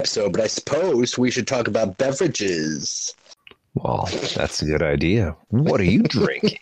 episode, 0.00 0.30
but 0.30 0.40
I 0.40 0.46
suppose 0.46 1.18
we 1.18 1.28
should 1.28 1.48
talk 1.48 1.66
about 1.66 1.98
beverages. 1.98 3.16
Well, 3.74 4.08
that's 4.36 4.62
a 4.62 4.64
good 4.64 4.80
idea. 4.80 5.34
What 5.48 5.80
are 5.80 5.84
you 5.84 6.02
drinking? 6.04 6.60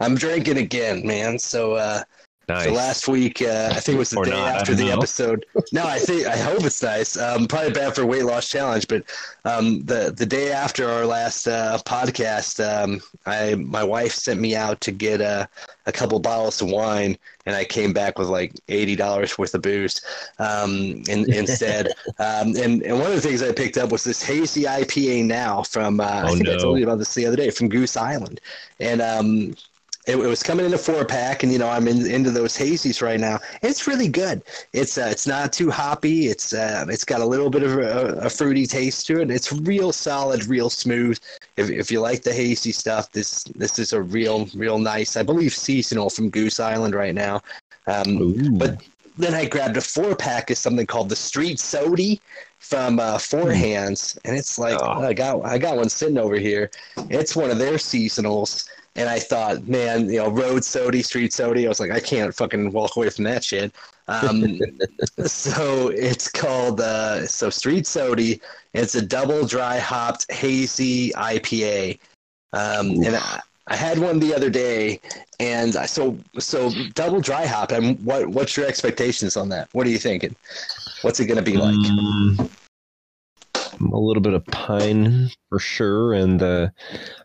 I'm 0.00 0.14
drinking 0.14 0.56
again, 0.56 1.06
man. 1.06 1.38
So 1.38 1.74
uh, 1.74 2.04
nice. 2.48 2.64
So 2.64 2.72
last 2.72 3.08
week, 3.08 3.42
uh, 3.42 3.70
I 3.74 3.80
think 3.80 3.96
it 3.96 3.98
was 3.98 4.10
the 4.10 4.18
Or 4.18 4.24
day 4.24 4.30
not, 4.30 4.56
after 4.56 4.74
the 4.74 4.86
know. 4.86 4.92
episode. 4.98 5.46
No, 5.72 5.84
I 5.84 5.98
think 5.98 6.26
I 6.26 6.36
hope 6.36 6.62
it's 6.64 6.82
nice. 6.82 7.16
Um, 7.16 7.46
probably 7.46 7.72
bad 7.72 7.94
for 7.94 8.04
weight 8.06 8.24
loss 8.24 8.48
challenge, 8.48 8.86
but 8.88 9.02
um, 9.44 9.82
the 9.84 10.12
the 10.16 10.26
day 10.26 10.52
after 10.52 10.88
our 10.88 11.04
last 11.06 11.46
uh, 11.48 11.78
podcast, 11.84 12.60
um, 12.64 13.00
I 13.26 13.54
my 13.56 13.82
wife 13.82 14.12
sent 14.12 14.40
me 14.40 14.54
out 14.54 14.80
to 14.82 14.92
get 14.92 15.20
a 15.20 15.48
a 15.86 15.92
couple 15.92 16.18
bottles 16.20 16.62
of 16.62 16.70
wine, 16.70 17.16
and 17.46 17.54
I 17.56 17.64
came 17.64 17.92
back 17.92 18.18
with 18.18 18.28
like 18.28 18.52
eighty 18.68 18.94
dollars 18.96 19.36
worth 19.36 19.54
of 19.54 19.62
booze 19.62 20.00
um, 20.38 21.02
in, 21.08 21.26
instead. 21.32 21.88
um, 22.18 22.54
and 22.56 22.82
and 22.82 22.98
one 22.98 23.08
of 23.08 23.14
the 23.16 23.20
things 23.20 23.42
I 23.42 23.52
picked 23.52 23.76
up 23.78 23.90
was 23.90 24.04
this 24.04 24.22
hazy 24.22 24.62
IPA 24.64 25.24
now 25.24 25.62
from 25.62 26.00
uh, 26.00 26.04
I 26.04 26.30
Oh, 26.30 26.34
think 26.36 26.48
I 26.48 26.56
told 26.56 26.78
you 26.78 26.84
about 26.84 26.98
this 26.98 27.14
the 27.14 27.26
other 27.26 27.36
day 27.36 27.50
from 27.50 27.68
Goose 27.68 27.96
Island, 27.96 28.40
and 28.80 29.02
um, 29.02 29.54
it, 30.06 30.16
it 30.16 30.26
was 30.26 30.42
coming 30.42 30.66
in 30.66 30.74
a 30.74 30.78
four 30.78 31.04
pack, 31.04 31.42
and 31.42 31.52
you 31.52 31.58
know 31.58 31.68
I'm 31.68 31.88
in, 31.88 32.06
into 32.10 32.30
those 32.30 32.56
hazies 32.56 33.00
right 33.00 33.18
now. 33.18 33.38
It's 33.62 33.86
really 33.86 34.08
good. 34.08 34.42
It's 34.72 34.98
uh, 34.98 35.08
it's 35.10 35.26
not 35.26 35.52
too 35.52 35.70
hoppy. 35.70 36.28
It's 36.28 36.52
uh, 36.52 36.84
it's 36.88 37.04
got 37.04 37.20
a 37.20 37.26
little 37.26 37.50
bit 37.50 37.62
of 37.62 37.78
a, 37.78 38.18
a 38.22 38.30
fruity 38.30 38.66
taste 38.66 39.06
to 39.06 39.20
it. 39.20 39.30
It's 39.30 39.52
real 39.52 39.92
solid, 39.92 40.46
real 40.46 40.68
smooth. 40.68 41.18
If, 41.56 41.70
if 41.70 41.90
you 41.90 42.00
like 42.00 42.22
the 42.22 42.32
hazy 42.32 42.72
stuff, 42.72 43.10
this 43.12 43.44
this 43.44 43.78
is 43.78 43.92
a 43.92 44.02
real 44.02 44.46
real 44.54 44.78
nice. 44.78 45.16
I 45.16 45.22
believe 45.22 45.54
seasonal 45.54 46.10
from 46.10 46.28
Goose 46.30 46.60
Island 46.60 46.94
right 46.94 47.14
now. 47.14 47.40
Um, 47.86 48.58
but 48.58 48.82
then 49.16 49.34
I 49.34 49.46
grabbed 49.46 49.76
a 49.76 49.80
four 49.80 50.16
pack 50.16 50.50
of 50.50 50.58
something 50.58 50.86
called 50.86 51.08
the 51.08 51.16
Street 51.16 51.58
Sody 51.60 52.20
from 52.58 52.98
uh, 52.98 53.18
Four 53.18 53.52
Hands, 53.52 54.18
and 54.24 54.36
it's 54.36 54.58
like 54.58 54.78
Oh. 54.80 55.02
I 55.02 55.12
got 55.12 55.44
I 55.44 55.58
got 55.58 55.76
one 55.76 55.88
sitting 55.88 56.18
over 56.18 56.36
here. 56.36 56.70
It's 57.10 57.36
one 57.36 57.50
of 57.50 57.58
their 57.58 57.74
seasonals, 57.74 58.68
and 58.96 59.08
I 59.08 59.18
thought, 59.18 59.66
man, 59.66 60.08
you 60.08 60.18
know, 60.18 60.30
road 60.30 60.64
sody, 60.64 61.02
street 61.02 61.32
sody. 61.32 61.66
I 61.66 61.68
was 61.68 61.80
like, 61.80 61.90
I 61.90 62.00
can't 62.00 62.34
fucking 62.34 62.72
walk 62.72 62.96
away 62.96 63.10
from 63.10 63.24
that 63.24 63.42
shit. 63.42 63.72
Um, 64.08 64.60
so 65.26 65.88
it's 65.88 66.30
called 66.30 66.80
uh, 66.80 67.26
so 67.26 67.50
street 67.50 67.86
sody. 67.86 68.40
It's 68.72 68.94
a 68.94 69.02
double 69.02 69.46
dry 69.46 69.78
hopped 69.78 70.30
hazy 70.32 71.10
IPA, 71.12 71.98
um, 72.52 72.90
and 73.04 73.16
I, 73.16 73.40
I 73.66 73.76
had 73.76 73.98
one 73.98 74.20
the 74.20 74.34
other 74.34 74.50
day, 74.50 75.00
and 75.40 75.74
I, 75.76 75.86
so 75.86 76.16
so 76.38 76.70
double 76.94 77.20
dry 77.20 77.46
hop. 77.46 77.72
And 77.72 77.98
what 78.04 78.26
what's 78.28 78.56
your 78.56 78.66
expectations 78.66 79.36
on 79.36 79.48
that? 79.48 79.68
What 79.72 79.86
are 79.86 79.90
you 79.90 79.98
thinking? 79.98 80.36
What's 81.02 81.20
it 81.20 81.26
going 81.26 81.36
to 81.36 81.42
be 81.42 81.56
like? 81.56 81.74
Mm, 81.74 82.50
a 83.80 83.98
little 83.98 84.20
bit 84.22 84.34
of 84.34 84.44
pine 84.46 85.30
for 85.48 85.58
sure, 85.58 86.12
and 86.14 86.42
uh, 86.42 86.68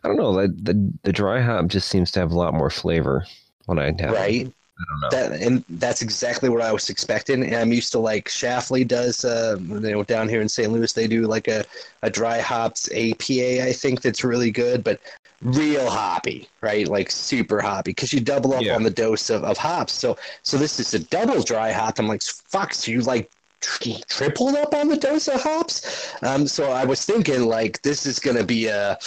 I 0.02 0.08
don't 0.08 0.16
know. 0.16 0.32
The, 0.34 0.48
the 0.48 0.92
the 1.04 1.12
dry 1.12 1.40
hop 1.40 1.66
just 1.68 1.88
seems 1.88 2.10
to 2.12 2.20
have 2.20 2.32
a 2.32 2.38
lot 2.38 2.54
more 2.54 2.70
flavor 2.70 3.26
when 3.66 3.78
I 3.78 3.86
have 4.00 4.12
right. 4.12 4.46
I 4.80 4.84
don't 4.88 5.00
know. 5.00 5.10
That 5.10 5.42
and 5.42 5.64
that's 5.68 6.00
exactly 6.00 6.48
what 6.48 6.62
I 6.62 6.72
was 6.72 6.88
expecting. 6.88 7.42
And 7.44 7.54
I'm 7.54 7.72
used 7.72 7.92
to 7.92 7.98
like 7.98 8.28
Schlafly 8.28 8.88
does, 8.88 9.24
uh, 9.26 9.56
you 9.60 9.80
know, 9.80 10.02
down 10.04 10.26
here 10.28 10.40
in 10.40 10.48
St. 10.48 10.72
Louis, 10.72 10.90
they 10.92 11.06
do 11.06 11.26
like 11.26 11.48
a, 11.48 11.64
a 12.02 12.08
dry 12.08 12.40
hops 12.40 12.90
APA. 12.92 13.62
I 13.62 13.72
think 13.74 14.00
that's 14.00 14.24
really 14.24 14.50
good, 14.50 14.82
but 14.82 14.98
real 15.42 15.90
hoppy, 15.90 16.48
right? 16.62 16.88
Like 16.88 17.10
super 17.10 17.60
hoppy 17.60 17.90
because 17.90 18.12
you 18.14 18.20
double 18.20 18.54
up 18.54 18.62
Yeah. 18.62 18.74
on 18.74 18.82
the 18.82 18.90
dose 18.90 19.28
of, 19.28 19.44
of 19.44 19.58
hops. 19.58 19.92
So 19.92 20.16
so 20.42 20.56
this 20.56 20.80
is 20.80 20.94
a 20.94 20.98
double 20.98 21.42
dry 21.42 21.72
hop. 21.72 21.98
I'm 21.98 22.08
like, 22.08 22.22
fuck, 22.22 22.72
so 22.72 22.90
you 22.90 23.02
like 23.02 23.30
tri- 23.60 24.02
tripled 24.08 24.56
up 24.56 24.74
on 24.74 24.88
the 24.88 24.96
dose 24.96 25.28
of 25.28 25.40
hops. 25.42 26.14
Um, 26.22 26.46
so 26.46 26.70
I 26.72 26.84
was 26.84 27.04
thinking 27.04 27.46
like 27.46 27.80
this 27.82 28.06
is 28.06 28.18
gonna 28.18 28.44
be 28.44 28.66
a, 28.66 28.98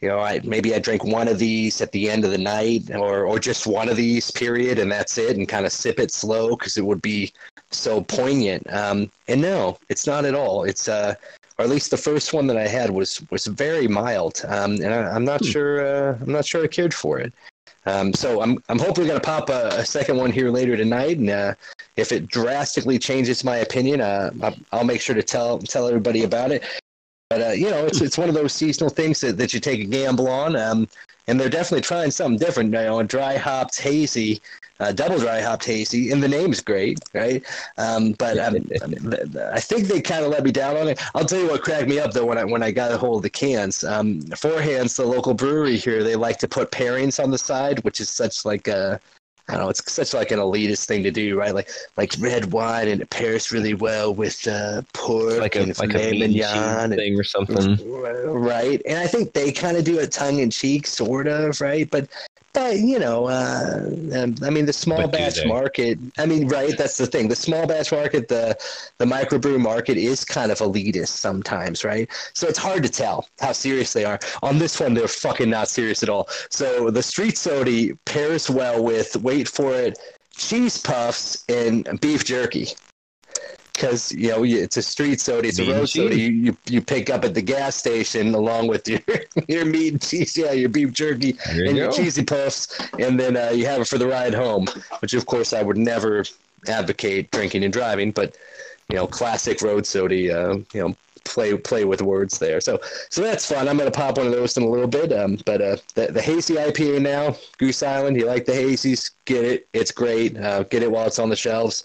you 0.00 0.08
know, 0.08 0.18
I 0.20 0.40
maybe 0.44 0.74
I 0.74 0.78
drink 0.78 1.04
one 1.04 1.28
of 1.28 1.38
these 1.38 1.80
at 1.80 1.92
the 1.92 2.10
end 2.10 2.24
of 2.24 2.30
the 2.30 2.38
night, 2.38 2.90
or 2.94 3.24
or 3.24 3.38
just 3.38 3.66
one 3.66 3.88
of 3.88 3.96
these 3.96 4.30
period, 4.30 4.78
and 4.78 4.90
that's 4.90 5.18
it, 5.18 5.36
and 5.36 5.48
kind 5.48 5.66
of 5.66 5.72
sip 5.72 5.98
it 5.98 6.12
slow 6.12 6.56
because 6.56 6.76
it 6.76 6.84
would 6.84 7.02
be 7.02 7.32
so 7.70 8.02
poignant. 8.02 8.70
Um, 8.72 9.10
and 9.28 9.40
no, 9.40 9.78
it's 9.88 10.06
not 10.06 10.24
at 10.24 10.34
all. 10.34 10.64
It's 10.64 10.88
uh, 10.88 11.14
or 11.58 11.64
at 11.64 11.70
least 11.70 11.90
the 11.90 11.96
first 11.96 12.32
one 12.32 12.46
that 12.48 12.56
I 12.56 12.66
had 12.66 12.90
was 12.90 13.24
was 13.30 13.46
very 13.46 13.88
mild, 13.88 14.42
um, 14.48 14.72
and 14.74 14.92
I, 14.92 15.10
I'm 15.10 15.24
not 15.24 15.44
sure 15.44 15.84
uh, 15.84 16.18
I'm 16.20 16.32
not 16.32 16.44
sure 16.44 16.64
I 16.64 16.66
cared 16.66 16.94
for 16.94 17.18
it. 17.18 17.32
Um, 17.86 18.12
so 18.12 18.42
I'm 18.42 18.62
I'm 18.68 18.78
hopefully 18.78 19.08
gonna 19.08 19.20
pop 19.20 19.48
a, 19.48 19.68
a 19.68 19.84
second 19.84 20.16
one 20.16 20.30
here 20.30 20.50
later 20.50 20.76
tonight, 20.76 21.18
and 21.18 21.30
uh, 21.30 21.54
if 21.96 22.12
it 22.12 22.28
drastically 22.28 22.98
changes 22.98 23.42
my 23.42 23.56
opinion, 23.56 24.00
uh, 24.00 24.30
I'll 24.70 24.84
make 24.84 25.00
sure 25.00 25.14
to 25.14 25.22
tell 25.22 25.58
tell 25.58 25.88
everybody 25.88 26.24
about 26.24 26.52
it. 26.52 26.62
But 27.32 27.40
uh, 27.40 27.50
you 27.52 27.70
know, 27.70 27.86
it's 27.86 28.02
it's 28.02 28.18
one 28.18 28.28
of 28.28 28.34
those 28.34 28.52
seasonal 28.52 28.90
things 28.90 29.22
that, 29.22 29.38
that 29.38 29.54
you 29.54 29.60
take 29.60 29.80
a 29.80 29.84
gamble 29.84 30.28
on, 30.28 30.54
um, 30.54 30.86
and 31.28 31.40
they're 31.40 31.48
definitely 31.48 31.80
trying 31.80 32.10
something 32.10 32.38
different. 32.38 32.74
You 32.74 32.80
know, 32.80 32.98
a 32.98 33.04
dry 33.04 33.38
hopped 33.38 33.80
hazy, 33.80 34.42
uh, 34.80 34.92
double 34.92 35.18
dry 35.18 35.40
hopped 35.40 35.64
hazy, 35.64 36.10
and 36.10 36.22
the 36.22 36.28
name's 36.28 36.60
great, 36.60 36.98
right? 37.14 37.42
Um, 37.78 38.12
but 38.18 38.36
um, 38.36 38.56
I 39.50 39.60
think 39.60 39.88
they 39.88 40.02
kind 40.02 40.26
of 40.26 40.30
let 40.30 40.44
me 40.44 40.52
down 40.52 40.76
on 40.76 40.88
it. 40.88 41.00
I'll 41.14 41.24
tell 41.24 41.40
you 41.40 41.48
what 41.48 41.62
cracked 41.62 41.88
me 41.88 41.98
up 41.98 42.12
though 42.12 42.26
when 42.26 42.36
I 42.36 42.44
when 42.44 42.62
I 42.62 42.70
got 42.70 42.92
a 42.92 42.98
hold 42.98 43.16
of 43.16 43.22
the 43.22 43.30
cans. 43.30 43.82
Um, 43.82 44.20
Four 44.36 44.60
Hands, 44.60 44.94
the 44.94 45.06
local 45.06 45.32
brewery 45.32 45.78
here, 45.78 46.04
they 46.04 46.16
like 46.16 46.36
to 46.40 46.48
put 46.48 46.70
pairings 46.70 47.18
on 47.18 47.30
the 47.30 47.38
side, 47.38 47.82
which 47.82 47.98
is 47.98 48.10
such 48.10 48.44
like 48.44 48.68
a 48.68 49.00
I 49.52 49.56
don't 49.56 49.64
know, 49.64 49.70
it's 49.70 49.92
such 49.92 50.14
like 50.14 50.30
an 50.30 50.38
elitist 50.38 50.86
thing 50.86 51.02
to 51.02 51.10
do, 51.10 51.38
right? 51.38 51.54
Like 51.54 51.70
like 51.96 52.14
red 52.18 52.52
wine 52.52 52.88
and 52.88 53.02
it 53.02 53.10
pairs 53.10 53.52
really 53.52 53.74
well 53.74 54.14
with 54.14 54.48
uh, 54.48 54.80
pork 54.94 55.40
like 55.40 55.56
a 55.56 55.62
and 55.62 55.78
like 55.78 55.94
a 55.94 56.10
mignon 56.12 56.90
thing 56.90 57.18
or 57.18 57.24
something. 57.24 57.76
right 58.32 58.82
and 58.86 58.98
i 58.98 59.06
think 59.06 59.32
they 59.32 59.52
kind 59.52 59.76
of 59.76 59.84
do 59.84 59.98
it 59.98 60.10
tongue 60.10 60.38
in 60.38 60.50
cheek 60.50 60.86
sort 60.86 61.26
of 61.26 61.60
right 61.60 61.90
but 61.90 62.08
but 62.52 62.78
you 62.78 62.98
know 62.98 63.26
uh, 63.26 63.86
i 64.42 64.50
mean 64.50 64.66
the 64.66 64.72
small 64.72 65.02
But 65.02 65.12
batch 65.12 65.44
market 65.46 65.98
i 66.18 66.26
mean 66.26 66.48
right 66.48 66.76
that's 66.76 66.96
the 66.96 67.06
thing. 67.06 67.28
The 67.28 67.36
small 67.36 67.66
batch 67.66 67.92
market 67.92 68.28
the 68.28 68.56
the 68.98 69.04
microbrew 69.04 69.60
market 69.60 69.96
is 69.96 70.24
kind 70.24 70.50
of 70.52 70.58
elitist 70.58 71.08
sometimes 71.08 71.84
right? 71.84 72.08
So 72.34 72.46
it's 72.46 72.58
hard 72.58 72.82
to 72.82 72.88
tell 72.88 73.28
how 73.40 73.52
serious 73.52 73.92
they 73.92 74.04
are. 74.04 74.18
On 74.42 74.58
this 74.58 74.78
one 74.80 74.94
they're 74.94 75.08
fucking 75.08 75.50
not 75.50 75.68
serious 75.68 76.02
at 76.02 76.08
all. 76.08 76.28
So 76.50 76.90
the 76.90 77.02
street 77.02 77.38
soda 77.38 77.94
pairs 78.04 78.50
well 78.50 78.82
with 78.82 79.16
wait 79.16 79.48
for 79.48 79.74
it 79.74 79.98
cheese 80.36 80.78
puffs 80.78 81.44
and 81.48 82.00
beef 82.00 82.24
jerky 82.24 82.68
because 83.82 84.12
you 84.12 84.28
know 84.28 84.44
it's 84.44 84.76
a 84.76 84.82
street 84.82 85.20
soda, 85.20 85.48
it's 85.48 85.58
Meat 85.58 85.68
a 85.68 85.72
road 85.74 85.88
soda. 85.88 86.16
You, 86.16 86.28
you 86.30 86.56
you 86.66 86.80
pick 86.80 87.10
up 87.10 87.24
at 87.24 87.34
the 87.34 87.42
gas 87.42 87.74
station 87.74 88.34
along 88.34 88.68
with 88.68 88.88
your 88.88 89.00
your 89.48 89.64
meat 89.64 89.92
and 89.94 90.02
cheese, 90.02 90.36
yeah, 90.36 90.52
your 90.52 90.68
beef 90.68 90.92
jerky 90.92 91.32
There 91.32 91.64
and 91.66 91.76
you 91.76 91.82
your 91.82 91.90
go. 91.90 91.96
cheesy 91.96 92.24
puffs, 92.24 92.78
and 92.98 93.18
then 93.18 93.36
uh, 93.36 93.50
you 93.50 93.66
have 93.66 93.80
it 93.80 93.88
for 93.88 93.98
the 93.98 94.06
ride 94.06 94.34
home. 94.34 94.66
Which 95.00 95.14
of 95.14 95.26
course 95.26 95.52
I 95.52 95.62
would 95.62 95.76
never 95.76 96.24
advocate 96.68 97.32
drinking 97.32 97.64
and 97.64 97.72
driving, 97.72 98.12
but 98.12 98.36
you 98.88 98.96
know, 98.96 99.06
classic 99.06 99.62
road 99.62 99.84
soda. 99.84 100.14
Uh, 100.14 100.54
you 100.72 100.80
know, 100.80 100.96
play 101.24 101.56
play 101.56 101.84
with 101.84 102.02
words 102.02 102.38
there. 102.38 102.60
So 102.60 102.80
so 103.10 103.20
that's 103.20 103.44
fun. 103.44 103.68
I'm 103.68 103.76
gonna 103.76 103.90
pop 103.90 104.16
one 104.16 104.26
of 104.26 104.32
those 104.32 104.56
in 104.56 104.62
a 104.62 104.68
little 104.68 104.86
bit. 104.86 105.12
Um, 105.12 105.38
but 105.44 105.60
uh, 105.60 105.76
the 105.94 106.12
the 106.12 106.22
hazy 106.22 106.54
IPA 106.54 107.02
now, 107.02 107.36
Goose 107.58 107.82
Island. 107.82 108.16
You 108.16 108.26
like 108.26 108.44
the 108.44 108.52
hazies? 108.52 109.10
Get 109.24 109.44
it. 109.44 109.68
It's 109.72 109.90
great. 109.90 110.36
Uh, 110.38 110.62
get 110.64 110.84
it 110.84 110.90
while 110.90 111.08
it's 111.08 111.18
on 111.18 111.30
the 111.30 111.36
shelves. 111.36 111.84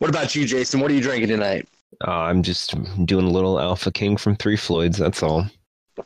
What 0.00 0.08
about 0.08 0.34
you, 0.34 0.46
Jason? 0.46 0.80
What 0.80 0.90
are 0.90 0.94
you 0.94 1.02
drinking 1.02 1.28
tonight? 1.28 1.68
Uh, 2.06 2.10
I'm 2.10 2.42
just 2.42 2.74
doing 3.04 3.26
a 3.26 3.30
little 3.30 3.60
Alpha 3.60 3.90
King 3.92 4.16
from 4.16 4.34
Three 4.36 4.56
Floyds. 4.56 4.96
That's 4.96 5.22
all. 5.22 5.44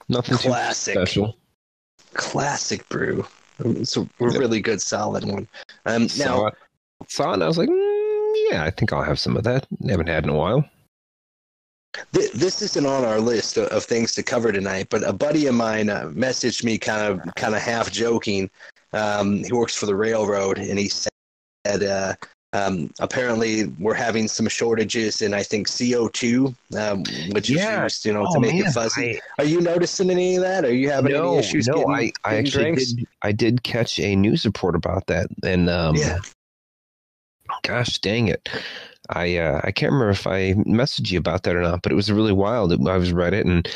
Nothing 0.09 0.37
too 0.39 0.49
Classic, 0.49 0.95
special. 0.95 1.37
classic 2.15 2.89
brew. 2.89 3.25
It's 3.61 3.97
a 3.97 4.09
really 4.19 4.61
good, 4.61 4.83
solid 4.83 5.25
one. 5.25 5.47
Um, 5.87 6.03
now, 6.03 6.09
saw 6.09 6.47
it, 6.49 6.55
saw 7.09 7.31
it, 7.31 7.35
and 7.35 7.45
I 7.45 7.47
was 7.47 7.57
like, 7.59 7.69
mm, 7.69 8.33
yeah, 8.51 8.65
I 8.65 8.71
think 8.71 8.93
I'll 8.93 9.05
have 9.05 9.21
some 9.21 9.37
of 9.37 9.45
that. 9.45 9.67
Haven't 9.89 10.09
had 10.09 10.25
in 10.25 10.31
a 10.31 10.35
while. 10.35 10.69
th- 12.13 12.33
this 12.33 12.61
isn't 12.63 12.85
on 12.87 13.05
our 13.05 13.21
list 13.21 13.57
of, 13.57 13.69
of 13.69 13.85
things 13.85 14.13
to 14.17 14.25
cover 14.25 14.51
tonight, 14.51 14.89
but 14.91 15.09
a 15.09 15.13
buddy 15.13 15.47
of 15.47 15.55
mine 15.55 15.89
uh, 15.89 16.07
messaged 16.07 16.65
me, 16.65 16.77
kind 16.79 17.03
of, 17.21 17.35
kind 17.37 17.55
of 17.55 17.63
half 17.63 17.93
joking. 17.93 18.51
Um, 18.93 19.45
he 19.45 19.53
works 19.53 19.77
for 19.77 19.87
the 19.87 19.95
railroad, 19.95 20.59
and 20.59 20.77
he 20.77 20.89
said, 20.89 21.13
uh, 21.85 22.15
um, 22.55 22.89
apparently 23.01 23.65
we're 23.81 23.95
having 23.95 24.29
some 24.29 24.49
shortages 24.49 25.21
in, 25.23 25.35
I 25.35 25.43
think, 25.43 25.67
CO 25.69 26.09
two, 26.09 26.55
um, 26.79 27.03
which 27.33 27.51
Yeah. 27.51 27.85
is 27.85 27.93
used, 27.95 28.07
you 28.07 28.13
know, 28.13 28.23
to 28.23 28.37
Oh, 28.37 28.41
make 28.41 28.55
man, 28.55 28.67
it 28.67 28.73
fuzzy. 28.73 29.17
I- 29.39 29.43
Are 29.43 29.45
you 29.45 29.61
noticing 29.61 30.09
any 30.09 30.37
of 30.37 30.43
that? 30.43 30.65
Are 30.65 30.73
you 30.73 30.89
having 30.89 31.13
no, 31.13 31.31
any 31.31 31.39
issues? 31.39 31.67
no, 31.67 31.75
getting, 31.75 31.93
I, 31.95 32.13
I 32.25 32.37
actually 32.37 32.65
drinks? 32.65 32.93
did. 32.93 33.07
I 33.23 33.33
did 33.33 33.63
catch 33.65 33.99
a 33.99 34.15
news 34.17 34.47
report 34.47 34.77
about 34.77 35.09
that, 35.09 35.27
and 35.43 35.69
um, 35.69 35.97
Yeah. 35.97 36.21
gosh 37.63 37.99
dang 37.99 38.29
it, 38.29 38.49
I 39.11 39.37
uh, 39.37 39.61
I 39.65 39.73
can't 39.73 39.93
remember 39.93 40.11
if 40.11 40.27
I 40.27 40.53
messaged 40.55 41.11
you 41.11 41.19
about 41.19 41.43
that 41.43 41.57
or 41.57 41.63
not, 41.63 41.83
but 41.83 41.91
it 41.93 41.97
was 41.97 42.11
really 42.11 42.33
wild. 42.33 42.73
I 42.89 42.97
was 42.97 43.13
read 43.13 43.35
it, 43.35 43.47
and 43.47 43.67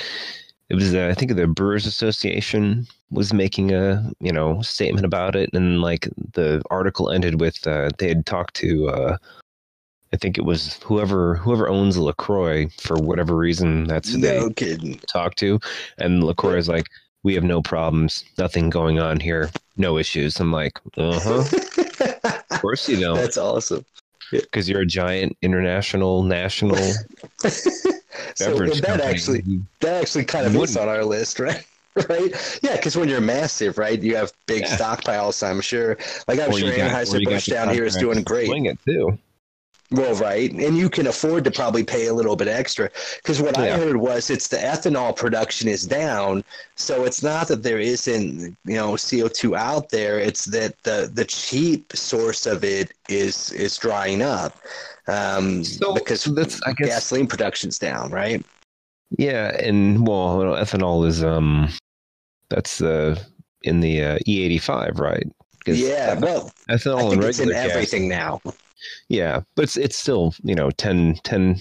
it 0.69 0.75
was 0.75 0.95
uh, 0.95 1.09
I 1.11 1.15
think 1.15 1.35
the 1.35 1.47
Brewers 1.49 1.87
Association 1.87 2.87
was 3.11 3.33
making 3.33 3.73
a 3.73 4.11
you 4.21 4.33
know 4.33 4.61
statement 4.63 5.05
about 5.07 5.35
it, 5.37 5.51
and 5.55 5.81
like 5.81 6.09
the 6.35 6.63
article 6.71 7.11
ended 7.11 7.41
with 7.41 7.67
uh, 7.67 7.89
they 7.99 8.09
had 8.09 8.27
talked 8.27 8.55
to 8.57 8.89
uh, 8.89 9.17
I 10.13 10.17
think 10.17 10.39
it 10.39 10.45
was 10.45 10.79
whoever 10.85 11.37
whoever 11.37 11.69
owns 11.69 11.97
Lacroix 11.99 12.69
for 12.81 12.97
whatever 12.97 13.37
reason. 13.37 13.85
That's 13.85 14.13
who 14.13 14.19
No 14.19 14.49
they 14.49 14.55
kidding. 14.55 15.01
talk 15.13 15.35
to, 15.37 15.59
and 15.99 16.23
Lacroix 16.25 16.57
is 16.59 16.69
like, 16.69 16.87
"We 17.23 17.35
have 17.35 17.45
no 17.45 17.61
problems, 17.63 18.25
nothing 18.39 18.71
going 18.71 18.99
on 18.99 19.21
here, 19.21 19.51
no 19.77 19.99
issues." 19.99 20.39
I'm 20.41 20.53
like, 20.53 20.79
"Uh 20.97 21.19
huh, 21.21 21.45
of 22.51 22.61
course 22.61 22.89
you 22.89 23.01
don't, 23.01 23.17
That's 23.17 23.37
awesome. 23.39 23.85
because 24.31 24.69
you're 24.69 24.83
a 24.83 24.87
giant 24.87 25.37
international 25.43 26.23
national 26.23 26.77
so 27.39 27.49
that 28.55 28.83
company." 28.87 29.03
actually 29.03 29.45
that 29.81 30.03
actually 30.03 30.25
kind 30.25 30.47
of 30.47 30.55
is 30.57 30.77
on 30.77 30.89
our 30.89 31.05
list, 31.05 31.39
right? 31.39 31.67
Right? 32.09 32.59
Yeah, 32.63 32.77
because 32.77 32.97
when 32.97 33.09
you're 33.09 33.21
massive, 33.21 33.77
right, 33.79 34.01
you 34.01 34.15
have 34.17 34.33
big 34.47 34.63
Yeah. 34.63 34.77
stockpiles. 34.77 35.43
I'm 35.47 35.61
sure. 35.61 35.97
Like 36.29 36.39
I'm 36.41 36.51
Or 36.51 36.59
sure 36.59 36.69
you 36.71 36.77
got- 36.77 36.91
or 36.93 36.95
Anheuser 36.95 37.25
Busch 37.25 37.47
down 37.47 37.71
here 37.71 37.85
is 37.85 37.97
doing 37.97 38.23
great. 38.23 38.47
Swing 38.47 38.67
it 38.67 38.79
too. 38.87 39.19
Well, 39.91 40.15
right, 40.17 40.53
and 40.53 40.77
you 40.77 40.91
can 40.91 41.07
afford 41.07 41.45
to 41.45 41.51
probably 41.51 41.83
pay 41.83 42.09
a 42.09 42.13
little 42.15 42.37
bit 42.37 42.47
extra 42.47 42.91
because 43.23 43.41
what 43.41 43.57
I 43.57 43.71
heard 43.71 43.97
was 43.97 44.29
it's 44.29 44.49
the 44.49 44.59
ethanol 44.59 45.17
production 45.17 45.67
is 45.67 45.87
down, 45.87 46.45
so 46.77 47.05
it's 47.05 47.23
not 47.23 47.49
that 47.49 47.63
there 47.63 47.79
isn't 47.79 48.55
you 48.67 48.75
know 48.77 48.99
CO 48.99 49.29
two 49.29 49.57
out 49.57 49.89
there. 49.89 50.19
It's 50.19 50.45
that 50.45 50.75
the 50.83 51.11
the 51.13 51.25
cheap 51.25 51.91
source 51.97 52.45
of 52.45 52.65
it 52.65 52.93
is 53.09 53.51
is 53.53 53.79
drying 53.79 54.21
up 54.21 54.59
um, 55.07 55.65
So- 55.65 55.95
because 55.95 56.25
that's- 56.25 56.61
I 56.67 56.75
guess- 56.75 56.89
gasoline 56.89 57.27
production's 57.27 57.79
down, 57.79 58.11
right? 58.11 58.45
Yeah, 59.17 59.57
and 59.57 60.07
well, 60.07 60.39
ethanol 60.39 61.07
is 61.07 61.25
um, 61.25 61.69
that's 62.51 62.81
uh 62.81 63.19
in 63.63 63.81
the 63.81 64.03
uh, 64.03 64.19
E85, 64.27 64.99
right? 64.99 65.27
Yeah, 65.67 66.19
well, 66.19 66.53
ethanol 66.71 67.11
think 67.11 67.15
and 67.15 67.25
it's 67.25 67.39
in 67.39 67.49
regular 67.49 67.53
gas. 67.53 67.71
everything 67.71 68.09
now. 68.09 68.41
Yeah, 69.09 69.41
but 69.57 69.65
it's 69.65 69.77
it's 69.77 69.97
still 69.97 70.35
you 70.43 70.55
know 70.55 70.71
10 70.71 71.21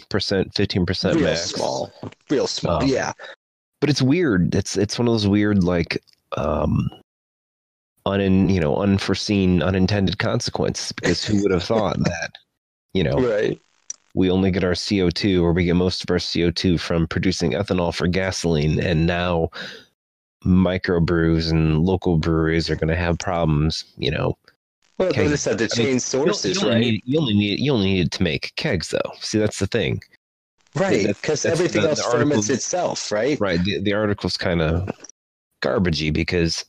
percent, 0.10 0.54
fifteen 0.56 0.86
percent 0.86 1.16
Real 1.16 1.26
max. 1.26 1.52
small, 1.52 1.92
real 2.30 2.48
small. 2.48 2.84
Um, 2.84 2.88
yeah, 2.88 3.14
But 3.82 3.90
it's 3.90 4.02
weird. 4.02 4.54
It's 4.54 4.78
it's 4.78 5.00
one 5.00 5.08
of 5.08 5.14
those 5.14 5.28
weird 5.28 5.64
like 5.64 6.02
um, 6.36 6.90
un 8.06 8.50
you 8.50 8.60
know 8.60 8.78
unforeseen 8.78 9.62
unintended 9.64 10.20
consequences 10.20 10.92
because 10.92 11.24
who 11.26 11.42
would 11.42 11.52
have 11.52 11.64
thought 11.64 11.98
that 12.04 12.32
you 12.94 13.04
know 13.04 13.16
right. 13.18 13.60
We 14.18 14.32
only 14.32 14.50
get 14.50 14.64
our 14.64 14.72
CO2 14.72 15.44
or 15.44 15.54
we 15.54 15.64
get 15.64 15.76
most 15.76 16.04
of 16.04 16.10
our 16.10 16.18
CO2 16.18 16.80
from 16.80 17.06
producing 17.06 17.52
ethanol 17.52 17.94
for 17.94 18.08
gasoline 18.08 18.80
and 18.84 19.06
now 19.06 19.50
microbrews 20.44 21.52
and 21.52 21.84
local 21.86 22.18
breweries 22.18 22.68
are 22.68 22.76
going 22.76 22.88
to 22.88 22.96
have 22.96 23.20
problems, 23.20 23.84
you 23.98 24.10
know. 24.10 24.36
Well, 24.98 25.14
they 25.14 25.28
just 25.28 25.46
have 25.46 25.58
to 25.58 25.66
I 25.66 25.78
mean, 25.78 25.86
change 25.86 26.02
sources, 26.02 26.60
you, 26.60 26.68
right? 26.68 26.80
need, 26.80 27.02
you 27.06 27.20
only 27.20 27.36
need 27.36 27.60
you 27.60 27.72
only 27.72 27.94
need 27.94 28.08
it 28.08 28.12
to 28.14 28.24
make 28.24 28.52
kegs 28.56 28.90
though. 28.90 29.12
See, 29.20 29.38
that's 29.38 29.60
the 29.60 29.68
thing. 29.68 30.02
right, 30.74 31.06
because 31.06 31.46
everything 31.46 31.84
the- 31.84 31.90
else 31.90 32.00
the 32.00 32.06
article- 32.06 32.22
ferments 32.30 32.50
itself, 32.50 33.12
right? 33.12 33.40
Right. 33.40 33.64
The, 33.64 33.80
the 33.82 33.94
article's 33.94 34.36
kind 34.38 34.64
of 34.64 34.90
garbagey 35.62 36.12
because 36.12 36.66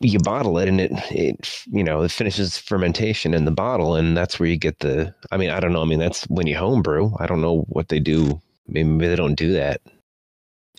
you 0.00 0.18
bottle 0.20 0.58
it 0.58 0.68
and 0.68 0.80
it, 0.80 0.92
it, 1.10 1.64
you 1.66 1.84
know, 1.84 2.02
it 2.02 2.12
finishes 2.12 2.58
fermentation 2.58 3.34
in 3.34 3.46
the 3.46 3.52
bottle 3.52 3.96
and 3.96 4.16
that's 4.16 4.40
where 4.40 4.48
you 4.48 4.56
get 4.58 4.80
the, 4.80 5.14
I 5.32 5.38
mean, 5.38 5.50
I 5.50 5.60
don't 5.60 5.72
know. 5.72 5.82
I 5.82 5.86
mean, 5.86 6.00
that's 6.00 6.24
when 6.24 6.46
you 6.46 6.56
homebrew. 6.56 7.12
I 7.20 7.26
don't 7.26 7.42
know 7.42 7.62
what 7.70 7.88
they 7.88 8.00
do. 8.00 8.40
Maybe 8.68 9.08
they 9.08 9.16
don't 9.16 9.36
do 9.36 9.52
that 9.54 9.80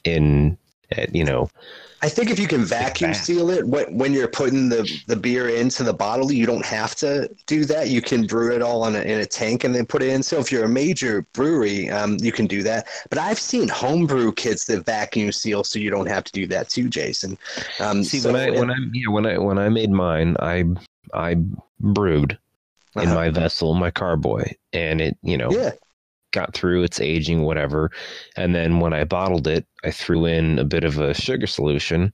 in, 0.06 0.58
at, 0.91 1.13
you 1.15 1.24
know, 1.24 1.50
I 2.01 2.07
think 2.07 2.30
if 2.30 2.39
you 2.39 2.47
can 2.47 2.63
vacuum 2.63 3.13
seal 3.13 3.50
it 3.50 3.68
when, 3.68 3.97
when 3.97 4.13
you're 4.13 4.30
putting 4.30 4.69
the, 4.69 4.89
the 5.07 5.18
beer 5.18 5.50
into 5.50 5.83
the 5.83 5.94
bottle, 5.94 6.31
you 6.31 6.45
don't 6.45 6.65
have 6.65 6.95
to 6.95 7.30
do 7.45 7.65
that. 7.65 7.89
You 7.89 8.01
can 8.01 8.25
brew 8.25 8.56
it 8.56 8.62
all 8.62 8.86
in 8.88 8.95
a, 8.95 9.01
in 9.01 9.19
a 9.19 9.25
tank 9.25 9.65
and 9.65 9.75
then 9.75 9.86
put 9.86 10.01
it 10.01 10.07
in. 10.07 10.24
So 10.24 10.39
if 10.39 10.50
you're 10.50 10.63
a 10.63 10.69
major 10.69 11.24
brewery, 11.33 11.89
um, 11.89 12.15
you 12.21 12.31
can 12.31 12.47
do 12.47 12.63
that. 12.63 12.88
But 13.09 13.19
I've 13.19 13.38
seen 13.39 13.68
homebrew 13.68 14.31
kits 14.31 14.63
that 14.65 14.86
vacuum 14.86 15.33
seal, 15.33 15.65
so 15.65 15.77
you 15.77 15.89
don't 15.89 16.07
have 16.07 16.24
to 16.24 16.31
do 16.31 16.47
that 16.47 16.69
too, 16.69 16.88
Jason. 16.88 17.38
Um, 17.81 18.01
see 18.01 18.19
so 18.19 18.31
when 18.31 18.42
I, 18.42 18.50
when 18.51 18.71
I, 18.71 18.75
yeah, 18.94 19.09
when 19.09 19.25
I, 19.25 19.38
when 19.38 19.57
I 19.57 19.68
made 19.68 19.92
mine, 19.92 20.38
I, 20.39 20.63
I 21.13 21.35
brewed 21.81 22.38
in 22.95 23.03
Uh-huh. 23.03 23.13
my 23.13 23.30
vessel, 23.30 23.74
my 23.74 23.92
carboy, 23.92 24.53
and 24.71 25.01
it, 25.01 25.18
you 25.21 25.38
know, 25.38 25.51
yeah, 25.51 25.71
got 26.31 26.54
through 26.54 26.84
its 26.84 27.00
aging, 27.00 27.44
whatever. 27.44 27.92
And 28.36 28.54
then 28.56 28.80
when 28.80 28.94
I 28.94 29.04
bottled 29.04 29.48
it, 29.48 29.66
I 29.84 29.92
threw 29.92 30.26
in 30.26 30.60
a 30.60 30.64
bit 30.64 30.84
of 30.84 30.98
a 31.00 31.14
sugar 31.14 31.48
solution, 31.48 32.14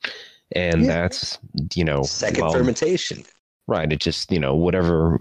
and 0.55 0.81
Yeah. 0.85 1.01
that's 1.01 1.37
you 1.73 1.83
know 1.83 2.03
second 2.03 2.41
well, 2.43 2.53
fermentation. 2.53 3.23
right. 3.67 3.91
It 3.91 3.99
just 3.99 4.31
you 4.31 4.39
know 4.39 4.55
whatever 4.55 5.17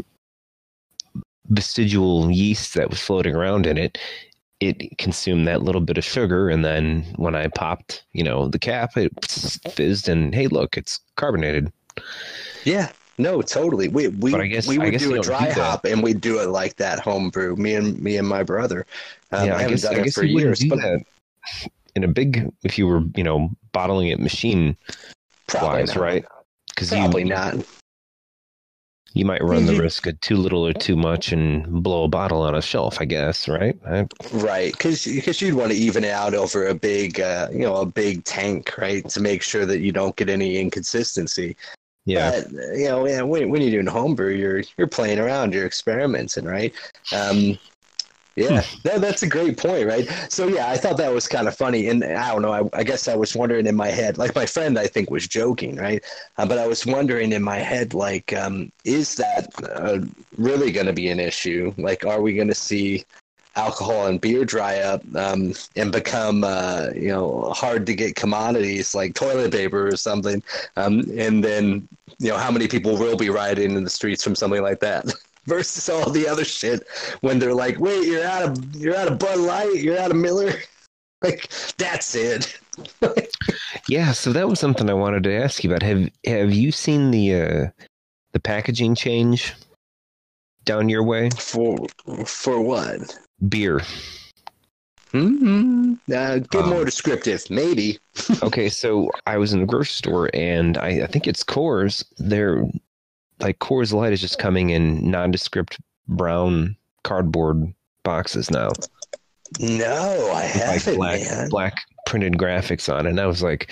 vestigial 1.48 2.30
yeast 2.30 2.74
that 2.74 2.90
was 2.90 3.00
floating 3.00 3.34
around 3.34 3.66
in 3.66 3.76
it. 3.78 3.98
It 4.60 4.96
consumed 4.98 5.46
that 5.46 5.62
little 5.62 5.80
bit 5.80 5.98
of 5.98 6.04
sugar, 6.04 6.48
and 6.48 6.64
then 6.64 7.02
when 7.16 7.34
I 7.34 7.48
popped, 7.48 8.04
you 8.12 8.22
know, 8.24 8.48
the 8.48 8.58
cap, 8.58 8.96
it 8.96 9.12
fizzed, 9.70 10.08
and 10.08 10.34
hey, 10.34 10.46
look, 10.46 10.78
it's 10.78 11.00
carbonated. 11.16 11.70
Yeah. 12.64 12.90
No, 13.18 13.42
totally. 13.42 13.88
We 13.88 14.08
we 14.08 14.48
guess- 14.48 14.66
we 14.66 14.78
would 14.78 14.98
do 14.98 15.12
a 15.12 15.14
don't 15.16 15.22
do 15.22 15.28
dry 15.28 15.50
hop 15.50 15.84
and 15.84 16.02
we'd 16.02 16.20
do 16.20 16.40
it 16.40 16.48
like 16.48 16.76
that 16.76 16.98
homebrew. 16.98 17.56
Me 17.56 17.74
and 17.74 18.00
me 18.00 18.16
and 18.16 18.26
my 18.26 18.42
brother. 18.42 18.86
Um, 19.30 19.46
yeah, 19.46 19.54
I, 19.54 19.58
I 19.58 19.62
haven't 19.62 19.74
guess 19.74 19.82
done 19.82 19.94
I 19.96 19.98
it 20.04 20.14
for 20.14 20.24
years, 20.24 20.64
but 20.64 20.80
in 21.94 22.04
a 22.04 22.08
big 22.08 22.50
if 22.64 22.78
you 22.78 22.86
were 22.86 23.02
you 23.14 23.22
know 23.24 23.50
bottling 23.72 24.08
it 24.08 24.18
machine 24.18 24.76
probably 25.46 25.80
wise, 25.80 25.94
not. 25.94 26.00
right? 26.00 26.24
Because 26.74 26.90
Probably 26.90 27.22
you, 27.22 27.28
not. 27.28 27.56
You 29.12 29.24
might 29.24 29.44
run 29.44 29.64
the 29.66 29.78
risk 29.78 30.08
of 30.08 30.20
too 30.20 30.36
little 30.36 30.66
or 30.66 30.72
too 30.72 30.96
much 30.96 31.30
and 31.30 31.84
blow 31.84 32.02
a 32.02 32.08
bottle 32.08 32.42
on 32.42 32.56
a 32.56 32.60
shelf, 32.60 33.00
I 33.00 33.04
guess, 33.04 33.46
right? 33.48 33.78
I, 33.86 34.08
Right, 34.32 34.72
because 34.72 35.06
you'd 35.06 35.54
want 35.54 35.70
to 35.70 35.78
even 35.78 36.02
it 36.02 36.10
out 36.10 36.34
over 36.34 36.66
a 36.66 36.74
big, 36.74 37.20
uh, 37.20 37.46
you 37.52 37.60
know, 37.60 37.76
a 37.76 37.86
big 37.86 38.24
tank, 38.24 38.76
right, 38.76 39.08
to 39.10 39.20
make 39.20 39.42
sure 39.42 39.66
that 39.66 39.78
you 39.78 39.92
don't 39.92 40.16
get 40.16 40.28
any 40.28 40.58
inconsistency. 40.58 41.56
Yeah. 42.04 42.30
But 42.30 42.50
you 42.76 42.88
know, 42.88 43.06
yeah, 43.06 43.22
when, 43.22 43.50
when 43.50 43.62
you're 43.62 43.70
doing 43.70 43.86
homebrew, 43.86 44.34
you're 44.34 44.62
you're 44.78 44.86
playing 44.86 45.18
around, 45.18 45.52
you're 45.54 45.66
experimenting, 45.66 46.44
right? 46.44 46.74
Um, 47.12 47.58
yeah, 48.36 48.62
Hmm. 48.62 48.78
that, 48.82 49.00
that's 49.00 49.22
a 49.22 49.28
great 49.28 49.56
point, 49.58 49.86
right? 49.86 50.08
So 50.28 50.48
yeah, 50.48 50.68
I 50.68 50.76
thought 50.76 50.96
that 50.96 51.12
was 51.14 51.28
kind 51.28 51.46
of 51.46 51.56
funny, 51.56 51.88
and 51.88 52.02
I 52.04 52.32
don't 52.32 52.42
know. 52.42 52.52
I, 52.52 52.80
I 52.80 52.82
guess 52.82 53.06
I 53.06 53.14
was 53.14 53.34
wondering 53.36 53.66
in 53.66 53.76
my 53.76 53.88
head, 53.88 54.18
like 54.18 54.34
my 54.34 54.44
friend, 54.46 54.76
I 54.78 54.88
think 54.88 55.10
was 55.10 55.28
joking, 55.28 55.76
right? 55.76 56.04
Uh, 56.36 56.46
but 56.46 56.58
I 56.58 56.66
was 56.66 56.84
wondering 56.84 57.32
in 57.32 57.42
my 57.44 57.58
head, 57.58 57.94
like, 57.94 58.32
um, 58.32 58.72
is 58.84 59.14
that 59.16 59.48
uh, 59.62 60.00
really 60.36 60.72
going 60.72 60.86
to 60.86 60.92
be 60.92 61.08
an 61.10 61.20
issue? 61.20 61.72
Like, 61.78 62.04
are 62.04 62.20
we 62.20 62.34
going 62.34 62.48
to 62.48 62.54
see 62.56 63.04
alcohol 63.56 64.06
and 64.06 64.20
beer 64.20 64.44
dry 64.44 64.78
up 64.78 65.02
um, 65.16 65.54
and 65.76 65.92
become 65.92 66.44
uh, 66.44 66.88
you 66.94 67.08
know 67.08 67.50
hard 67.54 67.86
to 67.86 67.94
get 67.94 68.16
commodities 68.16 68.94
like 68.94 69.14
toilet 69.14 69.52
paper 69.52 69.88
or 69.88 69.96
something 69.96 70.42
um, 70.76 71.04
and 71.16 71.42
then 71.42 71.86
you 72.18 72.28
know 72.30 72.38
how 72.38 72.50
many 72.50 72.68
people 72.68 72.96
will 72.96 73.16
be 73.16 73.30
rioting 73.30 73.76
in 73.76 73.84
the 73.84 73.90
streets 73.90 74.22
from 74.22 74.34
something 74.34 74.62
like 74.62 74.80
that 74.80 75.04
versus 75.46 75.88
all 75.88 76.10
the 76.10 76.26
other 76.26 76.44
shit 76.44 76.86
when 77.20 77.38
they're 77.38 77.54
like 77.54 77.78
wait 77.78 78.06
you're 78.06 78.24
out 78.24 78.42
of 78.42 78.76
you're 78.76 78.96
out 78.96 79.08
of 79.08 79.18
bud 79.18 79.38
light 79.38 79.76
you're 79.76 79.98
out 79.98 80.10
of 80.10 80.16
miller 80.16 80.52
like 81.22 81.50
that's 81.76 82.14
it 82.14 82.58
Yeah, 83.88 84.12
so 84.12 84.32
that 84.32 84.48
was 84.48 84.60
something 84.60 84.88
I 84.88 84.94
wanted 84.94 85.24
to 85.24 85.34
ask 85.34 85.62
you 85.62 85.70
about. 85.70 85.82
Have 85.82 86.08
have 86.26 86.52
you 86.52 86.72
seen 86.72 87.10
the 87.10 87.34
uh 87.34 87.84
the 88.32 88.40
packaging 88.40 88.94
change 88.94 89.54
down 90.64 90.88
your 90.88 91.02
way? 91.02 91.30
for 91.30 91.86
for 92.26 92.60
what 92.60 93.16
Beer. 93.48 93.80
hmm 95.12 95.94
uh, 96.12 96.38
get 96.38 96.64
Um, 96.64 96.70
more 96.70 96.84
descriptive 96.84 97.48
maybe 97.50 97.98
Okay, 98.42 98.68
so 98.68 99.10
I 99.26 99.38
was 99.38 99.52
in 99.52 99.60
the 99.60 99.66
grocery 99.66 99.92
store 99.92 100.30
and 100.34 100.76
I, 100.78 101.02
I 101.02 101.06
think 101.06 101.26
it's 101.26 101.44
Coors. 101.44 102.04
They're 102.18 102.64
like 103.40 103.58
Coors 103.58 103.92
Light 103.92 104.12
is 104.12 104.20
just 104.20 104.38
coming 104.38 104.70
in 104.70 105.10
nondescript 105.10 105.78
brown 106.08 106.76
cardboard 107.02 107.72
boxes 108.02 108.50
now. 108.50 108.70
no 109.60 110.30
i 110.34 110.42
with, 110.44 110.54
like 110.56 110.62
haven't 110.62 110.96
black 110.96 111.20
man 111.20 111.48
black 111.48 111.74
printed 112.06 112.34
graphics 112.34 112.92
on 112.92 113.06
it. 113.06 113.10
And 113.10 113.20
I 113.20 113.26
was 113.26 113.42
like, 113.42 113.70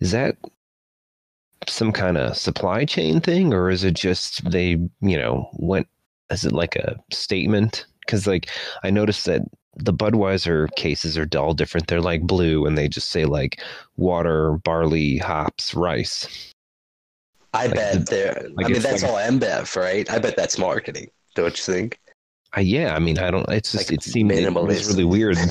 is 0.00 0.10
that 0.12 0.36
some 1.68 1.92
kind 1.92 2.16
of 2.16 2.36
supply 2.36 2.84
chain 2.84 3.20
thing 3.20 3.52
or 3.52 3.70
is 3.70 3.82
it 3.82 3.94
just 3.94 4.48
they, 4.50 4.78
you 5.00 5.18
know, 5.18 5.48
went 5.54 5.88
is 6.30 6.44
it 6.44 6.52
like 6.52 6.76
a 6.76 6.96
statement? 7.12 7.86
Because 8.06 8.26
like 8.26 8.48
I 8.84 8.90
noticed 8.90 9.26
that 9.26 9.42
the 9.76 9.92
Budweiser 9.92 10.68
cases 10.76 11.18
are 11.18 11.28
all 11.36 11.52
different. 11.52 11.86
They're 11.86 12.00
like 12.00 12.22
blue 12.22 12.64
and 12.66 12.78
they 12.78 12.88
just 12.88 13.10
say 13.10 13.24
like 13.26 13.60
water, 13.96 14.52
barley, 14.64 15.18
hops, 15.18 15.74
rice. 15.74 16.52
I 17.52 17.66
Like 17.66 17.74
bet 17.76 17.92
the- 18.06 18.10
they're. 18.10 18.48
like 18.54 18.66
I 18.66 18.68
mean, 18.70 18.82
that's 18.82 19.02
like 19.02 19.10
all 19.10 19.18
InBev, 19.18 19.76
right? 19.76 20.10
I 20.10 20.18
bet 20.18 20.36
that's 20.36 20.58
marketing. 20.58 21.08
Don't 21.34 21.56
you 21.56 21.74
think? 21.74 21.98
Uh, 22.56 22.60
yeah, 22.60 22.94
I 22.94 22.98
mean, 23.00 23.18
I 23.18 23.30
don't. 23.30 23.46
It's 23.50 23.72
just 23.72 23.90
Like 23.90 23.98
it 23.98 24.02
seemed 24.02 24.32
it 24.32 24.50
was 24.52 24.54
minimalist. 24.82 24.88
really 24.88 25.04
weird. 25.04 25.36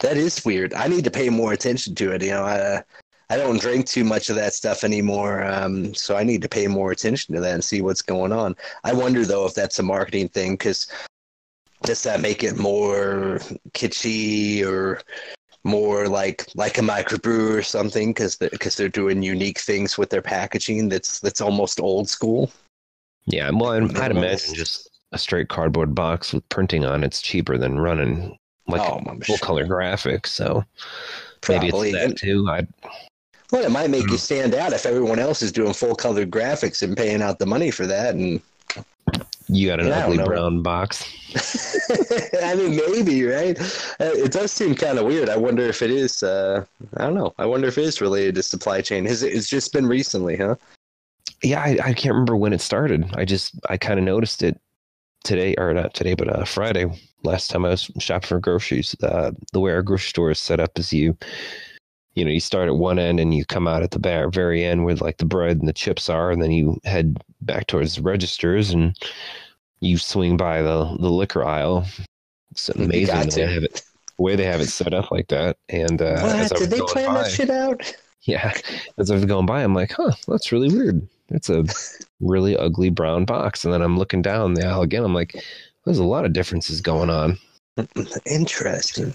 That 0.00 0.16
is 0.16 0.44
weird. 0.44 0.74
I 0.74 0.88
need 0.88 1.04
to 1.04 1.10
pay 1.10 1.28
more 1.30 1.52
attention 1.52 1.94
to 1.94 2.12
it. 2.12 2.22
You 2.22 2.30
know, 2.30 2.42
I, 2.42 2.82
I 3.30 3.36
don't 3.36 3.60
drink 3.60 3.86
too 3.86 4.04
much 4.04 4.28
of 4.28 4.36
that 4.36 4.52
stuff 4.52 4.84
anymore, 4.84 5.44
um, 5.44 5.94
so 5.94 6.16
I 6.16 6.24
need 6.24 6.42
to 6.42 6.48
pay 6.48 6.66
more 6.66 6.90
attention 6.90 7.34
to 7.34 7.40
that 7.40 7.54
and 7.54 7.64
see 7.64 7.80
what's 7.80 8.02
going 8.02 8.32
on. 8.32 8.56
I 8.82 8.92
wonder 8.92 9.24
though 9.24 9.46
if 9.46 9.54
that's 9.54 9.78
a 9.78 9.82
marketing 9.82 10.28
thing 10.28 10.54
because 10.54 10.88
does 11.84 12.02
that 12.02 12.20
make 12.20 12.42
it 12.42 12.56
more 12.56 13.40
kitschy 13.72 14.64
or 14.64 15.00
more 15.64 16.08
like 16.08 16.46
like 16.54 16.76
a 16.78 16.82
microbrew 16.82 17.56
or 17.56 17.62
something 17.62 18.10
because 18.10 18.36
because 18.36 18.76
they're 18.76 18.88
doing 18.88 19.22
unique 19.22 19.58
things 19.58 19.96
with 19.96 20.10
their 20.10 20.22
packaging 20.22 20.88
that's 20.88 21.20
that's 21.20 21.40
almost 21.40 21.80
old 21.80 22.08
school. 22.08 22.50
Yeah, 23.26 23.50
well, 23.50 23.72
I'd, 23.72 23.96
I'd 23.96 24.10
imagine 24.10 24.54
just 24.54 24.90
a 25.12 25.18
straight 25.18 25.48
cardboard 25.48 25.94
box 25.94 26.34
with 26.34 26.46
printing 26.50 26.84
on 26.84 27.02
it's 27.02 27.22
cheaper 27.22 27.56
than 27.56 27.78
running 27.78 28.36
like 28.66 28.82
oh, 28.82 29.00
full 29.22 29.36
sure. 29.36 29.38
color 29.38 29.66
graphics. 29.66 30.26
So 30.26 30.64
Probably. 31.40 31.92
maybe 31.92 31.98
it's 31.98 32.20
that 32.20 32.26
too. 32.26 32.46
I 32.48 32.66
well, 33.50 33.64
it 33.64 33.70
might 33.70 33.90
make 33.90 34.04
you 34.04 34.10
hmm. 34.10 34.16
stand 34.16 34.54
out 34.54 34.72
if 34.72 34.84
everyone 34.84 35.18
else 35.18 35.40
is 35.40 35.52
doing 35.52 35.72
full 35.72 35.94
color 35.94 36.26
graphics 36.26 36.82
and 36.82 36.96
paying 36.96 37.22
out 37.22 37.38
the 37.38 37.46
money 37.46 37.70
for 37.70 37.86
that, 37.86 38.14
and 38.14 38.40
you 39.48 39.68
got 39.68 39.80
an 39.80 39.88
yeah, 39.88 40.06
ugly 40.06 40.18
brown 40.18 40.62
box. 40.62 41.04
I 42.42 42.54
mean, 42.54 42.76
maybe 42.76 43.24
right. 43.24 43.58
Uh, 44.00 44.12
it 44.14 44.32
does 44.32 44.52
seem 44.52 44.74
kind 44.74 44.98
of 44.98 45.06
weird. 45.06 45.28
I 45.28 45.36
wonder 45.36 45.62
if 45.62 45.82
it 45.82 45.90
is. 45.90 46.22
Uh, 46.22 46.64
I 46.96 47.04
don't 47.04 47.14
know. 47.14 47.34
I 47.38 47.46
wonder 47.46 47.68
if 47.68 47.76
it 47.76 47.84
is 47.84 48.00
related 48.00 48.36
to 48.36 48.42
supply 48.42 48.80
chain. 48.80 49.04
Has 49.06 49.22
it? 49.22 49.32
It's 49.32 49.48
just 49.48 49.72
been 49.72 49.86
recently, 49.86 50.36
huh? 50.36 50.56
Yeah, 51.42 51.60
I, 51.60 51.78
I 51.84 51.92
can't 51.92 52.14
remember 52.14 52.36
when 52.36 52.52
it 52.52 52.60
started. 52.60 53.04
I 53.14 53.24
just 53.24 53.54
I 53.68 53.76
kind 53.76 53.98
of 53.98 54.04
noticed 54.04 54.42
it 54.42 54.58
today, 55.24 55.54
or 55.58 55.74
not 55.74 55.94
today, 55.94 56.14
but 56.14 56.28
uh, 56.28 56.44
Friday. 56.44 56.86
Last 57.22 57.50
time 57.50 57.64
I 57.64 57.70
was 57.70 57.90
shopping 57.98 58.28
for 58.28 58.38
groceries, 58.38 58.94
uh, 59.02 59.32
the 59.52 59.60
way 59.60 59.72
our 59.72 59.82
grocery 59.82 60.08
store 60.08 60.30
is 60.30 60.38
set 60.38 60.60
up 60.60 60.78
is 60.78 60.92
you 60.92 61.16
you 62.14 62.24
know, 62.24 62.30
you 62.30 62.40
start 62.40 62.68
at 62.68 62.76
one 62.76 62.98
end 62.98 63.20
and 63.20 63.34
you 63.34 63.44
come 63.44 63.66
out 63.66 63.82
at 63.82 63.90
the 63.90 64.28
very 64.32 64.64
end 64.64 64.84
where 64.84 64.94
like 64.96 65.18
the 65.18 65.24
bread 65.24 65.58
and 65.58 65.68
the 65.68 65.72
chips 65.72 66.08
are, 66.08 66.30
and 66.30 66.42
then 66.42 66.52
you 66.52 66.80
head 66.84 67.18
back 67.40 67.66
towards 67.66 67.96
the 67.96 68.02
registers 68.02 68.70
and 68.70 68.96
you 69.80 69.98
swing 69.98 70.36
by 70.36 70.62
the, 70.62 70.96
the 71.00 71.10
liquor 71.10 71.44
aisle. 71.44 71.86
It's 72.50 72.68
amazing 72.68 73.06
the 73.06 73.14
way, 73.14 73.24
they 73.26 73.52
have 73.52 73.64
it, 73.64 73.82
the 74.16 74.22
way 74.22 74.36
they 74.36 74.44
have 74.44 74.60
it 74.60 74.68
set 74.68 74.94
up 74.94 75.10
like 75.10 75.28
that. 75.28 75.56
And 75.68 76.00
uh, 76.00 76.20
what? 76.20 76.58
did 76.58 76.70
they 76.70 76.80
plan 76.80 77.08
by, 77.08 77.22
that 77.22 77.30
shit 77.30 77.50
out? 77.50 77.94
Yeah, 78.26 78.54
as 78.96 79.10
I 79.10 79.16
was 79.16 79.26
going 79.26 79.44
by, 79.44 79.62
I'm 79.62 79.74
like, 79.74 79.92
huh, 79.92 80.12
that's 80.26 80.50
really 80.50 80.74
weird. 80.74 81.06
It's 81.28 81.50
a 81.50 81.62
really 82.20 82.56
ugly 82.56 82.88
brown 82.88 83.26
box. 83.26 83.66
And 83.66 83.74
then 83.74 83.82
I'm 83.82 83.98
looking 83.98 84.22
down 84.22 84.54
the 84.54 84.66
aisle 84.66 84.80
again. 84.80 85.04
I'm 85.04 85.12
like, 85.12 85.44
there's 85.84 85.98
a 85.98 86.04
lot 86.04 86.24
of 86.24 86.32
differences 86.32 86.80
going 86.80 87.10
on. 87.10 87.36
Interesting. 88.26 89.14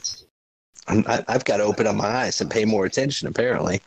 I, 0.89 1.23
have 1.27 1.45
got 1.45 1.57
to 1.57 1.63
open 1.63 1.87
up 1.87 1.95
my 1.95 2.07
eyes 2.07 2.41
and 2.41 2.49
pay 2.49 2.65
more 2.65 2.85
attention. 2.85 3.27
Apparently, 3.27 3.81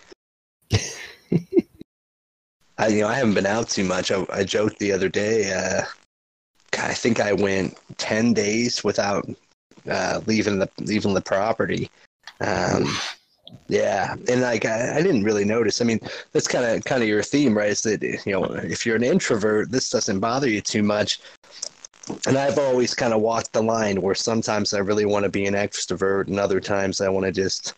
I 2.78 2.88
you 2.88 3.00
know 3.00 3.08
I 3.08 3.14
haven't 3.14 3.34
been 3.34 3.46
out 3.46 3.68
too 3.68 3.84
much. 3.84 4.10
I, 4.10 4.24
I 4.32 4.44
joked 4.44 4.78
the 4.78 4.92
other 4.92 5.08
day. 5.08 5.52
Uh, 5.52 5.82
I 6.78 6.94
think 6.94 7.20
I 7.20 7.32
went 7.32 7.76
ten 7.98 8.32
days 8.32 8.84
without 8.84 9.28
uh, 9.90 10.20
leaving 10.26 10.58
the 10.58 10.68
leaving 10.80 11.14
the 11.14 11.20
property. 11.20 11.90
Um, 12.40 12.96
yeah, 13.68 14.14
and 14.28 14.40
like 14.40 14.64
I, 14.64 14.96
I, 14.98 15.02
didn't 15.02 15.24
really 15.24 15.44
notice. 15.44 15.80
I 15.80 15.84
mean, 15.84 16.00
that's 16.32 16.48
kind 16.48 16.64
of 16.64 16.84
kind 16.84 17.02
of 17.02 17.08
your 17.08 17.22
theme, 17.22 17.56
right? 17.56 17.70
Is 17.70 17.82
that 17.82 18.02
you 18.02 18.32
know 18.32 18.44
if 18.44 18.86
you're 18.86 18.96
an 18.96 19.02
introvert, 19.02 19.70
this 19.70 19.90
doesn't 19.90 20.20
bother 20.20 20.48
you 20.48 20.60
too 20.60 20.82
much 20.82 21.20
and 22.26 22.38
I've 22.38 22.58
always 22.58 22.94
kind 22.94 23.12
of 23.12 23.20
walked 23.20 23.52
the 23.52 23.62
line 23.62 24.00
where 24.00 24.14
sometimes 24.14 24.74
I 24.74 24.78
really 24.78 25.04
want 25.04 25.24
to 25.24 25.30
be 25.30 25.46
an 25.46 25.54
extrovert, 25.54 26.28
and 26.28 26.38
other 26.38 26.60
times 26.60 27.00
I 27.00 27.08
want 27.08 27.26
to 27.26 27.32
just 27.32 27.74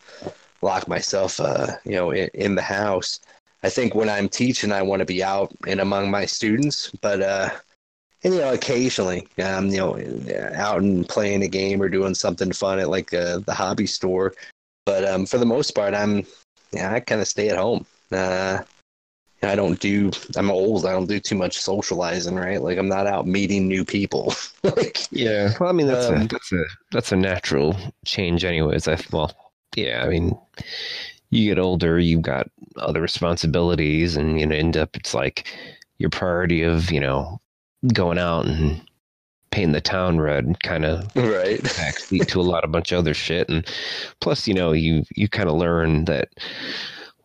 lock 0.61 0.87
myself, 0.87 1.39
uh, 1.39 1.75
you 1.83 1.93
know, 1.93 2.11
in, 2.11 2.29
in, 2.33 2.55
the 2.55 2.61
house. 2.61 3.19
I 3.63 3.69
think 3.69 3.95
when 3.95 4.09
I'm 4.09 4.29
teaching, 4.29 4.71
I 4.71 4.81
want 4.81 4.99
to 4.99 5.05
be 5.05 5.23
out 5.23 5.53
and 5.67 5.79
among 5.79 6.09
my 6.09 6.25
students, 6.25 6.91
but 7.01 7.21
uh, 7.21 7.49
and 8.23 8.33
you 8.33 8.39
know, 8.41 8.53
occasionally, 8.53 9.27
um, 9.43 9.69
you 9.69 9.77
know, 9.77 9.97
out 10.55 10.81
and 10.81 11.07
playing 11.07 11.43
a 11.43 11.47
game 11.47 11.81
or 11.81 11.89
doing 11.89 12.15
something 12.15 12.51
fun 12.51 12.79
at 12.79 12.89
like 12.89 13.13
uh, 13.13 13.39
the 13.39 13.53
hobby 13.53 13.85
store. 13.85 14.33
But 14.85 15.05
um, 15.05 15.25
for 15.25 15.37
the 15.37 15.45
most 15.45 15.71
part, 15.71 15.93
I'm, 15.93 16.25
yeah, 16.71 16.91
I 16.93 16.99
kind 16.99 17.21
of 17.21 17.27
stay 17.27 17.49
at 17.49 17.57
home. 17.57 17.85
Uh, 18.11 18.59
I 19.45 19.55
don't 19.55 19.79
do. 19.79 20.11
I'm 20.35 20.51
old. 20.51 20.85
I 20.85 20.91
don't 20.91 21.07
do 21.07 21.19
too 21.19 21.35
much 21.35 21.57
socializing, 21.57 22.35
right? 22.35 22.61
Like 22.61 22.77
I'm 22.77 22.87
not 22.87 23.07
out 23.07 23.27
meeting 23.27 23.67
new 23.67 23.85
people. 23.85 24.33
like, 24.63 25.07
yeah. 25.11 25.53
Well, 25.59 25.69
I 25.69 25.71
mean 25.71 25.87
that's 25.87 26.07
um, 26.07 26.21
a 26.21 26.27
that's 26.27 26.51
a 26.51 26.63
that's 26.91 27.11
a 27.11 27.15
natural 27.15 27.75
change, 28.05 28.43
anyways. 28.43 28.87
I 28.87 28.97
well, 29.11 29.31
yeah. 29.75 30.03
I 30.03 30.09
mean, 30.09 30.37
you 31.29 31.49
get 31.49 31.59
older, 31.59 31.99
you've 31.99 32.21
got 32.21 32.49
other 32.77 33.01
responsibilities, 33.01 34.15
and 34.15 34.39
you 34.39 34.45
know, 34.45 34.55
end 34.55 34.77
up 34.77 34.95
it's 34.95 35.13
like 35.13 35.47
your 35.97 36.09
priority 36.09 36.61
of 36.61 36.91
you 36.91 36.99
know 36.99 37.39
going 37.93 38.17
out 38.17 38.45
and 38.45 38.81
painting 39.51 39.71
the 39.71 39.81
town 39.81 40.19
red 40.19 40.61
kind 40.63 40.83
of 40.83 41.03
right 41.15 41.61
backseat 41.63 42.27
to 42.27 42.41
a 42.41 42.43
lot 42.43 42.65
of 42.65 42.71
bunch 42.71 42.91
of 42.91 42.99
other 42.99 43.13
shit 43.13 43.47
and 43.47 43.65
plus 44.19 44.47
you 44.49 44.53
know 44.53 44.73
you 44.73 45.03
you 45.15 45.29
kind 45.29 45.47
of 45.47 45.55
learn 45.55 46.03
that 46.05 46.27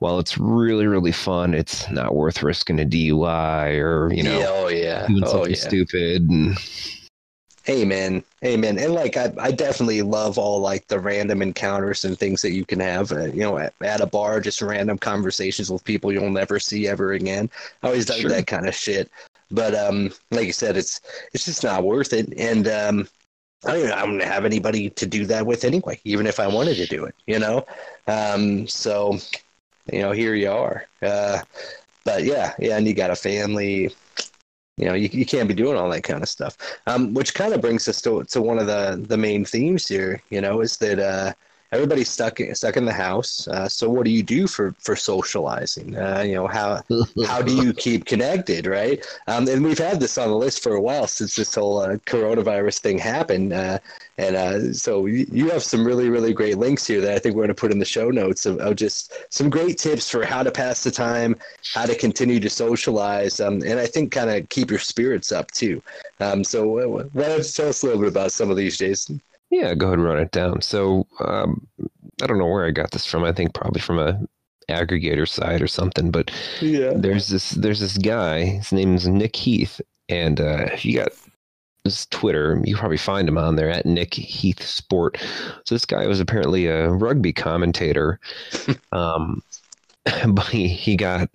while 0.00 0.18
it's 0.18 0.36
really 0.38 0.86
really 0.86 1.12
fun, 1.12 1.54
it's 1.54 1.88
not 1.90 2.14
worth 2.14 2.42
risking 2.42 2.80
a 2.80 2.84
DUI 2.84 3.78
or 3.78 4.12
you 4.12 4.22
know, 4.22 4.38
yeah, 4.38 4.46
oh 4.48 4.68
yeah, 4.68 5.06
doing 5.06 5.24
oh, 5.24 5.30
something 5.30 5.50
yeah. 5.50 5.56
stupid. 5.56 6.28
And 6.28 6.58
amen, 7.68 8.24
amen. 8.42 8.78
And 8.78 8.94
like 8.94 9.18
I, 9.18 9.32
I 9.38 9.52
definitely 9.52 10.00
love 10.02 10.38
all 10.38 10.58
like 10.58 10.88
the 10.88 10.98
random 10.98 11.42
encounters 11.42 12.04
and 12.04 12.18
things 12.18 12.40
that 12.42 12.52
you 12.52 12.64
can 12.64 12.80
have. 12.80 13.12
Uh, 13.12 13.26
you 13.26 13.40
know, 13.40 13.58
at, 13.58 13.74
at, 13.82 14.00
a 14.00 14.06
bar, 14.06 14.40
just 14.40 14.62
random 14.62 14.96
conversations 14.96 15.70
with 15.70 15.84
people 15.84 16.10
you'll 16.10 16.30
never 16.30 16.58
see 16.58 16.88
ever 16.88 17.12
again. 17.12 17.50
I 17.82 17.88
always 17.88 18.06
done 18.06 18.20
sure. 18.20 18.30
that 18.30 18.46
kind 18.46 18.66
of 18.66 18.74
shit. 18.74 19.10
But 19.50 19.74
um, 19.74 20.12
like 20.30 20.46
you 20.46 20.52
said, 20.54 20.78
it's 20.78 21.02
it's 21.34 21.44
just 21.44 21.62
not 21.62 21.84
worth 21.84 22.14
it. 22.14 22.32
And 22.38 22.68
um, 22.68 23.08
I 23.66 23.72
don't, 23.72 23.78
even, 23.80 23.92
I 23.92 24.06
don't 24.06 24.22
have 24.22 24.46
anybody 24.46 24.88
to 24.88 25.06
do 25.06 25.26
that 25.26 25.44
with 25.44 25.64
anyway, 25.64 26.00
even 26.04 26.26
if 26.26 26.40
I 26.40 26.46
wanted 26.46 26.76
to 26.76 26.86
do 26.86 27.04
it. 27.04 27.14
You 27.26 27.38
know, 27.38 27.66
um, 28.06 28.66
so 28.66 29.18
you 29.92 30.00
know, 30.00 30.12
here 30.12 30.34
you 30.34 30.50
are. 30.50 30.84
Uh, 31.02 31.40
but 32.04 32.24
yeah, 32.24 32.54
yeah, 32.58 32.76
and 32.76 32.86
you 32.86 32.94
got 32.94 33.10
a 33.10 33.16
family. 33.16 33.94
You 34.76 34.86
know, 34.86 34.94
you, 34.94 35.10
you 35.12 35.26
can't 35.26 35.48
be 35.48 35.54
doing 35.54 35.76
all 35.76 35.90
that 35.90 36.02
kind 36.02 36.22
of 36.22 36.28
stuff. 36.28 36.56
Um, 36.86 37.12
which 37.12 37.34
kind 37.34 37.52
of 37.52 37.60
brings 37.60 37.86
us 37.88 38.00
to 38.02 38.24
to 38.24 38.40
one 38.40 38.58
of 38.58 38.66
the 38.66 39.04
the 39.06 39.16
main 39.18 39.44
themes 39.44 39.86
here. 39.86 40.22
You 40.30 40.40
know, 40.40 40.60
is 40.60 40.76
that 40.78 40.98
uh, 40.98 41.32
everybody's 41.72 42.08
stuck 42.08 42.38
stuck 42.52 42.76
in 42.76 42.84
the 42.84 42.92
house. 42.92 43.46
Uh, 43.48 43.68
so 43.68 43.88
what 43.88 44.04
do 44.04 44.10
you 44.10 44.22
do 44.22 44.46
for 44.46 44.74
for 44.78 44.96
socializing? 44.96 45.96
Uh, 45.96 46.22
you 46.26 46.34
know 46.34 46.46
how 46.46 46.82
how 47.26 47.40
do 47.42 47.54
you 47.54 47.72
keep 47.86 48.04
connected, 48.04 48.66
right? 48.66 49.04
Um, 49.26 49.48
and 49.48 49.64
we've 49.64 49.78
had 49.78 50.00
this 50.00 50.18
on 50.18 50.28
the 50.28 50.36
list 50.36 50.62
for 50.62 50.74
a 50.74 50.80
while 50.80 51.06
since 51.06 51.36
this 51.36 51.54
whole 51.54 51.78
uh, 51.78 51.96
coronavirus 52.06 52.78
thing 52.80 52.98
happened. 52.98 53.52
Uh, 53.52 53.78
and 54.18 54.36
uh, 54.36 54.72
so 54.72 55.06
you 55.06 55.48
have 55.50 55.62
some 55.62 55.84
really 55.86 56.08
really 56.08 56.32
great 56.32 56.58
links 56.58 56.86
here 56.86 57.00
that 57.00 57.14
I 57.14 57.18
think 57.18 57.34
we're 57.34 57.42
going 57.42 57.48
to 57.48 57.60
put 57.60 57.72
in 57.72 57.78
the 57.78 57.84
show 57.84 58.10
notes 58.10 58.46
of, 58.46 58.58
of, 58.58 58.76
just 58.76 59.12
some 59.30 59.50
great 59.50 59.78
tips 59.78 60.10
for 60.10 60.24
how 60.24 60.42
to 60.42 60.50
pass 60.50 60.84
the 60.84 60.90
time, 60.90 61.36
how 61.72 61.86
to 61.86 61.94
continue 61.94 62.40
to 62.40 62.50
socialize, 62.50 63.40
um, 63.40 63.62
and 63.62 63.78
I 63.78 63.86
think 63.86 64.12
kind 64.12 64.30
of 64.30 64.48
keep 64.48 64.70
your 64.70 64.78
spirits 64.78 65.32
up 65.32 65.50
too. 65.50 65.82
Um, 66.20 66.44
so 66.44 67.08
why 67.12 67.24
don't 67.24 67.38
you 67.38 67.44
tell 67.44 67.68
us 67.68 67.82
a 67.82 67.86
little 67.86 68.00
bit 68.00 68.08
about 68.08 68.32
some 68.32 68.50
of 68.50 68.56
these, 68.56 68.76
Jason? 68.76 69.20
Yeah, 69.50 69.74
go 69.74 69.86
ahead 69.86 69.98
and 69.98 70.06
run 70.06 70.18
it 70.18 70.30
down. 70.30 70.62
So 70.62 71.06
um, 71.24 71.66
I 72.22 72.26
don't 72.26 72.38
know 72.38 72.46
where 72.46 72.66
I 72.66 72.70
got 72.70 72.92
this 72.92 73.04
from. 73.06 73.24
I 73.24 73.32
think 73.32 73.52
probably 73.52 73.80
from 73.80 73.98
a 73.98 74.20
aggregator 74.68 75.28
site 75.28 75.60
or 75.60 75.66
something. 75.66 76.10
But 76.10 76.30
yeah, 76.60 76.92
there's 76.94 77.28
this 77.28 77.50
there's 77.50 77.80
this 77.80 77.98
guy. 77.98 78.44
His 78.44 78.72
name 78.72 78.94
is 78.94 79.06
Nick 79.06 79.36
Heath, 79.36 79.80
and 80.08 80.40
uh, 80.40 80.68
if 80.72 80.84
you 80.84 80.96
got 80.96 81.08
his 81.84 82.06
Twitter, 82.06 82.60
you 82.64 82.76
probably 82.76 82.96
find 82.96 83.28
him 83.28 83.38
on 83.38 83.56
there 83.56 83.70
at 83.70 83.86
Nick 83.86 84.14
Heath 84.14 84.62
Sport. 84.62 85.18
So 85.64 85.74
this 85.74 85.86
guy 85.86 86.06
was 86.06 86.20
apparently 86.20 86.66
a 86.66 86.90
rugby 86.90 87.32
commentator, 87.32 88.20
um, 88.92 89.42
but 90.28 90.46
he, 90.46 90.68
he 90.68 90.96
got 90.96 91.28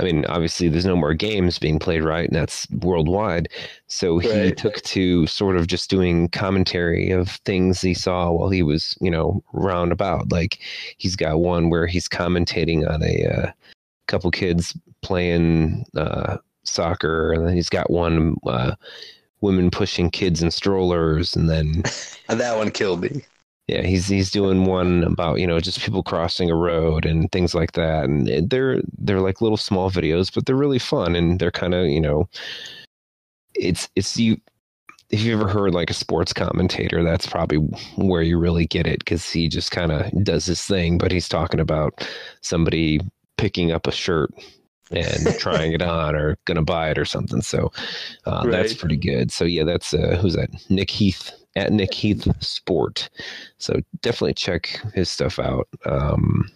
I 0.00 0.04
mean, 0.04 0.24
obviously, 0.26 0.68
there's 0.68 0.86
no 0.86 0.96
more 0.96 1.14
games 1.14 1.58
being 1.58 1.78
played, 1.78 2.02
right? 2.02 2.28
And 2.28 2.36
that's 2.36 2.68
worldwide. 2.70 3.48
So 3.88 4.18
he 4.18 4.30
right. 4.30 4.56
took 4.56 4.76
to 4.82 5.26
sort 5.26 5.56
of 5.56 5.66
just 5.66 5.90
doing 5.90 6.28
commentary 6.28 7.10
of 7.10 7.30
things 7.44 7.80
he 7.80 7.94
saw 7.94 8.30
while 8.30 8.48
he 8.48 8.62
was, 8.62 8.96
you 9.00 9.10
know, 9.10 9.42
roundabout. 9.52 10.32
Like 10.32 10.58
he's 10.96 11.16
got 11.16 11.40
one 11.40 11.70
where 11.70 11.86
he's 11.86 12.08
commentating 12.08 12.88
on 12.88 13.02
a 13.02 13.26
uh, 13.26 13.52
couple 14.06 14.30
kids 14.30 14.76
playing 15.02 15.84
uh, 15.96 16.38
soccer, 16.64 17.32
and 17.32 17.46
then 17.46 17.54
he's 17.54 17.68
got 17.68 17.90
one 17.90 18.36
uh, 18.46 18.74
women 19.40 19.70
pushing 19.70 20.10
kids 20.10 20.42
in 20.42 20.50
strollers, 20.50 21.36
and 21.36 21.50
then 21.50 21.82
that 22.28 22.56
one 22.56 22.70
killed 22.70 23.02
me. 23.02 23.24
Yeah, 23.72 23.82
he's 23.82 24.06
he's 24.06 24.30
doing 24.30 24.66
one 24.66 25.02
about 25.04 25.40
you 25.40 25.46
know 25.46 25.58
just 25.58 25.80
people 25.80 26.02
crossing 26.02 26.50
a 26.50 26.54
road 26.54 27.06
and 27.06 27.32
things 27.32 27.54
like 27.54 27.72
that, 27.72 28.04
and 28.04 28.50
they're 28.50 28.82
they're 28.98 29.20
like 29.20 29.40
little 29.40 29.56
small 29.56 29.90
videos, 29.90 30.32
but 30.34 30.44
they're 30.44 30.56
really 30.56 30.78
fun 30.78 31.16
and 31.16 31.38
they're 31.38 31.50
kind 31.50 31.72
of 31.72 31.86
you 31.86 32.00
know, 32.00 32.28
it's 33.54 33.88
it's 33.96 34.18
you. 34.18 34.36
If 35.08 35.22
you 35.22 35.32
ever 35.32 35.48
heard 35.48 35.72
like 35.72 35.88
a 35.88 35.94
sports 35.94 36.34
commentator, 36.34 37.02
that's 37.02 37.26
probably 37.26 37.58
where 37.96 38.20
you 38.20 38.38
really 38.38 38.66
get 38.66 38.86
it 38.86 38.98
because 38.98 39.30
he 39.30 39.48
just 39.48 39.70
kind 39.70 39.90
of 39.90 40.10
does 40.22 40.44
his 40.46 40.62
thing, 40.62 40.98
but 40.98 41.10
he's 41.10 41.28
talking 41.28 41.60
about 41.60 42.06
somebody 42.42 43.00
picking 43.38 43.72
up 43.72 43.86
a 43.86 43.92
shirt 43.92 44.30
and 44.90 45.26
trying 45.38 45.72
it 45.72 45.82
on 45.82 46.14
or 46.14 46.36
gonna 46.44 46.62
buy 46.62 46.90
it 46.90 46.98
or 46.98 47.06
something. 47.06 47.40
So 47.40 47.72
uh, 48.26 48.46
that's 48.46 48.74
pretty 48.74 48.96
good. 48.96 49.32
So 49.32 49.46
yeah, 49.46 49.64
that's 49.64 49.94
uh, 49.94 50.18
who's 50.20 50.34
that? 50.34 50.50
Nick 50.68 50.90
Heath 50.90 51.32
at 51.56 51.72
Nick 51.72 51.92
Heath 51.94 52.26
Sport. 52.42 53.08
So 53.58 53.74
definitely 54.00 54.34
check 54.34 54.80
his 54.94 55.08
stuff 55.08 55.38
out. 55.38 55.68
Um, 55.86 56.50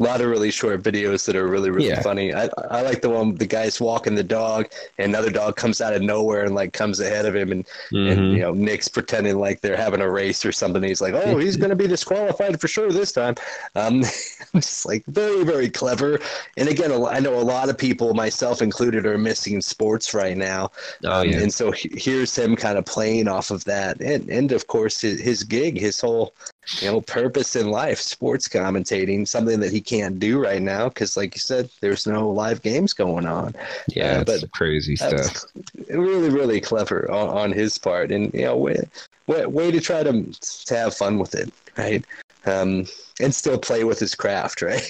A 0.00 0.02
lot 0.02 0.20
of 0.20 0.28
really 0.28 0.50
short 0.50 0.82
videos 0.82 1.26
that 1.26 1.36
are 1.36 1.46
really 1.46 1.70
really 1.70 1.88
Yeah. 1.88 2.00
funny. 2.02 2.32
I 2.34 2.48
I 2.70 2.80
like 2.82 3.02
the 3.02 3.10
one 3.10 3.30
with 3.30 3.38
the 3.38 3.46
guy's 3.46 3.80
walking 3.80 4.14
the 4.14 4.24
dog 4.24 4.66
and 4.98 5.10
another 5.14 5.30
dog 5.30 5.56
comes 5.56 5.80
out 5.80 5.92
of 5.92 6.02
nowhere 6.02 6.44
and 6.44 6.54
like 6.54 6.72
comes 6.72 6.98
ahead 6.98 7.26
of 7.26 7.36
him 7.36 7.52
and 7.52 7.66
and 7.92 8.18
mhm. 8.18 8.32
you 8.32 8.38
know 8.40 8.52
Nick's 8.52 8.88
pretending 8.88 9.38
like 9.38 9.60
they're 9.60 9.76
having 9.76 10.00
a 10.00 10.10
race 10.10 10.44
or 10.44 10.50
something. 10.52 10.82
He's 10.82 11.00
like, 11.02 11.14
"Oh, 11.14 11.36
he's 11.36 11.56
going 11.56 11.70
to 11.70 11.76
be 11.76 11.86
disqualified 11.86 12.60
for 12.60 12.68
sure 12.68 12.90
this 12.90 13.12
time." 13.12 13.34
Um, 13.76 14.00
just 14.54 14.86
like 14.86 15.04
very, 15.06 15.44
very 15.44 15.68
clever. 15.68 16.18
And 16.56 16.68
again, 16.68 16.90
I 16.90 17.20
know 17.20 17.38
a 17.38 17.40
lot 17.40 17.68
of 17.68 17.76
people, 17.78 18.14
myself 18.14 18.62
included, 18.62 19.06
are 19.06 19.18
missing 19.18 19.60
sports 19.60 20.14
right 20.14 20.36
now. 20.36 20.70
Oh 21.04 21.20
Um, 21.20 21.28
yeah. 21.28 21.38
And 21.40 21.52
so 21.52 21.70
he- 21.70 21.92
here's 21.96 22.34
him 22.34 22.56
kind 22.56 22.78
of 22.78 22.84
playing 22.86 23.28
off 23.28 23.50
of 23.50 23.62
that, 23.64 24.00
and 24.00 24.28
and 24.30 24.52
of 24.52 24.66
course 24.66 25.00
his, 25.02 25.20
his 25.20 25.44
gig, 25.44 25.78
his 25.78 26.00
whole 26.00 26.34
you 26.80 26.90
know 26.90 27.00
purpose 27.00 27.56
in 27.56 27.70
life, 27.70 28.00
sports 28.00 28.48
commentating, 28.48 29.26
something 29.26 29.60
that 29.60 29.72
he 29.72 29.80
can't 29.80 30.18
do 30.18 30.42
right 30.42 30.62
now 30.62 30.88
because, 30.88 31.16
like 31.16 31.34
you 31.34 31.40
said, 31.40 31.68
there's 31.80 32.06
no 32.06 32.30
live 32.30 32.62
games 32.62 32.92
going 32.92 33.26
on. 33.26 33.54
Yeah, 33.88 34.18
uh, 34.18 34.24
but 34.24 34.50
crazy 34.52 34.96
stuff. 34.96 35.44
really, 35.88 36.28
really 36.28 36.60
clever 36.60 37.10
on, 37.10 37.28
on 37.28 37.52
his 37.52 37.78
part, 37.78 38.12
and 38.12 38.32
you 38.32 38.42
know, 38.42 38.56
way, 38.56 38.80
way, 39.26 39.46
way 39.46 39.70
to 39.70 39.80
try 39.80 40.02
to 40.02 40.24
to 40.32 40.76
have 40.76 40.94
fun 40.94 41.18
with 41.18 41.34
it, 41.34 41.52
right? 41.76 42.04
Um, 42.46 42.86
and 43.20 43.34
still 43.34 43.58
play 43.58 43.84
with 43.84 43.98
his 43.98 44.14
craft, 44.14 44.62
right? 44.62 44.88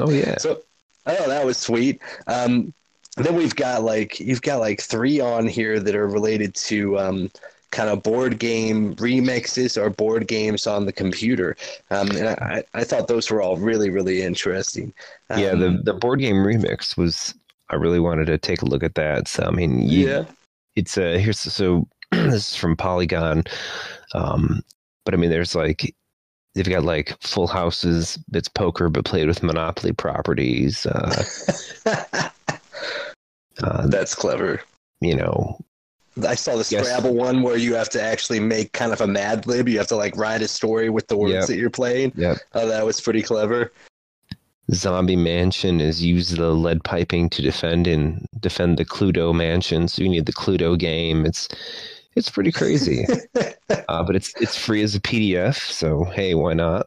Oh 0.00 0.10
yeah. 0.10 0.38
So, 0.38 0.62
oh, 1.06 1.28
that 1.28 1.44
was 1.44 1.58
sweet. 1.58 2.00
Um, 2.26 2.72
then 3.16 3.34
we've 3.34 3.56
got 3.56 3.82
like 3.82 4.20
you've 4.20 4.42
got 4.42 4.60
like 4.60 4.80
three 4.80 5.20
on 5.20 5.46
here 5.46 5.80
that 5.80 5.94
are 5.94 6.08
related 6.08 6.54
to 6.54 6.98
um, 6.98 7.30
kind 7.72 7.90
of 7.90 8.02
board 8.04 8.38
game 8.38 8.94
remixes 8.96 9.76
or 9.76 9.90
board 9.90 10.28
games 10.28 10.66
on 10.68 10.86
the 10.86 10.92
computer, 10.92 11.56
um, 11.90 12.10
and 12.12 12.28
I, 12.28 12.62
I 12.74 12.84
thought 12.84 13.08
those 13.08 13.30
were 13.30 13.42
all 13.42 13.56
really, 13.56 13.90
really 13.90 14.22
interesting. 14.22 14.94
yeah, 15.36 15.54
the 15.56 15.68
Um, 15.68 15.82
the 15.82 15.94
board 15.94 16.20
game 16.20 16.36
remix 16.36 16.96
was. 16.96 17.34
I 17.70 17.76
really 17.76 18.00
wanted 18.00 18.26
to 18.26 18.36
take 18.36 18.60
a 18.60 18.66
look 18.66 18.82
at 18.82 18.96
that. 18.96 19.26
So 19.26 19.44
I 19.44 19.50
mean, 19.50 19.88
you, 19.88 20.06
yeah, 20.06 20.24
it's 20.76 20.98
a 20.98 21.18
here's 21.18 21.40
so 21.40 21.88
this 22.12 22.52
is 22.52 22.56
from 22.56 22.76
Polygon, 22.76 23.44
um, 24.14 24.60
but 25.04 25.14
I 25.14 25.16
mean, 25.16 25.30
there's 25.30 25.54
like 25.54 25.94
they've 26.54 26.68
got 26.68 26.84
like 26.84 27.16
full 27.22 27.46
houses. 27.46 28.18
It's 28.34 28.48
poker, 28.48 28.88
but 28.90 29.04
played 29.06 29.26
with 29.26 29.42
Monopoly 29.42 29.92
properties. 29.92 30.84
Uh, 30.84 31.24
uh, 33.62 33.86
that's 33.86 34.14
clever. 34.14 34.60
you 35.00 35.16
know, 35.16 35.58
I 36.26 36.34
saw 36.34 36.52
the 36.52 36.58
Yes. 36.70 36.84
Scrabble 36.86 37.14
one 37.14 37.42
where 37.42 37.56
you 37.56 37.74
have 37.74 37.88
to 37.90 38.02
actually 38.02 38.40
make 38.40 38.72
kind 38.72 38.92
of 38.92 39.00
a 39.00 39.06
Mad 39.06 39.46
Lib. 39.46 39.68
You 39.68 39.78
have 39.78 39.86
to 39.88 39.96
like 39.96 40.16
write 40.16 40.42
a 40.42 40.48
story 40.48 40.90
with 40.90 41.08
the 41.08 41.16
words 41.16 41.32
Yep. 41.34 41.46
that 41.46 41.56
you're 41.56 41.70
playing. 41.70 42.12
Yep. 42.16 42.38
Oh, 42.54 42.66
that 42.68 42.84
was 42.84 43.00
pretty 43.00 43.22
clever. 43.22 43.72
Zombie 44.72 45.16
Mansion 45.16 45.80
is 45.80 46.02
use 46.02 46.30
the 46.30 46.50
lead 46.50 46.84
piping 46.84 47.28
to 47.30 47.42
defend 47.42 47.86
and 47.86 48.26
defend 48.40 48.78
the 48.78 48.84
Cluedo 48.84 49.34
mansion. 49.34 49.88
So 49.88 50.02
you 50.02 50.08
need 50.08 50.26
the 50.26 50.32
Cluedo 50.32 50.78
game. 50.78 51.26
It's 51.26 51.48
it's 52.14 52.28
pretty 52.30 52.52
crazy, 52.52 53.06
uh, 53.88 54.02
but 54.04 54.14
it's 54.14 54.32
it's 54.40 54.56
free 54.56 54.82
as 54.82 54.94
a 54.94 55.00
PDF. 55.00 55.56
So 55.56 56.04
hey, 56.04 56.34
why 56.34 56.52
not? 56.54 56.86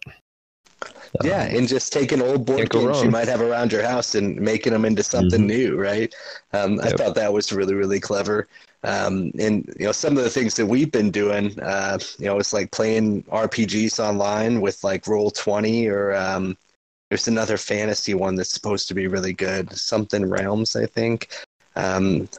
yeah, 1.24 1.44
and 1.44 1.68
just 1.68 1.92
taking 1.94 2.22
old 2.22 2.46
board 2.46 2.70
games 2.70 3.02
you 3.02 3.10
might 3.10 3.28
have 3.28 3.42
around 3.42 3.72
your 3.72 3.84
house 3.84 4.16
and 4.16 4.36
making 4.40 4.74
them 4.74 4.86
into 4.86 5.02
something 5.04 5.42
Mhm. 5.42 5.48
new, 5.48 5.76
right? 5.78 6.14
Um, 6.54 6.80
I 6.82 6.92
thought 6.92 7.16
that 7.16 7.32
was 7.34 7.52
really, 7.54 7.74
really 7.74 8.00
clever. 8.00 8.48
Um, 8.86 9.32
and 9.40 9.66
you 9.80 9.88
know, 9.88 9.92
some 9.92 10.18
of 10.18 10.24
the 10.24 10.30
things 10.30 10.56
that 10.56 10.66
we've 10.68 10.92
been 10.92 11.12
doing, 11.12 11.60
uh, 11.60 11.98
you 12.20 12.28
know, 12.28 12.38
it's 12.38 12.54
like 12.54 12.72
playing 12.72 13.24
RPGs 13.24 14.00
online 14.00 14.62
with 14.62 14.84
like 14.84 15.08
Roll 15.08 15.32
Twenty 15.32 15.88
or 15.88 16.14
um, 16.14 16.56
there's 17.10 17.28
another 17.28 17.58
fantasy 17.58 18.14
one 18.14 18.36
that's 18.36 18.52
supposed 18.52 18.88
to 18.88 18.94
be 18.94 19.08
really 19.08 19.34
good, 19.34 19.72
something 19.74 20.30
Realms, 20.30 20.76
I 20.76 20.86
think. 20.86 21.30
Um, 21.76 22.30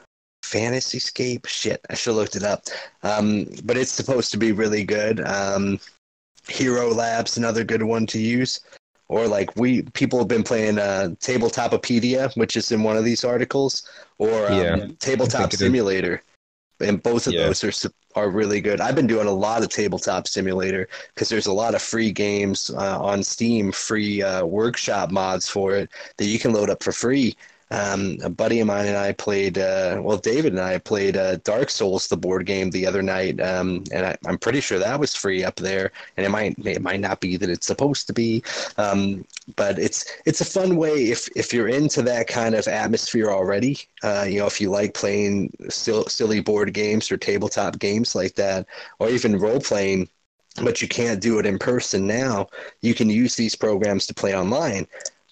Fantasy 0.43 0.99
Scape, 0.99 1.47
shit, 1.47 1.81
I 1.91 1.95
should 1.95 2.11
have 2.11 2.17
looked 2.17 2.37
it 2.37 2.45
up. 2.45 2.65
Um, 3.03 3.47
but 3.65 3.77
it's 3.77 3.93
supposed 3.93 4.31
to 4.33 4.39
be 4.39 4.53
really 4.53 4.85
good. 4.85 5.21
Um, 5.21 5.81
Hero 6.49 6.93
Labs, 6.93 7.37
another 7.37 7.65
good 7.65 7.83
one 7.83 8.07
to 8.07 8.19
use. 8.19 8.61
Or 9.09 9.29
like 9.29 9.55
we 9.57 9.83
people 9.83 10.19
have 10.19 10.29
been 10.29 10.43
playing 10.43 10.79
uh, 10.79 11.15
Tabletopia, 11.21 12.37
which 12.37 12.57
is 12.57 12.73
in 12.73 12.83
one 12.83 12.97
of 12.97 13.05
these 13.05 13.25
articles, 13.25 13.89
or 14.19 14.47
um, 14.47 14.53
Yeah, 14.53 14.87
Tabletop 14.99 15.55
it 15.55 15.61
is. 15.61 16.27
And 16.81 17.03
both 17.03 17.27
of 17.27 17.33
Yeah. 17.33 17.37
those 17.37 17.65
are 17.65 17.73
are 18.15 18.31
really 18.31 18.63
good. 18.63 18.81
I've 18.81 18.95
been 18.95 19.07
doing 19.07 19.27
a 19.27 19.33
lot 19.33 19.63
of 19.63 19.69
Tabletop 19.69 20.27
Simulator 20.27 20.89
because 21.15 21.29
there's 21.29 21.47
a 21.47 21.53
lot 21.53 21.75
of 21.75 21.83
free 21.83 22.11
games 22.11 22.71
uh, 22.71 22.99
on 22.99 23.23
Steam, 23.23 23.73
free 23.73 24.23
uh, 24.23 24.47
workshop 24.47 25.11
mods 25.11 25.49
for 25.49 25.75
it 25.77 25.91
that 26.17 26.25
you 26.25 26.39
can 26.39 26.53
load 26.55 26.71
up 26.71 26.83
for 26.83 26.93
free. 26.93 27.37
Um, 27.71 28.19
a 28.23 28.31
buddy 28.31 28.61
of 28.61 28.69
mine 28.69 28.87
and 28.87 28.97
I 28.97 29.13
played, 29.13 29.59
uh, 29.59 30.01
well, 30.01 30.19
David 30.19 30.53
and 30.53 30.63
I 30.63 30.79
played 30.79 31.17
uh, 31.17 31.37
Dark 31.39 31.69
Souls, 31.69 32.07
the 32.07 32.17
board 32.17 32.47
game, 32.47 32.71
the 32.71 32.87
other 32.87 33.03
night, 33.03 33.41
um, 33.41 33.83
and 33.93 34.07
I, 34.07 34.17
I'm 34.25 34.39
pretty 34.39 34.61
sure 34.61 34.79
that 34.79 35.01
was 35.01 35.15
free 35.17 35.43
up 35.43 35.57
there. 35.57 35.91
And 36.17 36.25
it 36.25 36.29
might 36.29 36.57
it 36.65 36.81
might 36.81 37.01
not 37.01 37.21
be 37.21 37.37
that 37.37 37.51
it's 37.51 37.67
supposed 37.67 38.07
to 38.07 38.13
be, 38.13 38.45
um, 38.79 39.25
but 39.57 39.79
it's 39.79 40.05
it's 40.27 40.41
a 40.41 40.45
fun 40.45 40.77
way 40.77 41.11
if 41.11 41.29
if 41.35 41.53
you're 41.53 41.69
into 41.69 42.03
that 42.03 42.29
kind 42.29 42.55
of 42.55 42.69
atmosphere 42.69 43.31
already. 43.31 43.79
Uh, 44.03 44.27
you 44.29 44.39
know, 44.39 44.47
if 44.47 44.61
you 44.61 44.71
like 44.71 44.95
playing 44.95 45.53
still 45.69 46.05
silly 46.07 46.41
board 46.41 46.73
games 46.73 47.11
or 47.11 47.17
tabletop 47.17 47.79
games 47.81 48.15
like 48.15 48.37
that, 48.37 48.67
or 49.01 49.09
even 49.09 49.39
role 49.39 49.61
playing 49.61 50.09
but 50.63 50.81
you 50.81 50.89
can't 50.89 51.21
do 51.21 51.39
it 51.39 51.47
in 51.47 51.59
person 51.59 52.07
now. 52.07 52.49
You 52.81 52.95
can 52.95 53.11
use 53.11 53.37
these 53.37 53.55
programs 53.55 54.07
to 54.07 54.15
play 54.15 54.35
online. 54.35 54.87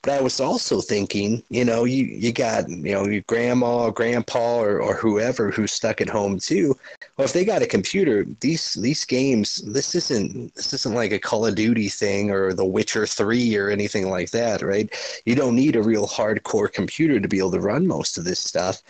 But 0.04 0.18
I 0.18 0.20
was 0.20 0.38
also 0.38 0.82
thinking, 0.82 1.42
you 1.48 1.64
know, 1.64 1.84
you, 1.84 2.04
you 2.04 2.30
got, 2.30 2.68
you 2.68 2.92
know, 2.92 3.06
your 3.06 3.22
grandma 3.22 3.84
or 3.84 3.92
grandpa 3.92 4.58
or, 4.58 4.78
or 4.78 4.94
whoever 4.94 5.50
who's 5.50 5.72
stuck 5.72 6.02
at 6.02 6.10
home 6.10 6.38
too. 6.38 6.76
Well, 7.16 7.24
if 7.24 7.32
they 7.32 7.46
got 7.46 7.62
a 7.62 7.66
computer, 7.66 8.26
these 8.40 8.74
these 8.74 9.06
games, 9.06 9.62
this 9.64 9.94
isn't 9.94 10.54
this 10.56 10.74
isn't 10.74 10.94
like 10.94 11.12
a 11.12 11.18
Call 11.18 11.46
of 11.46 11.54
Duty 11.54 11.88
thing 11.88 12.30
or 12.30 12.52
The 12.52 12.66
Witcher 12.66 13.06
Three 13.06 13.56
or 13.56 13.70
anything 13.70 14.10
like 14.10 14.30
that, 14.32 14.60
right? 14.60 14.92
You 15.24 15.36
don't 15.36 15.56
need 15.56 15.74
a 15.74 15.82
real 15.82 16.06
hardcore 16.06 16.70
computer 16.70 17.18
to 17.18 17.28
be 17.28 17.38
able 17.38 17.52
to 17.52 17.60
run 17.60 17.86
most 17.86 18.18
of 18.18 18.24
this 18.24 18.40
stuff. 18.40 18.82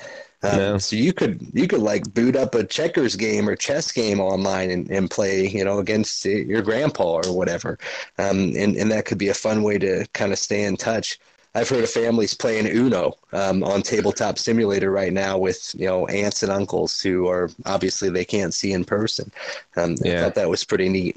Um, 0.44 0.56
No. 0.56 0.78
So 0.78 0.96
you 0.96 1.12
could 1.12 1.46
you 1.52 1.66
could 1.66 1.80
like 1.80 2.12
boot 2.14 2.36
up 2.36 2.54
a 2.54 2.64
checkers 2.64 3.16
game 3.16 3.48
or 3.48 3.56
chess 3.56 3.90
game 3.92 4.20
online 4.20 4.70
and, 4.70 4.90
and 4.90 5.10
play, 5.10 5.46
you 5.48 5.64
know, 5.64 5.78
against 5.78 6.24
your 6.24 6.62
grandpa 6.62 7.14
or 7.26 7.32
whatever. 7.32 7.78
Um, 8.18 8.54
and, 8.56 8.76
and 8.76 8.90
that 8.92 9.06
could 9.06 9.18
be 9.18 9.28
a 9.28 9.34
fun 9.34 9.62
way 9.62 9.78
to 9.78 10.06
kind 10.12 10.32
of 10.32 10.38
stay 10.38 10.64
in 10.64 10.76
touch. 10.76 11.18
I've 11.56 11.68
heard 11.68 11.84
of 11.84 11.90
families 11.90 12.34
playing 12.34 12.66
Uno 12.66 13.14
um, 13.32 13.62
on 13.62 13.82
Tabletop 13.82 14.38
Simulator 14.38 14.90
right 14.90 15.12
now 15.12 15.38
with 15.38 15.72
you 15.78 15.86
know 15.86 16.06
aunts 16.08 16.42
and 16.42 16.50
uncles 16.52 17.00
who 17.00 17.28
are 17.28 17.48
obviously 17.64 18.10
they 18.10 18.24
can't 18.24 18.52
see 18.52 18.72
in 18.72 18.84
person. 18.84 19.30
Um, 19.76 19.96
I 20.04 20.08
Yeah. 20.08 20.20
thought 20.20 20.34
that 20.34 20.50
was 20.50 20.64
pretty 20.64 20.88
neat. 20.88 21.16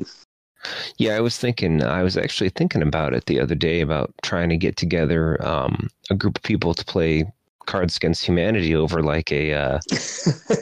Yeah, 0.98 1.16
I 1.16 1.22
was 1.22 1.38
thinking. 1.38 1.84
I 1.84 2.04
was 2.04 2.18
actually 2.18 2.50
thinking 2.50 2.82
about 2.82 3.14
it 3.14 3.26
the 3.26 3.40
other 3.40 3.56
day 3.56 3.82
about 3.82 4.14
trying 4.22 4.50
to 4.50 4.58
get 4.58 4.76
together 4.76 5.44
um, 5.46 5.90
a 6.10 6.16
group 6.16 6.38
of 6.38 6.44
people 6.44 6.74
to 6.74 6.86
play 6.86 7.26
Cards 7.68 7.98
Against 7.98 8.26
Humanity 8.26 8.76
over 8.76 9.04
like 9.04 9.32
a 9.32 9.54
uh, 9.54 9.80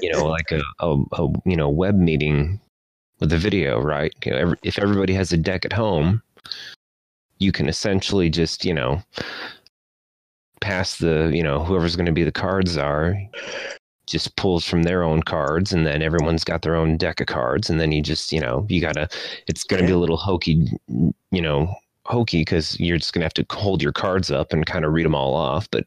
you 0.01 0.11
know 0.11 0.25
like 0.25 0.51
a, 0.51 0.61
a, 0.79 0.97
a 1.13 1.27
you 1.45 1.55
know 1.55 1.69
web 1.69 1.95
meeting 1.95 2.59
with 3.19 3.31
a 3.31 3.37
video, 3.37 3.79
right? 3.79 4.13
You 4.25 4.31
know, 4.31 4.37
every, 4.37 4.57
if 4.63 4.77
everybody 4.77 5.13
has 5.13 5.31
a 5.31 5.37
deck 5.37 5.63
at 5.63 5.71
home, 5.73 6.21
you 7.39 7.51
can 7.51 7.69
essentially 7.69 8.29
just 8.29 8.65
you 8.65 8.73
know 8.73 9.01
pass 10.61 10.97
the 10.97 11.31
you 11.33 11.43
know 11.43 11.63
whoever's 11.63 11.95
going 11.95 12.05
to 12.05 12.11
be 12.11 12.23
the 12.23 12.31
cards 12.31 12.77
are 12.77 13.15
just 14.07 14.35
pulls 14.35 14.65
from 14.65 14.83
their 14.83 15.03
own 15.03 15.21
cards 15.23 15.73
and 15.73 15.85
then 15.85 16.01
everyone's 16.01 16.43
got 16.43 16.61
their 16.61 16.75
own 16.75 16.95
deck 16.97 17.19
of 17.19 17.27
cards 17.27 17.69
and 17.69 17.79
then 17.79 17.91
you 17.91 18.01
just 18.01 18.31
you 18.31 18.39
know 18.39 18.65
you 18.69 18.79
gotta 18.79 19.07
it's 19.47 19.63
gonna 19.63 19.85
be 19.85 19.91
a 19.91 19.97
little 19.97 20.17
hokey 20.17 20.67
you 20.87 21.41
know 21.41 21.73
hokey 22.05 22.41
because 22.41 22.79
you're 22.79 22.97
just 22.97 23.13
gonna 23.13 23.25
have 23.25 23.33
to 23.33 23.45
hold 23.49 23.81
your 23.81 23.91
cards 23.91 24.29
up 24.29 24.53
and 24.53 24.65
kind 24.67 24.85
of 24.85 24.93
read 24.93 25.05
them 25.05 25.15
all 25.15 25.33
off 25.33 25.69
but 25.71 25.85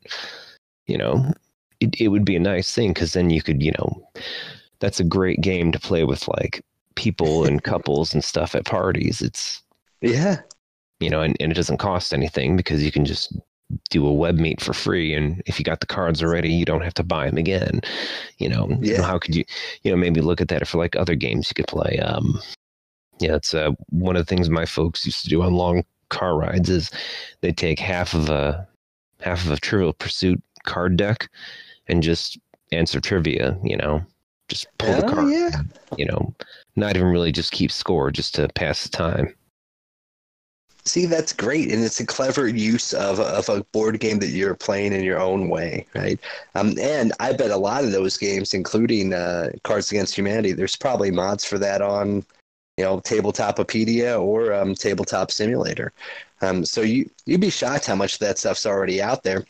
you 0.89 0.99
know 0.99 1.33
it, 1.81 2.01
it 2.01 2.09
would 2.09 2.25
be 2.25 2.35
a 2.35 2.41
nice 2.41 2.75
thing 2.75 2.93
because 2.93 3.13
then 3.13 3.31
you 3.31 3.41
could 3.41 3.63
you 3.63 3.73
know 3.79 4.11
that's 4.81 4.99
a 5.01 5.05
great 5.05 5.41
game 5.41 5.71
to 5.73 5.79
play 5.79 6.05
with 6.05 6.27
like 6.29 6.65
people 6.97 7.45
and 7.45 7.63
couples 7.73 8.13
and 8.15 8.23
stuff 8.25 8.55
at 8.55 8.65
parties. 8.65 9.23
It's 9.23 9.63
Yeah, 10.01 10.41
you 11.01 11.11
know 11.11 11.21
and, 11.21 11.37
and 11.41 11.53
it 11.53 11.55
doesn't 11.55 11.79
cost 11.79 12.13
anything 12.13 12.57
because 12.57 12.83
you 12.83 12.91
can 12.93 13.05
just 13.05 13.37
do 13.91 14.07
a 14.07 14.13
web 14.13 14.37
meet 14.37 14.63
for 14.63 14.73
free 14.73 15.13
and 15.13 15.43
if 15.45 15.59
you 15.59 15.65
got 15.65 15.81
the 15.81 15.87
cards 15.87 16.23
already 16.23 16.51
you 16.51 16.65
don't 16.65 16.83
have 16.83 16.95
to 16.95 17.03
buy 17.03 17.27
them 17.27 17.37
again 17.37 17.83
you 18.39 18.49
know? 18.49 18.67
Yeah. 18.81 19.03
how 19.03 19.19
could 19.19 19.35
you 19.35 19.45
you 19.83 19.91
know 19.91 19.97
maybe 19.97 20.23
look 20.23 20.41
at 20.41 20.49
that 20.49 20.67
for 20.67 20.79
like 20.79 20.97
other 20.97 21.15
games 21.15 21.51
you 21.51 21.55
could 21.55 21.67
play 21.67 21.99
um 21.99 22.41
yeah 23.21 23.35
it's 23.35 23.53
uh, 23.53 23.73
one 23.91 24.17
of 24.17 24.25
the 24.25 24.35
things 24.35 24.49
my 24.49 24.65
folks 24.65 25.05
used 25.05 25.23
to 25.23 25.29
do 25.29 25.43
on 25.43 25.53
long 25.53 25.85
car 26.09 26.35
rides 26.35 26.71
is 26.71 26.91
they 27.43 27.53
take 27.53 27.79
half 27.79 28.15
of 28.15 28.31
a 28.31 28.67
half 29.21 29.45
of 29.45 29.51
a 29.51 29.57
Trivial 29.57 29.93
Pursuit 29.93 30.43
card 30.69 30.97
deck 30.97 31.29
and 31.89 32.03
just 32.03 32.39
answer 32.71 33.01
trivia. 33.01 33.59
You 33.65 33.77
know, 33.77 34.05
just 34.49 34.67
pull 34.79 34.95
the 34.95 35.09
card. 35.09 35.31
yeah. 35.31 35.63
You 35.97 36.07
know, 36.07 36.35
not 36.77 36.97
even 36.97 37.09
really 37.09 37.33
just 37.33 37.53
keep 37.53 37.73
score, 37.73 38.11
just 38.11 38.35
to 38.37 38.49
pass 38.55 38.85
the 38.85 38.91
time. 38.91 39.35
See, 40.85 41.05
that's 41.05 41.35
great, 41.35 41.71
and 41.71 41.85
it's 41.85 42.01
a 42.01 42.07
clever 42.07 42.49
use 42.49 42.95
of 42.95 43.19
a, 43.19 43.25
of 43.25 43.49
a 43.51 43.63
board 43.73 44.01
game 44.01 44.19
that 44.21 44.29
you're 44.29 44.55
playing 44.55 44.95
in 44.95 45.05
your 45.05 45.21
own 45.21 45.51
way, 45.51 45.85
right? 45.95 46.19
Um, 46.55 46.79
and 46.81 47.13
I 47.21 47.35
bet 47.35 47.51
a 47.51 47.57
lot 47.59 47.85
of 47.85 47.93
those 47.93 48.17
games, 48.17 48.55
including 48.55 49.13
uh, 49.13 49.51
Cards 49.65 49.91
Against 49.91 50.17
Humanity, 50.17 50.53
there's 50.53 50.77
probably 50.77 51.11
mods 51.11 51.45
for 51.45 51.59
that 51.59 51.83
on, 51.83 52.25
you 52.79 52.85
know, 52.85 53.01
Tabletopia 53.01 54.19
or 54.19 54.55
um, 54.55 54.75
Tabletop 54.75 55.31
Simulator. 55.31 55.93
Um, 56.41 56.65
so 56.65 56.81
you 56.81 57.11
you'd 57.27 57.43
be 57.43 57.51
shocked 57.51 57.85
how 57.85 57.97
much 57.97 58.15
of 58.15 58.21
that 58.21 58.39
stuff's 58.39 58.65
already 58.65 59.03
out 59.03 59.23
there. 59.23 59.45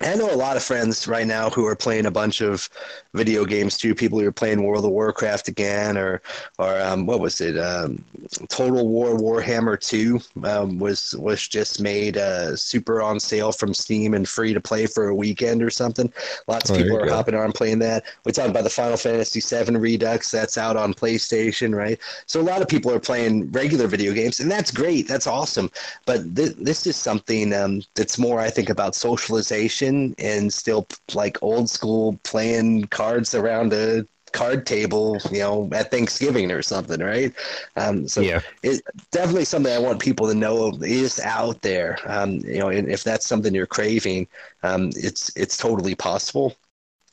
I 0.00 0.16
know 0.16 0.32
a 0.32 0.36
lot 0.36 0.56
of 0.56 0.62
friends 0.64 1.06
right 1.06 1.26
now 1.26 1.48
who 1.50 1.64
are 1.66 1.76
playing 1.76 2.04
a 2.06 2.10
bunch 2.10 2.40
of 2.40 2.68
video 3.14 3.44
games 3.44 3.78
too. 3.78 3.94
People 3.94 4.18
who 4.18 4.26
are 4.26 4.32
playing 4.32 4.62
World 4.64 4.84
of 4.84 4.90
Warcraft 4.90 5.48
again, 5.48 5.96
or 5.96 6.20
or 6.58 6.78
um, 6.80 7.06
what 7.06 7.20
was 7.20 7.40
it? 7.40 7.56
Um, 7.56 8.04
Total 8.48 8.86
War 8.86 9.16
Warhammer 9.16 9.78
Two 9.80 10.20
um, 10.46 10.78
was 10.80 11.14
was 11.18 11.46
just 11.46 11.80
made 11.80 12.16
uh, 12.16 12.56
super 12.56 13.02
on 13.02 13.20
sale 13.20 13.52
from 13.52 13.72
Steam 13.72 14.14
and 14.14 14.28
free 14.28 14.52
to 14.52 14.60
play 14.60 14.86
for 14.86 15.08
a 15.08 15.14
weekend 15.14 15.62
or 15.62 15.70
something. 15.70 16.12
Lots 16.48 16.70
of 16.70 16.76
Oh, 16.76 16.82
people 16.82 16.96
are 16.98 17.06
go. 17.06 17.14
hopping 17.14 17.34
on 17.36 17.52
playing 17.52 17.78
that. 17.78 18.04
We 18.24 18.32
talked 18.32 18.50
about 18.50 18.64
the 18.64 18.70
Final 18.70 18.96
Fantasy 18.96 19.40
VII 19.40 19.76
Redux 19.76 20.30
that's 20.30 20.58
out 20.58 20.76
on 20.76 20.92
PlayStation, 20.92 21.72
right? 21.74 21.98
So 22.26 22.40
a 22.40 22.42
lot 22.42 22.62
of 22.62 22.68
people 22.68 22.90
are 22.90 23.00
playing 23.00 23.52
regular 23.52 23.86
video 23.86 24.12
games, 24.12 24.40
and 24.40 24.50
that's 24.50 24.72
great. 24.72 25.06
That's 25.06 25.28
awesome. 25.28 25.70
But 26.04 26.34
th- 26.34 26.56
this 26.56 26.84
is 26.86 26.96
something 26.96 27.54
um, 27.54 27.82
that's 27.94 28.18
more, 28.18 28.40
I 28.40 28.50
think, 28.50 28.70
about 28.70 28.96
socialization 28.96 29.83
and 29.84 30.52
still 30.52 30.86
like 31.14 31.42
old 31.42 31.68
school 31.70 32.18
playing 32.22 32.84
cards 32.84 33.34
around 33.34 33.72
a 33.72 34.06
card 34.32 34.66
table, 34.66 35.18
you 35.30 35.38
know, 35.38 35.70
at 35.72 35.90
Thanksgiving 35.90 36.50
or 36.50 36.60
something, 36.60 37.00
right? 37.00 37.32
Um, 37.76 38.06
so 38.06 38.20
yeah, 38.20 38.40
it 38.62 38.82
definitely 39.12 39.44
something 39.44 39.72
I 39.72 39.78
want 39.78 40.00
people 40.00 40.26
to 40.26 40.34
know 40.34 40.76
is 40.82 41.20
out 41.20 41.62
there. 41.62 41.98
Um, 42.06 42.40
you 42.40 42.58
know, 42.58 42.68
and 42.68 42.90
if 42.90 43.04
that's 43.04 43.26
something 43.26 43.54
you're 43.54 43.66
craving, 43.66 44.26
um, 44.62 44.90
it's 44.96 45.34
it's 45.36 45.56
totally 45.56 45.94
possible. 45.94 46.56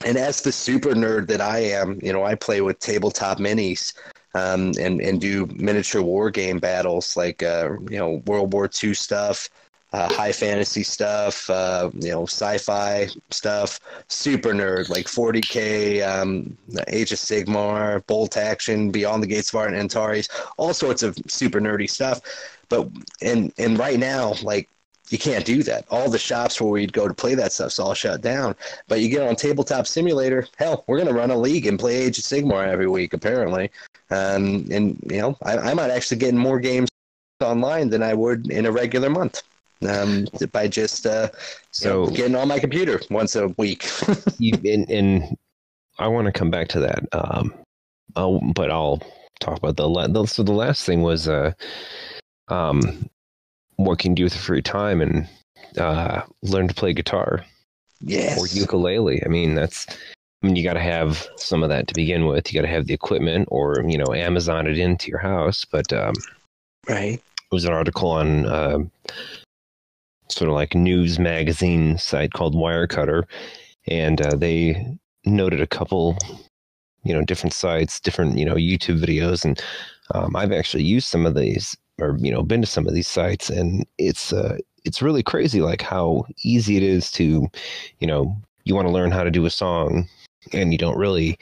And 0.03 0.17
as 0.17 0.41
the 0.41 0.51
super 0.51 0.89
nerd 0.89 1.27
that 1.27 1.41
I 1.41 1.59
am, 1.59 1.99
you 2.01 2.11
know, 2.11 2.23
I 2.23 2.33
play 2.33 2.61
with 2.61 2.79
tabletop 2.79 3.37
minis 3.37 3.93
um, 4.33 4.71
and 4.79 4.99
and 4.99 5.21
do 5.21 5.45
miniature 5.55 6.01
war 6.01 6.31
game 6.31 6.59
battles 6.59 7.15
like 7.15 7.43
uh, 7.43 7.69
you 7.89 7.97
know 7.97 8.23
World 8.25 8.53
War 8.53 8.69
II 8.83 8.93
stuff, 8.93 9.49
uh, 9.93 10.11
high 10.13 10.31
fantasy 10.31 10.83
stuff, 10.83 11.49
uh, 11.49 11.89
you 11.95 12.11
know, 12.11 12.23
sci-fi 12.23 13.09
stuff. 13.29 13.79
Super 14.07 14.53
nerd 14.53 14.89
like 14.89 15.07
40k, 15.07 16.07
um, 16.07 16.57
Age 16.87 17.11
of 17.11 17.19
Sigmar, 17.19 18.05
Bolt 18.07 18.37
Action, 18.37 18.91
Beyond 18.91 19.21
the 19.21 19.27
Gates 19.27 19.49
of 19.49 19.55
Art, 19.55 19.73
and 19.73 19.77
Antares, 19.77 20.29
all 20.57 20.73
sorts 20.73 21.03
of 21.03 21.17
super 21.27 21.59
nerdy 21.59 21.89
stuff. 21.89 22.21
But 22.69 22.87
and 23.21 23.51
and 23.57 23.77
right 23.77 23.99
now, 23.99 24.33
like 24.43 24.69
you 25.09 25.17
can't 25.17 25.45
do 25.45 25.61
that. 25.63 25.85
All 25.91 26.09
the 26.09 26.17
shops 26.17 26.61
where 26.61 26.71
we'd 26.71 26.93
go 26.93 27.07
to 27.07 27.13
play 27.13 27.35
that 27.35 27.51
stuff's 27.51 27.79
all 27.79 27.93
shut 27.93 28.21
down. 28.21 28.55
But 28.87 29.01
you 29.01 29.09
get 29.09 29.27
on 29.27 29.35
Tabletop 29.35 29.85
Simulator, 29.85 30.47
hell, 30.55 30.85
we're 30.87 30.99
gonna 30.99 31.13
run 31.13 31.31
a 31.31 31.37
league 31.37 31.67
and 31.67 31.77
play 31.77 31.97
Age 31.97 32.17
of 32.17 32.23
Sigmar 32.23 32.65
every 32.67 32.87
week, 32.87 33.11
apparently. 33.13 33.71
Um, 34.09 34.67
and 34.71 34.97
you 35.09 35.17
know, 35.17 35.37
I, 35.43 35.57
I 35.57 35.73
might 35.73 35.91
actually 35.91 36.17
get 36.17 36.29
in 36.29 36.37
more 36.37 36.61
games 36.61 36.89
online 37.41 37.89
than 37.89 38.03
I 38.03 38.13
would 38.13 38.49
in 38.49 38.65
a 38.65 38.71
regular 38.71 39.09
month. 39.09 39.41
Um, 39.87 40.27
by 40.51 40.67
just 40.67 41.05
uh, 41.07 41.29
you 41.81 41.89
know, 41.89 42.05
So- 42.05 42.07
getting 42.07 42.35
on 42.35 42.47
my 42.47 42.59
computer 42.59 43.01
once 43.09 43.35
a 43.35 43.47
week. 43.57 43.89
you, 44.37 44.53
and, 44.65 44.89
and 44.89 45.37
I 45.99 46.07
want 46.07 46.25
to 46.25 46.31
come 46.31 46.51
back 46.51 46.67
to 46.69 46.79
that. 46.81 47.03
Um, 47.11 47.53
I'll, 48.15 48.39
but 48.53 48.69
I'll 48.69 49.01
talk 49.39 49.57
about 49.57 49.77
the, 49.77 50.07
the 50.07 50.25
so 50.25 50.43
the 50.43 50.51
last 50.51 50.85
thing 50.85 51.01
was 51.01 51.27
uh, 51.27 51.53
um, 52.49 53.09
what 53.77 53.99
can 53.99 54.11
you 54.11 54.15
do 54.15 54.23
with 54.25 54.35
free 54.35 54.61
time 54.61 55.01
and 55.01 55.27
uh, 55.77 56.21
learn 56.43 56.67
to 56.67 56.73
play 56.73 56.93
guitar 56.93 57.43
yes. 58.01 58.39
or 58.39 58.47
ukulele. 58.47 59.23
I 59.25 59.29
mean, 59.29 59.55
that's 59.55 59.87
I 60.41 60.47
mean, 60.47 60.55
you 60.55 60.63
got 60.63 60.73
to 60.73 60.81
have 60.81 61.27
some 61.37 61.61
of 61.61 61.69
that 61.69 61.87
to 61.87 61.93
begin 61.93 62.25
with. 62.25 62.51
You 62.51 62.59
got 62.59 62.65
to 62.65 62.73
have 62.73 62.87
the 62.87 62.93
equipment, 62.93 63.47
or 63.51 63.83
you 63.87 63.97
know, 63.97 64.13
Amazon 64.13 64.67
it 64.67 64.79
into 64.79 65.09
your 65.09 65.19
house. 65.19 65.65
But 65.65 65.93
um, 65.93 66.13
right. 66.89 67.13
it 67.13 67.51
was 67.51 67.65
an 67.65 67.73
article 67.73 68.09
on 68.09 68.45
uh, 68.45 68.79
sort 70.31 70.49
of 70.49 70.55
like 70.55 70.75
news 70.75 71.19
magazine 71.19 71.97
site 71.97 72.33
called 72.33 72.55
Wirecutter, 72.55 73.23
and 73.87 74.21
uh, 74.21 74.35
they 74.35 74.97
noted 75.25 75.61
a 75.61 75.67
couple, 75.67 76.17
you 77.03 77.13
know, 77.13 77.23
different 77.23 77.53
sites, 77.53 77.99
different 77.99 78.37
you 78.37 78.45
know 78.45 78.55
YouTube 78.55 78.99
videos, 79.03 79.45
and 79.45 79.61
um, 80.13 80.35
I've 80.35 80.51
actually 80.51 80.83
used 80.83 81.07
some 81.07 81.25
of 81.25 81.35
these, 81.35 81.75
or 81.99 82.17
you 82.19 82.31
know, 82.31 82.43
been 82.43 82.61
to 82.61 82.67
some 82.67 82.87
of 82.87 82.93
these 82.93 83.07
sites, 83.07 83.49
and 83.49 83.85
it's 83.97 84.33
uh, 84.33 84.57
it's 84.83 85.01
really 85.01 85.23
crazy, 85.23 85.61
like 85.61 85.81
how 85.81 86.25
easy 86.43 86.77
it 86.77 86.83
is 86.83 87.11
to, 87.11 87.47
you 87.99 88.07
know, 88.07 88.35
you 88.63 88.75
want 88.75 88.87
to 88.87 88.93
learn 88.93 89.11
how 89.11 89.23
to 89.23 89.31
do 89.31 89.45
a 89.45 89.49
song, 89.49 90.07
and 90.53 90.71
you 90.71 90.77
don't 90.77 90.97
really 90.97 91.37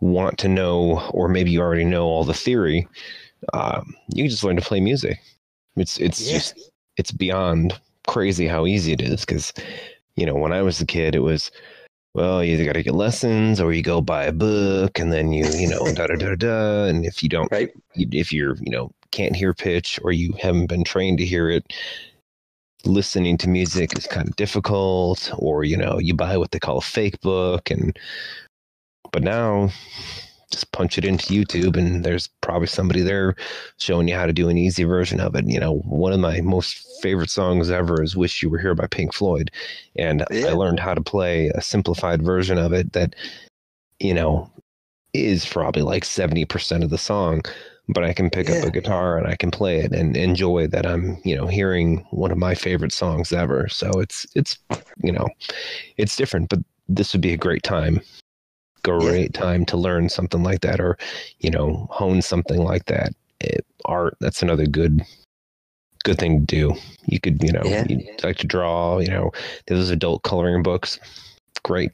want 0.00 0.38
to 0.38 0.48
know, 0.48 1.00
or 1.12 1.28
maybe 1.28 1.50
you 1.50 1.60
already 1.60 1.84
know 1.84 2.04
all 2.04 2.24
the 2.24 2.34
theory. 2.34 2.86
Um, 3.52 3.94
you 4.14 4.24
can 4.24 4.30
just 4.30 4.44
learn 4.44 4.56
to 4.56 4.62
play 4.62 4.80
music. 4.80 5.18
It's 5.76 5.98
it's 5.98 6.26
Yeah. 6.26 6.38
just 6.38 6.70
it's 6.96 7.12
beyond 7.12 7.78
crazy 8.08 8.48
how 8.48 8.66
easy 8.66 8.92
it 8.92 9.00
is 9.02 9.20
because 9.20 9.52
you 10.16 10.26
know 10.26 10.34
when 10.34 10.52
I 10.52 10.62
was 10.62 10.80
a 10.80 10.86
kid 10.86 11.14
it 11.14 11.20
was 11.20 11.50
well 12.14 12.42
you 12.42 12.54
either 12.54 12.64
got 12.64 12.72
to 12.72 12.82
get 12.82 12.94
lessons 12.94 13.60
or 13.60 13.72
you 13.72 13.82
go 13.82 14.00
buy 14.00 14.24
a 14.24 14.32
book 14.32 14.98
and 14.98 15.12
then 15.12 15.32
you 15.32 15.44
you 15.50 15.68
know 15.68 15.78
da 15.92 16.08
da 16.08 16.16
da 16.16 16.34
da 16.34 16.84
and 16.84 17.04
if 17.04 17.22
you 17.22 17.28
don't 17.28 17.52
Right. 17.52 17.70
if 17.94 18.32
you're 18.32 18.56
you 18.56 18.70
know 18.72 18.90
can't 19.12 19.36
hear 19.36 19.54
pitch 19.54 20.00
or 20.02 20.10
you 20.10 20.34
haven't 20.40 20.66
been 20.66 20.84
trained 20.84 21.18
to 21.18 21.24
hear 21.24 21.48
it 21.48 21.72
listening 22.84 23.36
to 23.38 23.48
music 23.48 23.96
is 23.96 24.06
kind 24.06 24.28
of 24.28 24.36
difficult 24.36 25.30
or 25.38 25.64
you 25.64 25.76
know 25.76 25.98
you 25.98 26.14
buy 26.14 26.36
what 26.36 26.50
they 26.50 26.58
call 26.58 26.78
a 26.78 26.82
fake 26.82 27.20
book 27.20 27.70
and 27.70 27.98
but 29.12 29.22
now 29.22 29.68
just 30.50 30.72
punch 30.72 30.96
it 30.96 31.04
into 31.04 31.26
YouTube 31.26 31.76
and 31.76 32.04
there's 32.04 32.28
probably 32.40 32.66
somebody 32.66 33.02
there 33.02 33.34
showing 33.76 34.08
you 34.08 34.14
how 34.14 34.26
to 34.26 34.32
do 34.32 34.48
an 34.48 34.56
easy 34.56 34.84
version 34.84 35.20
of 35.20 35.34
it. 35.34 35.46
You 35.46 35.60
know, 35.60 35.78
one 35.80 36.12
of 36.12 36.20
my 36.20 36.40
most 36.40 36.86
favorite 37.02 37.30
songs 37.30 37.70
ever 37.70 38.02
is 38.02 38.16
Wish 38.16 38.42
You 38.42 38.48
Were 38.48 38.58
Here 38.58 38.74
by 38.74 38.86
Pink 38.86 39.14
Floyd. 39.14 39.50
And 39.96 40.24
Yeah. 40.30 40.48
I 40.48 40.52
learned 40.52 40.80
how 40.80 40.94
to 40.94 41.02
play 41.02 41.48
a 41.48 41.60
simplified 41.60 42.22
version 42.22 42.56
of 42.56 42.72
it 42.72 42.92
that, 42.94 43.14
you 44.00 44.14
know, 44.14 44.50
is 45.12 45.44
probably 45.44 45.82
like 45.82 46.04
70% 46.04 46.82
of 46.82 46.90
the 46.90 46.98
song, 46.98 47.42
but 47.88 48.04
I 48.04 48.12
can 48.12 48.30
pick 48.30 48.48
up 48.48 48.64
a 48.64 48.70
guitar 48.70 49.18
and 49.18 49.26
I 49.26 49.36
can 49.36 49.50
play 49.50 49.80
it 49.80 49.92
and 49.92 50.16
enjoy 50.16 50.66
that 50.68 50.86
I'm, 50.86 51.18
you 51.24 51.36
know, 51.36 51.46
hearing 51.46 52.06
one 52.10 52.30
of 52.30 52.38
my 52.38 52.54
favorite 52.54 52.92
songs 52.92 53.32
ever. 53.32 53.68
So 53.68 53.90
it's, 54.00 54.26
it's, 54.34 54.58
you 55.02 55.12
know, 55.12 55.28
it's 55.98 56.16
different, 56.16 56.48
but 56.48 56.60
this 56.88 57.12
would 57.12 57.22
be 57.22 57.32
a 57.32 57.38
great 57.38 57.62
time 57.62 58.00
great 58.88 59.34
time 59.34 59.64
to 59.66 59.76
learn 59.76 60.08
something 60.08 60.42
like 60.42 60.60
that 60.60 60.80
or 60.80 60.96
you 61.40 61.50
know 61.50 61.86
hone 61.90 62.22
something 62.22 62.62
like 62.62 62.84
that 62.86 63.12
it, 63.40 63.64
art 63.84 64.16
that's 64.20 64.42
another 64.42 64.66
good 64.66 65.02
good 66.04 66.18
thing 66.18 66.40
to 66.40 66.46
do 66.46 66.74
you 67.06 67.20
could 67.20 67.42
you 67.42 67.52
know 67.52 67.62
Yeah. 67.64 67.84
you 67.88 68.16
like 68.22 68.38
to 68.38 68.46
draw 68.46 68.98
you 68.98 69.08
know 69.08 69.30
those 69.66 69.90
adult 69.90 70.22
coloring 70.22 70.62
books 70.62 70.98
great 71.64 71.90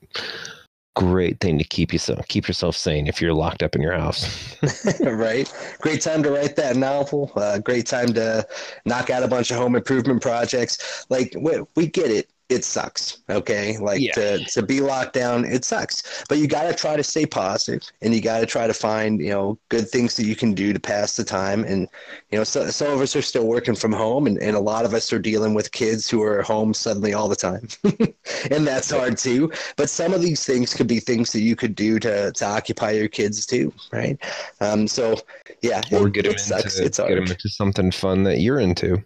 great 0.95 1.41
thing 1.41 1.59
to 1.59 1.65
keep 1.65 1.93
yourself 1.93 2.27
keep 2.29 2.47
yourself 2.47 2.77
sane 2.77 3.09
if 3.09 3.21
you're 3.21 3.35
locked 3.35 3.63
up 3.63 3.75
in 3.75 3.83
your 3.83 3.95
house 3.95 4.57
right? 5.01 5.53
Great 5.81 6.01
time 6.01 6.23
to 6.23 6.31
write 6.31 6.57
that 6.57 6.77
novel. 6.77 7.31
Uh, 7.37 7.59
great 7.59 7.87
time 7.87 8.13
to 8.15 8.47
knock 8.85 9.11
out 9.11 9.23
a 9.23 9.29
bunch 9.29 9.51
of 9.51 9.57
home 9.59 9.75
improvement 9.77 10.23
projects. 10.23 11.05
Like 11.11 11.35
we, 11.39 11.61
we 11.77 11.87
get 11.87 12.11
it. 12.11 12.31
It 12.51 12.63
sucks. 12.65 13.19
Okay. 13.31 13.79
Like 13.79 14.01
Yeah. 14.03 14.13
to, 14.13 14.45
to 14.45 14.63
be 14.63 14.81
locked 14.81 15.15
down, 15.15 15.47
it 15.47 15.65
sucks. 15.65 16.25
But 16.29 16.37
you 16.39 16.47
got 16.47 16.65
to 16.65 16.75
try 16.75 16.95
to 16.95 17.03
stay 17.03 17.25
positive 17.25 17.83
and 18.03 18.15
you 18.15 18.21
got 18.21 18.41
to 18.41 18.47
try 18.47 18.67
to 18.67 18.75
find, 18.75 19.19
you 19.21 19.31
know, 19.31 19.59
good 19.71 19.89
things 19.89 20.15
that 20.17 20.27
you 20.27 20.37
can 20.37 20.53
do 20.53 20.73
to 20.75 20.79
pass 20.79 21.17
the 21.17 21.25
time. 21.25 21.65
And, 21.65 21.89
you 22.31 22.37
know, 22.39 22.45
so, 22.45 22.69
some 22.71 22.93
of 22.93 23.01
us 23.01 23.17
are 23.17 23.23
still 23.23 23.47
working 23.47 23.75
from 23.75 23.93
home 23.93 24.27
and, 24.27 24.39
and 24.39 24.57
a 24.57 24.61
lot 24.61 24.85
of 24.85 24.93
us 24.93 25.11
are 25.13 25.19
dealing 25.19 25.55
with 25.55 25.73
kids 25.73 26.09
who 26.11 26.23
are 26.23 26.43
home 26.43 26.75
suddenly 26.75 27.15
all 27.15 27.29
the 27.29 27.37
time. 27.37 27.67
and 28.51 28.67
that's 28.67 28.91
hard 28.91 29.17
too. 29.17 29.51
But 29.77 29.89
some 29.89 30.13
of 30.13 30.21
these 30.21 30.45
things 30.45 30.75
could 30.75 30.87
be 30.87 31.01
things 31.01 31.33
that 31.33 31.41
you 31.41 31.57
could 31.57 31.75
do 31.75 31.99
to, 32.01 32.31
to 32.31 32.45
occupy 32.45 32.91
your 32.91 33.09
kids 33.09 33.47
too. 33.47 33.73
Right. 33.91 34.19
Um, 34.61 34.87
so 34.87 35.17
yeah, 35.63 35.81
or 35.93 36.09
it, 36.09 36.13
get 36.13 36.25
them 36.25 36.33
it 36.35 36.41
sucks. 36.41 36.79
into 36.79 36.87
It's 36.87 36.99
get 36.99 37.11
'em 37.13 37.19
hard. 37.19 37.31
into 37.31 37.49
something 37.49 37.91
fun 37.91 38.23
that 38.25 38.41
you're 38.41 38.61
into 38.61 39.03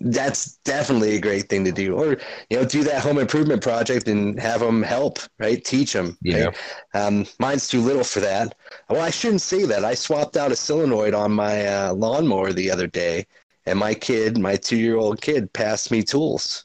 That's 0.00 0.56
definitely 0.58 1.16
a 1.16 1.20
great 1.20 1.48
thing 1.48 1.64
to 1.64 1.72
do. 1.72 1.94
Or 1.94 2.18
you 2.50 2.56
know, 2.56 2.64
do 2.64 2.84
that 2.84 3.02
home 3.02 3.18
improvement 3.18 3.62
project 3.62 4.08
and 4.08 4.38
have 4.38 4.60
them 4.60 4.82
help. 4.82 5.18
Right, 5.38 5.64
teach 5.64 5.92
them. 5.92 6.16
Yeah. 6.22 6.50
Um, 6.94 7.26
mine's 7.38 7.68
too 7.68 7.80
little 7.80 8.04
for 8.04 8.20
that. 8.20 8.54
Well, 8.88 9.00
I 9.00 9.10
shouldn't 9.10 9.42
say 9.42 9.64
that. 9.64 9.84
I 9.84 9.94
swapped 9.94 10.36
out 10.36 10.52
a 10.52 10.56
solenoid 10.56 11.14
on 11.14 11.32
my 11.32 11.66
uh, 11.66 11.94
lawnmower 11.94 12.52
the 12.52 12.70
other 12.70 12.86
day, 12.86 13.26
and 13.66 13.78
my 13.78 13.94
kid, 13.94 14.38
my 14.38 14.56
two-year-old 14.56 15.20
kid, 15.20 15.52
passed 15.52 15.90
me 15.90 16.02
tools 16.02 16.64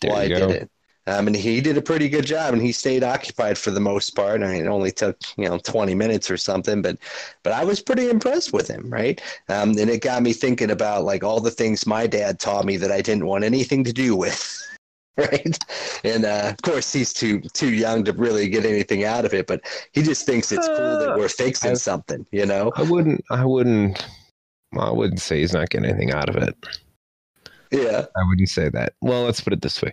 there 0.00 0.12
while 0.12 0.20
I 0.20 0.24
you 0.24 0.34
did 0.34 0.50
it. 0.50 0.70
Um, 1.08 1.26
and 1.26 1.34
he 1.36 1.60
did 1.60 1.76
a 1.76 1.82
pretty 1.82 2.08
good 2.08 2.26
job, 2.26 2.52
and 2.52 2.62
he 2.62 2.72
stayed 2.72 3.02
occupied 3.02 3.56
for 3.58 3.70
the 3.70 3.80
most 3.80 4.10
part. 4.14 4.42
I 4.42 4.52
mean, 4.52 4.64
it 4.64 4.68
only 4.68 4.90
took 4.92 5.16
you 5.36 5.48
know 5.48 5.58
20 5.58 5.94
minutes 5.94 6.30
or 6.30 6.36
something, 6.36 6.82
but 6.82 6.98
but 7.42 7.52
I 7.52 7.64
was 7.64 7.80
pretty 7.80 8.10
impressed 8.10 8.52
with 8.52 8.68
him, 8.68 8.88
right? 8.90 9.20
Um, 9.48 9.70
and 9.70 9.88
it 9.90 10.02
got 10.02 10.22
me 10.22 10.32
thinking 10.32 10.70
about 10.70 11.04
like 11.04 11.24
all 11.24 11.40
the 11.40 11.50
things 11.50 11.86
my 11.86 12.06
dad 12.06 12.38
taught 12.38 12.64
me 12.64 12.76
that 12.76 12.92
I 12.92 13.00
didn't 13.00 13.26
want 13.26 13.44
anything 13.44 13.84
to 13.84 13.92
do 13.92 14.14
with. 14.14 14.54
right? 15.18 15.58
And 16.04 16.24
uh, 16.24 16.50
of 16.52 16.62
course, 16.62 16.92
he's 16.92 17.12
too 17.12 17.40
too 17.40 17.72
young 17.74 18.04
to 18.04 18.12
really 18.12 18.48
get 18.48 18.64
anything 18.64 19.02
out 19.04 19.24
of 19.24 19.34
it. 19.34 19.48
But 19.48 19.62
he 19.92 20.02
just 20.02 20.24
thinks 20.26 20.52
it's 20.52 20.68
cool 20.68 20.98
that 21.00 21.10
Uh, 21.14 21.18
we're 21.18 21.28
fixing 21.28 21.72
I- 21.72 21.74
something, 21.74 22.24
you 22.30 22.46
know? 22.46 22.70
I 22.76 22.82
wouldn't. 22.82 23.24
I 23.30 23.44
wouldn't. 23.44 24.06
Well, 24.72 24.86
I 24.86 24.92
wouldn't 24.92 25.20
say 25.20 25.40
he's 25.40 25.52
not 25.54 25.70
getting 25.70 25.88
anything 25.90 26.12
out 26.12 26.28
of 26.28 26.36
it. 26.36 26.54
Yeah, 27.70 28.06
I 28.16 28.28
wouldn't 28.28 28.48
say 28.48 28.68
that. 28.70 28.94
Well, 29.00 29.24
let's 29.24 29.40
put 29.40 29.52
it 29.52 29.62
this 29.62 29.80
way: 29.82 29.92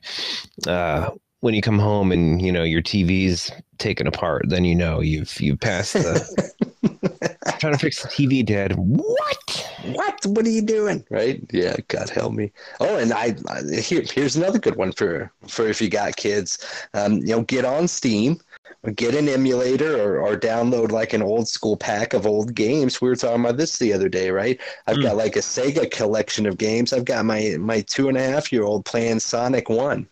uh, 0.67 1.11
when 1.41 1.53
you 1.53 1.61
come 1.61 1.79
home 1.79 2.11
and 2.11 2.41
you 2.41 2.51
know 2.51 2.63
your 2.63 2.81
TV's 2.81 3.51
taken 3.77 4.07
apart, 4.07 4.45
then 4.47 4.65
you 4.65 4.75
know 4.75 4.99
you've 5.01 5.39
you've 5.39 5.59
passed 5.59 5.93
the 5.93 6.53
trying 7.59 7.73
to 7.73 7.79
fix 7.79 8.01
the 8.01 8.09
TV, 8.09 8.45
Dad. 8.45 8.73
What? 8.77 9.71
what? 9.91 10.25
What 10.25 10.45
are 10.45 10.49
you 10.49 10.61
doing? 10.61 11.05
Right? 11.09 11.41
Yeah, 11.51 11.75
God 11.87 12.09
help 12.09 12.33
me. 12.33 12.51
Oh, 12.79 12.97
and 12.97 13.13
I, 13.13 13.35
I 13.49 13.61
here 13.79 14.03
here's 14.11 14.35
another 14.35 14.59
good 14.59 14.75
one 14.75 14.91
for 14.91 15.31
for 15.47 15.67
if 15.67 15.81
you 15.81 15.89
got 15.89 16.15
kids. 16.15 16.65
Um, 16.93 17.17
you 17.17 17.35
know, 17.35 17.43
get 17.43 17.65
on 17.65 17.87
Steam. 17.87 18.39
Get 18.95 19.15
an 19.15 19.27
emulator 19.27 19.99
or, 19.99 20.21
or 20.21 20.37
download 20.37 20.91
like 20.91 21.13
an 21.13 21.23
old 21.23 21.47
school 21.47 21.75
pack 21.75 22.13
of 22.13 22.27
old 22.27 22.53
games. 22.53 23.01
We 23.01 23.09
were 23.09 23.15
talking 23.15 23.43
about 23.43 23.57
this 23.57 23.79
the 23.79 23.91
other 23.93 24.09
day, 24.09 24.29
right? 24.29 24.61
I've 24.85 24.97
Mm. 24.97 25.01
got 25.01 25.17
like 25.17 25.35
a 25.35 25.39
Sega 25.39 25.89
collection 25.89 26.45
of 26.45 26.57
games. 26.57 26.93
I've 26.93 27.05
got 27.05 27.25
my 27.25 27.57
my 27.59 27.81
two 27.81 28.09
and 28.09 28.17
a 28.17 28.21
half 28.21 28.51
year 28.51 28.63
old 28.63 28.85
playing 28.85 29.19
Sonic 29.19 29.69
One, 29.69 30.07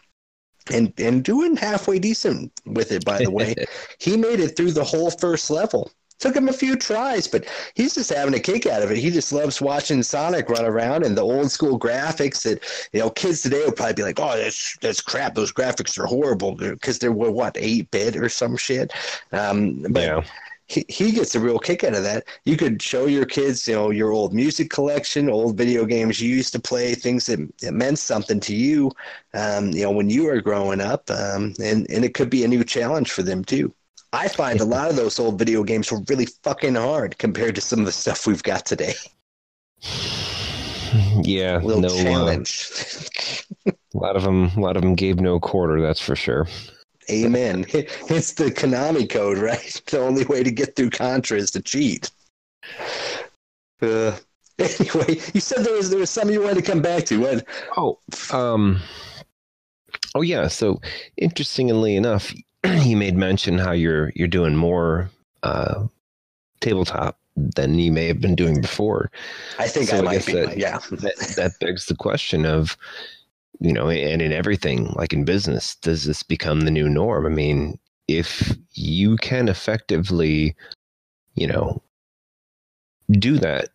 and 0.71 0.93
and 0.99 1.23
doing 1.23 1.55
halfway 1.57 1.99
decent 1.99 2.51
with 2.65 2.91
it. 2.91 3.05
By 3.05 3.21
the 3.21 3.31
way, 3.31 3.55
he 3.99 4.17
made 4.17 4.39
it 4.39 4.57
through 4.57 4.71
the 4.73 4.83
whole 4.83 5.11
first 5.11 5.49
level. 5.49 5.91
Took 6.23 6.37
him 6.37 6.47
a 6.47 6.53
few 6.53 6.77
tries, 6.77 7.27
but 7.27 7.43
he's 7.73 7.95
just 7.95 8.09
having 8.09 8.33
a 8.33 8.39
kick 8.39 8.65
out 8.65 8.81
of 8.81 8.89
it. 8.89 8.97
He 8.97 9.11
just 9.11 9.33
loves 9.33 9.61
watching 9.61 10.01
Sonic 10.01 10.47
run 10.47 10.63
around 10.63 11.03
and 11.03 11.17
the 11.17 11.21
old 11.21 11.51
school 11.51 11.77
graphics 11.77 12.43
that 12.43 12.63
you 12.93 13.01
know 13.01 13.09
kids 13.09 13.41
today 13.41 13.61
would 13.65 13.75
probably 13.75 13.95
be 13.95 14.03
like, 14.03 14.21
"Oh, 14.21 14.37
that's 14.37 14.77
that's 14.77 15.01
crap. 15.01 15.35
Those 15.35 15.51
graphics 15.51 15.99
are 15.99 16.05
horrible 16.05 16.55
because 16.55 16.99
they 16.99 17.09
were 17.09 17.29
what 17.29 17.57
eight 17.59 17.91
bit 17.91 18.15
or 18.15 18.29
some 18.29 18.55
shit." 18.55 18.93
Um, 19.33 19.85
but 19.89 20.03
yeah. 20.03 20.23
he, 20.67 20.85
he 20.87 21.11
gets 21.11 21.35
a 21.35 21.41
real 21.41 21.59
kick 21.59 21.83
out 21.83 21.93
of 21.93 22.03
that. 22.03 22.23
You 22.45 22.55
could 22.55 22.81
show 22.81 23.05
your 23.05 23.25
kids, 23.25 23.67
you 23.67 23.75
know, 23.75 23.89
your 23.89 24.13
old 24.13 24.33
music 24.33 24.69
collection, 24.69 25.29
old 25.29 25.57
video 25.57 25.83
games 25.83 26.21
you 26.21 26.33
used 26.33 26.53
to 26.53 26.59
play, 26.61 26.95
things 26.95 27.25
that, 27.25 27.39
that 27.59 27.73
meant 27.73 27.99
something 27.99 28.39
to 28.39 28.55
you, 28.55 28.93
um, 29.33 29.71
you 29.71 29.83
know, 29.83 29.91
when 29.91 30.09
you 30.09 30.23
were 30.23 30.39
growing 30.39 30.79
up, 30.79 31.11
um, 31.11 31.53
and 31.61 31.85
and 31.91 32.05
it 32.05 32.13
could 32.13 32.29
be 32.29 32.45
a 32.45 32.47
new 32.47 32.63
challenge 32.63 33.11
for 33.11 33.23
them 33.23 33.43
too. 33.43 33.73
I 34.13 34.27
find 34.27 34.61
a 34.61 34.65
lot 34.65 34.91
of 34.91 34.95
those 34.95 35.19
old 35.19 35.39
video 35.39 35.63
games 35.63 35.91
were 35.91 36.01
really 36.07 36.27
fucking 36.43 36.75
hard 36.75 37.17
compared 37.17 37.55
to 37.55 37.61
some 37.61 37.79
of 37.79 37.85
the 37.85 37.91
stuff 37.91 38.27
we've 38.27 38.43
got 38.43 38.65
today. 38.65 38.93
Yeah. 41.23 41.57
A 41.57 41.59
little 41.59 41.81
no. 41.81 41.87
Uh, 41.87 42.03
challenge. 42.03 43.07
a 43.65 43.73
lot 43.93 44.15
of 44.15 44.21
them. 44.23 44.51
A 44.55 44.59
lot 44.59 44.75
of 44.75 44.83
them 44.83 44.93
gave 44.93 45.19
no 45.19 45.39
quarter. 45.39 45.81
That's 45.81 45.99
for 45.99 46.15
sure. 46.15 46.47
Amen. 47.09 47.65
It's 47.73 48.33
the 48.33 48.51
Konami 48.51 49.09
code, 49.09 49.39
right? 49.39 49.81
The 49.89 49.99
only 49.99 50.25
way 50.25 50.43
to 50.43 50.51
get 50.51 50.75
through 50.75 50.91
Contra 50.91 51.37
is 51.37 51.51
to 51.51 51.61
cheat. 51.61 52.11
Uh, 53.81 54.15
anyway, 54.59 55.19
you 55.33 55.41
said 55.41 55.65
there 55.65 55.73
was 55.73 55.89
there 55.89 55.99
was 55.99 56.11
something 56.11 56.33
you 56.33 56.43
wanted 56.43 56.63
to 56.63 56.71
come 56.71 56.81
back 56.81 57.05
to. 57.05 57.19
What? 57.19 57.45
Oh, 57.75 57.99
um, 58.31 58.79
oh 60.13 60.21
yeah. 60.21 60.47
So 60.47 60.79
interestingly 61.17 61.95
enough, 61.95 62.31
you 62.83 62.97
made 62.97 63.15
mention 63.15 63.57
how 63.57 63.71
you're 63.71 64.11
you're 64.15 64.27
doing 64.27 64.55
more 64.55 65.09
uh, 65.43 65.85
tabletop 66.61 67.17
than 67.35 67.79
you 67.79 67.91
may 67.91 68.05
have 68.07 68.21
been 68.21 68.35
doing 68.35 68.61
before. 68.61 69.11
I 69.59 69.67
think 69.67 69.89
So 69.89 69.97
I 69.97 69.99
I 69.99 70.03
might 70.03 70.25
be. 70.25 70.33
that- 70.33 70.57
yeah. 70.57 70.79
That 70.91 71.33
that 71.35 71.59
begs 71.59 71.85
the 71.87 71.95
question 71.95 72.45
of, 72.45 72.77
you 73.59 73.73
know, 73.73 73.89
and 73.89 74.21
in 74.21 74.31
everything, 74.31 74.93
like 74.95 75.13
in 75.13 75.25
business, 75.25 75.75
does 75.75 76.05
this 76.05 76.23
become 76.23 76.61
the 76.61 76.71
new 76.71 76.87
norm? 76.89 77.25
I 77.25 77.29
mean, 77.29 77.79
if 78.07 78.55
you 78.73 79.17
can 79.17 79.47
effectively, 79.49 80.55
you 81.35 81.47
know, 81.47 81.81
do 83.11 83.37
that, 83.39 83.69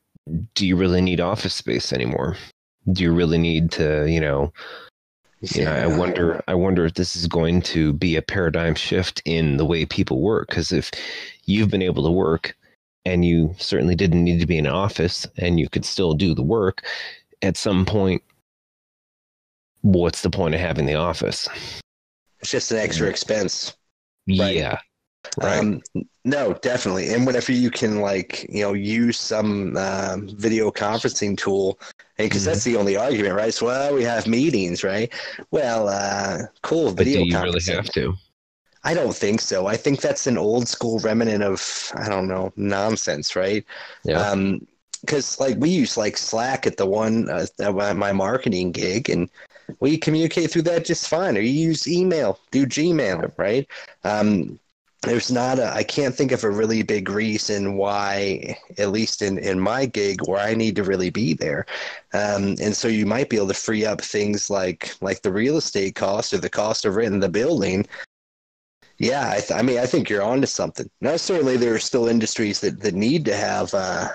do 0.54 0.66
you 0.66 0.76
really 0.76 1.00
need 1.00 1.20
office 1.20 1.54
space 1.54 1.92
anymore? 1.92 2.36
Do 2.92 3.02
you 3.02 3.12
really 3.12 3.38
need 3.38 3.70
to, 3.72 4.06
you 4.08 4.20
know, 4.20 4.52
you 5.40 5.64
know, 5.64 5.72
I 5.72 5.86
wonder. 5.86 6.42
I 6.48 6.54
wonder 6.54 6.84
if 6.84 6.94
this 6.94 7.14
is 7.14 7.26
going 7.26 7.62
to 7.62 7.92
be 7.92 8.16
a 8.16 8.22
paradigm 8.22 8.74
shift 8.74 9.22
in 9.24 9.56
the 9.56 9.64
way 9.64 9.84
people 9.84 10.20
work. 10.20 10.48
Because 10.48 10.72
if 10.72 10.90
you've 11.44 11.70
been 11.70 11.82
able 11.82 12.02
to 12.04 12.10
work, 12.10 12.56
and 13.04 13.24
you 13.24 13.54
certainly 13.58 13.94
didn't 13.94 14.24
need 14.24 14.40
to 14.40 14.46
be 14.46 14.58
in 14.58 14.66
an 14.66 14.72
office, 14.72 15.26
and 15.36 15.60
you 15.60 15.68
could 15.68 15.84
still 15.84 16.14
do 16.14 16.34
the 16.34 16.42
work, 16.42 16.84
at 17.42 17.56
some 17.56 17.86
point, 17.86 18.22
what's 19.82 20.22
the 20.22 20.30
point 20.30 20.54
of 20.54 20.60
having 20.60 20.86
the 20.86 20.94
office? 20.94 21.48
It's 22.40 22.50
just 22.50 22.70
an 22.72 22.78
extra 22.78 23.08
expense. 23.08 23.74
Right. 24.28 24.56
Yeah, 24.56 24.78
right. 25.42 25.58
Um, 25.58 25.82
no, 26.24 26.54
definitely. 26.54 27.12
And 27.12 27.26
whenever 27.26 27.52
you 27.52 27.70
can, 27.70 28.00
like, 28.00 28.46
you 28.48 28.62
know, 28.62 28.74
use 28.74 29.18
some 29.18 29.76
um, 29.76 30.28
video 30.36 30.70
conferencing 30.70 31.36
tool, 31.36 31.78
because 32.16 32.42
Mm-hmm. 32.42 32.50
that's 32.50 32.64
the 32.64 32.76
only 32.76 32.96
argument, 32.96 33.34
right? 33.34 33.54
So, 33.54 33.66
well, 33.66 33.94
we 33.94 34.02
have 34.04 34.26
meetings, 34.26 34.84
right? 34.84 35.12
Well, 35.50 35.88
uh, 35.88 36.42
cool, 36.62 36.86
but 36.86 37.04
video 37.04 37.22
do 37.22 37.28
you 37.28 37.38
really 37.40 37.62
have 37.66 37.90
to? 37.90 38.14
I 38.84 38.94
don't 38.94 39.14
think 39.14 39.40
so. 39.40 39.66
I 39.66 39.76
think 39.76 40.00
that's 40.00 40.26
an 40.26 40.38
old 40.38 40.68
school 40.68 40.98
remnant 41.00 41.42
of 41.42 41.92
I 41.96 42.08
don't 42.08 42.28
know 42.28 42.52
nonsense, 42.56 43.34
right? 43.36 43.64
Yeah. 44.04 44.20
Um, 44.20 44.66
because 45.00 45.38
like 45.38 45.56
we 45.58 45.70
use 45.70 45.96
like 45.96 46.16
Slack 46.16 46.66
at 46.66 46.76
the 46.76 46.86
one 46.86 47.28
uh, 47.30 47.46
at 47.60 47.96
my 47.96 48.12
marketing 48.12 48.72
gig, 48.72 49.08
and 49.08 49.30
we 49.80 49.96
communicate 49.96 50.50
through 50.50 50.62
that 50.62 50.84
just 50.84 51.08
fine. 51.08 51.36
Or 51.36 51.40
you 51.40 51.52
use 51.68 51.86
email, 51.86 52.40
do 52.50 52.66
Gmail, 52.66 53.32
right? 53.36 53.66
Um, 54.04 54.58
there's 55.02 55.30
not 55.30 55.58
a 55.58 55.72
I 55.72 55.82
can't 55.84 56.14
think 56.14 56.32
of 56.32 56.44
a 56.44 56.50
really 56.50 56.82
big 56.82 57.08
reason 57.08 57.76
why, 57.76 58.56
at 58.78 58.90
least 58.90 59.22
in 59.22 59.38
in 59.38 59.60
my 59.60 59.86
gig, 59.86 60.20
where 60.26 60.40
I 60.40 60.54
need 60.54 60.76
to 60.76 60.84
really 60.84 61.10
be 61.10 61.34
there. 61.34 61.66
Um, 62.12 62.56
and 62.60 62.76
so 62.76 62.88
you 62.88 63.06
might 63.06 63.28
be 63.30 63.36
able 63.36 63.48
to 63.48 63.54
free 63.54 63.84
up 63.84 64.00
things 64.00 64.50
like 64.50 64.94
like 65.00 65.22
the 65.22 65.32
real 65.32 65.56
estate 65.56 65.94
cost 65.94 66.32
or 66.32 66.38
the 66.38 66.50
cost 66.50 66.84
of 66.84 66.96
renting 66.96 67.20
the 67.20 67.28
building 67.28 67.86
yeah, 68.98 69.30
I, 69.30 69.38
th- 69.38 69.52
I 69.52 69.62
mean, 69.62 69.78
I 69.78 69.86
think 69.86 70.10
you're 70.10 70.22
onto 70.22 70.46
something. 70.46 70.90
Now, 71.00 71.16
certainly, 71.16 71.56
there 71.56 71.74
are 71.74 71.78
still 71.78 72.08
industries 72.08 72.60
that, 72.60 72.80
that 72.80 72.94
need 72.94 73.24
to 73.26 73.36
have, 73.36 73.72
uh, 73.72 74.08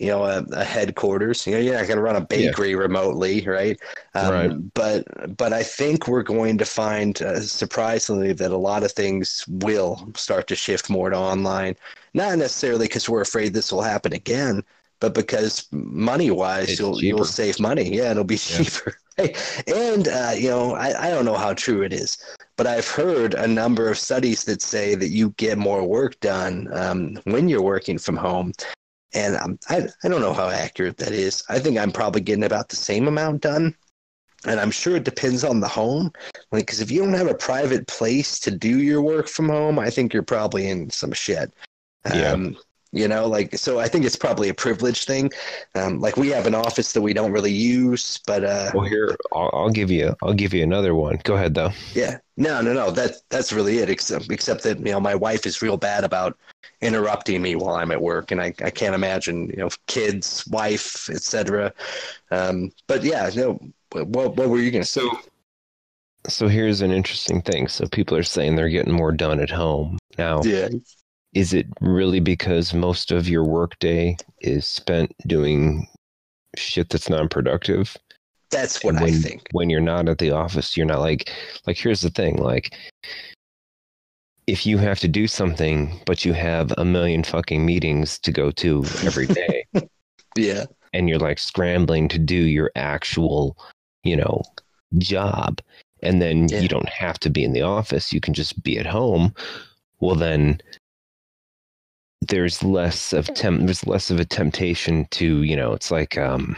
you 0.00 0.06
know, 0.06 0.24
a, 0.24 0.42
a 0.52 0.64
headquarters. 0.64 1.46
You 1.46 1.52
know, 1.54 1.58
you're 1.60 1.74
not 1.74 1.86
going 1.86 1.98
to 1.98 2.02
run 2.02 2.16
a 2.16 2.22
bakery 2.22 2.74
remotely, 2.74 3.46
right? 3.46 3.78
Um, 4.14 4.30
Right. 4.30 4.72
But 4.74 5.36
but 5.36 5.52
I 5.52 5.62
think 5.62 6.08
we're 6.08 6.22
going 6.22 6.56
to 6.58 6.64
find, 6.64 7.20
uh, 7.20 7.40
surprisingly, 7.40 8.32
that 8.32 8.50
a 8.50 8.56
lot 8.56 8.82
of 8.82 8.92
things 8.92 9.44
will 9.48 10.10
start 10.16 10.46
to 10.48 10.56
shift 10.56 10.88
more 10.88 11.10
to 11.10 11.16
online. 11.16 11.76
Not 12.14 12.38
necessarily 12.38 12.86
because 12.86 13.08
we're 13.08 13.20
afraid 13.20 13.52
this 13.52 13.70
will 13.72 13.82
happen 13.82 14.14
again, 14.14 14.62
but 15.00 15.14
because 15.14 15.68
money 15.70 16.30
wise, 16.30 16.78
you'll 16.80 16.94
cheaper. 16.98 17.16
you'll 17.18 17.24
save 17.26 17.60
money. 17.60 17.94
Yeah, 17.94 18.10
it'll 18.12 18.24
be 18.24 18.34
Yeah. 18.36 18.56
cheaper. 18.64 18.96
Right? 19.18 19.36
And 19.66 20.08
uh, 20.08 20.32
you 20.34 20.48
know, 20.48 20.74
I, 20.74 21.08
I 21.08 21.10
don't 21.10 21.26
know 21.26 21.36
how 21.36 21.52
true 21.52 21.82
it 21.82 21.92
is 21.92 22.16
but 22.56 22.66
I've 22.66 22.88
heard 22.88 23.32
a 23.34 23.46
number 23.48 23.88
of 23.90 23.98
studies 23.98 24.44
that 24.44 24.60
say 24.60 24.94
that 24.94 25.08
you 25.08 25.30
get 25.38 25.56
more 25.56 25.82
work 25.82 26.20
done 26.20 26.68
um, 26.72 27.18
when 27.24 27.48
you're 27.48 27.62
working 27.62 27.96
from 27.96 28.16
home. 28.18 28.52
And 29.12 29.36
um, 29.36 29.58
I, 29.68 29.88
I 30.04 30.08
don't 30.08 30.20
know 30.20 30.32
how 30.32 30.48
accurate 30.48 30.96
that 30.98 31.12
is. 31.12 31.42
I 31.48 31.58
think 31.58 31.78
I'm 31.78 31.92
probably 31.92 32.20
getting 32.20 32.44
about 32.44 32.68
the 32.68 32.76
same 32.76 33.08
amount 33.08 33.42
done. 33.42 33.74
And 34.46 34.58
I'm 34.58 34.70
sure 34.70 34.96
it 34.96 35.04
depends 35.04 35.44
on 35.44 35.60
the 35.60 35.68
home. 35.68 36.12
Like, 36.50 36.66
because 36.66 36.80
if 36.80 36.90
you 36.90 37.02
don't 37.02 37.12
have 37.12 37.28
a 37.28 37.34
private 37.34 37.86
place 37.86 38.38
to 38.40 38.50
do 38.50 38.78
your 38.78 39.02
work 39.02 39.28
from 39.28 39.48
home, 39.48 39.78
I 39.78 39.90
think 39.90 40.14
you're 40.14 40.22
probably 40.22 40.70
in 40.70 40.88
some 40.90 41.12
shit. 41.12 41.52
Yeah. 42.06 42.32
Um, 42.32 42.56
you 42.92 43.06
know, 43.06 43.26
like, 43.26 43.56
so 43.56 43.78
I 43.78 43.86
think 43.86 44.04
it's 44.04 44.16
probably 44.16 44.48
a 44.48 44.54
privilege 44.54 45.04
thing. 45.04 45.30
Um, 45.74 46.00
like, 46.00 46.16
we 46.16 46.28
have 46.30 46.46
an 46.46 46.54
office 46.54 46.92
that 46.92 47.02
we 47.02 47.12
don't 47.12 47.30
really 47.30 47.52
use, 47.52 48.18
but 48.26 48.42
uh, 48.42 48.70
Well, 48.74 48.86
here 48.86 49.14
I'll, 49.32 49.50
I'll 49.52 49.70
give 49.70 49.90
you. 49.90 50.16
I'll 50.22 50.32
give 50.32 50.54
you 50.54 50.62
another 50.62 50.94
one. 50.94 51.20
Go 51.22 51.34
ahead, 51.34 51.54
though. 51.54 51.70
Yeah, 51.94 52.18
no, 52.36 52.60
no, 52.62 52.72
no. 52.72 52.90
That 52.90 53.16
that's 53.28 53.52
really 53.52 53.78
it. 53.78 53.90
Except 53.90 54.30
except 54.32 54.64
that 54.64 54.78
you 54.78 54.92
know 54.92 54.98
my 54.98 55.14
wife 55.14 55.46
is 55.46 55.62
real 55.62 55.76
bad 55.76 56.02
about 56.02 56.36
interrupting 56.82 57.42
me 57.42 57.56
while 57.56 57.74
I'm 57.74 57.90
at 57.90 58.00
work, 58.00 58.30
and 58.30 58.40
I, 58.40 58.54
I 58.62 58.70
can't 58.70 58.94
imagine 58.94 59.48
you 59.50 59.56
know 59.56 59.68
kids, 59.86 60.46
wife, 60.48 61.08
etc. 61.10 61.72
Um, 62.30 62.70
but 62.86 63.02
yeah, 63.02 63.30
no. 63.34 63.58
What 63.92 64.36
what 64.36 64.48
were 64.48 64.58
you 64.58 64.70
gonna 64.70 64.84
say? 64.84 65.00
So, 65.00 65.18
so 66.28 66.48
here's 66.48 66.80
an 66.80 66.92
interesting 66.92 67.42
thing. 67.42 67.68
So 67.68 67.86
people 67.88 68.16
are 68.16 68.22
saying 68.22 68.56
they're 68.56 68.68
getting 68.68 68.92
more 68.92 69.12
done 69.12 69.40
at 69.40 69.50
home 69.50 69.98
now. 70.16 70.42
Yeah, 70.42 70.68
Is 71.34 71.52
it 71.52 71.66
really 71.80 72.20
because 72.20 72.72
most 72.72 73.10
of 73.10 73.28
your 73.28 73.44
workday 73.44 74.16
is 74.40 74.66
spent 74.66 75.12
doing 75.26 75.88
shit 76.56 76.90
that's 76.90 77.08
non-productive? 77.08 77.96
That's 78.50 78.82
what 78.82 78.94
when, 78.94 79.04
I 79.04 79.12
think. 79.12 79.46
When 79.52 79.70
you're 79.70 79.80
not 79.80 80.08
at 80.08 80.18
the 80.18 80.32
office, 80.32 80.76
you're 80.76 80.86
not 80.86 81.00
like 81.00 81.32
like 81.66 81.76
here's 81.76 82.00
the 82.00 82.10
thing, 82.10 82.36
like 82.36 82.76
if 84.50 84.66
you 84.66 84.78
have 84.78 84.98
to 84.98 85.06
do 85.06 85.28
something 85.28 86.00
but 86.06 86.24
you 86.24 86.32
have 86.32 86.72
a 86.76 86.84
million 86.84 87.22
fucking 87.22 87.64
meetings 87.64 88.18
to 88.18 88.32
go 88.32 88.50
to 88.50 88.84
every 89.04 89.26
day 89.26 89.64
Yeah. 90.36 90.64
and 90.92 91.08
you're 91.08 91.20
like 91.20 91.38
scrambling 91.38 92.08
to 92.08 92.18
do 92.18 92.34
your 92.34 92.70
actual, 92.74 93.56
you 94.02 94.16
know, 94.16 94.42
job 94.98 95.60
and 96.02 96.20
then 96.20 96.48
Yeah. 96.48 96.60
you 96.62 96.68
don't 96.68 96.88
have 96.88 97.18
to 97.20 97.30
be 97.30 97.44
in 97.44 97.52
the 97.52 97.62
office, 97.62 98.12
you 98.12 98.20
can 98.20 98.34
just 98.34 98.60
be 98.64 98.76
at 98.76 98.86
home, 98.86 99.32
well 100.00 100.16
then 100.16 100.60
there's 102.28 102.62
less 102.62 103.12
of 103.12 103.26
temp 103.34 103.64
there's 103.66 103.86
less 103.86 104.10
of 104.10 104.18
a 104.18 104.24
temptation 104.24 105.06
to, 105.12 105.42
you 105.42 105.54
know, 105.56 105.72
it's 105.72 105.90
like 105.92 106.18
um 106.18 106.56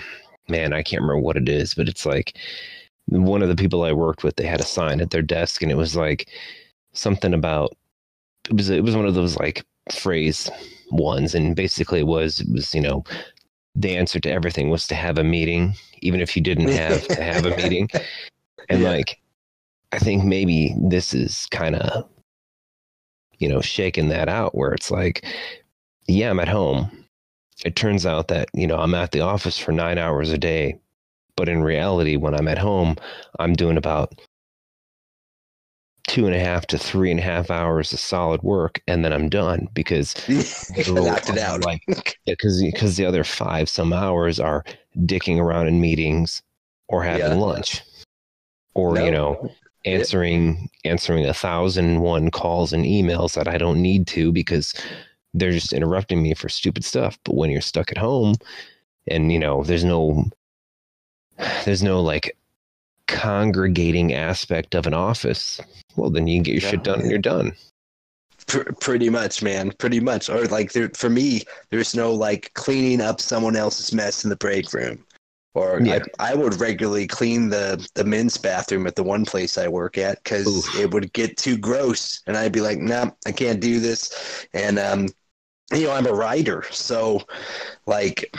man, 0.49 0.73
I 0.73 0.83
can't 0.83 1.03
remember 1.03 1.21
what 1.21 1.37
it 1.37 1.49
is, 1.49 1.75
but 1.75 1.89
it's 1.89 2.07
like 2.07 2.37
one 3.07 3.43
of 3.43 3.49
the 3.49 3.57
people 3.63 3.83
I 3.85 3.93
worked 3.93 4.25
with, 4.25 4.37
they 4.37 4.47
had 4.47 4.61
a 4.61 4.65
sign 4.65 5.01
at 5.01 5.11
their 5.11 5.23
desk 5.23 5.63
and 5.63 5.71
it 5.71 5.77
was 5.77 5.95
like 5.95 6.29
something 6.95 7.35
about 7.35 7.77
it 8.51 8.57
was 8.57 8.71
it 8.71 8.85
was 8.85 8.97
one 8.97 9.07
of 9.07 9.15
those 9.15 9.37
like 9.37 9.65
phrase 9.93 10.51
ones 10.91 11.35
and 11.35 11.57
basically 11.57 12.01
it 12.01 12.07
was 12.07 12.41
it 12.41 12.49
was, 12.53 12.75
you 12.75 12.81
know, 12.81 13.05
the 13.75 13.97
answer 13.97 14.21
to 14.21 14.31
everything 14.31 14.71
was 14.71 14.87
to 14.89 14.95
have 14.95 15.19
a 15.19 15.25
meeting, 15.25 15.75
even 16.03 16.21
if 16.21 16.37
you 16.37 16.43
didn't 16.43 16.69
have 16.69 17.09
to 17.09 17.23
have 17.23 17.45
a 17.45 17.53
meeting. 17.57 17.89
And 18.69 18.83
Yeah. 18.83 18.89
like 18.89 19.21
I 19.93 19.99
think 19.99 20.25
maybe 20.25 20.75
this 20.81 21.15
is 21.15 21.47
kind 21.51 21.77
of 21.77 22.09
you 23.39 23.49
know, 23.49 23.61
shaking 23.61 24.09
that 24.09 24.29
out 24.29 24.55
where 24.55 24.73
it's 24.73 24.91
like, 24.91 25.25
yeah, 26.07 26.31
I'm 26.31 26.39
at 26.41 26.49
home. 26.49 27.05
It 27.65 27.75
turns 27.77 28.07
out 28.07 28.29
that, 28.29 28.49
you 28.55 28.67
know, 28.67 28.79
I'm 28.79 28.95
at 28.95 29.11
the 29.13 29.21
office 29.21 29.59
for 29.59 29.73
nine 29.73 29.99
hours 29.99 30.31
a 30.31 30.39
day. 30.39 30.79
But 31.37 31.49
in 31.49 31.63
reality, 31.63 32.17
when 32.17 32.35
I'm 32.35 32.49
at 32.49 32.59
home, 32.59 32.97
I'm 33.41 33.55
doing 33.55 33.77
about 33.77 34.15
two 36.09 36.27
and 36.27 36.35
a 36.35 36.41
half 36.41 36.67
to 36.67 36.79
three 36.79 37.11
and 37.11 37.21
a 37.21 37.23
half 37.23 37.51
hours 37.51 37.93
of 37.93 37.99
solid 38.01 38.43
work, 38.43 38.81
and 38.87 39.05
then 39.05 39.13
I'm 39.13 39.29
done 39.29 39.69
because 39.75 40.15
Knocked 40.89 41.31
it 41.31 41.39
out. 41.39 41.61
Like, 41.61 41.83
because 42.27 42.63
because 42.63 42.97
the 42.97 43.05
other 43.05 43.25
five 43.25 43.69
some 43.69 43.93
hours 43.93 44.41
are 44.41 44.65
dicking 45.01 45.39
around 45.39 45.69
in 45.69 45.81
meetings 45.81 46.43
or 46.89 47.03
having 47.03 47.33
Yeah. 47.33 47.35
lunch, 47.35 47.83
or 48.75 48.99
you 48.99 49.11
know 49.11 49.51
answering 49.85 50.69
answering 50.85 51.27
a 51.27 51.35
thousand 51.35 52.01
one 52.01 52.31
calls 52.31 52.73
and 52.73 52.85
emails 52.85 53.35
that 53.35 53.49
I 53.49 53.59
don't 53.59 53.83
need 53.83 54.07
to 54.09 54.33
because 54.33 54.75
they're 55.35 55.51
just 55.51 55.73
interrupting 55.73 56.23
me 56.23 56.35
for 56.35 56.49
stupid 56.49 56.85
stuff. 56.85 57.19
But 57.25 57.35
when 57.37 57.51
you're 57.51 57.61
stuck 57.61 57.91
at 57.91 57.99
home 57.99 58.35
and 59.09 59.33
you 59.33 59.39
know 59.39 59.63
there's 59.65 59.85
no 59.85 60.25
there's 61.65 61.83
no 61.83 62.01
like 62.01 62.37
congregating 63.09 64.13
aspect 64.15 64.75
of 64.75 64.87
an 64.87 64.95
office, 64.95 65.61
well 65.97 66.11
then 66.11 66.27
you 66.27 66.43
get 66.43 66.53
your 66.53 66.61
shit 66.61 66.75
Yeah. 66.75 66.93
done 66.93 67.01
and 67.01 67.11
you're 67.11 67.19
done. 67.19 67.53
Pr- 68.47 68.73
pretty 68.81 69.09
much, 69.09 69.43
man. 69.43 69.73
Pretty 69.79 70.01
much. 70.01 70.29
Or 70.29 70.45
like, 70.47 70.73
there, 70.73 70.91
for 70.95 71.09
me, 71.09 71.43
there's 71.71 71.95
no 71.95 72.13
like 72.13 72.53
cleaning 72.55 73.01
up 73.01 73.21
someone 73.21 73.57
else's 73.57 73.93
mess 73.93 74.25
in 74.25 74.31
the 74.31 74.37
break 74.37 74.73
room. 74.73 75.05
Or 75.55 75.81
Yeah. 75.83 76.01
I, 76.19 76.33
I 76.33 76.35
would 76.35 76.59
regularly 76.61 77.07
clean 77.07 77.51
the 77.51 77.87
the 77.95 78.05
men's 78.05 78.39
bathroom 78.39 78.87
at 78.87 78.97
the 78.97 79.03
one 79.03 79.25
place 79.25 79.59
I 79.59 79.69
work 79.69 79.99
at 79.99 80.23
because 80.25 80.67
it 80.77 80.91
would 80.93 81.13
get 81.13 81.37
too 81.37 81.59
gross, 81.59 82.23
and 82.27 82.37
I'd 82.39 82.53
be 82.53 82.63
like, 82.63 82.79
"Nah, 82.79 83.11
I 83.27 83.33
can't 83.33 83.61
do 83.61 83.79
this." 83.79 84.47
And 84.55 84.79
um, 84.79 85.09
you 85.71 85.85
know, 85.85 85.93
I'm 85.93 86.07
a 86.07 86.13
writer, 86.13 86.65
so 86.71 87.23
like, 87.87 88.35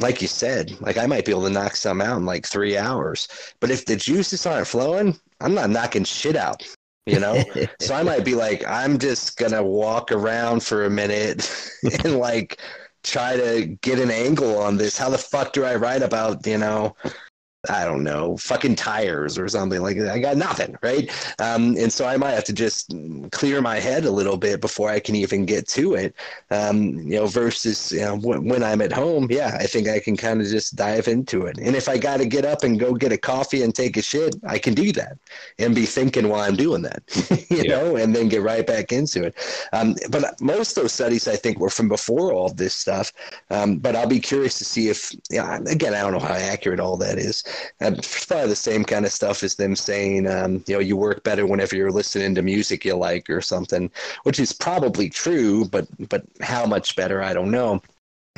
like 0.00 0.20
you 0.20 0.28
said, 0.28 0.78
like 0.80 0.98
I 0.98 1.06
might 1.06 1.24
be 1.24 1.32
able 1.32 1.44
to 1.44 1.50
knock 1.50 1.76
some 1.76 2.00
out 2.00 2.18
in 2.18 2.26
like 2.26 2.46
three 2.46 2.76
hours. 2.76 3.28
But 3.60 3.70
if 3.70 3.86
the 3.86 3.96
juices 3.96 4.46
aren't 4.46 4.66
flowing, 4.66 5.18
I'm 5.40 5.54
not 5.54 5.70
knocking 5.70 6.04
shit 6.04 6.36
out. 6.36 6.66
You 7.06 7.20
know, 7.20 7.42
so 7.80 7.94
I 7.94 8.02
might 8.02 8.24
be 8.24 8.34
like, 8.34 8.66
I'm 8.66 8.98
just 8.98 9.36
gonna 9.36 9.62
walk 9.62 10.12
around 10.12 10.62
for 10.62 10.84
a 10.84 10.90
minute 10.90 11.50
and 12.04 12.18
like 12.18 12.60
try 13.04 13.36
to 13.36 13.66
get 13.82 13.98
an 13.98 14.10
angle 14.10 14.58
on 14.58 14.76
this. 14.76 14.98
How 14.98 15.08
the 15.08 15.18
fuck 15.18 15.52
do 15.52 15.64
I 15.64 15.76
write 15.76 16.02
about, 16.02 16.46
you 16.46 16.58
know, 16.58 16.96
I 17.70 17.84
don't 17.84 18.02
know, 18.04 18.36
fucking 18.36 18.76
tires 18.76 19.38
or 19.38 19.48
something 19.48 19.80
like 19.80 19.98
that? 19.98 20.10
I 20.12 20.18
got 20.18 20.36
nothing, 20.36 20.76
right? 20.82 21.10
Um, 21.40 21.76
and 21.76 21.92
so 21.92 22.06
I 22.06 22.16
might 22.16 22.32
have 22.32 22.44
to 22.44 22.52
just 22.52 22.92
clear 23.32 23.60
my 23.60 23.76
head 23.78 24.04
a 24.04 24.10
little 24.10 24.36
bit 24.36 24.60
before 24.60 24.90
I 24.90 25.00
can 25.00 25.14
even 25.16 25.44
get 25.46 25.68
to 25.68 25.94
it. 25.94 26.14
Um, 26.50 26.98
you 26.98 27.16
know, 27.16 27.26
versus 27.26 27.92
you 27.92 28.00
know 28.00 28.16
when, 28.16 28.48
when 28.48 28.62
I'm 28.62 28.80
at 28.80 28.92
home, 28.92 29.28
yeah, 29.30 29.56
I 29.58 29.66
think 29.66 29.88
I 29.88 30.00
can 30.00 30.16
kind 30.16 30.40
of 30.40 30.46
just 30.46 30.76
dive 30.76 31.08
into 31.08 31.46
it. 31.46 31.58
And 31.58 31.74
if 31.76 31.88
I 31.88 31.98
got 31.98 32.18
to 32.18 32.26
get 32.26 32.44
up 32.44 32.62
and 32.64 32.78
go 32.78 32.94
get 32.94 33.12
a 33.12 33.18
coffee 33.18 33.62
and 33.62 33.74
take 33.74 33.96
a 33.96 34.02
shit, 34.02 34.36
I 34.46 34.58
can 34.58 34.74
do 34.74 34.92
that 34.92 35.18
and 35.58 35.74
be 35.74 35.86
thinking 35.86 36.28
while 36.28 36.40
I'm 36.40 36.56
doing 36.56 36.82
that, 36.82 37.02
you 37.50 37.64
Yeah. 37.64 37.76
know, 37.76 37.96
and 37.96 38.14
then 38.14 38.28
get 38.28 38.42
right 38.42 38.66
back 38.66 38.92
into 38.92 39.24
it. 39.24 39.34
Um, 39.72 39.96
but 40.10 40.40
most 40.40 40.76
of 40.76 40.82
those 40.84 40.92
studies, 40.92 41.28
I 41.28 41.36
think, 41.36 41.58
were 41.58 41.70
from 41.70 41.88
before 41.88 42.32
all 42.32 42.48
this 42.52 42.74
stuff. 42.74 43.12
Um, 43.50 43.78
but 43.78 43.96
I'll 43.96 44.06
be 44.06 44.20
curious 44.20 44.58
to 44.58 44.64
see 44.64 44.88
if, 44.88 45.12
yeah, 45.30 45.58
again, 45.66 45.94
I 45.94 46.00
don't 46.02 46.12
know 46.12 46.18
how 46.20 46.34
accurate 46.34 46.80
all 46.80 46.96
that 46.98 47.18
is. 47.18 47.42
It's 47.80 48.24
probably 48.26 48.48
the 48.48 48.56
same 48.56 48.84
kind 48.84 49.04
of 49.06 49.12
stuff 49.12 49.42
as 49.42 49.54
them 49.54 49.76
saying, 49.76 50.26
um, 50.26 50.64
you 50.66 50.74
know, 50.74 50.80
you 50.80 50.96
work 50.96 51.22
better 51.24 51.46
whenever 51.46 51.76
you're 51.76 51.92
listening 51.92 52.34
to 52.34 52.42
music 52.42 52.84
you 52.84 52.94
like 52.94 53.28
or 53.30 53.40
something, 53.40 53.90
which 54.24 54.38
is 54.40 54.52
probably 54.52 55.08
true, 55.08 55.64
but 55.66 55.86
but 56.08 56.24
how 56.40 56.66
much 56.66 56.96
better, 56.96 57.22
I 57.22 57.32
don't 57.32 57.50
know. 57.50 57.80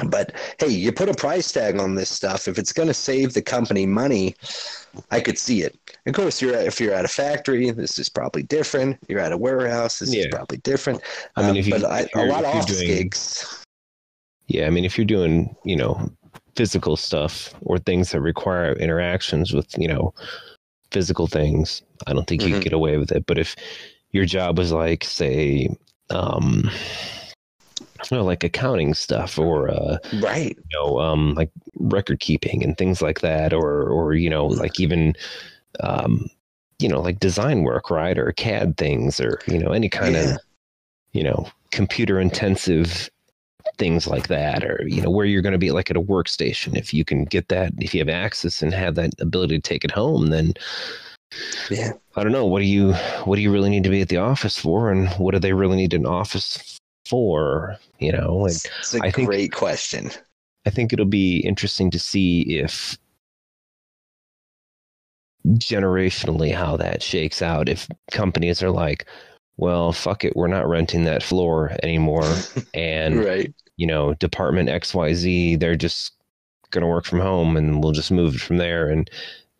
But 0.06 0.32
hey, 0.60 0.68
you 0.68 0.92
put 0.92 1.08
a 1.08 1.14
price 1.14 1.50
tag 1.50 1.80
on 1.80 1.96
this 1.96 2.08
stuff. 2.08 2.46
If 2.46 2.56
it's 2.56 2.72
going 2.72 2.86
to 2.86 2.94
save 2.94 3.34
the 3.34 3.42
company 3.42 3.84
money, 3.84 4.36
I 5.10 5.18
could 5.20 5.36
see 5.36 5.62
it. 5.62 5.76
Of 6.06 6.14
course, 6.14 6.40
you're 6.40 6.54
at, 6.54 6.66
if 6.66 6.80
you're 6.80 6.94
at 6.94 7.04
a 7.04 7.08
factory, 7.08 7.68
this 7.72 7.98
is 7.98 8.08
probably 8.08 8.44
different. 8.44 8.96
You're 9.08 9.18
at 9.18 9.32
a 9.32 9.36
warehouse, 9.36 9.98
this 9.98 10.14
is 10.14 10.26
probably 10.30 10.58
different. 10.58 11.00
I 11.34 11.40
mean, 11.42 11.50
Um, 11.50 11.56
you- 11.56 11.70
but 11.72 11.84
I, 11.84 12.08
a 12.14 12.26
lot 12.26 12.44
of 12.44 12.54
office 12.54 12.76
doing- 12.78 12.86
gigs, 12.86 13.64
Yeah, 14.46 14.66
I 14.66 14.70
mean, 14.70 14.84
if 14.84 14.96
you're 14.96 15.04
doing, 15.04 15.54
you 15.64 15.74
know, 15.76 16.10
physical 16.58 16.96
stuff 16.96 17.54
or 17.62 17.78
things 17.78 18.10
that 18.10 18.20
require 18.20 18.72
interactions 18.72 19.52
with, 19.54 19.78
you 19.78 19.86
know, 19.86 20.12
physical 20.90 21.28
things, 21.28 21.82
I 22.08 22.12
don't 22.12 22.26
think 22.26 22.44
you 22.44 22.48
Mhm. 22.48 22.54
can 22.54 22.60
get 22.60 22.72
away 22.72 22.96
with 22.98 23.12
it. 23.12 23.26
But 23.26 23.38
if 23.38 23.54
your 24.10 24.24
job 24.24 24.58
was 24.58 24.72
like, 24.72 25.04
say, 25.04 25.68
um, 26.10 26.68
you 28.10 28.16
know, 28.16 28.24
like 28.24 28.42
accounting 28.42 28.92
stuff 28.94 29.38
or, 29.38 29.70
uh, 29.70 29.98
right? 30.14 30.56
you 30.56 30.64
know, 30.72 30.98
um, 30.98 31.34
like 31.34 31.52
record 31.78 32.18
keeping 32.18 32.64
and 32.64 32.76
things 32.76 33.00
like 33.00 33.20
that, 33.20 33.52
or, 33.52 33.88
or, 33.88 34.14
you 34.14 34.28
know, 34.28 34.46
like 34.46 34.80
even, 34.80 35.14
um, 35.78 36.26
you 36.80 36.88
know, 36.88 37.00
like 37.00 37.20
design 37.20 37.62
work, 37.62 37.88
right? 37.88 38.18
Or 38.18 38.32
CAD 38.32 38.76
things 38.76 39.20
or, 39.20 39.38
you 39.46 39.60
know, 39.60 39.70
any 39.70 39.88
kind 39.88 40.16
Yeah. 40.16 40.32
of, 40.32 40.38
you 41.12 41.22
know, 41.22 41.46
computer 41.70 42.18
intensive 42.18 43.10
things 43.76 44.06
like 44.06 44.28
that, 44.28 44.64
or, 44.64 44.82
you 44.86 45.02
know, 45.02 45.10
where 45.10 45.26
you're 45.26 45.42
going 45.42 45.52
to 45.52 45.58
be 45.58 45.70
like 45.70 45.90
at 45.90 45.96
a 45.96 46.02
workstation. 46.02 46.76
If 46.76 46.92
you 46.94 47.04
can 47.04 47.24
get 47.24 47.48
that, 47.48 47.72
if 47.78 47.94
you 47.94 48.00
have 48.00 48.08
access 48.08 48.62
and 48.62 48.72
have 48.72 48.94
that 48.96 49.10
ability 49.20 49.56
to 49.56 49.62
take 49.62 49.84
it 49.84 49.90
home, 49.90 50.26
then 50.28 50.54
Yeah. 51.70 51.92
I 52.16 52.22
don't 52.22 52.32
know. 52.32 52.46
What 52.46 52.60
do 52.60 52.64
you, 52.66 52.94
what 53.24 53.36
do 53.36 53.42
you 53.42 53.52
really 53.52 53.70
need 53.70 53.84
to 53.84 53.90
be 53.90 54.00
at 54.00 54.08
the 54.08 54.16
office 54.16 54.58
for? 54.58 54.90
And 54.90 55.08
what 55.18 55.32
do 55.34 55.38
they 55.40 55.52
really 55.52 55.76
need 55.76 55.94
an 55.94 56.06
office 56.06 56.78
for? 57.06 57.76
You 57.98 58.12
know, 58.12 58.36
like, 58.36 58.52
It's, 58.52 58.66
it's 58.80 58.94
a 58.94 59.00
I 59.02 59.10
think- 59.10 59.28
great 59.28 59.52
question. 59.52 60.10
I 60.66 60.70
think 60.70 60.92
it'll 60.92 61.06
be 61.06 61.38
interesting 61.38 61.90
to 61.92 61.98
see 61.98 62.42
if 62.58 62.98
generationally 65.46 66.52
how 66.54 66.76
that 66.76 67.02
shakes 67.02 67.40
out. 67.40 67.68
If 67.68 67.88
companies 68.10 68.62
are 68.62 68.70
like, 68.70 69.06
well, 69.58 69.92
fuck 69.92 70.24
it, 70.24 70.36
we're 70.36 70.46
not 70.46 70.68
renting 70.68 71.04
that 71.04 71.22
floor 71.22 71.76
anymore. 71.82 72.32
And, 72.74 73.24
right. 73.24 73.52
you 73.76 73.86
know, 73.86 74.14
department 74.14 74.68
XYZ, 74.68 75.58
they're 75.58 75.76
just 75.76 76.12
going 76.70 76.82
to 76.82 76.88
work 76.88 77.04
from 77.04 77.20
home 77.20 77.56
and 77.56 77.82
we'll 77.82 77.92
just 77.92 78.10
move 78.10 78.36
from 78.40 78.58
there. 78.58 78.88
And, 78.88 79.10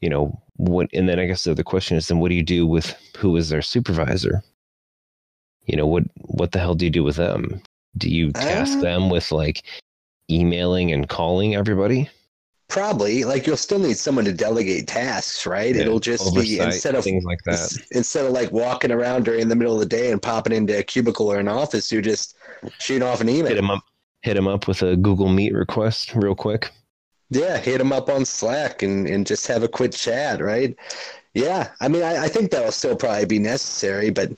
you 0.00 0.08
know, 0.08 0.40
what, 0.56 0.88
and 0.92 1.08
then 1.08 1.18
I 1.18 1.26
guess 1.26 1.44
the 1.44 1.50
other 1.50 1.64
question 1.64 1.96
is 1.96 2.06
then 2.08 2.20
what 2.20 2.28
do 2.28 2.36
you 2.36 2.42
do 2.42 2.66
with 2.66 2.94
who 3.16 3.36
is 3.36 3.48
their 3.48 3.62
supervisor? 3.62 4.42
You 5.66 5.76
know, 5.76 5.86
what, 5.86 6.04
what 6.16 6.52
the 6.52 6.60
hell 6.60 6.74
do 6.74 6.84
you 6.84 6.90
do 6.90 7.04
with 7.04 7.16
them? 7.16 7.60
Do 7.96 8.08
you 8.08 8.30
task 8.32 8.78
Uh, 8.78 8.82
them 8.82 9.10
with 9.10 9.32
like 9.32 9.64
emailing 10.30 10.92
and 10.92 11.08
calling 11.08 11.56
everybody? 11.56 12.08
Probably, 12.68 13.24
like 13.24 13.46
you'll 13.46 13.56
still 13.56 13.78
need 13.78 13.96
someone 13.96 14.26
to 14.26 14.32
delegate 14.32 14.86
tasks, 14.86 15.46
right? 15.46 15.74
Yeah, 15.74 15.82
It'll 15.82 16.00
just 16.00 16.34
be 16.34 16.60
instead 16.60 16.94
of 16.94 17.04
things 17.04 17.24
like 17.24 17.42
that. 17.44 17.74
instead 17.92 18.26
of 18.26 18.32
like 18.32 18.52
walking 18.52 18.92
around 18.92 19.24
during 19.24 19.48
the 19.48 19.56
middle 19.56 19.72
of 19.74 19.80
the 19.80 19.86
day 19.86 20.12
and 20.12 20.20
popping 20.20 20.52
into 20.52 20.78
a 20.78 20.82
cubicle 20.82 21.32
or 21.32 21.38
an 21.38 21.48
office, 21.48 21.90
you 21.90 22.02
just 22.02 22.36
shoot 22.78 23.00
off 23.02 23.22
an 23.22 23.28
email. 23.30 23.46
Hit 23.48 23.56
them 23.56 23.70
up. 23.70 23.82
Hit 24.22 24.34
them 24.34 24.48
up 24.48 24.68
with 24.68 24.82
a 24.82 24.96
Google 24.96 25.28
Meet 25.28 25.54
request 25.54 26.14
real 26.14 26.34
quick. 26.34 26.70
Yeah, 27.30 27.56
hit 27.58 27.78
them 27.78 27.92
up 27.92 28.08
on 28.10 28.24
Slack 28.24 28.82
and, 28.82 29.06
and 29.06 29.26
just 29.26 29.46
have 29.46 29.62
a 29.62 29.68
quick 29.68 29.92
chat, 29.92 30.40
right? 30.42 30.76
Yeah, 31.34 31.70
I 31.80 31.88
mean, 31.88 32.02
I, 32.02 32.24
I 32.24 32.28
think 32.28 32.50
that'll 32.50 32.72
still 32.72 32.96
probably 32.96 33.26
be 33.26 33.38
necessary, 33.38 34.10
but 34.10 34.32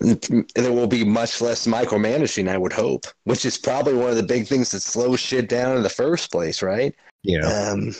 there 0.00 0.72
will 0.72 0.86
be 0.86 1.04
much 1.04 1.40
less 1.40 1.66
micromanaging, 1.66 2.48
I 2.48 2.58
would 2.58 2.72
hope, 2.72 3.06
which 3.24 3.44
is 3.44 3.56
probably 3.56 3.94
one 3.94 4.10
of 4.10 4.16
the 4.16 4.22
big 4.22 4.46
things 4.46 4.70
that 4.72 4.80
slows 4.82 5.20
shit 5.20 5.48
down 5.48 5.76
in 5.76 5.82
the 5.82 5.88
first 5.88 6.30
place, 6.32 6.62
right? 6.62 6.94
Know, 7.24 7.72
Um, 7.72 7.94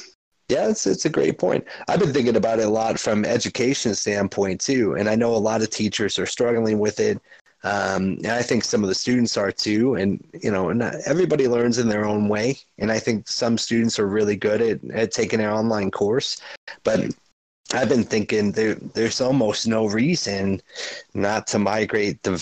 Yeah, 0.48 0.68
it's 0.68 0.86
it's 0.86 1.06
a 1.06 1.10
great 1.10 1.38
point. 1.38 1.64
I've 1.88 2.00
been 2.00 2.12
thinking 2.12 2.36
about 2.36 2.58
it 2.58 2.66
a 2.66 2.70
lot 2.70 2.98
from 3.00 3.24
education 3.24 3.94
standpoint 3.94 4.60
too, 4.60 4.96
and 4.96 5.08
I 5.08 5.14
know 5.14 5.34
a 5.34 5.36
lot 5.38 5.62
of 5.62 5.70
teachers 5.70 6.18
are 6.18 6.26
struggling 6.26 6.78
with 6.78 7.00
it. 7.00 7.18
Um, 7.64 8.18
and 8.24 8.32
I 8.32 8.42
think 8.42 8.64
some 8.64 8.82
of 8.82 8.88
the 8.88 8.94
students 8.94 9.36
are 9.36 9.52
too. 9.52 9.94
And 9.94 10.22
you 10.42 10.50
know, 10.50 10.68
and 10.70 10.82
everybody 11.06 11.48
learns 11.48 11.78
in 11.78 11.88
their 11.88 12.04
own 12.04 12.28
way. 12.28 12.58
And 12.78 12.90
I 12.92 12.98
think 12.98 13.28
some 13.28 13.56
students 13.56 13.98
are 13.98 14.06
really 14.08 14.36
good 14.36 14.60
at, 14.60 14.80
at 14.92 15.12
taking 15.12 15.40
an 15.40 15.48
online 15.50 15.90
course, 15.90 16.40
but 16.84 17.00
I've 17.72 17.88
been 17.88 18.04
thinking 18.04 18.52
there, 18.52 18.74
there's 18.74 19.20
almost 19.20 19.66
no 19.66 19.86
reason 19.86 20.60
not 21.14 21.46
to 21.48 21.58
migrate 21.58 22.22
the 22.24 22.32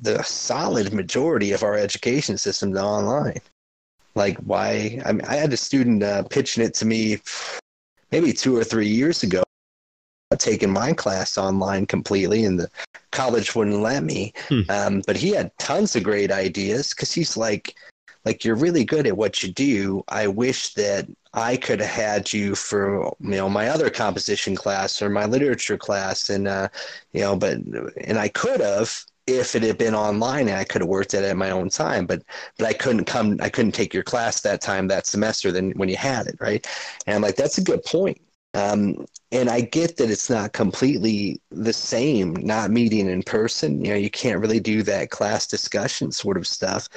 the 0.00 0.22
solid 0.22 0.92
majority 0.92 1.52
of 1.52 1.62
our 1.64 1.74
education 1.74 2.36
system 2.38 2.72
to 2.74 2.82
online. 2.82 3.40
Like, 4.14 4.38
why? 4.38 5.00
I 5.04 5.12
mean, 5.12 5.24
I 5.26 5.36
had 5.36 5.52
a 5.52 5.56
student 5.56 6.02
uh, 6.02 6.24
pitching 6.24 6.64
it 6.64 6.74
to 6.74 6.84
me 6.84 7.18
maybe 8.10 8.32
two 8.32 8.56
or 8.56 8.64
three 8.64 8.88
years 8.88 9.22
ago, 9.22 9.42
taking 10.38 10.70
my 10.70 10.92
class 10.92 11.38
online 11.38 11.86
completely, 11.86 12.44
and 12.44 12.58
the 12.58 12.70
college 13.12 13.54
wouldn't 13.54 13.80
let 13.80 14.02
me. 14.02 14.32
Hmm. 14.48 14.60
Um, 14.68 15.02
but 15.06 15.16
he 15.16 15.30
had 15.30 15.56
tons 15.58 15.96
of 15.96 16.02
great 16.02 16.30
ideas 16.30 16.90
because 16.90 17.12
he's 17.12 17.36
like, 17.36 17.74
like 18.24 18.44
you're 18.44 18.56
really 18.56 18.84
good 18.84 19.06
at 19.06 19.16
what 19.16 19.42
you 19.42 19.52
do. 19.52 20.04
I 20.08 20.26
wish 20.26 20.74
that 20.74 21.08
I 21.32 21.56
could 21.56 21.80
have 21.80 21.90
had 21.90 22.32
you 22.32 22.54
for 22.54 23.14
you 23.20 23.30
know 23.36 23.48
my 23.48 23.68
other 23.68 23.90
composition 23.90 24.56
class 24.56 25.00
or 25.00 25.08
my 25.08 25.26
literature 25.26 25.78
class, 25.78 26.28
and 26.28 26.48
uh, 26.48 26.68
you 27.12 27.20
know, 27.20 27.36
but 27.36 27.58
and 27.96 28.18
I 28.18 28.28
could 28.28 28.60
have 28.60 29.04
if 29.38 29.54
it 29.54 29.62
had 29.62 29.78
been 29.78 29.94
online 29.94 30.48
and 30.48 30.56
I 30.56 30.64
could 30.64 30.80
have 30.80 30.88
worked 30.88 31.14
at 31.14 31.24
it 31.24 31.28
at 31.28 31.36
my 31.36 31.50
own 31.50 31.68
time, 31.68 32.06
but 32.06 32.22
but 32.58 32.66
I 32.66 32.72
couldn't 32.72 33.04
come, 33.04 33.38
I 33.40 33.48
couldn't 33.48 33.72
take 33.72 33.94
your 33.94 34.02
class 34.02 34.40
that 34.42 34.60
time 34.60 34.88
that 34.88 35.06
semester 35.06 35.52
than 35.52 35.72
when 35.72 35.88
you 35.88 35.96
had 35.96 36.26
it, 36.26 36.36
right? 36.40 36.66
And 37.06 37.16
I'm 37.16 37.22
like, 37.22 37.36
that's 37.36 37.58
a 37.58 37.64
good 37.64 37.82
point. 37.84 38.20
Um, 38.54 39.06
and 39.30 39.48
I 39.48 39.60
get 39.60 39.96
that 39.98 40.10
it's 40.10 40.28
not 40.28 40.52
completely 40.52 41.40
the 41.50 41.72
same, 41.72 42.34
not 42.34 42.70
meeting 42.70 43.08
in 43.08 43.22
person. 43.22 43.84
You 43.84 43.92
know, 43.92 43.98
you 43.98 44.10
can't 44.10 44.40
really 44.40 44.58
do 44.60 44.82
that 44.82 45.10
class 45.10 45.46
discussion 45.46 46.10
sort 46.10 46.36
of 46.36 46.46
stuff 46.46 46.88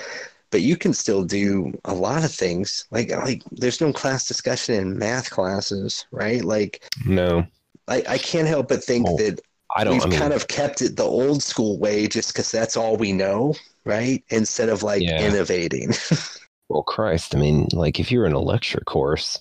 but 0.54 0.62
you 0.62 0.78
can 0.78 0.94
still 0.94 1.24
do 1.24 1.74
a 1.86 1.94
lot 1.96 2.24
of 2.24 2.32
things. 2.32 2.86
Like 2.92 3.10
like 3.10 3.42
there's 3.52 3.82
no 3.82 3.92
class 3.92 4.28
discussion 4.28 4.76
in 4.76 5.00
math 5.00 5.32
classes, 5.32 6.06
right? 6.12 6.46
Like 6.46 6.94
no, 7.08 7.48
I, 7.88 8.04
I 8.08 8.18
can't 8.20 8.48
help 8.48 8.70
but 8.70 8.84
think 8.84 9.08
well, 9.08 9.18
that 9.18 9.42
I 9.76 9.84
don't. 9.84 9.94
We've 9.94 10.04
I 10.04 10.08
mean, 10.08 10.20
kind 10.20 10.34
of 10.34 10.48
kept 10.48 10.82
it 10.82 10.98
the 10.98 11.04
old 11.04 11.42
school 11.42 11.80
way, 11.80 12.08
just 12.08 12.34
because 12.34 12.52
that's 12.52 12.78
all 12.78 12.98
we 12.98 13.12
know, 13.12 13.56
right? 13.86 14.24
Instead 14.30 14.70
of 14.70 14.84
like 14.84 15.02
yeah. 15.02 15.22
innovating. 15.22 15.94
well, 16.70 16.84
Christ, 16.84 17.36
I 17.36 17.40
mean, 17.40 17.68
like 17.74 18.00
if 18.00 18.12
you're 18.12 18.26
in 18.26 18.34
a 18.34 18.40
lecture 18.40 18.82
course, 18.86 19.40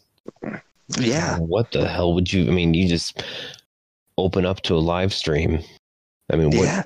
yeah, 0.99 1.39
what 1.39 1.73
the 1.73 1.89
hell 1.89 2.15
would 2.15 2.33
you? 2.33 2.49
I 2.49 2.51
mean, 2.51 2.75
you 2.75 2.89
just 2.89 3.23
open 4.19 4.47
up 4.47 4.63
to 4.63 4.75
a 4.75 4.77
live 4.77 5.13
stream. 5.13 5.61
I 6.33 6.37
mean, 6.37 6.51
what? 6.51 6.65
Yeah. 6.65 6.83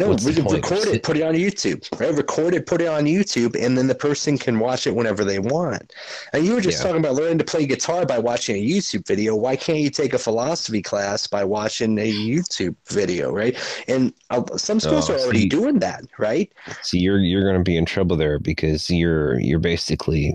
No, 0.00 0.12
record 0.12 0.88
it, 0.88 1.02
put 1.02 1.18
it 1.18 1.22
on 1.22 1.34
YouTube. 1.34 1.86
Right? 2.00 2.14
Record 2.14 2.54
it, 2.54 2.66
put 2.66 2.80
it 2.80 2.88
on 2.88 3.04
YouTube, 3.04 3.54
and 3.54 3.76
then 3.76 3.86
the 3.86 3.94
person 3.94 4.38
can 4.38 4.58
watch 4.58 4.86
it 4.86 4.94
whenever 4.94 5.24
they 5.24 5.38
want. 5.38 5.92
And 6.32 6.46
you 6.46 6.54
were 6.54 6.62
just 6.62 6.78
yeah. 6.78 6.84
talking 6.84 7.04
about 7.04 7.16
learning 7.16 7.36
to 7.36 7.44
play 7.44 7.66
guitar 7.66 8.06
by 8.06 8.18
watching 8.18 8.56
a 8.56 8.66
YouTube 8.66 9.06
video. 9.06 9.36
Why 9.36 9.56
can't 9.56 9.80
you 9.80 9.90
take 9.90 10.14
a 10.14 10.18
philosophy 10.18 10.80
class 10.80 11.26
by 11.26 11.44
watching 11.44 11.98
a 11.98 12.10
YouTube 12.10 12.76
video, 12.88 13.30
right? 13.30 13.54
And 13.88 14.14
uh, 14.30 14.42
some 14.56 14.80
schools 14.80 15.10
oh, 15.10 15.16
are 15.16 15.18
already 15.18 15.40
see, 15.40 15.48
doing 15.50 15.80
that, 15.80 16.02
right? 16.18 16.50
See, 16.80 16.98
you're 16.98 17.18
you're 17.18 17.44
going 17.44 17.58
to 17.58 17.62
be 17.62 17.76
in 17.76 17.84
trouble 17.84 18.16
there 18.16 18.38
because 18.38 18.90
you're 18.90 19.38
you're 19.38 19.58
basically 19.58 20.34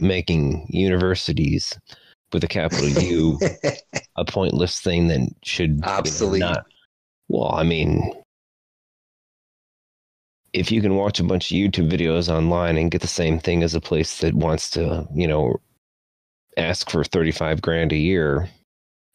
making 0.00 0.66
universities 0.70 1.72
with 2.32 2.42
a 2.42 2.48
capital 2.48 2.88
U 2.88 3.38
a 4.16 4.24
pointless 4.24 4.80
thing 4.80 5.06
that 5.06 5.20
should 5.44 5.78
absolutely 5.84 6.40
you 6.40 6.46
know, 6.46 6.52
not. 6.52 6.66
Well, 7.28 7.52
I 7.54 7.62
mean, 7.62 8.12
if 10.54 10.70
you 10.70 10.80
can 10.80 10.94
watch 10.94 11.20
a 11.20 11.24
bunch 11.24 11.50
of 11.50 11.56
YouTube 11.56 11.90
videos 11.90 12.32
online 12.32 12.78
and 12.78 12.90
get 12.90 13.00
the 13.00 13.06
same 13.06 13.38
thing 13.38 13.62
as 13.62 13.74
a 13.74 13.80
place 13.80 14.18
that 14.20 14.34
wants 14.34 14.70
to, 14.70 15.06
you 15.14 15.26
know, 15.26 15.60
ask 16.56 16.88
for 16.88 17.04
35 17.04 17.60
grand 17.60 17.92
a 17.92 17.96
year, 17.96 18.48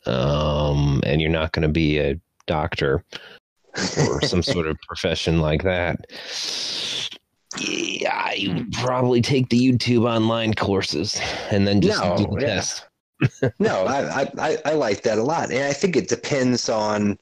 um, 0.06 1.02
and 1.06 1.22
you're 1.22 1.32
not 1.32 1.54
going 1.54 1.64
to 1.64 1.70
be 1.70 1.98
a 1.98 2.20
doctor 2.46 3.04
or 3.98 4.22
some 4.22 4.44
sort 4.44 4.68
of 4.68 4.78
profession 4.88 5.40
like 5.40 5.64
that, 5.64 6.06
yeah, 7.58 8.14
I 8.14 8.66
probably 8.74 9.22
take 9.22 9.50
the 9.50 9.60
YouTube 9.60 10.08
online 10.08 10.54
courses 10.54 11.20
and 11.50 11.68
then 11.68 11.82
just 11.82 12.02
no, 12.02 12.18
do 12.18 12.28
the 12.36 12.42
yeah. 12.42 12.48
test. 12.48 12.86
no, 13.60 13.84
I, 13.88 14.30
I, 14.38 14.58
I 14.66 14.74
like 14.74 15.04
that 15.04 15.18
a 15.18 15.24
lot. 15.24 15.52
And 15.52 15.64
I 15.64 15.74
think 15.74 15.96
it 15.96 16.10
depends 16.10 16.70
on 16.70 17.18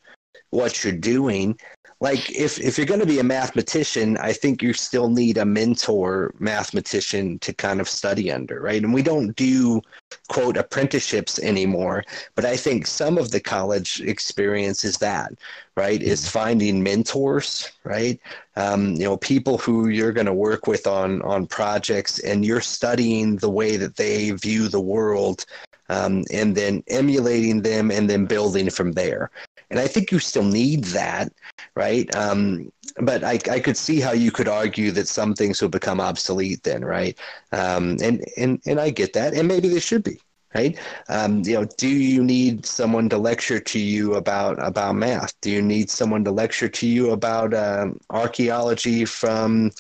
what 0.50 0.84
you're 0.84 0.94
doing 0.94 1.58
like 2.00 2.30
if 2.30 2.60
if 2.60 2.78
you're 2.78 2.86
going 2.86 3.00
to 3.00 3.06
be 3.06 3.20
a 3.20 3.24
mathematician 3.24 4.18
i 4.18 4.32
think 4.32 4.62
you 4.62 4.74
still 4.74 5.10
need 5.10 5.38
a 5.38 5.46
mentor 5.46 6.34
mathematician 6.40 7.40
to 7.40 7.54
kind 7.54 7.82
of 7.82 7.90
study 7.90 8.32
under 8.32 8.60
right? 8.60 8.84
And 8.84 8.94
we 8.94 9.02
don't 9.02 9.36
do 9.36 9.82
quote 10.30 10.58
apprenticeships 10.58 11.40
anymore 11.40 12.04
but 12.36 12.46
i 12.46 12.56
think 12.56 12.86
some 12.86 13.18
of 13.18 13.32
the 13.32 13.40
college 13.40 14.02
experience 14.02 14.84
is 14.84 14.98
that 14.98 15.34
right? 15.76 16.02
Is 16.02 16.22
mm-hmm. 16.22 16.40
finding 16.40 16.84
mentors 16.84 17.72
right? 17.84 18.20
Um, 18.56 18.96
you 18.96 19.04
know 19.04 19.18
people 19.18 19.58
who 19.60 19.90
you're 19.90 20.12
going 20.12 20.26
to 20.26 20.34
work 20.34 20.68
with 20.68 20.88
on 20.88 21.22
on 21.22 21.46
projects 21.48 22.20
and 22.20 22.44
you're 22.44 22.62
studying 22.62 23.38
the 23.38 23.50
way 23.50 23.78
that 23.78 23.96
they 23.96 24.32
view 24.32 24.68
the 24.68 24.82
world 24.82 25.46
um, 25.90 26.24
and 26.34 26.56
then 26.56 26.84
emulating 26.88 27.62
them 27.62 27.92
and 27.92 28.10
then 28.10 28.26
building 28.26 28.70
from 28.70 28.92
there. 28.94 29.30
And 29.70 29.80
I 29.80 29.88
think 29.88 30.12
you 30.12 30.20
still 30.20 30.44
need 30.44 30.86
that, 30.86 31.32
right? 31.76 32.14
Um, 32.16 32.72
but 33.02 33.24
I, 33.24 33.40
I 33.50 33.60
could 33.60 33.78
see 33.78 34.00
how 34.00 34.12
you 34.12 34.32
could 34.32 34.48
argue 34.48 34.92
that 34.92 35.08
some 35.08 35.34
things 35.34 35.62
will 35.62 35.70
become 35.70 36.00
obsolete 36.00 36.64
then, 36.64 36.84
right? 36.84 37.18
Um, 37.52 37.98
and, 38.02 38.26
and, 38.38 38.62
and 38.66 38.80
I 38.80 38.90
get 38.90 39.14
that. 39.14 39.34
And 39.34 39.48
maybe 39.48 39.68
they 39.70 39.80
should 39.80 40.04
be, 40.04 40.20
right? 40.56 40.78
Um, 41.10 41.44
you 41.46 41.54
know, 41.54 41.66
do 41.78 41.88
you 41.88 42.24
need 42.24 42.66
someone 42.66 43.10
to 43.10 43.18
lecture 43.18 43.60
to 43.60 43.80
you 43.80 44.16
about, 44.16 44.64
about 44.66 44.96
math? 44.96 45.40
Do 45.42 45.52
you 45.52 45.62
need 45.62 45.90
someone 45.90 46.24
to 46.26 46.32
lecture 46.32 46.70
to 46.70 46.88
you 46.88 47.12
about 47.12 47.54
um, 47.54 48.00
archaeology 48.10 49.06
from 49.06 49.72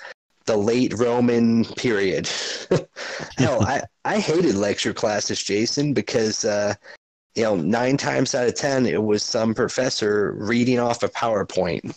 the 0.46 0.58
late 0.58 0.94
Roman 0.98 1.66
period? 1.66 2.30
Hell, 3.38 3.62
I, 3.66 3.84
I 4.06 4.20
hated 4.20 4.56
lecture 4.56 4.94
classes, 4.94 5.44
Jason, 5.44 5.94
because 5.94 6.46
uh, 6.46 6.76
you 7.38 7.44
know, 7.44 7.56
nine 7.56 7.98
times 7.98 8.34
out 8.34 8.48
of 8.48 8.56
ten, 8.56 8.88
it 8.88 9.04
was 9.04 9.22
some 9.22 9.54
professor 9.54 10.34
reading 10.38 10.80
off 10.80 11.04
a 11.04 11.08
PowerPoint. 11.08 11.96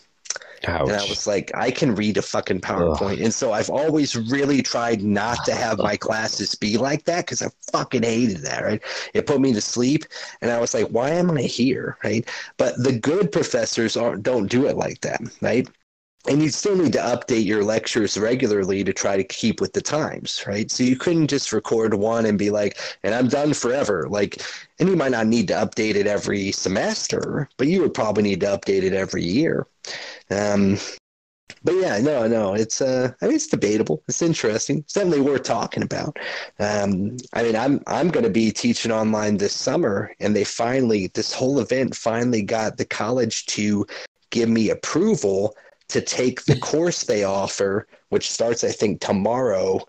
Ouch. 0.67 0.89
And 0.89 0.93
I 0.93 1.03
was 1.09 1.27
like, 1.27 1.51
I 1.55 1.71
can 1.71 1.95
read 1.95 2.19
a 2.19 2.23
fucking 2.23 2.61
PowerPoint. 2.61 3.15
Ugh. 3.15 3.21
And 3.21 3.33
so 3.33 3.53
I've 3.53 3.71
always 3.71 4.15
really 4.15 4.61
tried 4.61 5.03
not 5.03 5.43
to 5.47 5.55
have 5.55 5.79
my 5.79 5.97
classes 6.07 6.55
be 6.55 6.77
like 6.77 7.05
that 7.07 7.25
because 7.25 7.41
I 7.41 7.49
fucking 7.73 8.03
hated 8.03 8.43
that, 8.43 8.63
right? 8.63 8.83
It 9.15 9.27
put 9.27 9.41
me 9.41 9.55
to 9.55 9.63
sleep. 9.63 10.05
And 10.43 10.51
I 10.51 10.61
was 10.61 10.75
like, 10.75 10.89
why 10.89 11.11
am 11.11 11.31
I 11.31 11.43
here, 11.43 11.97
right? 12.05 12.29
But 12.59 12.77
the 12.77 12.93
good 12.93 13.33
professors 13.33 13.97
aren't, 13.97 14.23
don't 14.23 14.49
do 14.49 14.67
it 14.67 14.77
like 14.77 15.01
that, 15.01 15.23
right? 15.41 15.67
And 16.29 16.43
you 16.43 16.51
still 16.51 16.77
need 16.77 16.93
to 16.93 16.99
update 16.99 17.45
your 17.45 17.65
lectures 17.65 18.19
regularly 18.19 18.85
to 18.85 18.93
try 18.93 19.17
to 19.17 19.25
keep 19.25 19.61
with 19.61 19.73
the 19.73 19.81
times 19.81 20.45
right? 20.47 20.71
So 20.71 20.85
you 20.85 20.97
couldn't 20.97 21.29
just 21.29 21.53
record 21.53 21.95
one 21.95 22.27
and 22.27 22.39
be 22.39 22.51
like 22.51 22.79
and 23.03 23.15
i'm 23.15 23.29
done 23.29 23.55
forever. 23.55 24.07
Like 24.09 24.43
and 24.79 24.89
you 24.89 24.97
might 24.97 25.13
not 25.13 25.27
need 25.27 25.49
to 25.49 25.55
update 25.55 25.95
it 25.95 26.07
every 26.07 26.53
semester 26.53 27.49
but 27.57 27.69
you 27.69 27.81
would 27.81 27.95
probably 27.95 28.23
need 28.23 28.41
to 28.41 28.47
update 28.47 28.83
it 28.83 28.93
every 28.93 29.23
year. 29.23 29.67
Um, 30.31 30.79
but 31.63 31.75
yeah 31.75 31.99
no 31.99 32.27
no 32.27 32.55
it's 32.55 32.81
uh 32.81 33.13
i 33.21 33.27
mean 33.27 33.35
it's 33.35 33.47
debatable. 33.47 34.03
It's 34.09 34.23
interesting. 34.23 34.79
It's 34.79 34.93
definitely 34.95 35.23
worth 35.23 35.43
talking 35.43 35.83
about. 35.83 36.19
Um 36.59 37.17
i 37.33 37.43
mean 37.43 37.57
i'm 37.57 37.81
i'm 37.87 38.09
going 38.09 38.25
to 38.25 38.31
be 38.31 38.51
teaching 38.51 38.93
online 38.93 39.37
this 39.37 39.55
summer 39.55 40.13
and 40.21 40.35
they 40.35 40.45
finally 40.45 41.09
this 41.15 41.33
whole 41.33 41.61
event 41.61 41.95
finally 41.95 42.43
got 42.43 42.77
the 42.77 42.85
college 42.85 43.47
to 43.47 43.87
give 44.31 44.49
me 44.49 44.71
approval 44.71 45.55
to 45.91 46.01
take 46.01 46.45
the 46.45 46.57
course 46.61 47.05
they 47.05 47.25
offer, 47.25 47.87
which 48.09 48.31
starts, 48.31 48.65
I 48.65 48.71
think, 48.71 49.01
tomorrow. 49.01 49.81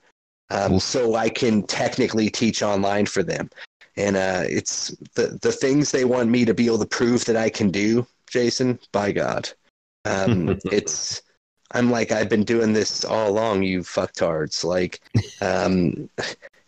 Um, 0.50 0.80
so 0.80 1.16
I 1.16 1.30
can 1.30 1.64
technically 1.64 2.30
teach 2.30 2.62
online 2.62 3.06
for 3.06 3.24
them. 3.24 3.50
And 3.98 4.18
uh, 4.18 4.44
it's 4.48 4.90
the, 5.16 5.40
the 5.42 5.52
things 5.52 5.92
they 5.92 6.06
want 6.06 6.30
me 6.30 6.46
to 6.46 6.54
be 6.54 6.66
able 6.66 6.80
to 6.80 6.86
prove 6.86 7.26
that 7.26 7.38
I 7.38 7.50
can 7.50 7.72
do, 7.72 8.06
Jason, 8.28 8.80
by 8.92 9.12
God. 9.12 9.50
Um, 10.06 10.60
it's, 10.66 11.22
I'm 11.74 11.90
like, 11.90 12.12
I've 12.12 12.30
been 12.30 12.44
doing 12.44 12.74
this 12.74 13.06
all 13.06 13.30
along, 13.30 13.64
you 13.64 13.82
fucktards. 13.82 14.64
Like, 14.64 15.00
um, 15.42 16.10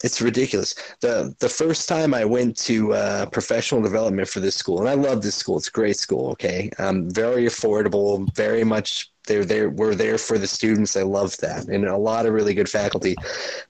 it's 0.03 0.21
ridiculous. 0.21 0.75
the 0.99 1.35
The 1.39 1.49
first 1.49 1.87
time 1.87 2.13
I 2.13 2.25
went 2.25 2.57
to 2.59 2.93
uh, 2.93 3.25
professional 3.27 3.81
development 3.81 4.27
for 4.27 4.41
this 4.41 4.55
school, 4.55 4.79
and 4.79 4.89
I 4.89 4.93
love 4.93 5.21
this 5.21 5.35
school. 5.35 5.57
It's 5.57 5.69
a 5.69 5.71
great 5.71 5.97
school. 5.97 6.31
Okay, 6.31 6.69
um, 6.77 7.09
very 7.09 7.45
affordable, 7.45 8.33
very 8.35 8.63
much 8.63 9.12
they're 9.25 9.45
there. 9.45 9.69
We're 9.69 9.95
there 9.95 10.17
for 10.17 10.37
the 10.37 10.47
students. 10.47 10.97
I 10.97 11.03
love 11.03 11.37
that, 11.37 11.65
and 11.67 11.85
a 11.85 11.97
lot 11.97 12.25
of 12.25 12.33
really 12.33 12.53
good 12.53 12.69
faculty. 12.69 13.15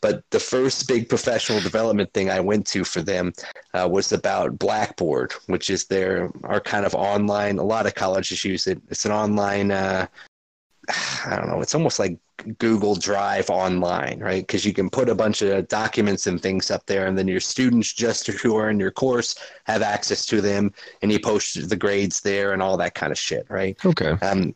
But 0.02 0.24
the 0.32 0.40
first 0.40 0.88
big 0.88 1.10
professional 1.10 1.60
development 1.60 2.14
thing 2.14 2.30
I 2.30 2.40
went 2.40 2.66
to 2.68 2.84
for 2.84 3.02
them 3.02 3.34
uh, 3.74 3.88
was 3.90 4.12
about 4.12 4.58
Blackboard, 4.58 5.34
which 5.48 5.70
is 5.70 5.86
their 5.86 6.32
our 6.44 6.60
kind 6.60 6.86
of 6.86 6.96
online. 6.96 7.60
A 7.60 7.64
lot 7.64 7.86
of 7.86 7.96
colleges 7.96 8.44
use 8.44 8.68
it. 8.68 8.82
It's 8.90 9.06
an 9.06 9.12
online. 9.12 9.72
Uh, 9.72 10.08
I 11.26 11.36
don't 11.38 11.48
know. 11.48 11.62
It's 11.62 11.76
almost 11.76 12.00
like 12.00 12.18
Google 12.58 12.96
Drive 12.96 13.50
online, 13.50 14.20
right? 14.20 14.46
Because 14.46 14.66
you 14.66 14.74
can 14.74 14.90
put 14.90 15.10
a 15.10 15.16
bunch 15.16 15.42
of 15.42 15.68
documents 15.68 16.28
and 16.28 16.42
things 16.42 16.72
up 16.72 16.86
there, 16.88 17.08
and 17.08 17.18
then 17.18 17.28
your 17.28 17.40
students 17.40 17.94
just 17.94 18.28
who 18.28 18.56
are 18.56 18.70
in 18.70 18.80
your 18.80 18.92
course 18.92 19.36
have 19.66 19.82
access 19.82 20.26
to 20.28 20.42
them, 20.42 20.74
and 21.02 21.12
you 21.12 21.20
post 21.20 21.70
the 21.70 21.76
grades 21.76 22.22
there 22.22 22.54
and 22.54 22.62
all 22.62 22.78
that 22.78 22.96
kind 22.96 23.12
of 23.12 23.20
shit, 23.20 23.46
right? 23.50 23.78
Okay. 23.86 24.12
Um, 24.22 24.56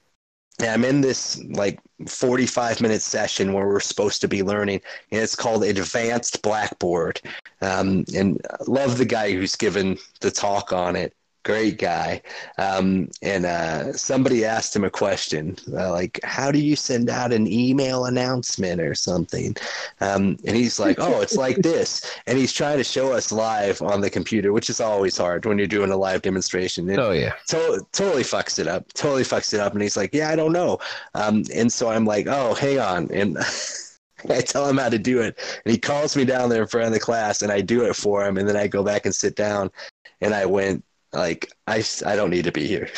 I'm 0.59 0.83
in 0.83 1.01
this 1.01 1.43
like 1.49 1.79
45 2.07 2.81
minute 2.81 3.01
session 3.01 3.53
where 3.53 3.67
we're 3.67 3.79
supposed 3.79 4.21
to 4.21 4.27
be 4.27 4.43
learning, 4.43 4.81
and 5.11 5.21
it's 5.21 5.35
called 5.35 5.63
Advanced 5.63 6.41
Blackboard. 6.41 7.21
Um, 7.61 8.05
and 8.15 8.41
love 8.67 8.97
the 8.97 9.05
guy 9.05 9.31
who's 9.31 9.55
given 9.55 9.97
the 10.21 10.31
talk 10.31 10.73
on 10.73 10.95
it 10.95 11.13
great 11.47 11.77
guy. 11.77 12.21
Um, 12.57 13.09
and 13.21 13.45
uh, 13.45 13.93
somebody 13.93 14.43
asked 14.43 14.75
him 14.75 14.83
a 14.83 14.89
question 14.89 15.55
uh, 15.71 15.91
like, 15.91 16.19
"How 16.23 16.51
do 16.51 16.59
you 16.59 16.75
send 16.75 17.09
out 17.09 17.31
an 17.31 17.47
email 17.47 18.05
announcement 18.05 18.81
or 18.81 18.93
something?" 18.93 19.55
Um, 20.01 20.37
and 20.45 20.57
he's 20.57 20.77
like, 20.77 20.99
"Oh, 20.99 21.21
it's 21.21 21.37
like 21.37 21.57
this." 21.57 22.05
And 22.27 22.37
he's 22.37 22.51
trying 22.51 22.77
to 22.77 22.83
show 22.83 23.13
us 23.13 23.31
live 23.31 23.81
on 23.81 24.01
the 24.01 24.09
computer, 24.09 24.51
which 24.51 24.69
is 24.69 24.81
always 24.81 25.17
hard 25.17 25.45
when 25.45 25.57
you're 25.57 25.67
doing 25.67 25.91
a 25.91 25.97
live 25.97 26.21
demonstration. 26.21 26.89
oh 26.99 27.11
yeah, 27.11 27.33
to- 27.47 27.85
totally 27.93 28.23
fucks 28.23 28.59
it 28.59 28.67
up. 28.67 28.91
Totally 28.93 29.23
fucks 29.23 29.53
it 29.53 29.61
up. 29.61 29.71
And 29.71 29.81
he's 29.81 29.97
like, 29.97 30.13
"Yeah, 30.13 30.29
I 30.29 30.35
don't 30.35 30.53
know." 30.53 30.79
Um, 31.15 31.43
and 31.55 31.71
so 31.71 31.89
I'm 31.89 32.05
like, 32.05 32.27
"Oh, 32.27 32.55
hang 32.55 32.79
on." 32.79 33.09
And 33.11 33.37
I 34.29 34.41
tell 34.41 34.67
him 34.67 34.77
how 34.77 34.89
to 34.89 34.99
do 34.99 35.21
it, 35.21 35.39
and 35.63 35.71
he 35.71 35.79
calls 35.79 36.17
me 36.17 36.25
down 36.25 36.49
there 36.49 36.63
in 36.63 36.67
front 36.67 36.87
of 36.87 36.93
the 36.93 36.99
class, 36.99 37.41
and 37.41 37.51
I 37.53 37.61
do 37.61 37.85
it 37.85 37.95
for 37.95 38.25
him, 38.25 38.37
and 38.37 38.49
then 38.49 38.57
I 38.57 38.67
go 38.67 38.83
back 38.83 39.05
and 39.05 39.15
sit 39.15 39.35
down, 39.37 39.71
and 40.19 40.33
I 40.33 40.45
went, 40.45 40.83
like 41.17 41.51
I, 41.65 41.83
I 42.05 42.15
don't 42.15 42.29
need 42.29 42.45
to 42.45 42.51
be 42.51 42.67
here. 42.67 42.89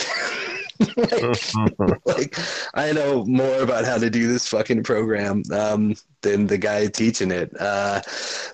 like, 0.98 2.06
like, 2.06 2.36
I 2.74 2.92
know 2.92 3.26
more 3.26 3.62
about 3.62 3.86
how 3.86 3.98
to 3.98 4.10
do 4.10 4.28
this 4.28 4.48
fucking 4.48 4.84
program 4.84 5.44
um, 5.52 5.96
than 6.22 6.48
the 6.48 6.58
guy 6.58 6.88
teaching 6.88 7.32
it. 7.32 7.52
Uh, 7.60 8.02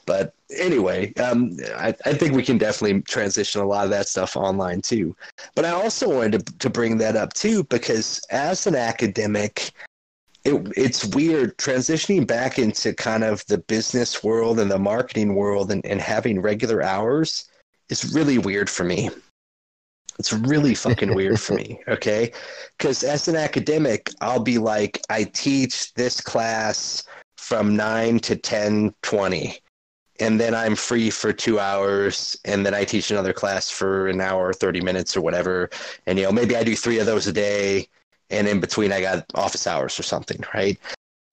but 0.05 0.33
anyway, 0.57 1.13
um, 1.15 1.57
I, 1.75 1.93
I 2.05 2.13
think 2.13 2.33
we 2.33 2.43
can 2.43 2.57
definitely 2.57 3.01
transition 3.01 3.61
a 3.61 3.65
lot 3.65 3.85
of 3.85 3.91
that 3.91 4.07
stuff 4.07 4.35
online 4.35 4.81
too. 4.81 5.15
But 5.55 5.65
I 5.65 5.71
also 5.71 6.15
wanted 6.15 6.45
to, 6.45 6.57
to 6.59 6.69
bring 6.69 6.97
that 6.97 7.15
up 7.15 7.33
too 7.33 7.63
because 7.65 8.21
as 8.31 8.65
an 8.65 8.75
academic, 8.75 9.71
it, 10.45 10.55
it's 10.75 11.05
weird 11.05 11.57
transitioning 11.57 12.25
back 12.25 12.57
into 12.57 12.93
kind 12.93 13.23
of 13.23 13.45
the 13.47 13.59
business 13.59 14.23
world 14.23 14.59
and 14.59 14.71
the 14.71 14.79
marketing 14.79 15.35
world 15.35 15.71
and, 15.71 15.85
and 15.85 16.01
having 16.01 16.41
regular 16.41 16.81
hours 16.81 17.45
is 17.89 18.13
really 18.15 18.39
weird 18.39 18.69
for 18.69 18.83
me 18.83 19.09
it's 20.19 20.33
really 20.33 20.75
fucking 20.75 21.13
weird 21.13 21.39
for 21.39 21.53
me, 21.55 21.79
okay? 21.87 22.31
Because 22.77 23.03
as 23.03 23.27
an 23.27 23.35
academic, 23.35 24.09
I'll 24.21 24.39
be 24.39 24.57
like, 24.57 25.01
I 25.09 25.23
teach 25.23 25.93
this 25.93 26.21
class 26.21 27.03
from 27.37 27.75
9 27.75 28.19
to 28.19 28.35
10 28.35 28.95
20 29.03 29.59
and 30.19 30.39
then 30.39 30.55
i'm 30.55 30.75
free 30.75 31.11
for 31.11 31.31
two 31.31 31.59
hours 31.59 32.35
and 32.45 32.65
then 32.65 32.73
i 32.73 32.83
teach 32.83 33.11
another 33.11 33.33
class 33.33 33.69
for 33.69 34.07
an 34.07 34.19
hour 34.19 34.51
30 34.51 34.81
minutes 34.81 35.15
or 35.15 35.21
whatever. 35.21 35.69
And 36.07 36.17
you 36.17 36.25
know 36.25 36.31
maybe 36.31 36.55
i 36.55 36.63
do 36.63 36.75
three 36.75 36.97
of 36.97 37.05
those 37.05 37.27
a 37.27 37.33
day 37.33 37.87
and 38.31 38.47
in 38.47 38.59
between 38.59 38.91
i 38.91 38.99
got 38.99 39.25
office 39.35 39.67
hours 39.67 39.99
or 39.99 40.03
something 40.03 40.43
right? 40.55 40.79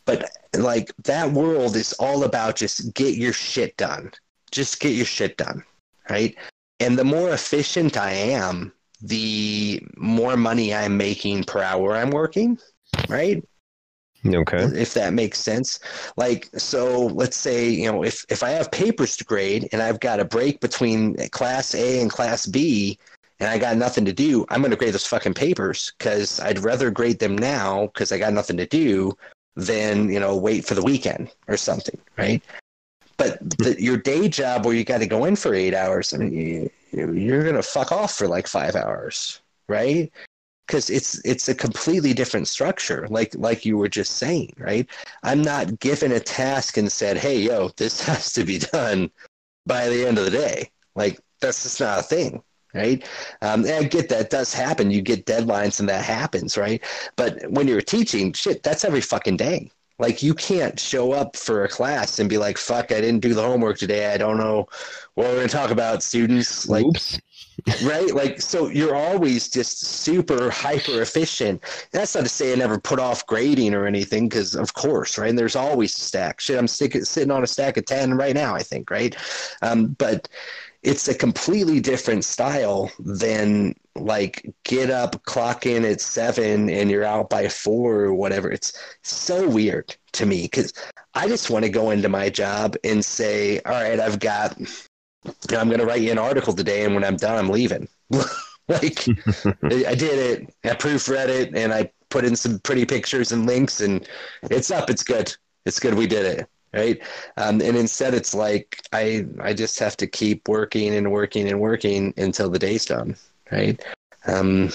But 0.05 0.31
like 0.55 0.93
that 1.05 1.31
world 1.31 1.77
is 1.77 1.95
all 1.95 2.25
about 2.25 2.57
just 2.57 2.93
get 2.93 3.17
your 3.17 3.33
shit 3.33 3.77
done. 3.77 4.11
Just 4.51 4.81
get 4.81 4.93
your 4.93 5.07
shit 5.07 5.39
done 5.39 5.65
right 6.11 6.37
and 6.83 6.99
the 6.99 7.05
more 7.05 7.31
efficient 7.31 7.97
I 7.97 8.13
am, 8.13 8.73
the 9.01 9.83
more 9.97 10.37
money 10.37 10.75
I'm 10.75 10.97
making 10.97 11.45
per 11.45 11.63
hour 11.63 11.95
I'm 11.95 12.11
working, 12.11 12.59
right? 13.09 13.43
Okay. 14.25 14.63
If 14.63 14.95
that 14.95 15.13
makes 15.13 15.41
sense. 15.41 15.81
Like, 16.17 16.49
so 16.57 17.07
let's 17.07 17.37
say, 17.37 17.69
you 17.69 17.91
know, 17.91 18.05
if, 18.05 18.25
if 18.29 18.43
I 18.43 18.51
have 18.51 18.71
papers 18.71 19.17
to 19.17 19.25
grade 19.25 19.69
and 19.73 19.83
I've 19.83 20.01
got 20.01 20.21
a 20.21 20.25
break 20.25 20.61
between 20.61 21.17
class 21.31 21.75
A 21.75 22.01
and 22.01 22.11
class 22.11 22.47
B 22.47 22.99
and 23.41 23.49
I 23.49 23.59
got 23.59 23.77
nothing 23.77 24.05
to 24.05 24.13
do, 24.13 24.47
I'm 24.49 24.61
going 24.61 24.71
to 24.71 24.77
grade 24.77 24.95
those 24.95 25.07
fucking 25.07 25.35
papers 25.35 25.93
because 25.99 26.39
I'd 26.39 26.61
rather 26.61 26.91
grade 26.91 27.19
them 27.19 27.37
now 27.37 27.87
because 27.87 28.13
I 28.13 28.19
got 28.19 28.33
nothing 28.33 28.57
to 28.59 28.67
do 28.67 29.13
than, 29.57 30.09
you 30.09 30.21
know, 30.21 30.37
wait 30.37 30.65
for 30.65 30.75
the 30.75 30.83
weekend 30.83 31.31
or 31.49 31.57
something, 31.57 31.99
right? 32.17 32.43
But 33.23 33.59
the, 33.59 33.81
your 33.81 33.97
day 33.97 34.29
job 34.29 34.65
where 34.65 34.75
you 34.75 34.85
got 34.85 34.99
to 34.99 35.07
go 35.07 35.25
in 35.27 35.37
for 35.37 35.55
eight 35.55 35.75
hours, 35.75 36.13
I 36.13 36.19
mean, 36.19 36.71
you, 36.93 37.13
you're 37.13 37.45
gonna 37.45 37.63
fuck 37.63 37.93
off 37.93 38.17
for 38.17 38.27
like 38.27 38.49
five 38.49 38.75
hours, 38.75 39.41
right? 39.69 40.11
Because 40.67 40.91
it's 40.91 41.25
it's 41.25 41.49
a 41.49 41.55
completely 41.55 42.15
different 42.15 42.49
structure, 42.49 43.07
like 43.11 43.35
like 43.37 43.65
you 43.65 43.79
were 43.79 43.89
just 43.89 44.17
saying, 44.17 44.53
right? 44.59 44.89
I'm 45.23 45.41
not 45.41 45.79
given 45.79 46.13
a 46.13 46.21
task 46.21 46.77
and 46.77 46.91
said, 46.91 47.17
"Hey, 47.17 47.39
yo, 47.39 47.69
this 47.77 48.01
has 48.07 48.33
to 48.33 48.45
be 48.45 48.59
done 48.59 49.11
by 49.67 49.89
the 49.89 50.07
end 50.07 50.19
of 50.19 50.25
the 50.25 50.31
day." 50.31 50.71
Like 50.97 51.21
that's 51.41 51.63
just 51.63 51.81
not 51.81 52.01
a 52.01 52.03
thing, 52.03 52.43
right? 52.75 53.07
Um, 53.41 53.65
I 53.67 53.85
get 53.85 54.09
that 54.09 54.31
does 54.31 54.53
happen. 54.53 54.91
You 54.91 55.01
get 55.03 55.27
deadlines 55.27 55.79
and 55.79 55.89
that 55.89 56.05
happens, 56.05 56.57
right? 56.57 56.83
But 57.17 57.49
when 57.51 57.69
you're 57.69 57.83
teaching, 57.83 58.33
shit, 58.33 58.63
that's 58.65 58.85
every 58.85 59.01
fucking 59.01 59.37
day. 59.37 59.71
Like 60.03 60.21
you 60.21 60.35
can't 60.35 60.81
show 60.81 61.13
up 61.13 61.37
for 61.37 61.63
a 61.63 61.69
class 61.69 62.19
and 62.19 62.29
be 62.29 62.37
like, 62.37 62.59
"Fuck, 62.59 62.91
I 62.91 63.01
didn't 63.01 63.21
do 63.21 63.35
the 63.35 63.43
homework 63.43 63.79
today. 63.79 64.13
I 64.13 64.19
don't 64.19 64.37
know 64.37 64.67
what 65.15 65.29
we're 65.29 65.37
going 65.37 65.47
to 65.47 65.57
talk 65.57 65.71
about." 65.71 66.03
Students, 66.03 66.69
like, 66.69 66.85
Oops. 66.85 67.21
right? 67.85 68.13
Like, 68.13 68.41
so 68.41 68.67
you're 68.67 68.97
always 68.97 69.49
just 69.49 69.79
super 69.87 70.51
hyper 70.51 71.03
efficient. 71.03 71.63
That's 71.93 72.17
not 72.17 72.25
to 72.25 72.29
say 72.29 72.53
I 72.53 72.57
never 72.57 72.81
put 72.81 72.99
off 72.99 73.25
grading 73.27 73.75
or 73.75 73.87
anything, 73.87 74.29
because 74.29 74.57
of 74.57 74.75
course, 74.75 75.19
right? 75.19 75.31
And 75.31 75.39
there's 75.39 75.55
always 75.55 75.97
a 75.97 76.01
stack. 76.01 76.41
Shit, 76.41 76.59
I'm 76.59 76.67
stick, 76.67 76.95
sitting 77.05 77.31
on 77.31 77.45
a 77.45 77.47
stack 77.47 77.77
of 77.77 77.85
ten 77.85 78.15
right 78.15 78.35
now. 78.35 78.57
I 78.57 78.65
think, 78.65 78.91
right? 78.91 79.15
Um, 79.63 79.95
but 79.99 80.29
it's 80.83 81.07
a 81.07 81.15
completely 81.15 81.81
different 81.81 82.25
style 82.25 82.91
than 82.99 83.75
like 83.95 84.53
get 84.65 84.91
up, 84.91 85.23
clock 85.25 85.65
in 85.65 85.85
at 85.85 86.01
seven, 86.01 86.69
and 86.69 86.91
you're 86.91 87.05
out 87.05 87.31
by 87.31 87.49
four 87.49 88.01
or 88.01 88.15
whatever. 88.15 88.51
It's 88.51 88.73
so 89.03 89.49
weird 89.49 89.95
to 90.13 90.27
me 90.27 90.43
because 90.43 90.73
I 91.15 91.29
just 91.29 91.51
want 91.51 91.65
to 91.65 91.71
go 91.71 91.91
into 91.91 92.09
my 92.09 92.29
job 92.31 92.77
and 92.83 93.05
say, 93.05 93.61
all 93.61 93.73
right, 93.73 94.01
I've 94.01 94.19
got, 94.19 94.59
I'm 95.51 95.69
going 95.69 95.79
to 95.79 95.87
write 95.87 96.03
you 96.03 96.11
an 96.11 96.19
article 96.19 96.53
today, 96.53 96.85
and 96.85 96.95
when 96.95 97.05
I'm 97.05 97.17
done, 97.17 97.39
I'm 97.39 97.51
leaving. 97.51 97.89
like 98.11 99.07
I 99.63 99.95
did 99.95 100.19
it, 100.19 100.55
I 100.65 100.75
proofread 100.75 101.29
it, 101.29 101.57
and 101.57 101.73
I 101.73 101.93
put 102.09 102.25
in 102.25 102.35
some 102.35 102.59
pretty 102.61 102.87
pictures 102.87 103.31
and 103.31 103.47
links, 103.47 103.81
and 103.81 104.09
it's 104.51 104.73
up. 104.73 104.91
It's 104.91 105.05
good. 105.05 105.35
It's 105.65 105.79
good. 105.79 105.95
We 105.95 106.09
did 106.09 106.27
it 106.27 106.49
right? 106.73 107.01
Um, 107.37 107.61
and 107.61 107.77
instead 107.77 108.15
it's 108.15 108.35
like 108.35 108.81
i 108.93 109.27
i 109.41 109.53
just 109.53 109.79
have 109.79 109.97
to 109.99 110.07
keep 110.07 110.49
working 110.49 110.95
and 110.95 111.13
working 111.13 111.49
and 111.49 111.61
working 111.61 112.15
until 112.17 112.49
the 112.51 112.59
day's 112.59 112.87
done 112.87 113.17
right? 113.53 113.81
Um, 114.27 114.71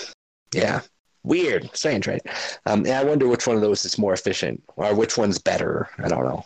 yeah. 0.54 0.82
Weird. 1.24 1.70
Strange 1.74 2.08
right? 2.08 2.22
Um, 2.66 2.86
and 2.86 2.94
i 2.94 3.04
wonder 3.04 3.28
which 3.28 3.48
one 3.48 3.58
of 3.58 3.62
those 3.62 3.84
is 3.84 3.98
more 3.98 4.14
efficient 4.14 4.64
or 4.78 4.96
which 4.96 5.18
one's 5.18 5.40
better. 5.40 5.90
I 5.98 6.08
don't 6.08 6.24
know. 6.24 6.46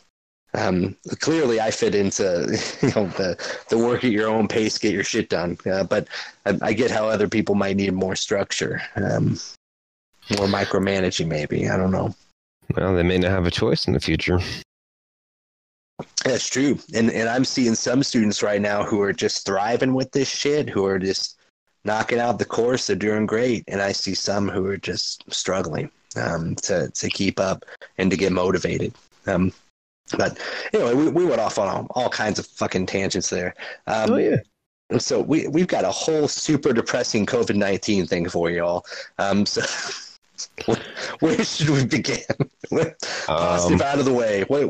Um, 0.53 0.97
clearly 1.21 1.61
i 1.61 1.71
fit 1.71 1.95
into 1.95 2.23
you 2.81 2.89
know 2.89 3.07
the 3.07 3.37
the 3.69 3.77
work 3.77 4.03
at 4.03 4.11
your 4.11 4.29
own 4.29 4.49
pace 4.49 4.77
get 4.77 4.93
your 4.93 5.03
shit 5.03 5.29
done. 5.29 5.57
Uh, 5.65 5.83
but 5.83 6.07
I, 6.45 6.57
I, 6.61 6.73
get 6.73 6.91
how 6.91 7.07
other 7.07 7.29
people 7.29 7.55
might 7.55 7.77
need 7.77 7.93
more 7.93 8.17
structure 8.17 8.81
um, 8.97 9.39
more 10.37 10.47
micromanaging 10.47 11.27
maybe. 11.27 11.69
I 11.69 11.77
don't 11.77 11.91
know. 11.91 12.13
Well 12.75 12.95
they 12.95 13.03
may 13.03 13.17
not 13.17 13.31
have 13.31 13.45
a 13.45 13.51
choice 13.51 13.87
in 13.87 13.93
the 13.93 13.99
future 13.99 14.39
that's 16.23 16.49
true. 16.49 16.77
And 16.93 17.11
and 17.11 17.29
I'm 17.29 17.45
seeing 17.45 17.75
some 17.75 18.03
students 18.03 18.43
right 18.43 18.61
now 18.61 18.83
who 18.83 19.01
are 19.01 19.13
just 19.13 19.45
thriving 19.45 19.93
with 19.93 20.11
this 20.11 20.29
shit, 20.29 20.69
who 20.69 20.85
are 20.85 20.99
just 20.99 21.39
knocking 21.83 22.19
out 22.19 22.39
the 22.39 22.45
course, 22.45 22.87
they're 22.87 22.95
doing 22.95 23.25
great. 23.25 23.63
And 23.67 23.81
I 23.81 23.91
see 23.91 24.13
some 24.13 24.47
who 24.47 24.65
are 24.67 24.77
just 24.77 25.23
struggling 25.33 25.89
um, 26.15 26.55
to 26.57 26.89
to 26.89 27.09
keep 27.09 27.39
up 27.39 27.65
and 27.97 28.11
to 28.11 28.17
get 28.17 28.31
motivated. 28.31 28.93
Um, 29.27 29.51
but 30.17 30.39
anyway, 30.73 30.93
we, 30.93 31.09
we 31.09 31.25
went 31.25 31.41
off 31.41 31.57
on 31.57 31.67
all, 31.67 31.87
all 31.91 32.09
kinds 32.09 32.39
of 32.39 32.45
fucking 32.47 32.85
tangents 32.85 33.29
there. 33.29 33.55
Um, 33.87 34.11
oh 34.11 34.17
yeah. 34.17 34.37
So 34.97 35.21
we 35.21 35.47
we've 35.47 35.67
got 35.67 35.85
a 35.85 35.91
whole 35.91 36.27
super 36.27 36.73
depressing 36.73 37.25
COVID 37.25 37.55
nineteen 37.55 38.05
thing 38.05 38.27
for 38.27 38.49
y'all. 38.49 38.85
Um, 39.17 39.45
so 39.45 39.61
where 41.19 41.43
should 41.43 41.69
we 41.69 41.85
begin? 41.85 42.19
Positive 43.25 43.81
um, 43.81 43.87
out 43.87 43.99
of 43.99 44.05
the 44.05 44.13
way. 44.13 44.43
Wait, 44.49 44.69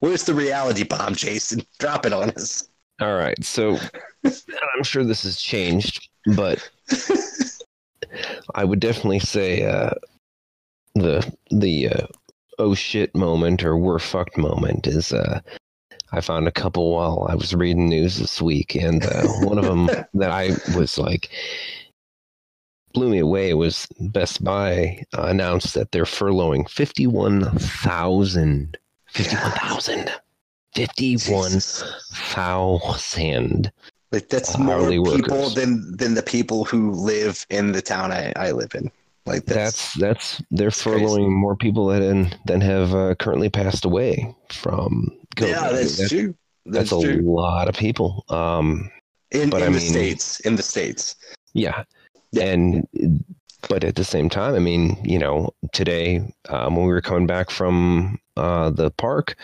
Where's 0.00 0.24
the 0.24 0.34
reality 0.34 0.84
bomb, 0.84 1.14
Jason? 1.14 1.62
Drop 1.78 2.06
it 2.06 2.12
on 2.12 2.30
us. 2.30 2.68
All 3.00 3.16
right. 3.16 3.42
So 3.44 3.78
I'm 4.24 4.82
sure 4.82 5.04
this 5.04 5.22
has 5.22 5.40
changed, 5.40 6.08
but 6.36 6.68
I 8.54 8.64
would 8.64 8.80
definitely 8.80 9.20
say 9.20 9.64
uh, 9.64 9.90
the 10.94 11.32
the 11.50 11.88
uh, 11.88 12.06
oh 12.58 12.74
shit 12.74 13.14
moment 13.14 13.64
or 13.64 13.76
we're 13.76 13.98
fucked 13.98 14.36
moment 14.36 14.86
is 14.86 15.12
uh, 15.12 15.40
I 16.12 16.20
found 16.20 16.48
a 16.48 16.52
couple 16.52 16.94
while 16.94 17.26
I 17.28 17.34
was 17.34 17.54
reading 17.54 17.88
news 17.88 18.18
this 18.18 18.40
week, 18.40 18.74
and 18.74 19.04
uh, 19.04 19.26
one 19.42 19.58
of 19.58 19.64
them 19.64 19.86
that 20.14 20.30
I 20.30 20.50
was 20.76 20.98
like 20.98 21.30
blew 22.94 23.10
me 23.10 23.18
away 23.18 23.54
was 23.54 23.86
Best 24.00 24.42
Buy 24.42 25.04
uh, 25.16 25.22
announced 25.22 25.74
that 25.74 25.92
they're 25.92 26.04
furloughing 26.04 26.68
51,000 26.68 28.78
51,000 29.10 30.10
51,000 30.74 33.72
Like 34.12 34.28
that's 34.28 34.56
more 34.58 34.88
people 34.88 35.12
workers. 35.12 35.54
than 35.54 35.96
than 35.96 36.14
the 36.14 36.22
people 36.22 36.64
who 36.64 36.92
live 36.92 37.44
in 37.50 37.72
the 37.72 37.82
town 37.82 38.12
I, 38.12 38.32
I 38.36 38.52
live 38.52 38.74
in. 38.74 38.90
Like 39.26 39.44
that's 39.44 39.92
that's, 39.94 40.38
that's 40.38 40.42
they're 40.50 40.68
that's 40.70 40.82
crazy. 40.82 41.26
more 41.26 41.54
people 41.56 41.86
than 41.88 42.32
than 42.46 42.60
have 42.62 42.94
uh, 42.94 43.14
currently 43.16 43.50
passed 43.50 43.84
away 43.84 44.34
from 44.50 45.10
COVID. 45.36 45.48
yeah, 45.50 45.68
that's, 45.72 45.96
That's- 45.96 46.08
true. 46.10 46.34
That's, 46.70 46.90
That's, 46.90 47.02
a 47.04 47.12
true. 47.14 47.22
lot 47.22 47.66
of 47.68 47.74
people. 47.74 48.24
Um, 48.28 48.90
In, 49.30 49.48
but 49.48 49.62
in 49.62 49.72
the 49.72 49.78
mean- 49.78 49.88
states, 49.88 50.38
in 50.40 50.54
the 50.56 50.62
states. 50.62 51.16
Yeah. 51.54 51.84
Yeah. 52.32 52.44
And 52.44 52.86
but 53.68 53.82
at 53.84 53.96
the 53.96 54.04
same 54.04 54.28
time, 54.28 54.54
I 54.54 54.58
mean, 54.58 54.96
you 55.04 55.18
know, 55.18 55.50
today 55.72 56.32
um, 56.48 56.76
when 56.76 56.86
we 56.86 56.92
were 56.92 57.00
coming 57.00 57.26
back 57.26 57.50
from 57.50 58.18
uh, 58.36 58.70
the 58.70 58.90
park, 58.92 59.36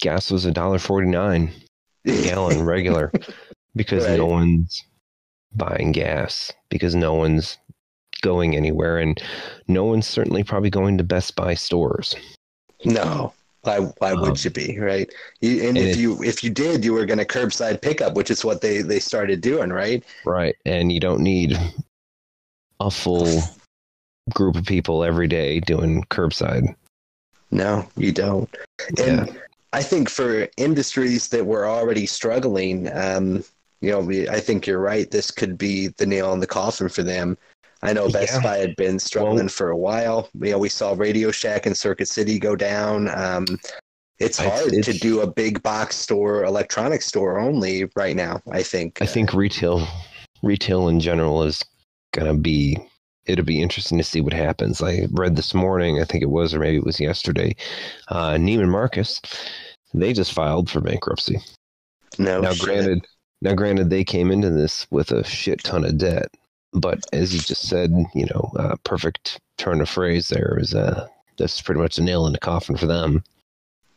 gas 0.00 0.30
was 0.30 0.44
a 0.44 0.50
dollar 0.52 0.78
forty 0.78 1.08
nine 1.08 1.50
a 2.06 2.22
gallon 2.22 2.62
regular 2.64 3.12
because 3.76 4.06
Right. 4.06 4.18
no 4.18 4.26
one's 4.26 4.84
buying 5.54 5.92
gas 5.92 6.52
because 6.68 6.94
no 6.94 7.14
one's 7.14 7.58
going 8.22 8.54
anywhere 8.56 8.98
and 8.98 9.20
no 9.68 9.84
one's 9.84 10.06
certainly 10.06 10.44
probably 10.44 10.70
going 10.70 10.98
to 10.98 11.04
Best 11.04 11.34
Buy 11.36 11.54
stores. 11.54 12.14
No, 12.84 13.32
why? 13.62 13.78
Why 13.98 14.12
Um, 14.12 14.20
would 14.20 14.42
you 14.44 14.50
be 14.50 14.78
right? 14.78 15.10
You, 15.40 15.58
and 15.68 15.76
and 15.76 15.78
if 15.78 15.96
it- 15.96 16.00
you 16.00 16.22
if 16.22 16.44
you 16.44 16.50
did, 16.50 16.84
you 16.84 16.92
were 16.92 17.04
going 17.06 17.18
to 17.18 17.24
curbside 17.26 17.82
pickup, 17.82 18.14
which 18.14 18.30
is 18.30 18.44
what 18.44 18.60
they 18.60 18.82
they 18.82 19.00
started 19.00 19.40
doing, 19.40 19.70
right? 19.70 20.04
Right. 20.24 20.56
And 20.64 20.92
you 20.92 21.00
don't 21.00 21.22
need 21.22 21.58
a 22.80 22.90
full 22.90 23.40
group 24.34 24.56
of 24.56 24.64
people 24.64 25.04
every 25.04 25.28
day 25.28 25.60
doing 25.60 26.04
curbside. 26.10 26.74
No, 27.50 27.86
you 27.96 28.12
don't. 28.12 28.48
And 28.98 29.36
I 29.72 29.82
think 29.82 30.08
for 30.08 30.48
industries 30.56 31.28
that 31.28 31.44
were 31.46 31.66
already 31.68 32.06
struggling, 32.06 32.90
um, 32.92 33.44
you 33.80 33.90
know, 33.90 34.00
we, 34.00 34.28
I 34.28 34.40
think 34.40 34.66
you're 34.66 34.78
right. 34.80 35.10
This 35.10 35.30
could 35.30 35.58
be 35.58 35.88
the 35.96 36.06
nail 36.06 36.32
in 36.32 36.40
the 36.40 36.46
coffin 36.46 36.88
for 36.88 37.02
them. 37.02 37.36
I 37.82 37.92
know 37.92 38.10
Best 38.10 38.34
Yeah. 38.34 38.40
Buy 38.42 38.56
had 38.58 38.76
been 38.76 38.98
struggling 38.98 39.36
Well- 39.38 39.48
for 39.48 39.70
a 39.70 39.76
while. 39.76 40.28
You 40.40 40.50
know, 40.52 40.58
we 40.58 40.68
saw 40.68 40.92
Radio 40.96 41.30
Shack 41.30 41.66
and 41.66 41.76
Circuit 41.76 42.08
City 42.08 42.38
go 42.38 42.54
down. 42.54 43.08
Um, 43.08 43.46
it's 44.18 44.38
It's- 44.38 44.60
hard 44.60 44.82
to 44.84 44.92
do 44.92 45.22
a 45.22 45.26
big 45.26 45.62
box 45.62 45.96
store, 45.96 46.44
electronic 46.44 47.00
store 47.00 47.38
only 47.40 47.86
right 47.96 48.14
now. 48.14 48.42
I 48.50 48.62
think. 48.62 49.00
I 49.00 49.06
think 49.06 49.32
retail 49.32 49.86
retail 50.42 50.88
in 50.88 51.00
general 51.00 51.42
is 51.42 51.62
gonna 52.12 52.34
be 52.34 52.78
it'll 53.26 53.44
be 53.44 53.62
interesting 53.62 53.98
to 53.98 54.04
see 54.04 54.20
what 54.20 54.32
happens. 54.32 54.82
I 54.82 55.06
read 55.12 55.36
this 55.36 55.54
morning, 55.54 56.00
I 56.00 56.04
think 56.04 56.22
it 56.22 56.30
was, 56.30 56.54
or 56.54 56.58
maybe 56.58 56.78
it 56.78 56.84
was 56.86 56.98
yesterday, 56.98 57.54
uh, 58.08 58.32
Neiman 58.32 58.68
Marcus, 58.68 59.20
they 59.94 60.12
just 60.12 60.32
filed 60.32 60.70
for 60.70 60.80
bankruptcy. 60.80 61.38
no. 62.18 62.40
now 62.40 62.52
shit. 62.52 62.64
granted 62.64 63.06
now 63.42 63.54
granted 63.54 63.90
they 63.90 64.04
came 64.04 64.30
into 64.30 64.50
this 64.50 64.86
with 64.90 65.12
a 65.12 65.24
shit 65.24 65.62
ton 65.64 65.84
of 65.84 65.98
debt. 65.98 66.28
But 66.72 67.00
as 67.12 67.34
you 67.34 67.40
just 67.40 67.68
said, 67.68 67.90
you 68.14 68.26
know, 68.26 68.52
uh, 68.56 68.76
perfect 68.84 69.40
turn 69.56 69.80
of 69.80 69.88
phrase 69.88 70.28
there 70.28 70.58
is 70.58 70.74
uh 70.74 71.06
that's 71.38 71.60
pretty 71.60 71.80
much 71.80 71.98
a 71.98 72.02
nail 72.02 72.26
in 72.26 72.32
the 72.32 72.38
coffin 72.38 72.76
for 72.76 72.86
them. 72.86 73.22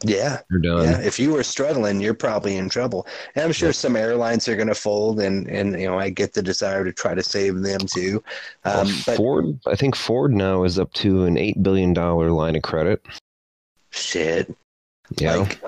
Yeah. 0.04 0.41
They're 0.49 0.60
done. 0.60 0.84
Yeah, 0.84 0.99
if 0.99 1.20
you 1.20 1.32
were 1.34 1.43
struggling, 1.43 1.99
you're 1.99 2.14
probably 2.14 2.58
in 2.58 2.70
trouble. 2.70 3.08
And 3.36 3.45
I'm 3.45 3.51
sure 3.51 3.74
some 3.74 3.95
airlines 3.95 4.47
are 4.47 4.56
going 4.56 4.68
to 4.68 4.76
fold, 4.76 5.20
and 5.20 5.47
and 5.47 5.80
you 5.80 5.88
know 5.88 5.97
I 5.97 6.10
get 6.10 6.34
the 6.34 6.43
desire 6.43 6.84
to 6.84 6.91
try 6.91 7.16
to 7.16 7.24
save 7.24 7.62
them 7.62 7.82
too. 7.82 8.24
Well, 8.66 8.82
Um, 8.82 8.93
but 9.06 9.18
Ford, 9.18 9.60
I 9.66 9.76
think 9.76 9.95
Ford 9.95 10.34
now 10.34 10.64
is 10.64 10.78
up 10.78 10.91
to 10.93 11.24
an 11.26 11.38
eight 11.38 11.62
billion 11.64 11.93
dollar 11.93 12.32
line 12.32 12.56
of 12.56 12.64
credit. 12.64 13.06
shit, 13.91 14.54
Yeah, 15.20 15.38
like, 15.38 15.62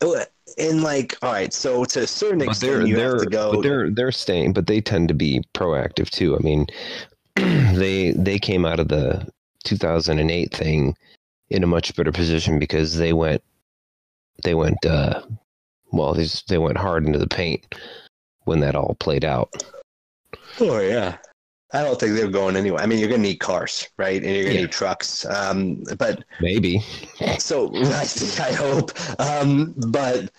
oh, 0.00 0.24
and 0.58 0.82
like, 0.82 1.16
all 1.22 1.32
right, 1.32 1.52
so 1.52 1.84
to 1.84 2.00
a 2.02 2.06
certain 2.06 2.38
but 2.38 2.48
extent, 2.48 2.72
they're 2.72 2.86
you 2.86 2.98
have 2.98 3.20
to 3.20 3.26
go. 3.26 3.52
but 3.52 3.62
they're 3.62 3.90
they're 3.90 4.12
staying, 4.12 4.52
but 4.52 4.66
they 4.66 4.80
tend 4.80 5.08
to 5.08 5.14
be 5.14 5.42
proactive 5.54 6.10
too. 6.10 6.36
I 6.36 6.40
mean, 6.40 6.66
they 7.36 8.12
they 8.12 8.38
came 8.38 8.64
out 8.64 8.80
of 8.80 8.88
the 8.88 9.26
2008 9.64 10.52
thing 10.52 10.96
in 11.50 11.62
a 11.62 11.66
much 11.66 11.94
better 11.96 12.12
position 12.12 12.58
because 12.58 12.96
they 12.96 13.12
went 13.12 13.42
they 14.44 14.54
went 14.54 14.84
uh 14.86 15.22
well 15.92 16.14
they 16.14 16.22
just, 16.24 16.48
they 16.48 16.58
went 16.58 16.78
hard 16.78 17.06
into 17.06 17.18
the 17.18 17.26
paint 17.26 17.74
when 18.44 18.60
that 18.60 18.74
all 18.74 18.96
played 18.98 19.24
out. 19.24 19.50
oh 20.60 20.80
yeah, 20.80 21.18
I 21.72 21.82
don't 21.82 21.98
think 22.00 22.14
they're 22.14 22.28
going 22.28 22.56
anywhere. 22.56 22.82
I 22.82 22.86
mean, 22.86 22.98
you're 22.98 23.08
going 23.08 23.22
to 23.22 23.28
need 23.28 23.40
cars, 23.40 23.86
right? 23.98 24.22
And 24.22 24.24
you're 24.34 24.44
going 24.44 24.56
to 24.56 24.60
Yeah. 24.60 24.66
need 24.66 24.72
trucks. 24.72 25.24
Um, 25.26 25.82
but 25.98 26.24
Maybe 26.40 26.82
so 27.38 27.68
I 27.76 28.04
think 28.04 28.40
I 28.40 28.52
hope. 28.52 28.92
Um, 29.20 29.74
but 29.88 30.30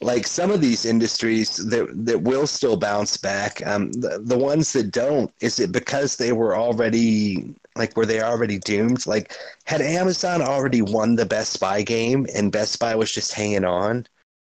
like 0.00 0.26
some 0.26 0.50
of 0.50 0.60
these 0.60 0.84
industries 0.84 1.56
that 1.56 1.88
that 2.04 2.20
will 2.22 2.46
still 2.46 2.76
bounce 2.76 3.16
back, 3.16 3.66
um, 3.66 3.90
the, 3.92 4.20
the 4.22 4.38
ones 4.38 4.72
that 4.74 4.90
don't, 4.92 5.32
is 5.40 5.58
it 5.58 5.72
because 5.72 6.16
they 6.16 6.32
were 6.32 6.56
already 6.56 7.54
like 7.76 7.96
were 7.96 8.06
they 8.06 8.22
already 8.22 8.58
doomed? 8.58 9.06
Like 9.06 9.34
had 9.64 9.80
Amazon 9.80 10.42
already 10.42 10.82
won 10.82 11.16
the 11.16 11.26
Best 11.26 11.60
Buy 11.60 11.82
game 11.82 12.26
and 12.34 12.52
Best 12.52 12.78
Buy 12.78 12.94
was 12.94 13.12
just 13.12 13.32
hanging 13.32 13.64
on, 13.64 14.06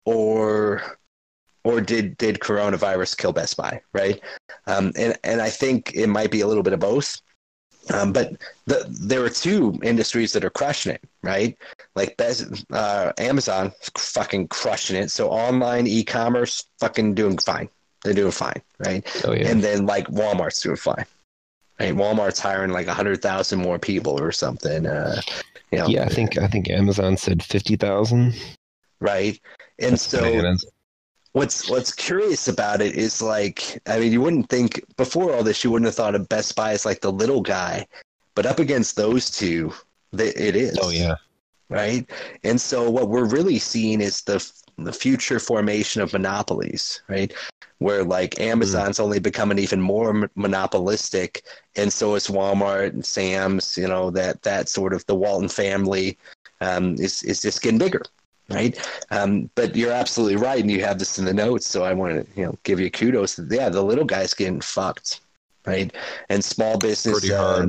or 0.04 0.82
or 1.64 1.80
did 1.80 2.16
did 2.18 2.40
coronavirus 2.40 3.16
kill 3.16 3.32
Best 3.32 3.56
Buy? 3.56 3.80
Right, 3.92 4.20
um, 4.66 4.92
and 4.96 5.18
and 5.24 5.40
I 5.40 5.50
think 5.50 5.92
it 5.94 6.08
might 6.08 6.30
be 6.30 6.40
a 6.40 6.46
little 6.46 6.62
bit 6.62 6.72
of 6.72 6.80
both. 6.80 7.20
Um, 7.92 8.12
but 8.12 8.34
the, 8.66 8.86
there 8.88 9.24
are 9.24 9.30
two 9.30 9.78
industries 9.82 10.32
that 10.34 10.44
are 10.44 10.50
crushing 10.50 10.92
it, 10.92 11.02
right? 11.22 11.56
Like 11.96 12.16
Best, 12.16 12.64
uh, 12.70 13.12
Amazon, 13.18 13.72
fucking 13.96 14.48
crushing 14.48 14.96
it. 14.96 15.10
So 15.10 15.30
online 15.30 15.86
e-commerce, 15.86 16.64
fucking 16.78 17.14
doing 17.14 17.38
fine. 17.38 17.68
They're 18.04 18.14
doing 18.14 18.32
fine, 18.32 18.62
right? 18.78 19.04
oh 19.24 19.32
yeah 19.32 19.48
And 19.48 19.62
then 19.62 19.86
like 19.86 20.06
Walmart's 20.08 20.62
doing 20.62 20.76
fine. 20.76 21.04
Right? 21.80 21.94
Walmart's 21.94 22.38
hiring 22.38 22.70
like 22.70 22.86
a 22.86 22.94
hundred 22.94 23.22
thousand 23.22 23.60
more 23.60 23.78
people 23.78 24.20
or 24.20 24.32
something. 24.32 24.86
Uh, 24.86 25.20
you 25.72 25.78
know, 25.78 25.86
yeah 25.86 26.04
I 26.04 26.08
think 26.08 26.38
I 26.38 26.46
think 26.46 26.68
Amazon 26.68 27.16
said 27.16 27.42
fifty 27.42 27.76
thousand. 27.76 28.34
right. 29.00 29.40
And 29.78 29.98
so 29.98 30.54
what's 31.32 31.70
what's 31.70 31.92
curious 31.92 32.48
about 32.48 32.82
it 32.82 32.96
is 32.96 33.22
like 33.22 33.80
I 33.86 33.98
mean 33.98 34.12
you 34.12 34.20
wouldn't 34.20 34.50
think 34.50 34.84
before 34.96 35.32
all 35.32 35.42
this 35.42 35.64
you 35.64 35.70
wouldn't 35.70 35.86
have 35.86 35.94
thought 35.94 36.14
of 36.14 36.28
Best 36.28 36.54
Buy 36.54 36.72
as 36.72 36.84
like 36.84 37.00
the 37.00 37.12
little 37.12 37.40
guy, 37.40 37.86
but 38.34 38.44
up 38.44 38.58
against 38.58 38.96
those 38.96 39.30
two, 39.30 39.72
they, 40.12 40.28
it 40.28 40.56
is. 40.56 40.78
oh 40.82 40.90
yeah 40.90 41.14
right? 41.70 42.10
And 42.44 42.60
so 42.60 42.90
what 42.90 43.08
we're 43.08 43.28
really 43.28 43.58
seeing 43.58 44.00
is 44.02 44.22
the 44.22 44.44
the 44.84 44.92
future 44.92 45.38
formation 45.38 46.02
of 46.02 46.12
monopolies, 46.12 47.02
right? 47.08 47.32
Where 47.78 48.04
like 48.04 48.40
Amazon's 48.40 49.00
only 49.00 49.20
becoming 49.20 49.58
even 49.58 49.80
more 49.80 50.30
monopolistic, 50.34 51.44
and 51.76 51.92
so 51.92 52.14
is 52.14 52.26
Walmart 52.26 52.88
and 52.88 53.04
Sam's. 53.04 53.76
You 53.76 53.88
know 53.88 54.10
that 54.10 54.42
that 54.42 54.68
sort 54.68 54.92
of 54.92 55.04
the 55.06 55.14
Walton 55.14 55.48
family 55.48 56.18
um, 56.60 56.94
is 56.94 57.22
is 57.22 57.40
just 57.40 57.62
getting 57.62 57.78
bigger, 57.78 58.02
right? 58.50 58.78
Um, 59.10 59.50
but 59.54 59.74
you're 59.74 59.92
absolutely 59.92 60.36
right, 60.36 60.60
and 60.60 60.70
you 60.70 60.84
have 60.84 60.98
this 60.98 61.18
in 61.18 61.24
the 61.24 61.32
notes, 61.32 61.66
so 61.66 61.82
I 61.84 61.94
want 61.94 62.26
to 62.26 62.40
you 62.40 62.46
know 62.46 62.58
give 62.64 62.80
you 62.80 62.90
kudos. 62.90 63.40
Yeah, 63.50 63.70
the 63.70 63.82
little 63.82 64.04
guy's 64.04 64.34
getting 64.34 64.60
fucked, 64.60 65.20
right? 65.66 65.94
And 66.28 66.44
small 66.44 66.76
business, 66.76 67.30
uh, 67.30 67.66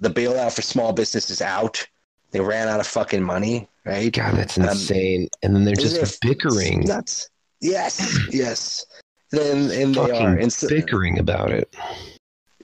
the 0.00 0.10
bailout 0.10 0.54
for 0.54 0.62
small 0.62 0.92
business 0.92 1.30
is 1.30 1.40
out. 1.40 1.86
They 2.32 2.40
ran 2.40 2.68
out 2.68 2.80
of 2.80 2.86
fucking 2.86 3.22
money, 3.22 3.68
right? 3.84 4.12
God 4.12 4.34
that's 4.36 4.58
Um, 4.58 4.64
insane. 4.64 5.28
and 5.42 5.54
then 5.54 5.64
they're 5.64 5.76
just 5.76 6.20
bickering, 6.20 6.80
Nuts. 6.84 7.28
Yes, 7.60 8.18
yes. 8.30 8.84
Then 9.30 9.70
and 9.70 9.94
they 9.94 10.10
are. 10.10 10.34
And 10.36 10.52
so, 10.52 10.68
bickering 10.68 11.18
about 11.18 11.50
it. 11.52 11.74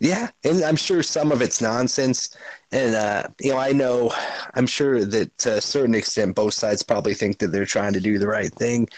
yeah, 0.00 0.28
and 0.44 0.62
I'm 0.62 0.76
sure 0.76 1.02
some 1.02 1.32
of 1.32 1.40
it's 1.42 1.60
nonsense. 1.60 2.36
And 2.72 2.94
uh, 2.94 3.28
you 3.40 3.52
know, 3.52 3.58
I 3.58 3.72
know, 3.72 4.12
I'm 4.54 4.66
sure 4.66 5.04
that 5.04 5.36
to 5.38 5.56
a 5.58 5.60
certain 5.60 5.94
extent, 5.94 6.34
both 6.34 6.54
sides 6.54 6.82
probably 6.82 7.14
think 7.14 7.38
that 7.38 7.48
they're 7.48 7.64
trying 7.66 7.92
to 7.94 8.00
do 8.00 8.18
the 8.18 8.26
right 8.28 8.52
thing. 8.54 8.88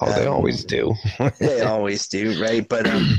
Oh, 0.00 0.10
they 0.12 0.26
Um, 0.26 0.32
always 0.34 0.64
do. 0.64 0.94
They 1.38 1.60
always 1.62 2.08
do, 2.08 2.40
right? 2.42 2.66
But 2.68 2.86
um, 2.88 3.18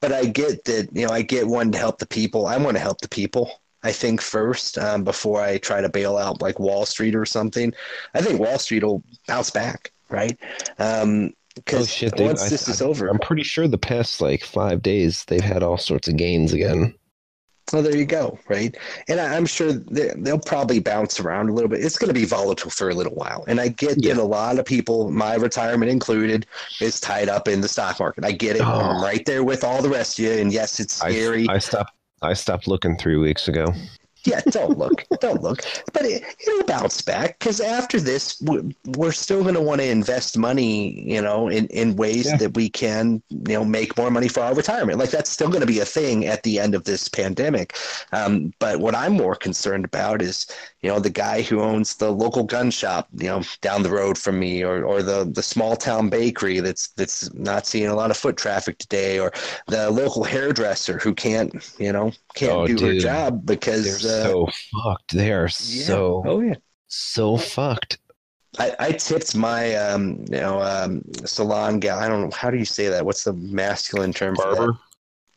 but 0.00 0.12
I 0.12 0.26
get 0.26 0.64
that. 0.66 0.88
You 0.92 1.06
know, 1.06 1.12
I 1.12 1.22
get 1.22 1.46
one 1.48 1.72
to 1.72 1.78
help 1.78 1.98
the 1.98 2.06
people. 2.06 2.46
I 2.46 2.56
want 2.58 2.76
to 2.76 2.80
help 2.82 3.00
the 3.00 3.08
people. 3.08 3.50
I 3.82 3.92
think 3.92 4.20
first 4.20 4.78
um, 4.78 5.04
before 5.04 5.40
I 5.40 5.58
try 5.58 5.80
to 5.80 5.88
bail 5.88 6.16
out 6.16 6.42
like 6.42 6.58
Wall 6.58 6.84
Street 6.84 7.14
or 7.14 7.24
something. 7.24 7.72
I 8.14 8.20
think 8.20 8.40
Wall 8.40 8.58
Street 8.58 8.82
will 8.82 9.02
bounce 9.26 9.50
back, 9.50 9.92
right? 10.10 10.36
Um, 10.78 11.32
Oh 11.58 11.62
because 11.64 11.90
shit! 11.90 12.16
they- 12.16 12.24
once 12.24 12.44
I- 12.44 12.48
this 12.48 12.68
is 12.68 12.80
over, 12.80 13.08
I'm 13.08 13.18
pretty 13.18 13.42
sure 13.42 13.66
the 13.66 13.78
past 13.78 14.20
like 14.20 14.44
five 14.44 14.82
days 14.82 15.24
they've 15.24 15.40
had 15.40 15.62
all 15.62 15.78
sorts 15.78 16.08
of 16.08 16.16
gains 16.16 16.52
again. 16.52 16.94
So 17.68 17.82
there 17.82 17.94
you 17.94 18.06
go, 18.06 18.38
right? 18.48 18.74
And 19.08 19.20
I, 19.20 19.34
am 19.34 19.44
sure 19.44 19.72
they, 19.72 20.12
will 20.16 20.38
probably 20.38 20.78
bounce 20.78 21.20
around 21.20 21.50
a 21.50 21.52
little 21.52 21.68
bit. 21.68 21.84
It's 21.84 21.98
going 21.98 22.08
to 22.08 22.14
be 22.14 22.24
volatile 22.24 22.70
for 22.70 22.88
a 22.88 22.94
little 22.94 23.14
while. 23.14 23.44
And 23.46 23.60
I 23.60 23.68
get 23.68 24.02
yeah. 24.02 24.14
that 24.14 24.22
a 24.22 24.24
lot 24.24 24.58
of 24.58 24.64
people, 24.64 25.10
my 25.10 25.34
retirement 25.34 25.90
included, 25.90 26.46
is 26.80 26.98
tied 26.98 27.28
up 27.28 27.46
in 27.46 27.60
the 27.60 27.68
stock 27.68 28.00
market. 28.00 28.24
I 28.24 28.32
get 28.32 28.56
it. 28.56 28.62
Oh. 28.62 28.64
I'm 28.64 29.02
right 29.02 29.22
there 29.26 29.44
with 29.44 29.64
all 29.64 29.82
the 29.82 29.90
rest 29.90 30.18
of 30.18 30.24
you. 30.24 30.32
And 30.32 30.50
yes, 30.50 30.80
it's 30.80 30.94
scary. 30.94 31.46
I, 31.46 31.56
I 31.56 31.58
stopped. 31.58 31.92
I 32.22 32.34
stopped 32.34 32.66
looking 32.66 32.96
three 32.96 33.16
weeks 33.16 33.48
ago 33.48 33.72
yeah, 34.28 34.40
don't 34.50 34.78
look, 34.78 35.04
don't 35.20 35.42
look. 35.42 35.62
But 35.92 36.04
it, 36.04 36.24
will 36.46 36.64
bounce 36.64 37.00
back 37.02 37.38
because 37.38 37.60
after 37.60 38.00
this, 38.00 38.42
we're 38.42 39.12
still 39.12 39.42
going 39.42 39.54
to 39.54 39.60
want 39.60 39.80
to 39.80 39.88
invest 39.88 40.36
money, 40.36 41.00
you 41.08 41.22
know, 41.22 41.48
in, 41.48 41.66
in 41.68 41.96
ways 41.96 42.26
yeah. 42.26 42.36
that 42.36 42.54
we 42.54 42.68
can, 42.68 43.22
you 43.30 43.54
know, 43.54 43.64
make 43.64 43.96
more 43.96 44.10
money 44.10 44.28
for 44.28 44.40
our 44.40 44.54
retirement. 44.54 44.98
Like 44.98 45.10
that's 45.10 45.30
still 45.30 45.48
going 45.48 45.60
to 45.60 45.66
be 45.66 45.80
a 45.80 45.84
thing 45.84 46.26
at 46.26 46.42
the 46.42 46.58
end 46.58 46.74
of 46.74 46.84
this 46.84 47.08
pandemic. 47.08 47.76
Um, 48.12 48.52
but 48.58 48.80
what 48.80 48.94
I'm 48.94 49.12
more 49.12 49.34
concerned 49.34 49.84
about 49.84 50.20
is, 50.22 50.46
you 50.82 50.88
know, 50.88 51.00
the 51.00 51.10
guy 51.10 51.42
who 51.42 51.60
owns 51.60 51.96
the 51.96 52.10
local 52.10 52.44
gun 52.44 52.70
shop, 52.70 53.08
you 53.16 53.26
know, 53.26 53.42
down 53.62 53.82
the 53.82 53.90
road 53.90 54.16
from 54.16 54.38
me, 54.38 54.62
or 54.62 54.84
or 54.84 55.02
the 55.02 55.30
the 55.32 55.42
small 55.42 55.76
town 55.76 56.08
bakery 56.08 56.60
that's 56.60 56.88
that's 56.92 57.32
not 57.34 57.66
seeing 57.66 57.88
a 57.88 57.94
lot 57.94 58.10
of 58.10 58.16
foot 58.16 58.36
traffic 58.36 58.78
today, 58.78 59.18
or 59.18 59.32
the 59.66 59.90
local 59.90 60.24
hairdresser 60.24 60.98
who 60.98 61.14
can't, 61.14 61.52
you 61.78 61.92
know, 61.92 62.12
can't 62.34 62.52
oh, 62.52 62.66
do 62.66 62.76
dude. 62.76 62.94
her 62.94 63.00
job 63.00 63.44
because 63.44 64.02
they're 64.02 64.20
uh, 64.20 64.24
so 64.24 64.48
fucked. 64.72 65.14
They 65.14 65.32
are 65.32 65.44
yeah. 65.44 65.48
so 65.84 66.22
oh 66.26 66.40
yeah 66.40 66.54
so 66.88 67.36
fucked. 67.36 67.98
I, 68.58 68.74
I 68.78 68.92
tipped 68.92 69.36
my 69.36 69.74
um 69.76 70.24
you 70.30 70.40
know 70.40 70.60
um 70.60 71.02
salon 71.24 71.78
gal. 71.78 71.98
I 71.98 72.08
don't 72.08 72.22
know 72.22 72.36
how 72.36 72.50
do 72.50 72.58
you 72.58 72.64
say 72.64 72.88
that. 72.88 73.04
What's 73.04 73.24
the 73.24 73.34
masculine 73.34 74.12
term? 74.12 74.34
Barber 74.34 74.78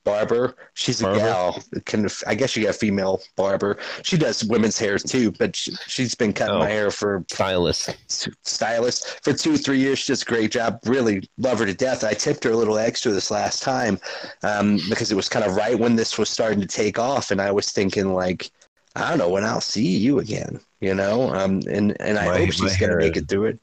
barber. 0.03 0.55
She's 0.73 1.01
a 1.01 1.05
barber? 1.05 1.19
gal. 1.19 1.63
Of, 1.93 2.23
I 2.27 2.35
guess 2.35 2.55
you 2.55 2.63
got 2.63 2.71
a 2.71 2.73
female 2.73 3.21
barber. 3.35 3.77
She 4.03 4.17
does 4.17 4.43
women's 4.43 4.77
hair 4.77 4.97
too, 4.97 5.31
but 5.31 5.55
she, 5.55 5.73
has 6.01 6.15
been 6.15 6.33
cutting 6.33 6.55
oh, 6.55 6.59
my 6.59 6.69
hair 6.69 6.91
for 6.91 7.23
stylist. 7.29 7.95
Stylist 8.07 9.23
for 9.23 9.33
two, 9.33 9.57
three 9.57 9.79
years. 9.79 9.99
She 9.99 10.11
does 10.11 10.21
a 10.21 10.25
great 10.25 10.51
job. 10.51 10.79
Really 10.85 11.27
love 11.37 11.59
her 11.59 11.65
to 11.65 11.73
death. 11.73 12.03
I 12.03 12.13
tipped 12.13 12.43
her 12.43 12.51
a 12.51 12.57
little 12.57 12.77
extra 12.77 13.11
this 13.11 13.31
last 13.31 13.61
time 13.61 13.99
um, 14.43 14.79
because 14.89 15.11
it 15.11 15.15
was 15.15 15.29
kind 15.29 15.45
of 15.45 15.55
right 15.55 15.77
when 15.77 15.95
this 15.95 16.17
was 16.17 16.29
starting 16.29 16.61
to 16.61 16.67
take 16.67 16.99
off, 16.99 17.31
and 17.31 17.41
I 17.41 17.51
was 17.51 17.71
thinking 17.71 18.13
like, 18.13 18.49
I 18.95 19.09
don't 19.09 19.17
know 19.17 19.29
when 19.29 19.45
I'll 19.45 19.61
see 19.61 19.97
you 19.97 20.19
again. 20.19 20.59
You 20.79 20.95
know, 20.95 21.33
um, 21.33 21.61
and 21.69 21.95
and 22.01 22.17
I 22.17 22.25
my, 22.25 22.37
hope 22.39 22.53
she's 22.53 22.77
gonna 22.77 22.97
make 22.97 23.15
it 23.15 23.27
through 23.27 23.45
it. 23.45 23.59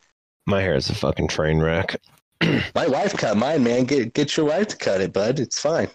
My 0.46 0.62
hair 0.62 0.76
is 0.76 0.88
a 0.88 0.94
fucking 0.94 1.28
train 1.28 1.58
wreck. 1.58 2.00
my 2.74 2.86
wife 2.86 3.16
cut 3.16 3.36
mine, 3.36 3.64
man. 3.64 3.84
Get 3.84 4.14
get 4.14 4.36
your 4.36 4.46
wife 4.46 4.68
to 4.68 4.76
cut 4.76 5.00
it, 5.00 5.12
bud. 5.12 5.40
It's 5.40 5.60
fine. 5.60 5.88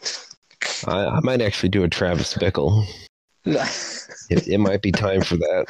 I, 0.88 1.06
I 1.06 1.20
might 1.22 1.42
actually 1.42 1.70
do 1.70 1.84
a 1.84 1.90
Travis 1.90 2.34
Bickle. 2.34 2.86
it, 3.46 4.48
it 4.48 4.58
might 4.58 4.82
be 4.82 4.92
time 4.92 5.22
for 5.22 5.36
that. 5.38 5.66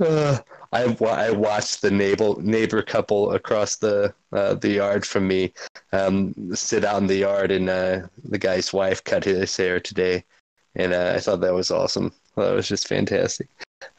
Uh, 0.00 0.38
I 0.72 0.96
I 1.04 1.30
watched 1.30 1.80
the 1.80 1.90
neighbor 1.90 2.34
neighbor 2.38 2.82
couple 2.82 3.32
across 3.32 3.76
the 3.76 4.12
uh, 4.32 4.54
the 4.54 4.70
yard 4.70 5.06
from 5.06 5.26
me 5.26 5.52
um, 5.92 6.34
sit 6.54 6.84
out 6.84 7.00
in 7.00 7.06
the 7.06 7.16
yard, 7.16 7.50
and 7.50 7.68
uh, 7.70 8.00
the 8.24 8.38
guy's 8.38 8.72
wife 8.72 9.02
cut 9.04 9.24
his 9.24 9.56
hair 9.56 9.80
today, 9.80 10.24
and 10.74 10.92
uh, 10.92 11.12
I 11.16 11.20
thought 11.20 11.40
that 11.40 11.54
was 11.54 11.70
awesome. 11.70 12.12
That 12.36 12.52
was 12.52 12.68
just 12.68 12.88
fantastic. 12.88 13.48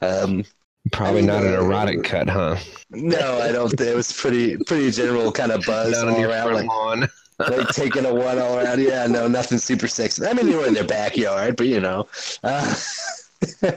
Um, 0.02 0.44
Probably 0.92 1.22
not 1.22 1.44
an 1.44 1.54
erotic 1.62 2.04
cut, 2.04 2.30
huh? 2.30 2.58
No, 2.92 3.40
I 3.40 3.52
don't. 3.52 3.80
It 3.80 3.96
was 3.96 4.12
pretty 4.12 4.58
pretty 4.58 4.92
general 4.92 5.32
kind 5.32 5.52
of 5.52 5.66
buzz 5.66 5.98
all 6.04 6.24
around. 6.24 6.54
Like, 6.54 6.68
lawn 6.68 7.08
like 7.40 7.68
taking 7.70 8.06
a 8.06 8.14
one 8.14 8.40
all 8.40 8.60
around. 8.60 8.82
Yeah, 8.82 9.08
no, 9.08 9.28
nothing 9.28 9.58
super 9.58 9.88
sexy. 9.88 10.26
I 10.26 10.34
mean, 10.34 10.48
they 10.48 10.56
were 10.56 10.68
in 10.68 10.74
their 10.74 10.84
backyard, 10.84 11.56
but 11.56 11.68
you 11.68 11.80
know. 11.80 12.08
Uh, 12.44 12.76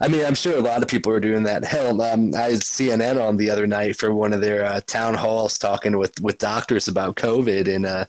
I 0.00 0.08
mean, 0.08 0.24
I'm 0.24 0.34
sure 0.34 0.56
a 0.56 0.60
lot 0.60 0.82
of 0.82 0.88
people 0.88 1.12
are 1.12 1.20
doing 1.20 1.42
that. 1.44 1.64
Hell, 1.64 2.00
um, 2.02 2.34
I 2.34 2.50
was 2.50 2.60
CNN 2.60 3.20
on 3.20 3.36
the 3.36 3.50
other 3.50 3.66
night 3.66 3.96
for 3.96 4.14
one 4.14 4.32
of 4.32 4.40
their 4.40 4.64
uh, 4.64 4.80
town 4.86 5.14
halls 5.14 5.58
talking 5.58 5.98
with, 5.98 6.20
with 6.20 6.38
doctors 6.38 6.88
about 6.88 7.16
COVID, 7.16 7.72
and 7.74 7.86
uh, 7.86 8.04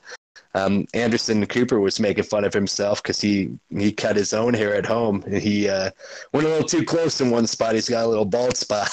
um, 0.54 0.86
Anderson 0.94 1.44
Cooper 1.46 1.80
was 1.80 1.98
making 1.98 2.24
fun 2.24 2.44
of 2.44 2.54
himself 2.54 3.02
because 3.02 3.20
he 3.20 3.50
he 3.70 3.90
cut 3.90 4.14
his 4.14 4.32
own 4.32 4.54
hair 4.54 4.74
at 4.74 4.86
home. 4.86 5.22
And 5.26 5.36
he 5.36 5.68
uh, 5.68 5.90
went 6.32 6.46
a 6.46 6.50
little 6.50 6.68
too 6.68 6.84
close 6.84 7.20
in 7.20 7.30
one 7.30 7.46
spot. 7.46 7.74
He's 7.74 7.88
got 7.88 8.04
a 8.04 8.08
little 8.08 8.24
bald 8.24 8.56
spot, 8.56 8.88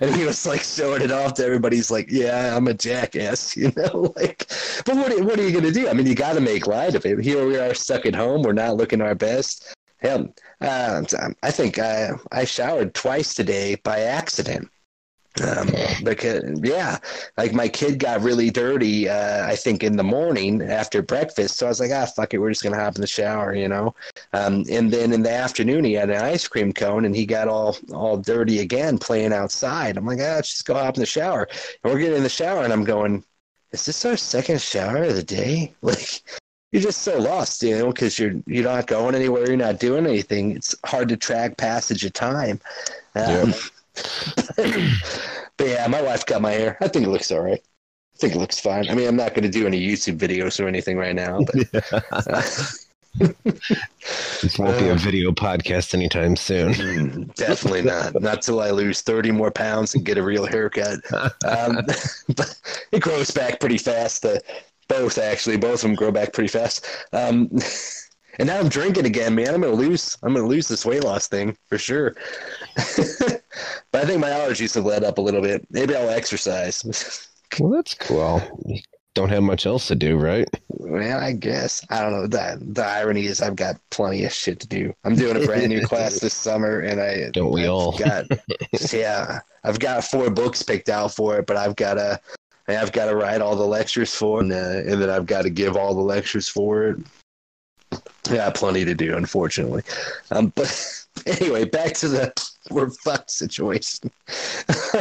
and 0.00 0.14
he 0.14 0.24
was 0.24 0.46
like 0.46 0.62
showing 0.62 1.00
it 1.02 1.10
off 1.10 1.34
to 1.34 1.44
everybody. 1.44 1.76
He's 1.76 1.90
like, 1.90 2.10
"Yeah, 2.10 2.54
I'm 2.54 2.68
a 2.68 2.74
jackass," 2.74 3.56
you 3.56 3.72
know. 3.76 4.12
Like, 4.16 4.46
but 4.84 4.96
what 4.96 5.18
what 5.24 5.38
are 5.38 5.48
you 5.48 5.58
gonna 5.58 5.72
do? 5.72 5.88
I 5.88 5.94
mean, 5.94 6.06
you 6.06 6.14
got 6.14 6.34
to 6.34 6.40
make 6.40 6.66
light 6.66 6.94
of 6.94 7.06
it. 7.06 7.20
Here 7.20 7.46
we 7.46 7.56
are 7.56 7.72
stuck 7.74 8.04
at 8.04 8.14
home. 8.14 8.42
We're 8.42 8.52
not 8.52 8.76
looking 8.76 9.00
our 9.00 9.14
best. 9.14 9.74
Hell, 9.98 10.34
uh, 10.60 11.02
I 11.42 11.50
think 11.50 11.78
I 11.78 12.10
I 12.30 12.44
showered 12.44 12.94
twice 12.94 13.34
today 13.34 13.76
by 13.76 14.00
accident. 14.00 14.68
Um, 15.40 15.70
because 16.02 16.42
yeah, 16.62 16.98
like 17.38 17.52
my 17.52 17.68
kid 17.68 17.98
got 17.98 18.20
really 18.20 18.50
dirty. 18.50 19.08
Uh, 19.08 19.46
I 19.46 19.54
think 19.54 19.84
in 19.84 19.96
the 19.96 20.02
morning 20.02 20.60
after 20.60 21.02
breakfast, 21.02 21.56
so 21.56 21.66
I 21.66 21.68
was 21.68 21.80
like, 21.80 21.92
ah, 21.92 22.04
fuck 22.04 22.34
it, 22.34 22.38
we're 22.38 22.50
just 22.50 22.64
gonna 22.64 22.76
hop 22.76 22.96
in 22.96 23.00
the 23.00 23.06
shower, 23.06 23.54
you 23.54 23.68
know. 23.68 23.94
Um, 24.32 24.64
and 24.70 24.90
then 24.90 25.12
in 25.12 25.22
the 25.22 25.32
afternoon, 25.32 25.84
he 25.84 25.92
had 25.92 26.10
an 26.10 26.22
ice 26.22 26.48
cream 26.48 26.72
cone, 26.72 27.04
and 27.04 27.14
he 27.14 27.26
got 27.26 27.48
all 27.48 27.76
all 27.92 28.16
dirty 28.16 28.58
again 28.58 28.98
playing 28.98 29.32
outside. 29.32 29.96
I'm 29.96 30.04
like, 30.04 30.18
ah, 30.18 30.34
let's 30.34 30.50
just 30.50 30.66
go 30.66 30.74
hop 30.74 30.96
in 30.96 31.00
the 31.00 31.06
shower. 31.06 31.48
And 31.84 31.92
we're 31.92 32.00
getting 32.00 32.18
in 32.18 32.22
the 32.24 32.28
shower, 32.28 32.64
and 32.64 32.72
I'm 32.72 32.84
going, 32.84 33.24
is 33.70 33.84
this 33.86 34.04
our 34.04 34.16
second 34.16 34.60
shower 34.60 35.04
of 35.04 35.14
the 35.16 35.22
day? 35.22 35.72
Like. 35.82 36.22
You're 36.72 36.82
just 36.82 37.02
so 37.02 37.18
lost, 37.18 37.64
you 37.64 37.76
know, 37.76 37.88
because 37.88 38.16
you're 38.16 38.34
you're 38.46 38.62
not 38.62 38.86
going 38.86 39.16
anywhere, 39.16 39.44
you're 39.44 39.56
not 39.56 39.80
doing 39.80 40.06
anything. 40.06 40.52
It's 40.52 40.72
hard 40.86 41.08
to 41.08 41.16
track 41.16 41.56
passage 41.56 42.04
of 42.04 42.12
time. 42.12 42.60
Um, 43.16 43.50
yeah 43.50 43.52
but 45.56 45.66
yeah, 45.66 45.86
my 45.88 46.02
wife 46.02 46.26
cut 46.26 46.42
my 46.42 46.52
hair. 46.52 46.76
I 46.80 46.88
think 46.88 47.06
it 47.06 47.10
looks 47.10 47.30
all 47.30 47.40
right. 47.40 47.60
I 48.14 48.18
think 48.18 48.34
it 48.34 48.38
looks 48.38 48.60
fine. 48.60 48.88
I 48.88 48.94
mean, 48.94 49.08
I'm 49.08 49.16
not 49.16 49.34
going 49.34 49.44
to 49.44 49.48
do 49.50 49.66
any 49.66 49.80
YouTube 49.80 50.18
videos 50.18 50.62
or 50.62 50.68
anything 50.68 50.96
right 50.96 51.14
now, 51.14 51.40
but. 51.40 52.76
this 53.18 54.58
won't 54.58 54.78
be 54.78 54.88
a 54.88 54.94
video 54.94 55.32
podcast 55.32 55.94
anytime 55.94 56.36
soon. 56.36 56.72
Mm, 56.74 57.34
definitely 57.34 57.82
not. 57.82 58.20
Not 58.20 58.42
till 58.42 58.60
I 58.60 58.70
lose 58.70 59.02
30 59.02 59.32
more 59.32 59.50
pounds 59.50 59.94
and 59.94 60.04
get 60.04 60.16
a 60.16 60.22
real 60.22 60.46
haircut. 60.46 61.00
Um, 61.12 61.80
but 62.36 62.60
it 62.92 63.00
grows 63.00 63.30
back 63.30 63.58
pretty 63.58 63.78
fast. 63.78 64.24
Uh, 64.24 64.38
both, 64.88 65.18
actually. 65.18 65.56
Both 65.56 65.74
of 65.74 65.80
them 65.82 65.94
grow 65.94 66.12
back 66.12 66.32
pretty 66.32 66.48
fast. 66.48 66.86
Um, 67.12 67.50
and 68.40 68.46
now 68.46 68.58
I'm 68.58 68.70
drinking 68.70 69.04
again, 69.04 69.34
man. 69.34 69.54
I'm 69.54 69.60
gonna 69.60 69.74
lose. 69.74 70.16
I'm 70.22 70.32
gonna 70.32 70.46
lose 70.46 70.66
this 70.66 70.86
weight 70.86 71.04
loss 71.04 71.28
thing 71.28 71.54
for 71.68 71.76
sure. 71.76 72.14
but 72.74 73.42
I 73.92 74.04
think 74.06 74.18
my 74.18 74.30
allergies 74.30 74.74
have 74.76 74.86
let 74.86 75.04
up 75.04 75.18
a 75.18 75.20
little 75.20 75.42
bit. 75.42 75.66
Maybe 75.70 75.94
I'll 75.94 76.08
exercise. 76.08 76.82
well, 77.60 77.70
that's 77.70 77.92
cool. 77.92 78.40
don't 79.14 79.28
have 79.28 79.42
much 79.42 79.66
else 79.66 79.88
to 79.88 79.94
do, 79.94 80.16
right? 80.16 80.48
Well, 80.68 81.20
I 81.20 81.32
guess 81.32 81.84
I 81.90 82.00
don't 82.00 82.12
know. 82.12 82.26
The 82.26 82.58
the 82.62 82.82
irony 82.82 83.26
is 83.26 83.42
I've 83.42 83.56
got 83.56 83.76
plenty 83.90 84.24
of 84.24 84.32
shit 84.32 84.58
to 84.60 84.66
do. 84.66 84.94
I'm 85.04 85.16
doing 85.16 85.36
a 85.36 85.44
brand 85.44 85.68
new 85.68 85.86
class 85.86 86.18
this 86.20 86.32
summer, 86.32 86.80
and 86.80 86.98
I 86.98 87.28
don't 87.32 87.52
we 87.52 87.64
I've 87.64 87.70
all 87.70 87.98
got 87.98 88.24
yeah. 88.90 89.40
I've 89.64 89.78
got 89.78 90.02
four 90.02 90.30
books 90.30 90.62
picked 90.62 90.88
out 90.88 91.12
for 91.12 91.38
it, 91.38 91.46
but 91.46 91.58
I've 91.58 91.76
got 91.76 91.94
to 91.94 92.18
I've 92.68 92.92
got 92.92 93.06
to 93.06 93.16
write 93.16 93.42
all 93.42 93.56
the 93.56 93.66
lectures 93.66 94.14
for, 94.14 94.38
it, 94.38 94.44
and, 94.44 94.52
uh, 94.52 94.90
and 94.90 95.02
then 95.02 95.10
I've 95.10 95.26
got 95.26 95.42
to 95.42 95.50
give 95.50 95.76
all 95.76 95.94
the 95.94 96.00
lectures 96.00 96.48
for 96.48 96.88
it. 96.88 96.98
Yeah, 98.28 98.50
plenty 98.50 98.84
to 98.84 98.94
do, 98.94 99.16
unfortunately. 99.16 99.82
Um, 100.30 100.52
but 100.54 101.06
anyway, 101.26 101.64
back 101.64 101.94
to 101.94 102.08
the 102.08 102.50
we're 102.70 102.90
fucked 102.90 103.30
situation. 103.30 104.10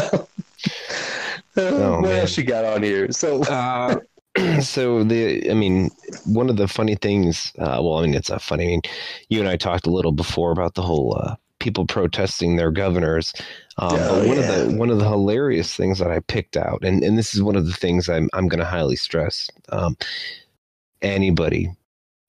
oh, 1.58 2.02
what 2.02 2.12
else 2.12 2.38
you 2.38 2.44
got 2.44 2.66
on 2.66 2.84
here? 2.84 3.12
So, 3.12 3.44
uh, 3.44 4.00
so 4.62 5.04
the 5.04 5.50
I 5.50 5.54
mean, 5.54 5.90
one 6.26 6.50
of 6.50 6.58
the 6.58 6.68
funny 6.68 6.96
things. 6.96 7.52
Uh, 7.60 7.80
well, 7.82 7.96
I 7.96 8.04
mean, 8.04 8.16
it's 8.16 8.30
a 8.30 8.40
funny. 8.40 8.66
I 8.66 8.68
mean, 8.68 8.82
you 9.30 9.40
and 9.40 9.50
I 9.50 9.58
talked 9.58 9.88
a 9.88 9.92
little 9.92 10.12
before 10.12 10.52
about 10.52 10.76
the 10.76 10.82
whole 10.82 11.18
uh, 11.22 11.36
people 11.60 11.86
protesting 11.86 12.56
their 12.56 12.72
governors. 12.72 13.34
Um, 13.78 13.92
oh, 13.94 14.20
but 14.20 14.28
one 14.28 14.38
yeah. 14.38 14.52
of 14.52 14.72
the 14.72 14.78
one 14.78 14.90
of 14.90 15.00
the 15.00 15.08
hilarious 15.08 15.76
things 15.76 16.00
that 16.00 16.12
I 16.12 16.20
picked 16.22 16.58
out, 16.58 16.84
and, 16.84 17.04
and 17.04 17.18
this 17.18 17.36
is 17.36 17.44
one 17.44 17.56
of 17.56 17.66
the 17.66 17.74
things 17.74 18.10
I'm 18.10 18.30
I'm 18.34 18.48
going 18.48 18.60
to 18.60 18.66
highly 18.66 18.96
stress. 18.96 19.50
Um, 19.70 19.98
anybody 21.02 21.72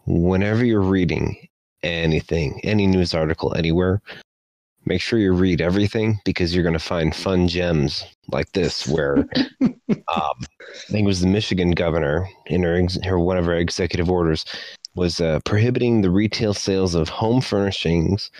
whenever 0.06 0.64
you're 0.64 0.80
reading 0.80 1.36
anything, 1.82 2.60
any 2.62 2.86
news 2.86 3.14
article 3.14 3.54
anywhere, 3.54 4.02
make 4.86 5.00
sure 5.00 5.18
you 5.18 5.32
read 5.32 5.60
everything 5.60 6.18
because 6.24 6.54
you're 6.54 6.62
going 6.62 6.72
to 6.72 6.78
find 6.78 7.14
fun 7.14 7.48
gems 7.48 8.04
like 8.28 8.50
this 8.52 8.86
where 8.88 9.18
um, 9.60 9.76
I 10.08 10.88
think 10.88 11.04
it 11.04 11.06
was 11.06 11.20
the 11.20 11.26
Michigan 11.26 11.72
governor 11.72 12.28
in 12.46 12.62
her, 12.62 12.86
her 13.04 13.18
one 13.18 13.36
of 13.36 13.44
her 13.46 13.54
executive 13.54 14.10
orders 14.10 14.44
was 14.94 15.20
uh, 15.20 15.40
prohibiting 15.44 16.00
the 16.00 16.10
retail 16.10 16.54
sales 16.54 16.94
of 16.94 17.08
home 17.08 17.40
furnishings, 17.40 18.30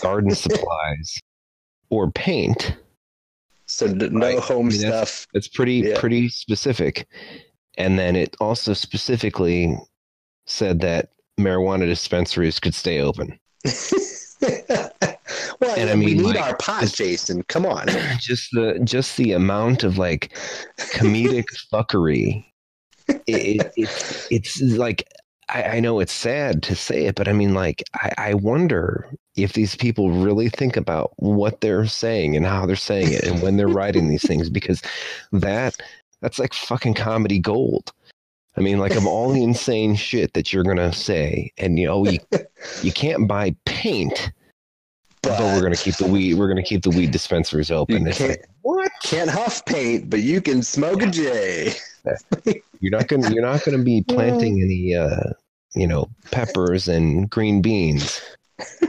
garden 0.00 0.34
supplies, 0.34 1.20
or 1.90 2.10
paint. 2.10 2.76
So 3.66 3.86
no 3.86 4.26
right? 4.26 4.38
home 4.38 4.66
I 4.66 4.70
mean, 4.70 4.78
stuff. 4.78 4.90
That's, 4.90 5.26
that's 5.32 5.48
pretty 5.48 5.74
yeah. 5.74 6.00
pretty 6.00 6.28
specific. 6.28 7.06
And 7.78 7.98
then 7.98 8.16
it 8.16 8.34
also 8.40 8.72
specifically 8.72 9.76
said 10.46 10.80
that 10.80 11.10
marijuana 11.38 11.86
dispensaries 11.86 12.58
could 12.58 12.74
stay 12.74 13.00
open. 13.00 13.38
well, 14.40 15.74
And 15.76 15.90
I 15.90 15.94
mean, 15.94 16.08
we 16.08 16.14
need 16.14 16.22
like, 16.22 16.40
our 16.40 16.56
pot, 16.56 16.86
Jason. 16.86 17.42
Come 17.44 17.66
on. 17.66 17.86
just 18.20 18.50
the 18.52 18.80
just 18.84 19.16
the 19.16 19.32
amount 19.32 19.84
of 19.84 19.98
like 19.98 20.32
comedic 20.78 21.46
fuckery 21.72 22.44
it, 23.08 23.20
it, 23.26 23.72
it's 23.76 24.28
it's 24.30 24.60
like 24.62 25.04
I, 25.48 25.62
I 25.62 25.80
know 25.80 26.00
it's 26.00 26.12
sad 26.12 26.62
to 26.64 26.74
say 26.74 27.06
it 27.06 27.14
but 27.14 27.28
i 27.28 27.32
mean 27.32 27.54
like 27.54 27.82
I, 27.94 28.12
I 28.18 28.34
wonder 28.34 29.08
if 29.36 29.52
these 29.52 29.76
people 29.76 30.10
really 30.10 30.48
think 30.48 30.76
about 30.76 31.12
what 31.16 31.60
they're 31.60 31.86
saying 31.86 32.36
and 32.36 32.46
how 32.46 32.66
they're 32.66 32.76
saying 32.76 33.12
it 33.12 33.24
and 33.24 33.42
when 33.42 33.56
they're 33.56 33.68
writing 33.68 34.08
these 34.08 34.26
things 34.26 34.50
because 34.50 34.82
that 35.32 35.76
that's 36.20 36.38
like 36.38 36.54
fucking 36.54 36.94
comedy 36.94 37.38
gold 37.38 37.92
i 38.56 38.60
mean 38.60 38.78
like 38.78 38.94
of 38.96 39.06
all 39.06 39.30
the 39.32 39.42
insane 39.50 39.94
shit 39.94 40.32
that 40.34 40.52
you're 40.52 40.64
gonna 40.64 40.92
say 40.92 41.52
and 41.58 41.78
you 41.78 41.86
know 41.86 42.06
you, 42.06 42.18
you 42.82 42.92
can't 42.92 43.26
buy 43.28 43.54
paint 43.64 44.32
but, 45.22 45.40
we're 45.40 45.62
gonna 45.62 45.74
keep 45.76 45.96
the 45.96 46.06
weed 46.06 46.34
we're 46.34 46.46
gonna 46.48 46.62
keep 46.62 46.82
the 46.82 46.90
weed 46.90 47.10
dispensaries 47.10 47.70
open 47.70 48.02
You 48.02 48.08
it's 48.08 48.18
can't- 48.18 48.30
like 48.30 48.48
what 48.62 48.90
Can't 49.02 49.30
huff 49.30 49.64
paint, 49.64 50.10
but 50.10 50.20
you 50.20 50.40
can 50.40 50.60
smoke 50.62 51.00
a 51.02 51.06
J. 51.06 51.72
You're 52.80 52.90
not 52.90 53.06
gonna 53.08 53.32
you're 53.32 53.42
not 53.42 53.64
gonna 53.64 53.82
be 53.82 54.02
planting 54.02 54.60
any 54.64 54.94
uh 54.94 55.30
you 55.74 55.86
know 55.86 56.08
peppers 56.32 56.88
and 56.88 57.28
green 57.30 57.62
beans, 57.62 58.20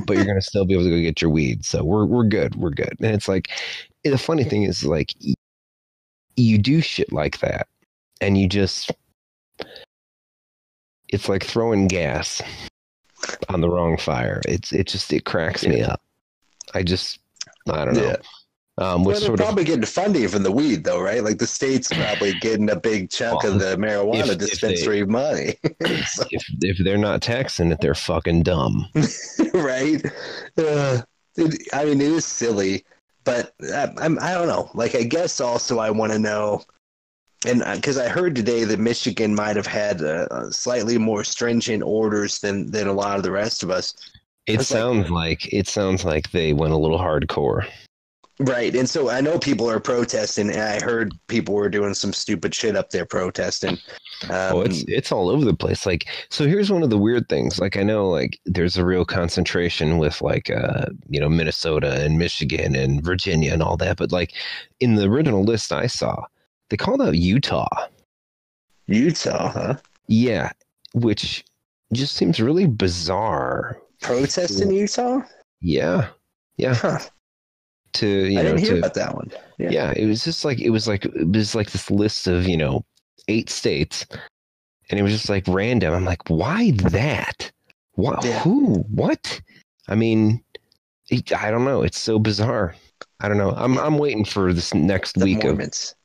but 0.05 0.15
you're 0.17 0.25
gonna 0.25 0.41
still 0.41 0.65
be 0.65 0.73
able 0.73 0.83
to 0.85 0.89
go 0.89 0.99
get 0.99 1.21
your 1.21 1.29
weed. 1.31 1.63
So 1.65 1.83
we're 1.83 2.05
we're 2.05 2.23
good. 2.23 2.55
We're 2.55 2.71
good. 2.71 2.95
And 2.99 3.13
it's 3.13 3.27
like 3.27 3.49
the 4.03 4.17
funny 4.17 4.43
thing 4.43 4.63
is 4.63 4.83
like 4.83 5.13
you 6.35 6.57
do 6.57 6.81
shit 6.81 7.11
like 7.11 7.39
that, 7.39 7.67
and 8.21 8.37
you 8.37 8.47
just 8.47 8.91
it's 11.09 11.29
like 11.29 11.43
throwing 11.43 11.87
gas 11.87 12.41
on 13.49 13.61
the 13.61 13.69
wrong 13.69 13.97
fire. 13.97 14.41
It's 14.45 14.71
it 14.73 14.87
just 14.87 15.11
it 15.13 15.25
cracks 15.25 15.65
me 15.65 15.81
up. 15.81 16.01
I 16.73 16.83
just 16.83 17.19
I 17.69 17.85
don't 17.85 17.95
know. 17.95 18.03
Yeah. 18.03 18.15
Um, 18.79 19.03
well, 19.03 19.15
they're 19.15 19.25
sort 19.25 19.39
of 19.39 19.45
probably 19.45 19.63
getting 19.63 19.85
funding 19.85 20.27
from 20.27 20.43
the 20.43 20.51
weed, 20.51 20.83
though, 20.83 21.01
right? 21.01 21.23
Like 21.23 21.39
the 21.39 21.47
state's 21.47 21.87
probably 21.87 22.33
getting 22.41 22.69
a 22.69 22.75
big 22.75 23.09
chunk 23.09 23.41
Well, 23.41 23.53
of 23.53 23.59
the 23.59 23.75
marijuana 23.75 24.25
if- 24.25 24.29
if 24.33 24.37
dispensary 24.37 25.03
money, 25.03 25.55
So- 26.05 26.25
if 26.29 26.45
if 26.61 26.77
they're 26.83 26.95
not 26.97 27.23
taxing 27.23 27.71
it, 27.71 27.81
they're 27.81 27.95
fucking 27.95 28.43
dumb. 28.43 28.85
right? 29.55 30.05
Uh, 30.59 31.01
it, 31.37 31.67
I 31.73 31.85
mean, 31.85 32.01
it 32.01 32.11
is 32.11 32.25
silly, 32.25 32.85
but 33.23 33.51
I, 33.63 33.91
I'm 33.97 34.19
I 34.19 34.33
don't 34.33 34.47
know. 34.47 34.69
Like, 34.75 34.93
I 34.93 35.01
guess 35.03 35.41
also 35.41 35.79
I 35.79 35.89
want 35.89 36.11
to 36.11 36.19
know, 36.19 36.63
and 37.45 37.63
because 37.75 37.97
I 37.97 38.07
heard 38.09 38.35
today 38.35 38.63
that 38.63 38.79
Michigan 38.79 39.35
might 39.35 39.55
have 39.55 39.67
had 39.67 40.01
uh, 40.01 40.27
uh, 40.31 40.49
slightly 40.51 40.97
more 40.97 41.23
stringent 41.23 41.83
orders 41.83 42.39
than 42.39 42.71
than 42.71 42.87
a 42.87 42.93
lot 42.93 43.17
of 43.17 43.23
the 43.23 43.31
rest 43.31 43.63
of 43.63 43.69
us. 43.69 43.93
It 44.47 44.59
It's 44.61 44.71
like- 44.71 44.79
sounds 44.79 45.09
like 45.11 45.53
it 45.53 45.67
sounds 45.67 46.03
like 46.05 46.31
they 46.31 46.53
went 46.53 46.73
a 46.73 46.77
little 46.77 46.99
hardcore. 46.99 47.67
Right, 48.39 48.75
and 48.75 48.87
so 48.87 49.09
I 49.09 49.19
know 49.19 49.39
people 49.39 49.67
are 49.67 49.79
protesting, 49.79 50.51
and 50.51 50.61
I 50.61 50.79
heard 50.79 51.11
people 51.27 51.55
were 51.55 51.69
doing 51.69 51.95
some 51.95 52.13
stupid 52.13 52.53
shit 52.53 52.75
up 52.75 52.91
there 52.91 53.03
protesting. 53.05 53.79
Um, 54.29 54.29
oh, 54.53 54.61
it's 54.61 54.83
it's 54.87 55.11
all 55.11 55.29
over 55.29 55.43
the 55.43 55.55
place. 55.55 55.87
Like, 55.87 56.05
so 56.29 56.45
here's 56.45 56.71
one 56.71 56.83
of 56.83 56.91
the 56.91 56.99
weird 56.99 57.29
things. 57.29 57.59
Like, 57.59 57.77
I 57.77 57.81
know 57.83 58.07
like 58.09 58.39
there's 58.45 58.77
a 58.77 58.85
real 58.85 59.05
concentration 59.05 59.97
with 59.97 60.21
like 60.21 60.51
uh 60.51 60.85
you 61.09 61.19
know 61.19 61.29
Minnesota 61.29 62.03
and 62.03 62.19
Michigan 62.19 62.75
and 62.75 63.03
Virginia 63.03 63.53
and 63.53 63.63
all 63.63 63.75
that, 63.77 63.97
but 63.97 64.11
like 64.11 64.33
in 64.79 64.93
the 64.95 65.05
original 65.09 65.43
list 65.43 65.71
I 65.71 65.87
saw, 65.87 66.23
they 66.69 66.77
called 66.77 67.01
out 67.01 67.15
Utah. 67.15 67.67
Utah, 68.87 69.51
huh? 69.51 69.75
Yeah, 70.07 70.51
which 70.93 71.43
just 71.93 72.15
seems 72.15 72.39
really 72.39 72.65
bizarre. 72.67 73.77
Protest 74.01 74.61
in 74.61 74.71
Utah? 74.71 75.21
Yeah, 75.61 76.07
yeah. 76.57 76.75
Huh. 76.75 76.99
To 77.93 78.07
you 78.07 78.39
I 78.39 78.43
know 78.43 78.49
didn't 78.49 78.59
hear 78.63 78.73
to 78.73 78.77
about 78.79 78.93
that 78.93 79.15
one. 79.15 79.31
Yeah. 79.57 79.69
yeah. 79.71 79.93
it 79.95 80.05
was 80.05 80.23
just 80.23 80.45
like 80.45 80.59
it 80.59 80.69
was 80.69 80.87
like 80.87 81.05
it 81.05 81.31
was 81.33 81.55
like 81.55 81.71
this 81.71 81.89
list 81.89 82.27
of 82.27 82.47
you 82.47 82.55
know 82.57 82.85
eight 83.27 83.49
states 83.49 84.05
and 84.89 84.99
it 84.99 85.03
was 85.03 85.11
just 85.11 85.29
like 85.29 85.43
random 85.47 85.93
i'm 85.93 86.05
like 86.05 86.21
why 86.29 86.71
that 86.71 87.51
what 87.93 88.23
Yeah. 88.23 88.39
who 88.39 88.75
what 88.89 89.41
i 89.89 89.95
mean 89.95 90.41
i 91.11 91.49
don't 91.51 91.65
know 91.65 91.81
it's 91.81 91.97
so 91.99 92.19
bizarre 92.19 92.75
i 93.19 93.27
don't 93.27 93.37
know 93.37 93.51
i'm 93.57 93.77
i'm 93.79 93.97
waiting 93.97 94.23
for 94.23 94.53
this 94.53 94.73
next 94.73 95.13
The 95.13 95.25
week 95.25 95.43
Mormons. 95.43 95.95
of 95.95 95.97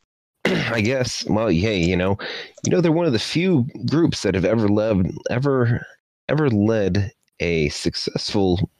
i 0.72 0.80
guess 0.80 1.24
well 1.28 1.48
hey 1.48 1.78
you 1.78 1.96
know 1.96 2.16
you 2.64 2.70
know 2.72 2.80
they're 2.80 2.92
one 2.92 3.06
of 3.06 3.12
the 3.12 3.18
few 3.18 3.66
groups 3.88 4.22
that 4.22 4.34
have 4.34 4.44
ever 4.44 4.68
led 4.68 5.10
ever 5.30 5.84
ever 6.28 6.50
led 6.50 7.12
a 7.40 7.68
successful 7.70 8.70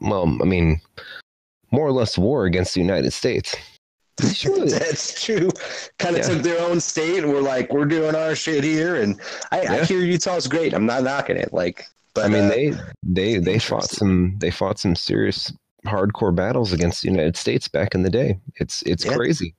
well 0.00 0.24
i 0.40 0.44
mean 0.44 0.80
more 1.70 1.86
or 1.86 1.92
less 1.92 2.16
war 2.18 2.44
against 2.46 2.74
the 2.74 2.80
united 2.80 3.12
states 3.12 3.54
really- 4.44 4.70
That's 4.70 5.24
true. 5.24 5.50
Kind 5.98 6.14
of 6.16 6.22
Yeah. 6.22 6.34
took 6.34 6.42
their 6.44 6.60
own 6.60 6.78
state 6.78 7.18
and 7.24 7.32
were 7.32 7.40
like, 7.40 7.72
we're 7.72 7.84
doing 7.84 8.14
our 8.14 8.36
shit 8.36 8.62
here. 8.62 8.94
And 8.94 9.20
I, 9.50 9.66
I 9.66 9.84
hear 9.84 9.98
Utah's 9.98 10.46
great. 10.46 10.72
I'm 10.72 10.86
not 10.86 11.02
knocking 11.02 11.36
it. 11.36 11.52
Like, 11.52 11.84
but 12.14 12.26
I 12.26 12.28
mean, 12.28 12.44
uh, 12.44 12.48
they 12.48 12.72
they 13.02 13.38
they 13.38 13.58
fought 13.58 13.90
some 13.90 14.36
they 14.38 14.52
fought 14.52 14.78
some 14.78 14.94
serious 14.94 15.52
hardcore 15.84 16.34
battles 16.34 16.72
against 16.72 17.02
the 17.02 17.10
United 17.10 17.36
States 17.36 17.68
back 17.68 17.94
in 17.94 18.02
the 18.02 18.10
day. 18.10 18.38
It's 18.56 18.82
it's 18.82 19.04
Yeah. 19.04 19.14
crazy. 19.14 19.54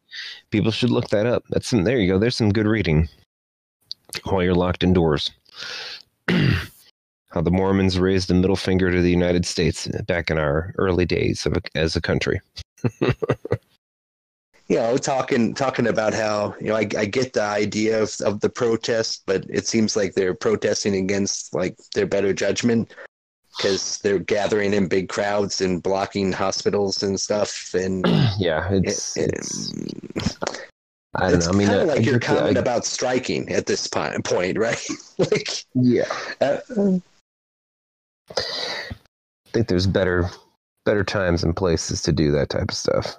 People 0.51 0.71
should 0.71 0.89
look 0.89 1.09
that 1.09 1.25
up. 1.25 1.43
That's 1.49 1.67
some 1.67 1.83
there 1.83 1.99
you 1.99 2.11
go. 2.11 2.19
There's 2.19 2.35
some 2.35 2.51
good 2.51 2.67
reading 2.67 3.07
while 4.23 4.43
you're 4.43 4.55
locked 4.55 4.83
indoors. 4.83 5.31
How 6.29 7.41
the 7.41 7.51
Mormons 7.51 7.99
raised 7.99 8.29
the 8.29 8.33
middle 8.33 8.55
finger 8.55 8.91
to 8.91 9.01
the 9.01 9.11
United 9.11 9.45
States 9.45 9.87
back 10.07 10.31
in 10.31 10.37
our 10.37 10.73
early 10.77 11.05
days 11.05 11.45
of 11.45 11.53
a, 11.57 11.61
as 11.75 11.95
a 11.97 12.01
country. 12.01 12.39
you 13.01 13.11
know, 14.69 14.97
talking 14.97 15.53
talking 15.53 15.87
about 15.87 16.13
how 16.13 16.55
you 16.59 16.67
know 16.67 16.75
I, 16.75 16.87
I 16.97 17.05
get 17.05 17.33
the 17.33 17.43
idea 17.43 18.01
of 18.01 18.15
of 18.21 18.39
the 18.39 18.49
protest, 18.49 19.23
but 19.25 19.45
it 19.49 19.67
seems 19.67 19.95
like 19.95 20.13
they're 20.13 20.33
protesting 20.33 20.95
against 20.95 21.53
like 21.53 21.75
their 21.93 22.07
better 22.07 22.33
judgment 22.33 22.93
because 23.57 23.97
they're 23.99 24.19
gathering 24.19 24.73
in 24.73 24.87
big 24.87 25.09
crowds 25.09 25.61
and 25.61 25.81
blocking 25.81 26.31
hospitals 26.31 27.03
and 27.03 27.19
stuff. 27.19 27.73
And 27.73 28.05
yeah, 28.37 28.71
it, 28.71 28.85
it's, 28.85 29.17
it- 29.17 29.31
it's 29.33 30.37
I 31.17 31.29
don't 31.29 31.35
it's 31.35 31.47
know. 31.47 31.53
I 31.53 31.55
mean, 31.55 31.67
kind 31.67 31.79
I- 31.79 31.83
of 31.83 31.89
I 31.89 31.93
like 31.93 32.05
your 32.05 32.19
comment 32.19 32.57
I- 32.57 32.61
about 32.61 32.85
striking 32.85 33.49
at 33.51 33.65
this 33.65 33.87
point, 33.87 34.57
right? 34.57 34.85
like, 35.17 35.49
yeah. 35.73 36.03
uh, 36.41 36.57
I 38.37 38.39
think 39.53 39.67
there's 39.67 39.87
better 39.87 40.29
better 40.85 41.03
times 41.03 41.43
and 41.43 41.55
places 41.55 42.01
to 42.03 42.11
do 42.11 42.31
that 42.31 42.49
type 42.49 42.69
of 42.69 42.75
stuff. 42.75 43.15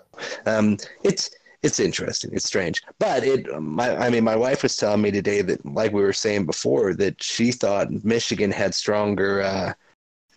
um, 0.47 0.77
it's 1.03 1.31
it's 1.63 1.81
interesting. 1.81 2.31
It's 2.35 2.45
strange, 2.45 2.83
but 2.99 3.25
it. 3.25 3.47
My, 3.61 3.97
I 3.97 4.11
mean, 4.11 4.23
my 4.25 4.37
wife 4.37 4.63
was 4.63 4.77
telling 4.77 5.01
me 5.01 5.11
today 5.11 5.41
that, 5.43 5.65
like 5.65 5.93
we 5.93 6.03
were 6.03 6.13
saying 6.13 6.45
before, 6.47 6.95
that 6.95 7.21
she 7.23 7.51
thought 7.51 7.91
Michigan 8.05 8.51
had 8.53 8.75
stronger 8.75 9.43
uh, 9.43 9.73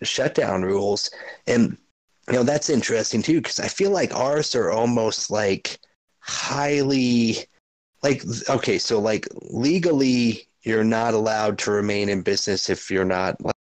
shutdown 0.04 0.64
rules, 0.64 1.10
and 1.48 1.78
you 2.28 2.34
know 2.34 2.44
that's 2.44 2.70
interesting 2.70 3.22
too 3.22 3.42
because 3.42 3.60
I 3.60 3.68
feel 3.68 3.92
like 3.92 4.16
ours 4.16 4.56
are 4.56 4.72
almost 4.72 5.32
like 5.32 5.80
highly, 6.20 7.38
like 8.04 8.24
okay, 8.50 8.78
so 8.78 9.00
like 9.00 9.28
legally 9.42 10.48
you're 10.64 10.84
not 10.84 11.14
allowed 11.14 11.58
to 11.60 11.72
remain 11.72 12.10
in 12.10 12.22
business 12.22 12.70
if 12.70 12.92
you're 12.92 13.06
not 13.06 13.42
like, 13.44 13.56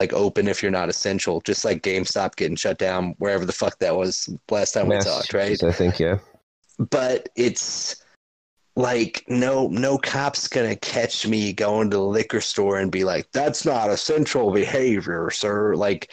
like 0.00 0.12
open 0.12 0.48
if 0.48 0.62
you're 0.62 0.70
not 0.72 0.88
essential, 0.88 1.40
just 1.40 1.64
like 1.64 1.82
GameStop 1.82 2.36
getting 2.36 2.56
shut 2.56 2.78
down 2.78 3.14
wherever 3.18 3.44
the 3.44 3.52
fuck 3.52 3.78
that 3.80 3.96
was 3.96 4.28
last 4.50 4.72
time 4.72 4.88
we 4.88 4.98
talked, 4.98 5.32
right? 5.32 5.60
I 5.62 5.72
think, 5.72 5.98
yeah. 5.98 6.18
but 6.90 7.28
it's 7.34 7.96
like 8.76 9.24
no 9.28 9.68
no 9.68 9.96
cop's 9.98 10.48
gonna 10.48 10.76
catch 10.76 11.26
me 11.26 11.52
going 11.52 11.90
to 11.90 11.96
the 11.96 12.02
liquor 12.02 12.40
store 12.40 12.78
and 12.78 12.92
be 12.92 13.04
like 13.04 13.26
that's 13.32 13.64
not 13.64 13.90
essential 13.90 14.52
behavior 14.52 15.30
sir 15.30 15.74
like 15.74 16.10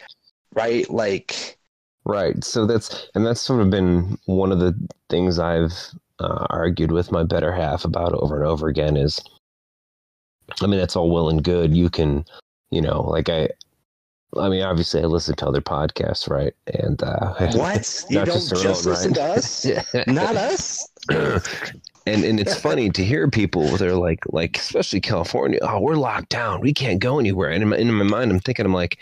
right 0.54 0.88
like 0.90 1.58
Right. 2.04 2.42
So 2.44 2.66
that's 2.66 3.08
and 3.14 3.24
that's 3.24 3.40
sort 3.40 3.62
of 3.62 3.70
been 3.70 4.18
one 4.26 4.52
of 4.52 4.58
the 4.58 4.74
things 5.08 5.38
I've 5.38 5.72
uh, 6.20 6.46
argued 6.50 6.92
with 6.92 7.10
my 7.10 7.22
better 7.22 7.52
half 7.52 7.84
about 7.84 8.12
over 8.14 8.36
and 8.36 8.46
over 8.46 8.68
again 8.68 8.96
is 8.96 9.20
I 10.60 10.66
mean 10.66 10.78
that's 10.78 10.96
all 10.96 11.10
well 11.10 11.30
and 11.30 11.42
good. 11.42 11.74
You 11.74 11.88
can, 11.88 12.26
you 12.70 12.82
know, 12.82 13.02
like 13.02 13.30
I 13.30 13.48
I 14.38 14.50
mean 14.50 14.62
obviously 14.62 15.00
I 15.00 15.04
listen 15.04 15.34
to 15.36 15.48
other 15.48 15.62
podcasts, 15.62 16.28
right? 16.28 16.52
And 16.66 17.02
uh 17.02 17.32
what 17.54 18.04
you 18.10 18.16
don't 18.16 18.26
just 18.26 18.50
just, 18.50 18.86
own, 18.86 18.92
listen 18.92 19.12
right? 19.12 19.14
to 19.14 19.22
us 19.22 20.06
not 20.06 20.36
us 20.36 20.86
and 22.06 22.24
and 22.24 22.40
it's 22.40 22.58
funny 22.60 22.90
to 22.90 23.04
hear 23.04 23.28
people 23.28 23.76
they're 23.76 23.96
like 23.96 24.20
like 24.32 24.58
especially 24.58 25.00
California 25.00 25.58
oh 25.62 25.80
we're 25.80 25.96
locked 25.96 26.28
down. 26.28 26.60
We 26.60 26.72
can't 26.72 27.00
go 27.00 27.18
anywhere. 27.18 27.50
And 27.50 27.62
in 27.62 27.68
my, 27.68 27.76
in 27.76 27.92
my 27.92 28.04
mind 28.04 28.30
I'm 28.30 28.40
thinking 28.40 28.66
I'm 28.66 28.74
like 28.74 28.98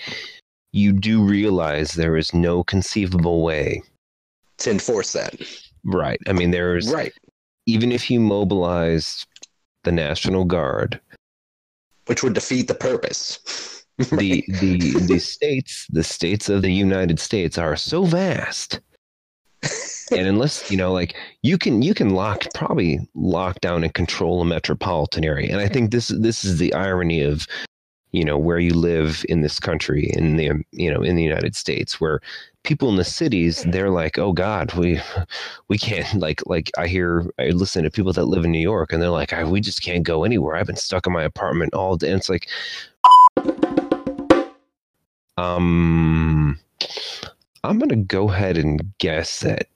you 0.72 0.92
do 0.92 1.22
realize 1.22 1.92
there 1.92 2.16
is 2.16 2.32
no 2.32 2.64
conceivable 2.64 3.42
way 3.42 3.82
to 4.59 4.70
enforce 4.70 5.12
that. 5.12 5.34
Right. 5.84 6.20
I 6.26 6.32
mean 6.32 6.50
there's 6.50 6.92
right. 6.92 7.12
even 7.66 7.92
if 7.92 8.11
you 8.11 8.20
mobilized 8.20 9.26
the 9.84 9.92
National 9.92 10.44
Guard 10.44 11.00
which 12.07 12.22
would 12.22 12.34
defeat 12.34 12.68
the 12.68 12.74
purpose. 12.74 13.38
The 13.98 14.42
the 14.48 14.78
the 15.07 15.18
states 15.34 15.86
the 15.90 16.03
states 16.03 16.48
of 16.48 16.62
the 16.62 16.72
United 16.72 17.20
States 17.20 17.59
are 17.59 17.76
so 17.76 18.05
vast. 18.05 18.80
And 20.10 20.26
unless 20.26 20.70
you 20.70 20.76
know 20.76 20.92
like 20.92 21.14
you 21.42 21.58
can 21.58 21.82
you 21.82 21.94
can 21.94 22.10
lock 22.10 22.46
probably 22.54 22.98
lock 23.14 23.60
down 23.60 23.84
and 23.84 23.94
control 23.94 24.40
a 24.40 24.44
metropolitan 24.44 25.24
area. 25.24 25.50
And 25.50 25.60
i 25.60 25.68
think 25.68 25.90
this 25.90 26.08
this 26.08 26.44
is 26.44 26.58
the 26.58 26.72
irony 26.74 27.22
of 27.22 27.46
you 28.12 28.24
know 28.24 28.36
where 28.36 28.58
you 28.58 28.74
live 28.74 29.24
in 29.28 29.40
this 29.40 29.58
country 29.58 30.10
in 30.12 30.36
the 30.36 30.50
you 30.72 30.92
know 30.92 31.02
in 31.02 31.16
the 31.16 31.22
united 31.22 31.56
states 31.56 31.98
where 31.98 32.20
people 32.62 32.90
in 32.90 32.96
the 32.96 33.04
cities 33.04 33.64
they're 33.68 33.90
like 33.90 34.18
oh 34.18 34.32
god 34.34 34.72
we 34.74 35.00
we 35.68 35.78
can't 35.78 36.14
like 36.20 36.42
like 36.46 36.70
i 36.76 36.86
hear 36.86 37.24
i 37.38 37.48
listen 37.48 37.82
to 37.84 37.90
people 37.90 38.12
that 38.12 38.26
live 38.26 38.44
in 38.44 38.52
new 38.52 38.58
york 38.58 38.92
and 38.92 39.00
they're 39.00 39.08
like 39.08 39.32
we 39.46 39.60
just 39.60 39.82
can't 39.82 40.04
go 40.04 40.24
anywhere. 40.24 40.56
I've 40.56 40.66
been 40.66 40.76
stuck 40.76 41.06
in 41.06 41.12
my 41.12 41.22
apartment 41.22 41.74
all 41.74 41.96
day. 41.96 42.08
And 42.08 42.18
it's 42.18 42.28
like 42.28 42.48
um 45.38 46.58
i'm 47.64 47.78
gonna 47.78 47.96
go 47.96 48.30
ahead 48.30 48.56
and 48.58 48.80
guess 48.98 49.40
that 49.40 49.68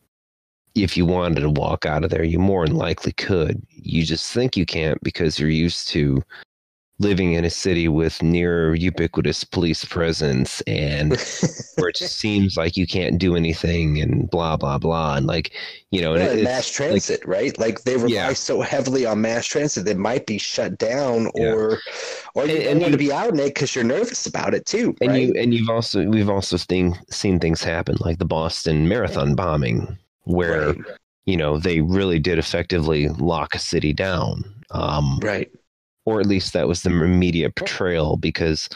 if 0.76 0.96
you 0.96 1.06
wanted 1.06 1.40
to 1.40 1.50
walk 1.50 1.86
out 1.86 2.04
of 2.04 2.10
there 2.10 2.22
you 2.22 2.38
more 2.38 2.66
than 2.66 2.76
likely 2.76 3.12
could. 3.12 3.60
You 3.70 4.04
just 4.04 4.30
think 4.32 4.56
you 4.56 4.66
can't 4.66 5.02
because 5.02 5.38
you're 5.38 5.48
used 5.48 5.88
to 5.88 6.22
living 6.98 7.34
in 7.34 7.44
a 7.44 7.50
city 7.50 7.88
with 7.88 8.22
near 8.22 8.74
ubiquitous 8.74 9.44
police 9.44 9.84
presence 9.84 10.62
and 10.62 11.10
where 11.76 11.90
it 11.90 11.96
just 11.96 12.18
seems 12.18 12.56
like 12.56 12.76
you 12.76 12.86
can't 12.86 13.18
do 13.18 13.36
anything 13.36 14.00
and 14.00 14.30
blah 14.30 14.56
blah 14.56 14.78
blah 14.78 15.16
and 15.16 15.26
like 15.26 15.52
you 15.90 16.00
know 16.00 16.14
yeah, 16.14 16.42
mass 16.42 16.70
transit 16.70 17.20
like, 17.20 17.28
right 17.28 17.58
like 17.58 17.82
they 17.82 17.96
rely 17.96 18.08
yeah. 18.08 18.32
so 18.32 18.62
heavily 18.62 19.04
on 19.04 19.20
mass 19.20 19.44
transit 19.44 19.84
that 19.84 19.98
might 19.98 20.26
be 20.26 20.38
shut 20.38 20.78
down 20.78 21.30
yeah. 21.34 21.52
or 21.52 21.78
or 22.34 22.46
you 22.46 22.56
and, 22.56 22.80
want 22.80 22.92
to 22.92 22.98
be 22.98 23.12
out 23.12 23.28
in 23.28 23.38
it 23.40 23.46
because 23.46 23.74
you're 23.74 23.84
nervous 23.84 24.26
about 24.26 24.54
it 24.54 24.64
too 24.64 24.94
and 25.02 25.10
right? 25.10 25.28
you 25.28 25.34
and 25.34 25.52
you've 25.52 25.68
also 25.68 26.06
we've 26.08 26.30
also 26.30 26.56
seen 26.56 26.98
seen 27.10 27.38
things 27.38 27.62
happen 27.62 27.96
like 28.00 28.18
the 28.18 28.24
boston 28.24 28.88
marathon 28.88 29.34
bombing 29.34 29.98
where 30.22 30.68
right. 30.68 30.78
you 31.26 31.36
know 31.36 31.58
they 31.58 31.82
really 31.82 32.18
did 32.18 32.38
effectively 32.38 33.08
lock 33.10 33.54
a 33.54 33.58
city 33.58 33.92
down 33.92 34.42
um, 34.70 35.20
right 35.22 35.50
or 36.06 36.20
at 36.20 36.26
least 36.26 36.54
that 36.54 36.68
was 36.68 36.82
the 36.82 36.90
media 36.90 37.50
portrayal 37.50 38.16
because 38.16 38.68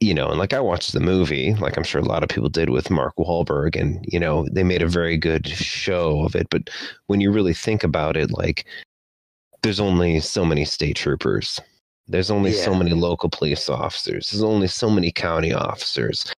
you 0.00 0.12
know, 0.12 0.28
and 0.30 0.38
like 0.38 0.52
I 0.52 0.58
watched 0.58 0.92
the 0.92 1.00
movie, 1.00 1.54
like 1.54 1.76
I'm 1.76 1.84
sure 1.84 2.00
a 2.00 2.04
lot 2.04 2.24
of 2.24 2.28
people 2.28 2.48
did 2.48 2.70
with 2.70 2.90
Mark 2.90 3.14
Wahlberg, 3.16 3.80
and 3.80 4.04
you 4.08 4.18
know, 4.18 4.44
they 4.50 4.64
made 4.64 4.82
a 4.82 4.88
very 4.88 5.16
good 5.16 5.46
show 5.46 6.24
of 6.24 6.34
it. 6.34 6.48
But 6.50 6.70
when 7.06 7.20
you 7.20 7.30
really 7.30 7.54
think 7.54 7.84
about 7.84 8.16
it, 8.16 8.32
like 8.32 8.66
there's 9.62 9.78
only 9.78 10.18
so 10.18 10.44
many 10.44 10.64
state 10.64 10.96
troopers. 10.96 11.60
There's 12.08 12.32
only 12.32 12.50
yeah. 12.50 12.64
so 12.64 12.74
many 12.74 12.90
local 12.90 13.30
police 13.30 13.68
officers. 13.68 14.30
There's 14.30 14.42
only 14.42 14.66
so 14.66 14.90
many 14.90 15.12
county 15.12 15.52
officers. 15.52 16.34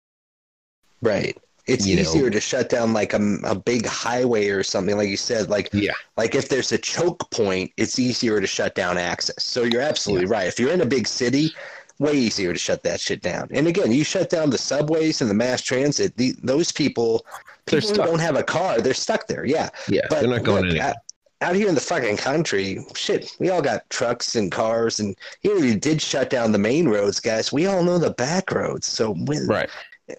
Right. 1.01 1.39
It's 1.67 1.87
you 1.87 1.99
easier 1.99 2.25
know, 2.25 2.31
to 2.31 2.41
shut 2.41 2.69
down 2.69 2.93
like 2.93 3.13
a, 3.13 3.37
a 3.45 3.55
big 3.55 3.87
highway 3.87 4.49
or 4.49 4.63
something, 4.63 4.97
like 4.97 5.09
you 5.09 5.17
said. 5.17 5.49
Like, 5.49 5.71
yeah. 5.73 5.93
like 6.17 6.35
if 6.35 6.49
there's 6.49 6.73
a 6.73 6.79
choke 6.79 7.31
point, 7.31 7.71
it's 7.77 7.99
easier 7.99 8.41
to 8.41 8.47
shut 8.47 8.75
down 8.75 8.99
access. 8.99 9.45
So 9.45 9.63
you're 9.63 9.83
absolutely 9.83 10.27
yeah. 10.27 10.33
right. 10.33 10.47
If 10.49 10.59
you're 10.59 10.73
in 10.73 10.81
a 10.81 10.87
big 10.87 11.07
city, 11.07 11.53
way 11.99 12.15
easier 12.15 12.53
to 12.53 12.59
shut 12.59 12.83
that 12.83 13.01
shit 13.01 13.23
down. 13.23 13.49
And 13.53 13.69
again, 13.69 13.93
you 13.93 14.03
shut 14.03 14.29
down 14.29 14.51
the 14.51 14.59
subways 14.59 15.21
and 15.21 15.31
the 15.31 15.35
mass 15.35 15.63
transit. 15.63 16.17
The, 16.17 16.35
those 16.43 16.73
people, 16.73 17.25
people 17.67 17.89
who 17.89 17.95
don't 17.95 18.19
have 18.19 18.37
a 18.37 18.43
car, 18.43 18.81
they're 18.81 18.93
stuck 18.93 19.29
there. 19.29 19.45
Yeah, 19.45 19.69
yeah, 19.89 20.01
but 20.11 20.21
they're 20.21 20.31
not 20.31 20.43
going 20.43 20.65
look, 20.65 20.81
out, 20.81 20.97
out 21.43 21.55
here 21.55 21.69
in 21.69 21.77
the 21.77 21.81
fucking 21.81 22.17
country, 22.17 22.85
shit, 22.97 23.37
we 23.39 23.51
all 23.51 23.63
got 23.63 23.89
trucks 23.89 24.35
and 24.35 24.51
cars, 24.51 24.99
and 24.99 25.17
even 25.43 25.59
if 25.59 25.65
you 25.65 25.77
did 25.77 26.03
shut 26.03 26.29
down 26.29 26.51
the 26.51 26.59
main 26.59 26.89
roads, 26.89 27.21
guys, 27.21 27.53
we 27.53 27.67
all 27.67 27.85
know 27.85 27.99
the 27.99 28.11
back 28.11 28.51
roads. 28.51 28.89
So 28.89 29.15
when, 29.15 29.47
right 29.47 29.71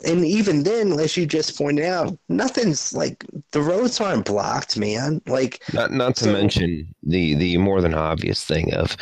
and 0.06 0.26
even 0.26 0.64
then, 0.64 0.94
as 0.94 1.18
you 1.18 1.26
just 1.26 1.58
pointed 1.58 1.86
out, 1.86 2.18
nothing's 2.30 2.94
like 2.94 3.26
the 3.52 3.62
roads 3.62 4.00
aren't 4.00 4.26
blocked, 4.26 4.78
man. 4.78 5.22
Like 5.28 5.62
not 5.74 5.92
not 5.92 6.16
to 6.18 6.26
so, 6.26 6.34
mention 6.34 6.94
the 7.04 7.36
the 7.36 7.58
more 7.58 7.82
than 7.82 7.94
obvious 7.94 8.44
thing 8.44 8.74
of 8.74 8.96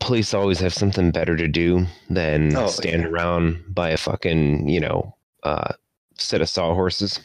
police 0.00 0.34
always 0.34 0.60
have 0.60 0.74
something 0.74 1.10
better 1.10 1.36
to 1.36 1.48
do 1.48 1.86
than 2.10 2.54
oh, 2.56 2.66
stand 2.66 3.02
yeah. 3.02 3.08
around 3.08 3.62
by 3.68 3.90
a 3.90 3.96
fucking 3.96 4.68
you 4.68 4.80
know 4.80 5.14
uh, 5.42 5.72
set 6.16 6.40
of 6.40 6.48
sawhorses. 6.48 7.20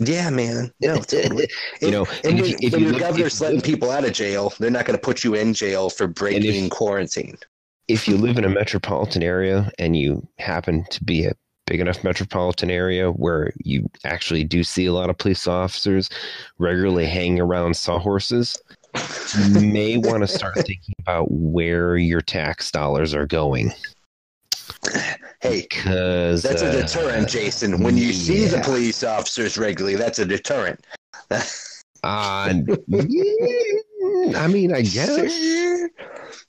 Yeah, 0.00 0.30
man. 0.30 0.72
No, 0.80 0.96
totally. 1.00 1.48
you 1.80 1.90
know, 1.90 2.06
and, 2.24 2.38
if, 2.38 2.56
if 2.62 2.72
when 2.72 2.84
your 2.84 2.98
governor's 2.98 3.40
letting 3.40 3.60
people 3.60 3.90
out 3.90 4.04
of 4.04 4.12
jail, 4.12 4.52
they're 4.58 4.70
not 4.70 4.86
going 4.86 4.96
to 4.98 5.04
put 5.04 5.24
you 5.24 5.34
in 5.34 5.52
jail 5.52 5.90
for 5.90 6.06
breaking 6.06 6.64
if, 6.64 6.70
quarantine 6.70 7.36
if 7.88 8.06
you 8.06 8.16
live 8.16 8.38
in 8.38 8.44
a 8.44 8.50
metropolitan 8.50 9.22
area 9.22 9.70
and 9.78 9.96
you 9.96 10.26
happen 10.38 10.84
to 10.90 11.02
be 11.02 11.24
a 11.24 11.32
big 11.66 11.80
enough 11.80 12.04
metropolitan 12.04 12.70
area 12.70 13.10
where 13.10 13.52
you 13.62 13.88
actually 14.04 14.44
do 14.44 14.62
see 14.62 14.86
a 14.86 14.92
lot 14.92 15.10
of 15.10 15.18
police 15.18 15.46
officers 15.46 16.08
regularly 16.58 17.06
hanging 17.06 17.40
around 17.40 17.76
sawhorses, 17.76 18.60
you 19.38 19.60
may 19.72 19.98
want 19.98 20.22
to 20.22 20.26
start 20.26 20.54
thinking 20.54 20.94
about 21.00 21.30
where 21.30 21.96
your 21.96 22.20
tax 22.20 22.70
dollars 22.70 23.14
are 23.14 23.26
going. 23.26 23.70
Hey, 25.40 25.66
because 25.68 26.42
that's 26.42 26.62
uh, 26.62 26.66
a 26.66 26.72
deterrent, 26.82 27.28
Jason. 27.28 27.82
When 27.82 27.96
you 27.96 28.06
yeah. 28.06 28.12
see 28.12 28.44
the 28.46 28.60
police 28.60 29.04
officers 29.04 29.58
regularly, 29.58 29.96
that's 29.96 30.18
a 30.18 30.24
deterrent. 30.24 30.86
uh, 32.02 32.54
I 34.36 34.46
mean, 34.48 34.72
I 34.72 34.82
guess. 34.82 35.88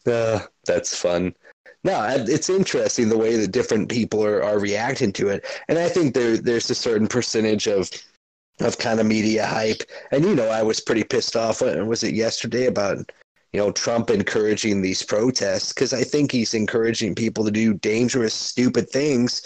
Uh, 0.05 0.39
that's 0.65 0.95
fun. 0.97 1.33
No, 1.83 2.05
it's 2.09 2.49
interesting 2.49 3.07
the 3.07 3.17
way 3.17 3.37
that 3.37 3.51
different 3.51 3.89
people 3.89 4.23
are, 4.23 4.43
are 4.43 4.59
reacting 4.59 5.13
to 5.13 5.29
it, 5.29 5.45
and 5.69 5.79
I 5.79 5.87
think 5.87 6.13
there 6.13 6.37
there's 6.37 6.69
a 6.69 6.75
certain 6.75 7.07
percentage 7.07 7.67
of 7.67 7.89
of 8.59 8.77
kind 8.77 8.99
of 8.99 9.05
media 9.05 9.45
hype. 9.45 9.83
And 10.11 10.25
you 10.25 10.35
know, 10.35 10.49
I 10.49 10.61
was 10.61 10.81
pretty 10.81 11.03
pissed 11.05 11.37
off. 11.37 11.61
Was 11.61 12.03
it 12.03 12.13
yesterday 12.13 12.65
about 12.65 13.11
you 13.53 13.59
know 13.59 13.71
Trump 13.71 14.09
encouraging 14.09 14.81
these 14.81 15.03
protests 15.03 15.71
because 15.71 15.93
I 15.93 16.03
think 16.03 16.31
he's 16.31 16.53
encouraging 16.53 17.15
people 17.15 17.45
to 17.45 17.51
do 17.51 17.73
dangerous, 17.75 18.33
stupid 18.33 18.89
things 18.89 19.41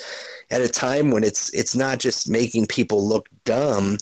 at 0.50 0.62
a 0.62 0.68
time 0.68 1.12
when 1.12 1.24
it's 1.24 1.54
it's 1.54 1.76
not 1.76 2.00
just 2.00 2.30
making 2.30 2.68
people 2.68 3.08
look 3.08 3.28
dumb, 3.46 3.98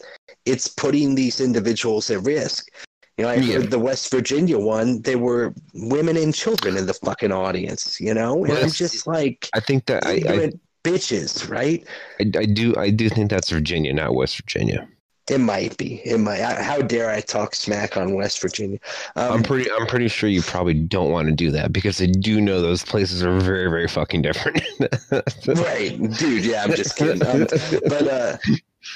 it's 0.46 0.68
putting 0.68 1.16
these 1.16 1.42
individuals 1.42 2.10
at 2.10 2.24
risk. 2.24 2.70
You 3.18 3.26
know, 3.26 3.32
I 3.32 3.36
yeah. 3.36 3.56
heard 3.56 3.72
the 3.72 3.80
West 3.80 4.10
Virginia 4.10 4.58
one. 4.58 5.02
There 5.02 5.18
were 5.18 5.54
women 5.74 6.18
and 6.18 6.34
children 6.34 6.78
in 6.78 6.86
the 6.86 6.94
fucking 6.94 7.32
audience. 7.32 8.00
You 8.00 8.14
know, 8.14 8.44
and 8.44 8.54
well, 8.54 8.64
I'm 8.64 8.72
just 8.72 9.06
like, 9.06 9.50
I 9.54 9.60
think 9.60 9.86
that 9.88 10.06
I, 10.06 10.14
I 10.28 10.52
bitches, 10.84 11.50
right? 11.50 11.86
I, 12.20 12.24
I 12.38 12.46
do, 12.46 12.76
I 12.78 12.90
do 12.90 13.10
think 13.10 13.30
that's 13.30 13.50
Virginia, 13.50 13.94
not 13.94 14.16
West 14.16 14.38
Virginia. 14.38 14.88
It 15.30 15.40
might 15.40 15.78
be. 15.78 16.02
It 16.04 16.18
might. 16.18 16.40
How 16.42 16.82
dare 16.82 17.10
I 17.10 17.22
talk 17.22 17.54
smack 17.54 17.96
on 17.96 18.16
West 18.16 18.42
Virginia? 18.42 18.80
Um, 19.16 19.34
I'm 19.34 19.44
pretty. 19.44 19.70
I'm 19.72 19.86
pretty 19.86 20.08
sure 20.08 20.28
you 20.28 20.42
probably 20.42 20.74
don't 20.74 21.12
want 21.12 21.28
to 21.28 21.34
do 21.34 21.52
that 21.52 21.72
because 21.72 22.02
I 22.02 22.08
do 22.08 22.42
know 22.42 22.60
those 22.60 22.84
places 22.84 23.24
are 23.24 23.40
very, 23.40 23.70
very 23.70 23.88
fucking 23.88 24.24
different. 24.24 24.62
right, 25.48 25.98
dude. 26.18 26.44
Yeah, 26.44 26.64
I'm 26.64 26.74
just 26.74 26.98
kidding. 26.98 27.26
Um, 27.26 27.46
but 27.88 28.08
uh, 28.08 28.38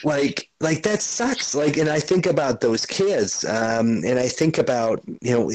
like 0.03 0.49
like 0.59 0.83
that 0.83 1.01
sucks 1.01 1.53
like 1.53 1.77
and 1.77 1.89
i 1.89 1.99
think 1.99 2.25
about 2.25 2.61
those 2.61 2.86
kids 2.86 3.45
um 3.45 4.03
and 4.03 4.19
i 4.19 4.27
think 4.27 4.57
about 4.57 5.01
you 5.21 5.31
know 5.31 5.51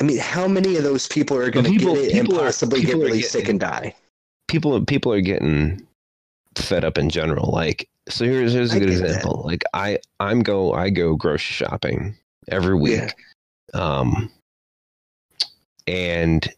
i 0.00 0.04
mean 0.04 0.18
how 0.18 0.48
many 0.48 0.76
of 0.76 0.82
those 0.82 1.06
people 1.08 1.36
are 1.36 1.50
going 1.50 1.64
to 1.64 1.76
get 1.76 1.96
it 1.96 2.14
and 2.14 2.28
possibly 2.28 2.82
get 2.82 2.96
really 2.96 3.18
getting, 3.18 3.22
sick 3.22 3.48
and 3.48 3.60
die 3.60 3.94
people 4.48 4.84
people 4.84 5.12
are 5.12 5.20
getting 5.20 5.86
fed 6.56 6.84
up 6.84 6.98
in 6.98 7.08
general 7.08 7.50
like 7.52 7.88
so 8.08 8.24
here's 8.24 8.52
here's 8.52 8.72
a 8.72 8.80
good 8.80 8.90
example 8.90 9.42
that. 9.42 9.46
like 9.46 9.64
i 9.74 9.98
i'm 10.20 10.42
go 10.42 10.72
i 10.72 10.90
go 10.90 11.14
grocery 11.14 11.66
shopping 11.66 12.16
every 12.48 12.74
week 12.74 13.14
yeah. 13.74 13.80
um 13.80 14.30
and 15.86 16.48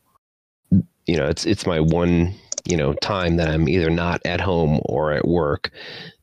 you 1.07 1.17
know 1.17 1.27
it's 1.27 1.45
it's 1.45 1.67
my 1.67 1.81
one 1.81 2.35
you 2.69 2.77
know 2.77 2.93
time 2.95 3.37
that 3.37 3.49
I'm 3.49 3.69
either 3.69 3.91
not 3.91 4.21
at 4.25 4.41
home 4.41 4.81
or 4.85 5.13
at 5.13 5.27
work. 5.27 5.71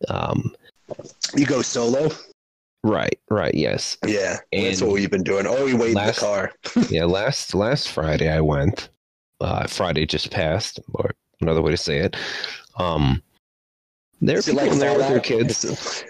Um, 0.08 0.56
you 1.36 1.46
go 1.46 1.62
solo. 1.62 2.10
Right, 2.84 3.20
right, 3.32 3.56
yes. 3.56 3.98
Yeah, 4.06 4.38
and 4.54 4.68
that's 4.68 4.82
what 4.82 4.92
we've 4.92 5.10
been 5.10 5.24
doing. 5.24 5.48
Oh, 5.48 5.66
we 5.66 5.74
wait 5.74 5.96
last, 5.96 6.22
in 6.22 6.30
the 6.30 6.36
car. 6.36 6.52
yeah, 6.90 7.06
last 7.06 7.56
last 7.56 7.90
Friday 7.90 8.30
I 8.32 8.42
went. 8.42 8.90
Uh, 9.42 9.66
Friday 9.68 10.06
just 10.06 10.32
passed, 10.32 10.80
or 10.94 11.12
another 11.42 11.62
way 11.62 11.72
to 11.72 11.78
say 11.78 11.98
it. 11.98 12.16
Um, 12.78 13.24
there 14.22 14.38
are 14.38 14.42
people 14.42 14.62
like 14.62 14.72
in 14.72 14.80
there 14.80 14.98
with 14.98 15.08
their 15.08 15.20
kids. 15.20 16.06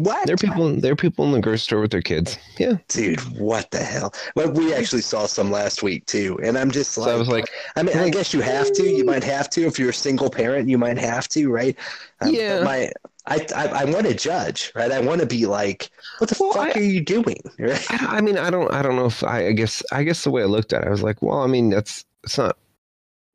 What? 0.00 0.26
There 0.26 0.32
are 0.32 0.38
people. 0.38 0.74
There 0.76 0.92
are 0.92 0.96
people 0.96 1.26
in 1.26 1.32
the 1.32 1.40
grocery 1.40 1.58
store 1.58 1.80
with 1.80 1.90
their 1.90 2.00
kids. 2.00 2.38
Yeah, 2.58 2.78
dude, 2.88 3.20
what 3.38 3.70
the 3.70 3.80
hell? 3.80 4.14
Well, 4.34 4.50
we 4.50 4.72
actually 4.72 5.02
saw 5.02 5.26
some 5.26 5.50
last 5.50 5.82
week 5.82 6.06
too, 6.06 6.40
and 6.42 6.56
I'm 6.56 6.70
just 6.70 6.96
like, 6.96 7.08
so 7.08 7.14
I 7.14 7.18
was 7.18 7.28
like, 7.28 7.50
I 7.76 7.82
mean, 7.82 7.98
I 7.98 8.08
guess 8.08 8.32
you 8.32 8.40
have 8.40 8.72
to. 8.72 8.82
You 8.82 9.04
might 9.04 9.22
have 9.24 9.50
to 9.50 9.66
if 9.66 9.78
you're 9.78 9.90
a 9.90 9.94
single 9.94 10.30
parent. 10.30 10.70
You 10.70 10.78
might 10.78 10.96
have 10.96 11.28
to, 11.30 11.50
right? 11.50 11.76
Um, 12.22 12.32
yeah. 12.32 12.62
My, 12.62 12.90
I, 13.26 13.46
I, 13.54 13.66
I 13.66 13.84
want 13.84 14.06
to 14.06 14.14
judge, 14.14 14.72
right? 14.74 14.90
I 14.90 15.00
want 15.00 15.20
to 15.20 15.26
be 15.26 15.44
like, 15.44 15.90
what 16.16 16.30
the 16.30 16.36
well, 16.40 16.54
fuck 16.54 16.74
I, 16.74 16.80
are 16.80 16.82
you 16.82 17.02
doing? 17.02 17.42
Right? 17.58 17.90
I, 17.90 18.16
I 18.16 18.20
mean, 18.22 18.38
I 18.38 18.48
don't, 18.48 18.72
I 18.72 18.80
don't 18.80 18.96
know 18.96 19.04
if 19.04 19.22
I, 19.22 19.48
I 19.48 19.52
guess, 19.52 19.82
I 19.92 20.02
guess 20.02 20.24
the 20.24 20.30
way 20.30 20.40
I 20.40 20.46
looked 20.46 20.72
at 20.72 20.84
it, 20.84 20.86
I 20.86 20.90
was 20.90 21.02
like, 21.02 21.20
well, 21.20 21.40
I 21.40 21.46
mean, 21.46 21.68
that's 21.68 22.06
it's 22.24 22.38
not 22.38 22.56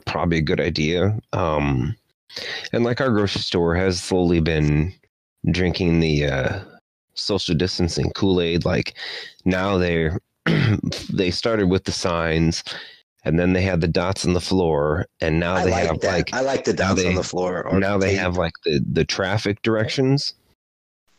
probably 0.05 0.39
a 0.39 0.41
good 0.41 0.59
idea. 0.59 1.19
Um, 1.31 1.95
and 2.73 2.83
like 2.83 3.01
our 3.01 3.11
grocery 3.11 3.41
store 3.41 3.75
has 3.75 4.01
slowly 4.01 4.39
been 4.39 4.95
drinking 5.51 5.99
the 5.99 6.25
uh, 6.25 6.59
social 7.13 7.55
distancing 7.55 8.11
Kool 8.11 8.41
Aid. 8.41 8.65
Like 8.65 8.95
now 9.45 9.77
they're 9.77 10.19
they 11.13 11.31
started 11.31 11.69
with 11.69 11.83
the 11.85 11.91
signs, 11.91 12.63
and 13.23 13.39
then 13.39 13.53
they 13.53 13.61
had 13.61 13.81
the 13.81 13.87
dots 13.87 14.25
on 14.25 14.33
the 14.33 14.41
floor, 14.41 15.05
and 15.21 15.39
now 15.39 15.55
I 15.55 15.65
they 15.65 15.71
like 15.71 15.87
have 15.87 15.99
that. 16.01 16.11
like 16.13 16.33
I 16.33 16.41
like 16.41 16.63
the 16.65 16.73
dots 16.73 17.01
they- 17.01 17.07
on 17.09 17.15
the 17.15 17.23
floor. 17.23 17.67
Or 17.67 17.79
now 17.79 17.97
they 17.97 18.15
have 18.15 18.37
like 18.37 18.53
the 18.63 18.79
the 18.91 19.05
traffic 19.05 19.61
directions. 19.61 20.33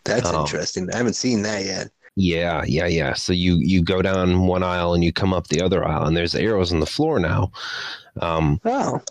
That's 0.05 0.29
um, 0.29 0.43
interesting. 0.43 0.89
I 0.93 0.99
haven't 0.99 1.15
seen 1.15 1.43
that 1.43 1.65
yet. 1.65 1.91
Yeah, 2.15 2.63
yeah, 2.67 2.87
yeah. 2.87 3.13
So 3.15 3.33
you 3.33 3.57
you 3.61 3.83
go 3.83 4.01
down 4.01 4.47
one 4.47 4.63
aisle 4.63 4.95
and 4.95 5.03
you 5.05 5.13
come 5.13 5.35
up 5.35 5.49
the 5.49 5.61
other 5.61 5.85
aisle, 5.85 6.05
and 6.07 6.17
there's 6.17 6.35
arrows 6.35 6.73
on 6.73 6.81
the 6.81 6.87
floor 6.87 7.19
now, 7.19 7.51
um, 8.23 8.61
Oh, 8.65 9.03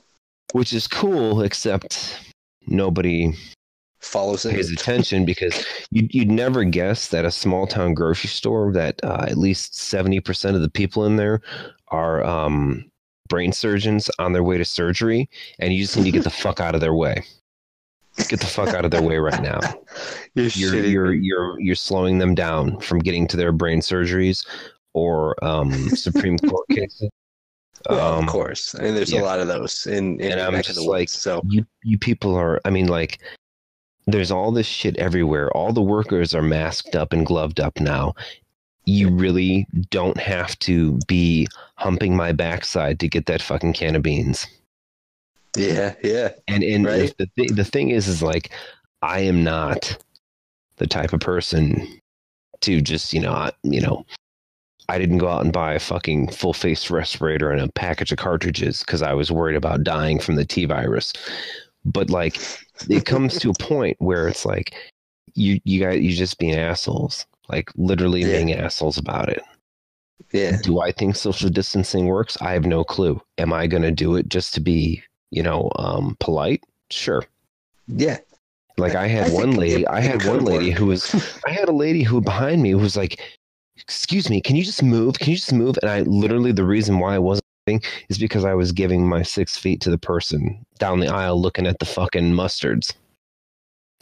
which 0.53 0.73
is 0.73 0.87
cool. 0.87 1.41
Except 1.43 2.17
nobody 2.67 3.35
follows 4.05 4.45
it. 4.45 4.53
pays 4.55 4.71
attention 4.71 5.25
because 5.25 5.65
you'd, 5.91 6.13
you'd 6.13 6.31
never 6.31 6.63
guess 6.63 7.09
that 7.09 7.25
a 7.25 7.31
small 7.31 7.67
town 7.67 7.93
grocery 7.93 8.29
store 8.29 8.71
that 8.73 8.99
uh, 9.03 9.25
at 9.27 9.37
least 9.37 9.73
70% 9.73 10.55
of 10.55 10.61
the 10.61 10.69
people 10.69 11.05
in 11.05 11.15
there 11.15 11.41
are 11.89 12.23
um, 12.23 12.89
brain 13.29 13.51
surgeons 13.51 14.09
on 14.19 14.33
their 14.33 14.43
way 14.43 14.57
to 14.57 14.65
surgery 14.65 15.29
and 15.59 15.73
you 15.73 15.81
just 15.81 15.97
need 15.97 16.03
to 16.05 16.11
get 16.11 16.23
the 16.23 16.29
fuck 16.43 16.59
out 16.59 16.75
of 16.75 16.81
their 16.81 16.93
way 16.93 17.23
get 18.29 18.39
the 18.39 18.45
fuck 18.45 18.69
out 18.73 18.85
of 18.85 18.91
their 18.91 19.01
way 19.01 19.17
right 19.17 19.41
now 19.41 19.59
You're, 20.35 20.47
you're 20.53 20.75
you're 20.85 21.13
you're 21.13 21.59
you're 21.59 21.75
slowing 21.75 22.17
them 22.19 22.33
down 22.35 22.79
from 22.79 22.99
getting 22.99 23.27
to 23.27 23.37
their 23.37 23.51
brain 23.51 23.79
surgeries 23.81 24.45
or 24.93 25.35
um, 25.43 25.73
supreme 25.89 26.37
court 26.39 26.67
cases 26.71 27.09
Well, 27.89 28.13
Um, 28.19 28.23
of 28.25 28.29
course. 28.29 28.73
and 28.73 28.95
there's 28.95 29.11
yeah. 29.11 29.21
a 29.21 29.23
lot 29.23 29.39
of 29.39 29.47
those 29.47 29.85
in, 29.87 30.19
in 30.21 30.31
And 30.33 30.41
I'm 30.41 30.61
just 30.63 30.75
the 30.75 30.83
like- 30.83 31.09
so 31.09 31.41
you 31.49 31.65
you 31.83 31.97
people 31.97 32.35
are 32.35 32.61
i 32.65 32.69
mean 32.69 32.87
like 32.87 33.19
there's 34.07 34.31
all 34.31 34.51
this 34.51 34.67
shit 34.67 34.95
everywhere 34.97 35.49
all 35.51 35.73
the 35.73 35.81
workers 35.81 36.33
are 36.35 36.41
masked 36.41 36.95
up 36.95 37.11
and 37.13 37.25
gloved 37.25 37.59
up 37.59 37.79
now 37.79 38.13
you 38.85 39.09
really 39.09 39.65
don't 39.89 40.17
have 40.19 40.57
to 40.59 40.99
be 41.07 41.47
humping 41.75 42.15
my 42.15 42.31
backside 42.31 42.99
to 42.99 43.07
get 43.07 43.25
that 43.25 43.41
fucking 43.41 43.73
can 43.73 43.95
of 43.95 44.03
beans 44.03 44.45
yeah, 45.57 45.95
yeah. 46.03 46.29
and 46.47 46.63
and 46.63 46.85
Right. 46.85 47.15
the, 47.17 47.29
the, 47.35 47.47
the 47.47 47.63
thing 47.65 47.89
is 47.89 48.07
is 48.07 48.21
like 48.21 48.51
i 49.01 49.19
am 49.19 49.43
not 49.43 49.97
the 50.77 50.87
type 50.87 51.13
of 51.13 51.19
person 51.21 51.87
to 52.61 52.81
just 52.81 53.13
you 53.13 53.21
know 53.21 53.31
I, 53.31 53.51
you 53.63 53.81
know 53.81 54.05
i 54.89 54.99
didn't 54.99 55.17
go 55.17 55.29
out 55.29 55.43
and 55.43 55.53
buy 55.53 55.73
a 55.73 55.79
fucking 55.79 56.29
full 56.29 56.53
face 56.53 56.91
respirator 56.91 57.51
and 57.51 57.61
a 57.61 57.71
package 57.71 58.11
of 58.11 58.17
cartridges 58.17 58.81
because 58.81 59.01
i 59.01 59.13
was 59.13 59.31
worried 59.31 59.55
about 59.55 59.83
dying 59.83 60.19
from 60.19 60.35
the 60.35 60.45
t 60.45 60.65
virus 60.65 61.13
but 61.85 62.09
like 62.09 62.37
it 62.89 63.05
comes 63.05 63.37
to 63.39 63.49
a 63.51 63.53
point 63.59 63.95
where 63.99 64.27
it's 64.27 64.45
like 64.45 64.73
you 65.35 65.59
you 65.63 65.79
guys 65.79 66.01
you 66.01 66.11
just 66.13 66.37
being 66.39 66.55
assholes 66.55 67.25
like 67.49 67.69
literally 67.75 68.21
Yeah. 68.21 68.37
being 68.37 68.53
assholes 68.53 68.97
about 68.97 69.29
it 69.29 69.41
Yeah. 70.31 70.57
do 70.63 70.79
i 70.81 70.91
think 70.91 71.15
social 71.15 71.49
distancing 71.49 72.05
works 72.07 72.37
i 72.41 72.51
have 72.53 72.65
no 72.65 72.83
clue 72.83 73.21
am 73.37 73.53
i 73.53 73.67
going 73.67 73.83
to 73.83 73.91
do 73.91 74.15
it 74.15 74.29
just 74.29 74.53
to 74.55 74.59
be 74.61 75.01
you 75.31 75.43
know 75.43 75.69
um 75.77 76.15
polite 76.19 76.63
sure 76.89 77.23
Yeah. 77.87 78.17
like 78.77 78.95
i 78.95 79.07
had 79.07 79.29
I 79.31 79.33
one 79.33 79.51
lady 79.51 79.83
it- 79.83 79.89
i 79.89 79.99
had 80.01 80.25
one 80.25 80.43
lady 80.45 80.69
work. 80.69 80.77
who 80.79 80.85
was 80.87 81.39
i 81.45 81.51
had 81.51 81.69
a 81.69 81.73
lady 81.73 82.03
who 82.03 82.19
behind 82.21 82.61
me 82.61 82.71
who 82.71 82.79
was 82.79 82.95
like 82.97 83.21
excuse 83.77 84.29
me 84.29 84.41
can 84.41 84.55
you 84.55 84.63
just 84.63 84.81
move 84.81 85.19
can 85.19 85.29
you 85.31 85.35
just 85.35 85.53
move 85.53 85.77
and 85.81 85.91
i 85.91 86.01
literally 86.01 86.51
the 86.51 86.63
reason 86.65 86.97
why 86.99 87.13
i 87.15 87.19
wasn't 87.19 87.44
moving 87.67 87.81
is 88.09 88.17
because 88.17 88.45
i 88.45 88.53
was 88.53 88.71
giving 88.71 89.07
my 89.07 89.21
six 89.21 89.57
feet 89.57 89.81
to 89.81 89.89
the 89.89 89.97
person 89.97 90.65
down 90.79 90.99
the 90.99 91.07
aisle 91.07 91.39
looking 91.39 91.67
at 91.67 91.79
the 91.79 91.85
fucking 91.85 92.31
mustards 92.33 92.93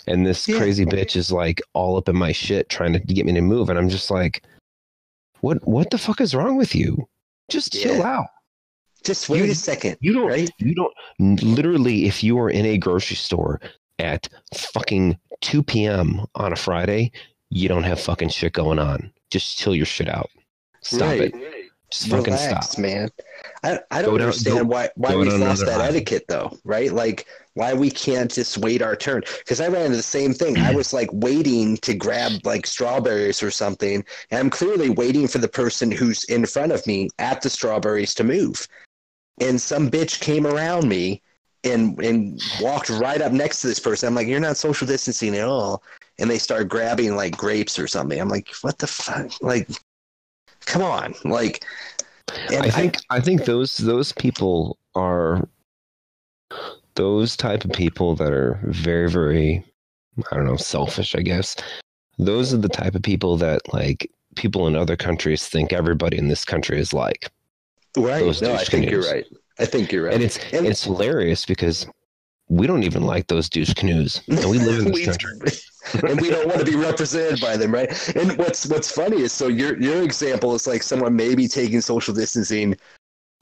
and 0.07 0.26
this 0.26 0.47
Yeah. 0.47 0.57
crazy 0.57 0.86
bitch 0.86 1.16
is 1.16 1.32
like 1.32 1.61
all 1.74 1.97
up 1.97 2.09
in 2.09 2.16
my 2.16 2.32
shit 2.32 2.70
trying 2.70 2.93
to 2.93 2.99
get 2.99 3.26
me 3.26 3.34
to 3.34 3.41
move 3.41 3.70
and 3.70 3.80
i'm 3.80 3.89
just 3.89 4.11
like 4.11 4.43
what 5.41 5.66
what 5.68 5.89
the 5.89 5.97
fuck 5.97 6.22
is 6.22 6.36
wrong 6.36 6.57
with 6.57 6.76
you 6.76 7.07
just 7.49 7.74
chill 7.74 7.97
Yeah. 7.97 8.18
out 8.20 8.28
Just 9.03 9.28
wait 9.30 9.43
You- 9.45 9.51
a 9.51 9.55
second. 9.55 9.97
you 9.99 10.14
don't 10.14 10.28
Right? 10.28 10.49
you 10.59 10.74
don't 10.76 10.93
literally 11.43 12.05
if 12.05 12.24
you 12.24 12.39
are 12.39 12.49
in 12.49 12.66
a 12.66 12.78
grocery 12.78 13.18
store 13.18 13.59
at 13.99 14.28
fucking 14.55 15.18
2 15.41 15.61
p.m. 15.61 16.26
on 16.36 16.51
a 16.51 16.55
Friday, 16.55 17.11
you 17.49 17.68
don't 17.68 17.84
have 17.84 17.99
fucking 17.99 18.30
shit 18.30 18.53
going 18.53 18.80
on. 18.80 19.11
Just 19.30 19.57
chill 19.59 19.76
your 19.76 19.86
shit 19.86 20.07
out. 20.09 20.30
Stop 20.82 21.01
right. 21.09 21.22
it. 21.36 21.52
Just 21.93 22.09
fucking 22.09 22.33
Relax, 22.33 22.69
stop. 22.71 22.79
man. 22.81 23.09
I, 23.63 23.79
I 23.91 24.01
don't 24.01 24.17
down- 24.17 24.27
understand 24.27 24.57
go- 24.59 24.65
why 24.65 24.89
why 24.95 25.15
we've 25.15 25.31
lost 25.33 25.65
that 25.65 25.79
aisle. 25.79 25.89
etiquette 25.89 26.25
though, 26.27 26.57
right? 26.63 26.91
Like 26.91 27.27
why 27.53 27.73
we 27.73 27.91
can't 27.91 28.31
just 28.31 28.57
wait 28.57 28.81
our 28.81 28.95
turn. 28.95 29.21
Because 29.39 29.61
I 29.61 29.67
ran 29.67 29.85
into 29.85 29.97
the 29.97 30.03
same 30.03 30.33
thing. 30.33 30.57
I 30.57 30.73
was 30.73 30.91
like 30.91 31.09
waiting 31.13 31.77
to 31.77 31.93
grab 31.93 32.31
like 32.45 32.65
strawberries 32.65 33.43
or 33.43 33.51
something, 33.51 34.03
and 34.31 34.39
I'm 34.39 34.49
clearly 34.49 34.89
waiting 34.89 35.27
for 35.27 35.37
the 35.37 35.47
person 35.47 35.91
who's 35.91 36.23
in 36.25 36.45
front 36.47 36.71
of 36.71 36.85
me 36.87 37.09
at 37.19 37.41
the 37.43 37.49
strawberries 37.49 38.15
to 38.15 38.23
move. 38.23 38.67
And 39.39 39.61
some 39.61 39.89
bitch 39.91 40.19
came 40.19 40.47
around 40.47 40.89
me 40.89 41.21
and 41.63 41.99
and 42.03 42.41
walked 42.59 42.89
right 42.89 43.21
up 43.21 43.31
next 43.31 43.61
to 43.61 43.67
this 43.67 43.79
person. 43.79 44.07
I'm 44.07 44.15
like, 44.15 44.27
You're 44.27 44.39
not 44.39 44.57
social 44.57 44.87
distancing 44.87 45.35
at 45.35 45.47
all. 45.47 45.83
And 46.19 46.29
they 46.29 46.37
start 46.39 46.69
grabbing 46.69 47.15
like 47.15 47.37
grapes 47.37 47.77
or 47.79 47.87
something. 47.87 48.19
I'm 48.19 48.29
like, 48.29 48.49
what 48.61 48.77
the 48.77 48.85
fuck? 48.87 49.31
Like, 49.41 49.67
come 50.66 50.82
on. 50.82 51.14
Like 51.24 51.64
I 52.49 52.70
think 52.70 52.97
I 53.09 53.20
think 53.20 53.45
those 53.45 53.78
those 53.78 54.11
people 54.14 54.78
are 54.95 55.47
those 56.95 57.36
type 57.36 57.66
of 57.66 57.72
people 57.72 58.16
that 58.16 58.32
are 58.32 58.59
very 58.64 59.09
very 59.09 59.64
I 60.32 60.36
don't 60.36 60.45
know 60.45 60.57
selfish 60.57 61.16
I 61.16 61.22
guess. 61.22 61.55
Those 62.18 62.53
are 62.53 62.57
the 62.57 62.70
type 62.70 62.95
of 62.95 63.01
people 63.01 63.38
that 63.38 63.61
like 63.74 64.09
people 64.36 64.68
in 64.68 64.76
other 64.76 64.95
countries 64.95 65.47
think 65.47 65.74
everybody 65.74 66.18
in 66.18 66.28
this 66.28 66.45
country 66.45 66.80
is 66.80 66.93
like. 66.93 67.30
Right. 67.97 68.20
those 68.20 68.41
No, 68.41 68.53
I 68.53 68.64
think 68.64 68.89
you're 68.89 69.03
right. 69.03 69.26
I 69.59 69.66
think 69.66 69.91
you're 69.91 70.05
right. 70.05 70.14
And 70.16 70.24
it's 70.24 70.38
And- 70.51 70.66
it's 70.66 70.84
hilarious 70.84 71.45
because 71.45 71.86
we 72.49 72.68
don't 72.68 72.84
even 72.84 73.03
like 73.03 73.28
those 73.28 73.49
douche 73.49 73.74
canoes, 73.74 74.22
and 74.28 74.45
we 74.49 74.59
live 74.59 74.80
in 74.80 74.86
this 74.91 74.93
We- 74.93 75.05
country. 75.05 75.39
and 76.07 76.19
we 76.21 76.29
don't 76.29 76.47
want 76.47 76.59
to 76.59 76.65
be 76.65 76.75
represented 76.75 77.41
by 77.41 77.57
them, 77.57 77.73
right? 77.73 78.15
And 78.15 78.38
what's 78.38 78.65
what's 78.67 78.91
funny 78.91 79.21
is 79.21 79.31
so 79.31 79.47
your 79.47 79.79
your 79.81 80.03
example 80.03 80.55
is 80.55 80.67
like 80.67 80.84
someone 80.84 81.15
maybe 81.15 81.47
taking 81.47 81.81
social 81.81 82.13
distancing 82.13 82.75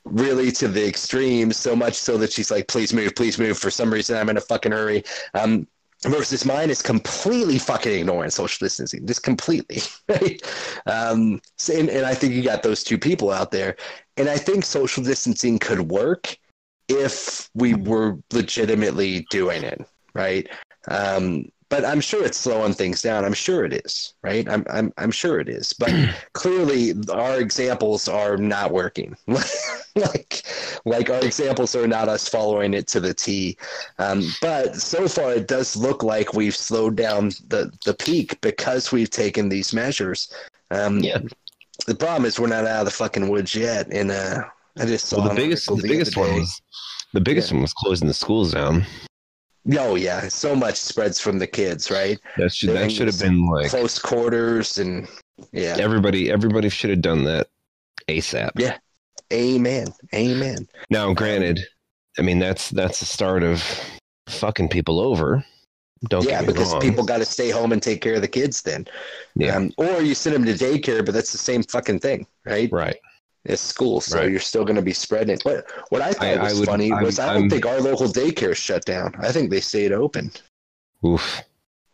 really 0.06 0.52
to 0.52 0.68
the 0.68 0.86
extreme, 0.86 1.52
so 1.52 1.76
much 1.76 1.94
so 1.94 2.18
that 2.18 2.32
she's 2.32 2.50
like, 2.50 2.68
please 2.68 2.94
move, 2.94 3.16
please 3.16 3.38
move. 3.38 3.58
For 3.58 3.70
some 3.70 3.94
reason 3.94 4.18
I'm 4.18 4.30
in 4.30 4.38
a 4.38 4.42
fucking 4.42 4.72
hurry. 4.72 5.04
Um 5.34 5.68
versus 6.04 6.46
mine 6.46 6.72
is 6.72 6.82
completely 6.82 7.60
fucking 7.60 8.00
ignoring 8.00 8.32
social 8.32 8.66
distancing. 8.66 9.06
Just 9.06 9.24
completely. 9.24 9.82
Right. 10.10 10.42
Um 10.88 11.42
and, 11.72 11.90
and 11.90 12.06
I 12.06 12.16
think 12.16 12.34
you 12.34 12.42
got 12.42 12.64
those 12.64 12.84
two 12.84 12.98
people 12.98 13.32
out 13.32 13.52
there. 13.52 13.76
And 14.18 14.28
I 14.28 14.38
think 14.38 14.66
social 14.66 15.04
distancing 15.04 15.60
could 15.60 15.92
work 15.92 16.38
if 16.92 17.50
we 17.54 17.74
were 17.74 18.18
legitimately 18.34 19.26
doing 19.30 19.64
it, 19.64 19.82
right? 20.14 20.48
Um, 20.88 21.46
but 21.72 21.86
I'm 21.86 22.02
sure 22.02 22.24
it's 22.24 22.38
slowing 22.38 22.74
things 22.74 23.02
down. 23.02 23.24
I'm 23.24 23.34
sure 23.34 23.64
it 23.64 23.74
is, 23.74 24.14
right? 24.24 24.48
I'm 24.48 24.66
I'm 24.70 24.94
I'm 24.98 25.10
sure 25.10 25.40
it 25.40 25.48
is. 25.48 25.72
But 25.72 25.92
clearly, 26.34 26.94
our 27.10 27.40
examples 27.40 28.10
are 28.10 28.36
not 28.36 28.72
working. 28.72 29.16
like 29.96 30.44
like 30.84 31.10
our 31.10 31.24
examples 31.24 31.74
are 31.74 31.88
not 31.88 32.10
us 32.10 32.28
following 32.28 32.74
it 32.74 32.88
to 32.90 33.00
the 33.00 33.14
T. 33.14 33.58
Um, 34.00 34.30
but 34.42 34.76
so 34.76 35.08
far, 35.08 35.32
it 35.32 35.48
does 35.48 35.78
look 35.78 36.04
like 36.04 36.34
we've 36.34 36.56
slowed 36.56 36.98
down 36.98 37.30
the 37.48 37.72
the 37.86 37.94
peak 37.94 38.40
because 38.42 38.92
we've 38.92 39.10
taken 39.10 39.48
these 39.48 39.74
measures. 39.74 40.32
Um, 40.70 41.00
Yeah. 41.00 41.20
The 41.88 41.96
problem 41.96 42.26
is 42.26 42.40
we're 42.40 42.46
not 42.48 42.68
out 42.68 42.82
of 42.82 42.86
the 42.86 42.92
fucking 42.92 43.28
woods 43.28 43.56
yet, 43.56 43.88
and 43.92 44.12
uh, 44.12 44.44
I 44.78 44.86
just 44.86 45.08
saw 45.08 45.18
Well, 45.18 45.30
the 45.30 45.36
biggest 45.36 45.68
article 45.68 45.82
the 45.82 45.88
biggest 45.88 46.18
one 46.18 46.36
was 46.36 46.62
the 47.14 47.22
biggest 47.22 47.52
one 47.52 47.62
was 47.62 47.74
closing 47.74 48.08
the 48.08 48.14
schools 48.14 48.52
down. 48.52 48.86
Oh 49.78 49.96
yeah, 49.96 50.28
so 50.28 50.56
much 50.56 50.78
spreads 50.78 51.20
from 51.20 51.38
the 51.38 51.48
kids, 51.48 51.92
right? 51.92 52.20
That 52.38 52.54
should 52.54 52.72
that 52.72 52.92
should 52.92 53.08
have 53.08 53.20
been 53.20 53.46
like 53.46 53.70
Close 53.70 54.00
quarters 54.00 54.78
and 54.78 55.08
yeah. 55.52 55.78
everybody 55.80 56.32
everybody 56.32 56.70
should 56.70 56.90
have 56.90 57.02
done 57.02 57.24
that 57.26 57.48
ASAP. 58.08 58.52
Yeah. 58.56 58.78
Amen. 59.32 59.88
Amen. 60.14 60.68
Now, 60.90 61.14
granted, 61.14 61.62
I 62.18 62.22
mean 62.24 62.40
that's 62.40 62.70
that's 62.70 63.00
the 63.00 63.06
start 63.06 63.44
of 63.44 63.64
fucking 64.28 64.70
people 64.70 65.00
over. 65.00 65.44
Don't 66.10 66.24
yeah, 66.26 66.40
get 66.40 66.42
me 66.42 66.48
because 66.48 66.72
wrong. 66.72 66.82
people 66.82 67.06
got 67.06 67.20
to 67.20 67.26
stay 67.26 67.52
home 67.52 67.72
and 67.72 67.82
take 67.82 68.02
care 68.02 68.16
of 68.16 68.22
the 68.22 68.28
kids 68.28 68.64
then. 68.64 68.88
yeah, 69.36 69.56
Um, 69.56 69.72
or 69.78 70.02
you 70.02 70.16
send 70.16 70.34
them 70.36 70.46
to 70.46 70.54
daycare, 70.54 71.06
but 71.06 71.14
that's 71.14 71.32
the 71.32 71.38
same 71.38 71.62
fucking 71.62 72.00
thing, 72.00 72.26
right? 72.44 72.72
right. 72.72 72.98
It's 73.44 73.62
school, 73.62 74.02
so 74.02 74.20
Right. 74.20 74.30
you're 74.30 74.40
still 74.40 74.64
going 74.64 74.76
to 74.76 74.82
be 74.84 74.94
spreading 74.94 75.34
it. 75.36 75.44
What 75.44 75.66
what 75.90 76.02
I 76.02 76.14
thought 76.14 76.24
I- 76.26 76.34
I 76.36 76.44
was 76.44 76.60
would- 76.60 76.68
funny 76.68 76.92
I'm- 76.92 77.04
was 77.04 77.18
I 77.20 77.28
don't 77.34 77.36
I'm- 77.44 77.50
think 77.50 77.66
our 77.66 77.82
local 77.82 78.08
daycare 78.08 78.56
shut 78.56 78.86
down. 78.86 79.16
I 79.20 79.32
think 79.32 79.50
they 79.50 79.62
stayed 79.62 79.92
open. 79.92 80.32
Oof. 81.06 81.42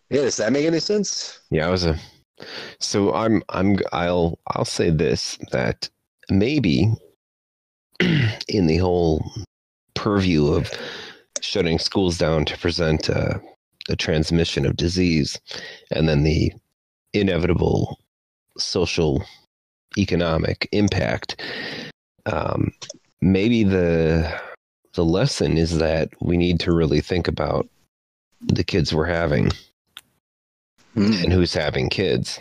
Yeah, 0.10 0.22
does 0.22 0.38
that 0.38 0.52
make 0.52 0.66
any 0.66 0.80
sense? 0.80 1.40
Yeah, 1.50 1.68
I 1.68 1.72
was 1.72 1.86
a. 1.86 1.98
So 2.80 3.14
I'm 3.14 3.44
I'm 3.50 3.78
I'll 3.94 4.38
I'll 4.48 4.66
say 4.66 4.90
this 4.90 5.38
that 5.52 5.90
maybe 6.30 6.92
in 8.48 8.68
the 8.68 8.78
whole 8.78 9.24
purview 9.96 10.48
of 10.54 10.70
shutting 11.42 11.80
schools 11.80 12.18
down 12.18 12.46
to 12.46 12.58
present 12.58 13.10
uh, 13.10 13.40
the 13.88 13.96
transmission 13.96 14.66
of 14.66 14.76
disease, 14.76 15.40
and 15.92 16.08
then 16.10 16.24
the 16.24 16.52
inevitable 17.14 18.00
social 18.58 19.24
economic 19.98 20.68
impact. 20.72 21.42
Um, 22.26 22.72
maybe 23.22 23.64
the 23.64 24.40
the 24.94 25.06
lesson 25.06 25.58
is 25.58 25.78
that 25.78 26.10
we 26.22 26.38
need 26.38 26.60
to 26.62 26.74
really 26.74 27.02
think 27.02 27.28
about 27.28 27.68
the 28.42 28.64
kids 28.64 28.94
we're 28.94 29.06
having 29.06 29.52
Mm. 30.96 31.24
and 31.24 31.34
who's 31.34 31.54
having 31.54 31.90
kids. 31.90 32.40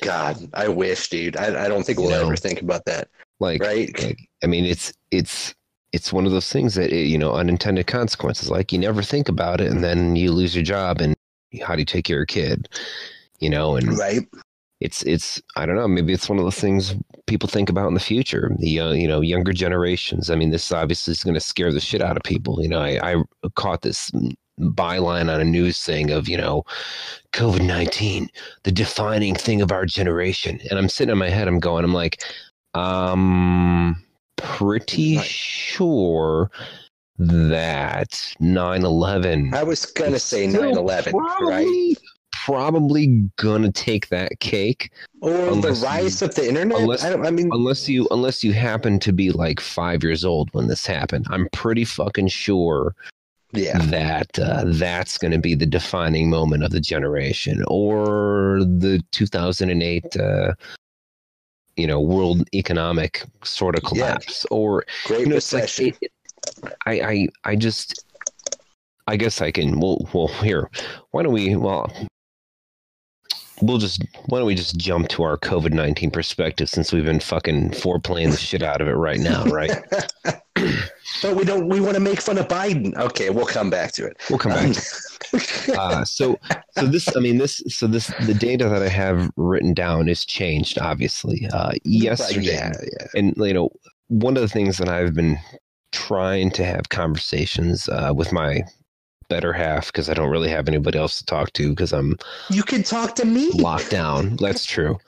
God, 0.00 0.36
I 0.54 0.66
wish, 0.66 1.08
dude. 1.08 1.36
I, 1.36 1.66
I 1.66 1.68
don't 1.68 1.84
think 1.84 1.98
we'll 2.00 2.10
know, 2.10 2.22
ever 2.24 2.34
think 2.34 2.60
about 2.60 2.84
that, 2.86 3.08
Like, 3.38 3.62
right? 3.62 3.96
like 4.02 4.18
I 4.42 4.48
mean, 4.48 4.64
it's 4.64 4.92
it's 5.12 5.54
it's 5.92 6.12
one 6.12 6.26
of 6.26 6.32
those 6.32 6.50
things 6.52 6.74
that 6.74 6.90
you 6.92 7.16
know 7.18 7.32
unintended 7.32 7.86
consequences. 7.86 8.50
Like 8.50 8.72
you 8.72 8.78
never 8.78 9.02
think 9.02 9.28
about 9.28 9.60
it, 9.60 9.70
and 9.70 9.84
then 9.84 10.16
you 10.16 10.32
lose 10.32 10.56
your 10.56 10.64
job, 10.64 11.00
and 11.00 11.14
how 11.62 11.74
do 11.74 11.80
you 11.80 11.86
take 11.86 12.06
care 12.06 12.16
of 12.16 12.20
your 12.20 12.26
kid? 12.26 12.68
You 13.38 13.50
know, 13.50 13.76
and 13.76 13.96
Right. 13.96 14.26
It's 14.80 15.02
it's 15.02 15.40
I 15.56 15.66
don't 15.66 15.76
know. 15.76 15.88
Maybe 15.88 16.12
it's 16.12 16.28
one 16.28 16.38
of 16.38 16.44
those 16.44 16.58
things 16.58 16.94
people 17.26 17.48
think 17.48 17.68
about 17.68 17.88
in 17.88 17.94
the 17.94 18.00
future. 18.00 18.50
The 18.58 18.80
uh, 18.80 18.92
you 18.92 19.06
know 19.06 19.20
younger 19.20 19.52
generations. 19.52 20.30
I 20.30 20.34
mean, 20.36 20.50
this 20.50 20.72
obviously 20.72 21.12
is 21.12 21.22
going 21.22 21.34
to 21.34 21.40
scare 21.40 21.72
the 21.72 21.80
shit 21.80 22.02
out 22.02 22.16
of 22.16 22.22
people. 22.22 22.62
You 22.62 22.68
know, 22.68 22.80
I, 22.80 23.14
I 23.14 23.22
caught 23.56 23.82
this 23.82 24.10
byline 24.58 25.32
on 25.32 25.40
a 25.40 25.44
news 25.44 25.82
thing 25.82 26.10
of 26.10 26.28
you 26.28 26.36
know 26.36 26.64
COVID 27.32 27.64
nineteen, 27.64 28.28
the 28.64 28.72
defining 28.72 29.34
thing 29.34 29.60
of 29.62 29.70
our 29.70 29.86
generation, 29.86 30.60
and 30.70 30.78
I'm 30.78 30.88
sitting 30.88 31.12
in 31.12 31.18
my 31.18 31.28
head. 31.30 31.46
I'm 31.46 31.60
going. 31.60 31.84
I'm 31.84 31.94
like, 31.94 32.22
um, 32.74 34.02
pretty 34.36 35.18
Right. 35.18 35.26
sure 35.26 36.50
that 37.18 38.12
9-11 38.40 39.52
I 39.52 39.62
was 39.62 39.84
gonna 39.84 40.18
say 40.18 40.48
still 40.48 40.62
9/11, 40.62 41.12
right? 41.12 41.94
Probably, 42.50 43.30
gonna 43.36 43.70
take 43.72 44.08
that 44.08 44.38
cake 44.40 44.90
Or 45.20 45.54
the 45.56 45.72
rise 45.82 46.22
of 46.22 46.34
the 46.34 46.46
internet. 46.48 46.78
unless- 46.78 47.04
I 47.04 47.10
don't. 47.10 47.26
I 47.26 47.30
mean, 47.30 47.48
unless 47.52 47.88
you 47.88 48.06
unless 48.10 48.42
you 48.44 48.52
happen 48.52 48.98
to 49.00 49.12
be 49.12 49.30
like 49.30 49.60
five 49.60 50.02
years 50.02 50.24
old 50.24 50.48
when 50.52 50.66
this 50.66 50.86
happened. 50.86 51.26
I'm 51.30 51.48
pretty 51.52 51.84
fucking 51.84 52.28
sure 52.28 52.94
yeah. 53.52 53.78
that 53.86 54.38
uh, 54.38 54.64
that's 54.66 55.18
going 55.18 55.32
to 55.32 55.38
be 55.38 55.54
the 55.54 55.66
defining 55.66 56.30
moment 56.30 56.64
of 56.64 56.70
the 56.70 56.80
generation, 56.80 57.64
or 57.68 58.58
the 58.64 59.02
2008, 59.12 60.16
uh, 60.16 60.52
you 61.76 61.86
know, 61.86 62.00
world 62.00 62.48
economic 62.54 63.24
sort 63.44 63.76
of 63.76 63.82
Yeah. 63.84 63.88
collapse, 63.88 64.46
or 64.50 64.84
Great 65.04 65.20
you 65.20 65.26
know, 65.26 65.30
like, 65.30 65.36
recession. 65.36 65.94
it- 66.00 66.12
I, 66.86 66.92
I, 67.00 67.28
I 67.44 67.56
just, 67.56 68.04
I 69.06 69.16
guess 69.16 69.40
I 69.42 69.50
can. 69.50 69.78
Well, 69.78 70.08
well, 70.14 70.28
here, 70.28 70.70
why 71.10 71.22
don't 71.22 71.32
we? 71.32 71.54
Well, 71.56 71.92
we'll 73.62 73.78
just. 73.78 74.04
Why 74.26 74.38
don't 74.38 74.46
we 74.46 74.54
just 74.54 74.76
jump 74.76 75.08
to 75.08 75.22
our 75.22 75.36
COVID 75.38 75.72
nineteen 75.72 76.10
perspective 76.10 76.68
since 76.68 76.92
we've 76.92 77.04
been 77.04 77.20
fucking 77.20 77.70
foreplaying 77.70 78.30
the 78.30 78.36
shit 78.36 78.62
out 78.62 78.80
of 78.80 78.88
it 78.88 78.92
right 78.92 79.20
now, 79.20 79.44
right? 79.44 79.70
but 80.54 81.36
we 81.36 81.44
don't. 81.44 81.68
We 81.68 81.80
want 81.80 81.94
to 81.94 82.00
make 82.00 82.20
fun 82.20 82.38
of 82.38 82.48
Biden. 82.48 82.96
Okay, 82.96 83.30
we'll 83.30 83.46
come 83.46 83.70
back 83.70 83.92
to 83.92 84.06
it. 84.06 84.16
We'll 84.28 84.38
come 84.38 84.52
back. 84.52 84.76
uh, 85.76 86.04
so 86.04 86.38
so 86.76 86.86
this 86.86 87.14
i 87.16 87.20
mean 87.20 87.38
this 87.38 87.62
so 87.68 87.86
this 87.86 88.08
the 88.26 88.34
data 88.34 88.68
that 88.68 88.82
i 88.82 88.88
have 88.88 89.30
written 89.36 89.72
down 89.72 90.08
is 90.08 90.24
changed 90.24 90.76
obviously 90.78 91.46
uh 91.52 91.70
yesterday 91.84 92.54
yeah, 92.54 92.72
yeah. 92.82 93.06
and 93.14 93.36
you 93.36 93.54
know 93.54 93.70
one 94.08 94.36
of 94.36 94.42
the 94.42 94.48
things 94.48 94.76
that 94.78 94.88
i've 94.88 95.14
been 95.14 95.38
trying 95.92 96.50
to 96.50 96.64
have 96.64 96.88
conversations 96.88 97.88
uh, 97.88 98.12
with 98.14 98.32
my 98.32 98.62
better 99.30 99.52
half 99.54 99.86
because 99.86 100.10
i 100.10 100.14
don't 100.14 100.28
really 100.30 100.50
have 100.50 100.68
anybody 100.68 100.98
else 100.98 101.16
to 101.18 101.24
talk 101.24 101.52
to 101.54 101.70
because 101.70 101.92
i'm 101.94 102.18
You 102.50 102.62
can 102.62 102.82
talk 102.82 103.14
to 103.16 103.24
me. 103.24 103.50
locked 103.52 103.90
down. 103.90 104.36
That's 104.36 104.66
true. 104.66 104.98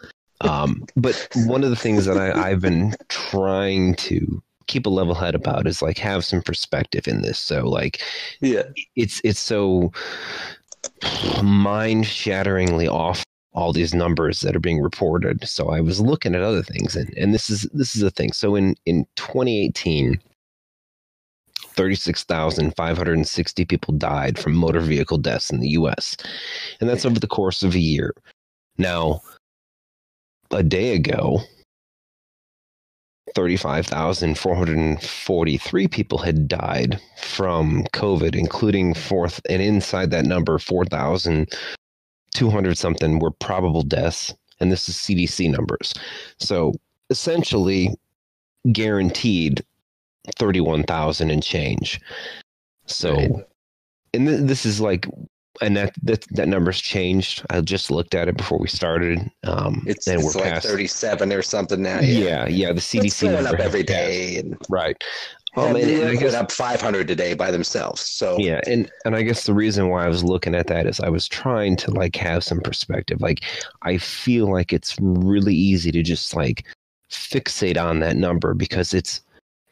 Um 0.41 0.87
but 0.97 1.29
one 1.47 1.63
of 1.65 1.71
the 1.71 1.77
things 1.77 2.07
that 2.07 2.17
I, 2.17 2.51
i've 2.51 2.61
been 2.63 2.95
trying 3.09 3.95
to 3.97 4.43
keep 4.69 4.87
a 4.87 4.91
level 4.91 5.15
head 5.15 5.35
about 5.35 5.67
is 5.67 5.83
like 5.83 5.99
have 5.99 6.25
some 6.25 6.41
perspective 6.41 7.07
in 7.07 7.21
this. 7.23 7.39
So 7.39 7.69
like 7.69 8.01
Yeah. 8.41 8.63
it's 8.97 9.21
it's 9.25 9.41
so 9.41 9.93
mind 11.43 12.07
shatteringly 12.07 12.89
off 12.89 13.25
all 13.55 13.73
these 13.73 13.93
numbers 13.93 14.41
that 14.41 14.57
are 14.57 14.61
being 14.61 14.81
reported. 14.81 15.47
So 15.47 15.69
i 15.71 15.81
was 15.81 16.01
looking 16.01 16.35
at 16.35 16.43
other 16.43 16.63
things 16.63 16.97
and 16.97 17.13
and 17.19 17.35
this 17.35 17.51
is 17.51 17.63
this 17.75 17.95
is 17.95 18.01
the 18.03 18.11
thing. 18.11 18.33
So 18.33 18.55
in 18.55 18.75
in 18.87 19.05
2018 19.17 20.21
36,560 21.75 23.65
people 23.65 23.95
died 23.95 24.39
from 24.39 24.55
motor 24.55 24.81
vehicle 24.81 25.19
deaths 25.19 25.51
in 25.51 25.61
the 25.61 25.71
US 25.71 26.17
and 26.81 26.89
that's 26.89 27.05
over 27.05 27.21
the 27.21 27.27
course 27.27 27.63
of 27.63 27.75
a 27.75 27.81
year 27.81 28.15
now 28.79 29.21
a 30.51 30.63
day 30.63 30.95
ago 30.95 31.41
35,443 33.35 35.89
people 35.89 36.19
had 36.19 36.47
died 36.49 37.01
from 37.19 37.85
COVID, 37.95 38.35
including 38.35 38.93
fourth, 38.95 39.41
and 39.49 39.63
inside 39.63 40.11
that 40.11 40.27
number, 40.27 40.59
4,200 40.59 42.79
something 42.79 43.19
were 43.19 43.31
probable 43.31 43.83
deaths. 43.83 44.35
And 44.61 44.71
this 44.71 44.87
is 44.89 44.95
CDC 44.97 45.51
numbers. 45.51 45.93
So 46.39 46.73
essentially, 47.11 47.97
guaranteed 48.73 49.65
31,000 50.39 51.31
and 51.31 51.43
change. 51.43 52.01
So, 52.87 53.15
Right. 53.15 53.31
and 54.15 54.29
th- 54.29 54.41
this 54.43 54.65
is 54.67 54.81
like, 54.81 55.07
and 55.61 55.77
that, 55.77 55.95
that 56.03 56.25
that 56.33 56.49
number's 56.49 56.81
changed. 56.81 57.45
I 57.51 57.61
just 57.61 57.91
looked 57.91 58.15
at 58.15 58.27
it 58.27 58.37
before 58.39 58.59
we 58.59 58.69
started. 58.69 59.31
Um, 59.45 59.85
It's, 59.87 60.07
and 60.07 60.21
it's 60.23 60.35
we're 60.35 60.43
like 60.43 60.55
past 60.55 60.67
37 60.67 61.33
or 61.33 61.43
something 61.43 61.83
now. 61.83 62.01
yeah, 62.01 62.47
yeah, 62.49 62.73
the 62.73 62.81
CDC 62.81 63.31
number 63.31 63.51
up 63.51 63.61
every 63.61 63.83
day, 63.83 64.39
and, 64.39 64.57
right? 64.71 64.97
Um, 65.55 65.77
and, 65.77 65.85
and 65.85 66.09
I 66.09 66.13
guess 66.15 66.33
went 66.33 66.35
up 66.37 66.51
500 66.51 67.07
today 67.07 67.35
by 67.35 67.51
themselves. 67.51 68.01
So 68.01 68.39
yeah, 68.39 68.63
and 68.67 68.91
and 69.05 69.15
I 69.15 69.21
guess 69.21 69.45
the 69.45 69.53
reason 69.53 69.91
why 69.91 70.07
I 70.07 70.09
was 70.09 70.25
looking 70.25 70.55
at 70.55 70.69
that 70.69 70.87
is 70.87 70.99
I 71.01 71.11
was 71.11 71.29
trying 71.29 71.77
to 71.77 71.91
like 71.91 72.17
have 72.17 72.43
some 72.43 72.61
perspective. 72.61 73.21
Like 73.21 73.41
I 73.83 73.99
feel 73.99 74.51
like 74.51 74.73
it's 74.73 74.97
really 75.01 75.55
easy 75.55 75.93
to 75.93 76.03
just 76.03 76.35
like 76.35 76.65
fixate 77.11 77.77
on 77.81 78.01
that 78.01 78.17
number 78.17 78.55
because 78.55 78.95
it's 78.95 79.21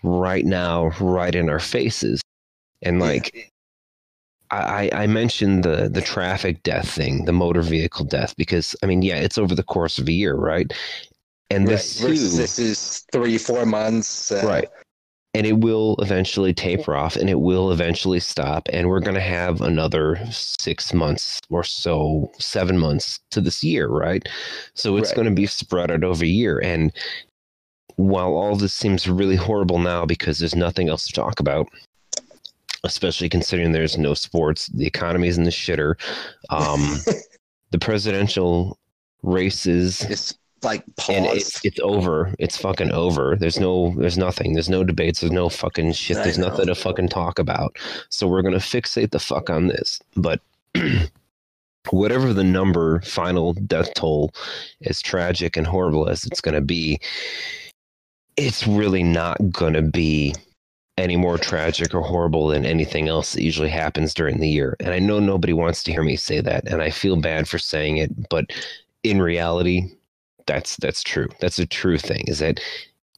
right 0.02 0.44
now, 0.44 0.88
right 1.00 1.34
in 1.34 1.48
our 1.48 1.60
faces, 1.60 2.20
and 2.82 2.98
Yeah. 2.98 3.06
like. 3.06 3.52
I, 4.52 4.90
I 4.92 5.06
mentioned 5.06 5.62
the 5.62 5.88
the 5.88 6.02
traffic 6.02 6.64
death 6.64 6.90
thing, 6.90 7.24
the 7.24 7.32
motor 7.32 7.62
vehicle 7.62 8.04
death, 8.04 8.34
because 8.36 8.74
I 8.82 8.86
mean, 8.86 9.00
yeah, 9.00 9.14
it's 9.14 9.38
over 9.38 9.54
the 9.54 9.62
course 9.62 9.96
of 10.00 10.08
a 10.08 10.12
year, 10.12 10.34
right? 10.34 10.72
And 11.50 11.68
this 11.68 12.00
versus 12.00 12.32
too, 12.32 12.36
this 12.36 12.58
is 12.58 13.06
three, 13.12 13.38
four 13.38 13.64
months. 13.64 14.32
Uh, 14.32 14.42
right 14.44 14.68
and 15.34 15.46
it 15.46 15.58
will 15.60 15.96
eventually 16.00 16.52
taper 16.52 16.94
off 16.96 17.16
and 17.16 17.30
it 17.30 17.40
will 17.40 17.70
eventually 17.70 18.20
stop 18.20 18.68
and 18.72 18.88
we're 18.88 19.00
going 19.00 19.14
to 19.14 19.20
have 19.20 19.60
another 19.60 20.18
six 20.30 20.92
months 20.92 21.38
or 21.50 21.62
so 21.62 22.30
seven 22.38 22.78
months 22.78 23.20
to 23.30 23.40
this 23.40 23.62
year 23.62 23.88
right 23.88 24.28
so 24.74 24.96
it's 24.96 25.10
Right. 25.10 25.16
going 25.16 25.28
to 25.28 25.34
be 25.34 25.46
spread 25.46 25.90
out 25.90 26.04
over 26.04 26.24
a 26.24 26.28
year 26.28 26.58
and 26.58 26.92
while 28.00 28.32
all 28.34 28.56
this 28.56 28.72
seems 28.74 29.08
really 29.08 29.36
horrible 29.36 29.78
now 29.78 30.06
because 30.06 30.38
there's 30.38 30.54
nothing 30.54 30.88
else 30.88 31.06
to 31.06 31.12
talk 31.12 31.38
about 31.40 31.66
especially 32.84 33.28
considering 33.28 33.72
there's 33.72 33.98
no 33.98 34.14
sports 34.14 34.66
the 34.68 34.86
economy's 34.86 35.36
in 35.36 35.44
the 35.44 35.50
shitter 35.50 35.94
um, 36.48 36.80
the 37.70 37.78
presidential 37.78 38.78
races 39.22 40.00
It's 40.02 40.34
like 40.62 40.82
and 41.08 41.26
pause. 41.26 41.36
it's 41.36 41.64
it's 41.64 41.80
over. 41.80 42.34
It's 42.38 42.56
fucking 42.56 42.90
over. 42.92 43.36
There's 43.38 43.58
no 43.58 43.94
there's 43.96 44.18
nothing. 44.18 44.52
There's 44.52 44.68
no 44.68 44.84
debates. 44.84 45.20
There's 45.20 45.32
no 45.32 45.48
fucking 45.48 45.92
shit. 45.92 46.18
I 46.18 46.24
There's 46.24 46.36
know. 46.38 46.48
nothing 46.48 46.66
to 46.66 46.74
fucking 46.74 47.08
talk 47.08 47.38
about. 47.38 47.76
So 48.10 48.28
we're 48.28 48.42
gonna 48.42 48.58
fixate 48.58 49.10
the 49.10 49.18
fuck 49.18 49.48
on 49.48 49.68
this. 49.68 50.00
But 50.16 50.40
whatever 51.90 52.34
the 52.34 52.44
number 52.44 53.00
final 53.02 53.54
death 53.54 53.94
toll, 53.94 54.32
as 54.84 55.00
tragic 55.00 55.56
and 55.56 55.66
horrible 55.66 56.08
as 56.08 56.24
it's 56.24 56.42
gonna 56.42 56.60
be, 56.60 57.00
it's 58.40 58.66
really 58.66 59.02
not 59.02 59.36
gonna 59.50 59.82
be 59.82 60.34
any 60.96 61.16
more 61.16 61.38
tragic 61.38 61.94
or 61.94 62.02
horrible 62.02 62.48
than 62.48 62.64
anything 62.64 63.08
else 63.08 63.32
that 63.32 63.42
usually 63.42 63.68
happens 63.68 64.14
during 64.14 64.38
the 64.38 64.48
year. 64.48 64.76
And 64.80 64.90
I 64.90 64.98
know 64.98 65.18
nobody 65.18 65.52
wants 65.52 65.82
to 65.84 65.92
hear 65.92 66.02
me 66.02 66.16
say 66.16 66.40
that, 66.40 66.66
and 66.68 66.82
I 66.82 66.90
feel 66.90 67.16
bad 67.16 67.48
for 67.48 67.58
saying 67.58 67.98
it, 67.98 68.28
but 68.28 68.46
in 69.02 69.20
reality, 69.20 69.92
that's 70.46 70.76
that's 70.76 71.02
true. 71.02 71.28
That's 71.40 71.58
a 71.58 71.66
true 71.66 71.98
thing. 71.98 72.24
Is 72.26 72.40
that 72.40 72.60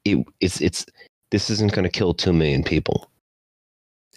it? 0.04 0.24
It's 0.40 0.60
it's 0.60 0.86
this 1.30 1.50
isn't 1.50 1.72
going 1.72 1.84
to 1.84 1.90
kill 1.90 2.14
two 2.14 2.32
million 2.32 2.62
people. 2.62 3.10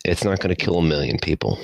It's 0.03 0.23
not 0.23 0.40
going 0.40 0.53
to 0.53 0.65
kill 0.65 0.80
a 0.80 0.84
million 0.84 1.18
people. 1.18 1.57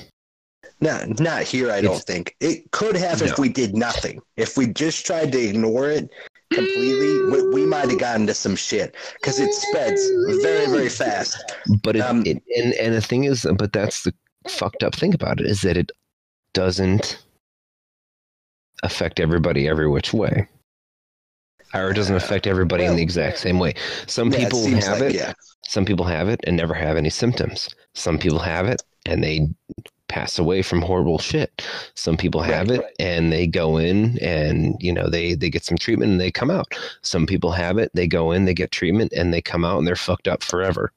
Not, 0.80 1.20
not 1.20 1.44
here, 1.44 1.72
I 1.72 1.82
don't 1.82 2.02
think. 2.02 2.36
It 2.40 2.72
could 2.72 2.96
have 2.96 3.22
if 3.22 3.38
we 3.38 3.50
did 3.50 3.76
nothing. 3.76 4.20
If 4.36 4.58
we 4.58 4.66
just 4.66 5.06
tried 5.06 5.32
to 5.34 5.40
ignore 5.40 5.92
it 5.92 6.10
completely, 6.52 7.22
we, 7.32 7.48
we 7.50 7.66
might 7.66 7.90
have 7.90 8.00
gotten 8.00 8.28
to 8.28 8.34
some 8.34 8.56
shit 8.56 8.96
because 9.20 9.40
it 9.40 9.54
spreads 9.54 10.02
very, 10.42 10.66
very 10.68 10.90
fast. 10.90 11.38
But 11.84 11.96
it, 11.96 12.00
Um, 12.02 12.24
it 12.26 12.42
and 12.58 12.74
and 12.76 12.94
the 12.94 13.02
thing 13.02 13.24
is, 13.26 13.46
but 13.58 13.74
that's 13.74 14.04
the 14.04 14.14
fucked 14.48 14.84
up 14.84 14.96
thing 14.96 15.14
about 15.14 15.40
it 15.40 15.48
is 15.48 15.62
that 15.62 15.78
it 15.78 15.92
doesn't 16.54 17.24
affect 18.84 19.20
everybody 19.20 19.68
every 19.68 19.88
which 19.88 20.14
way, 20.14 20.48
or 21.74 21.92
it 21.92 21.94
doesn't 21.94 22.16
affect 22.16 22.48
everybody 22.48 22.84
in 22.86 22.96
the 22.96 23.02
exact 23.04 23.38
same 23.40 23.60
way. 23.60 23.74
Some 24.08 24.32
Yeah, 24.32 24.40
people 24.40 24.60
seems 24.64 24.86
have 24.86 25.00
like- 25.02 25.12
it. 25.12 25.16
Yeah, 25.16 25.34
Some 25.68 25.86
people 25.86 26.06
have 26.06 26.28
it 26.30 26.40
and 26.46 26.58
never 26.58 26.74
have 26.74 26.98
any 26.98 27.10
symptoms. 27.10 27.70
Some 27.94 28.18
people 28.18 28.40
have 28.40 28.68
it 28.68 28.82
and 29.06 29.24
they 29.24 29.48
pass 30.12 30.38
away 30.38 30.62
from 30.62 30.82
horrible 30.82 31.18
shit. 31.18 31.66
Some 31.96 32.18
people 32.18 32.42
have 32.42 32.70
Right, 32.70 32.80
it 32.82 32.96
and 33.00 33.32
they 33.32 33.48
go 33.48 33.78
in 33.78 34.20
and 34.20 34.76
you 34.80 34.92
know 34.94 35.10
they 35.10 35.34
they 35.36 35.50
get 35.50 35.64
some 35.64 35.78
treatment 35.78 36.12
and 36.12 36.20
they 36.20 36.32
come 36.32 36.52
out. 36.52 36.76
Some 37.02 37.26
people 37.26 37.52
have 37.52 37.78
it, 37.78 37.92
they 37.94 38.08
go 38.08 38.32
in, 38.32 38.46
they 38.46 38.54
get 38.54 38.72
treatment 38.72 39.14
and 39.14 39.34
they 39.34 39.42
come 39.42 39.64
out 39.64 39.80
and 39.80 39.88
they're 39.88 39.96
fucked 39.96 40.28
up 40.28 40.44
forever. 40.44 40.92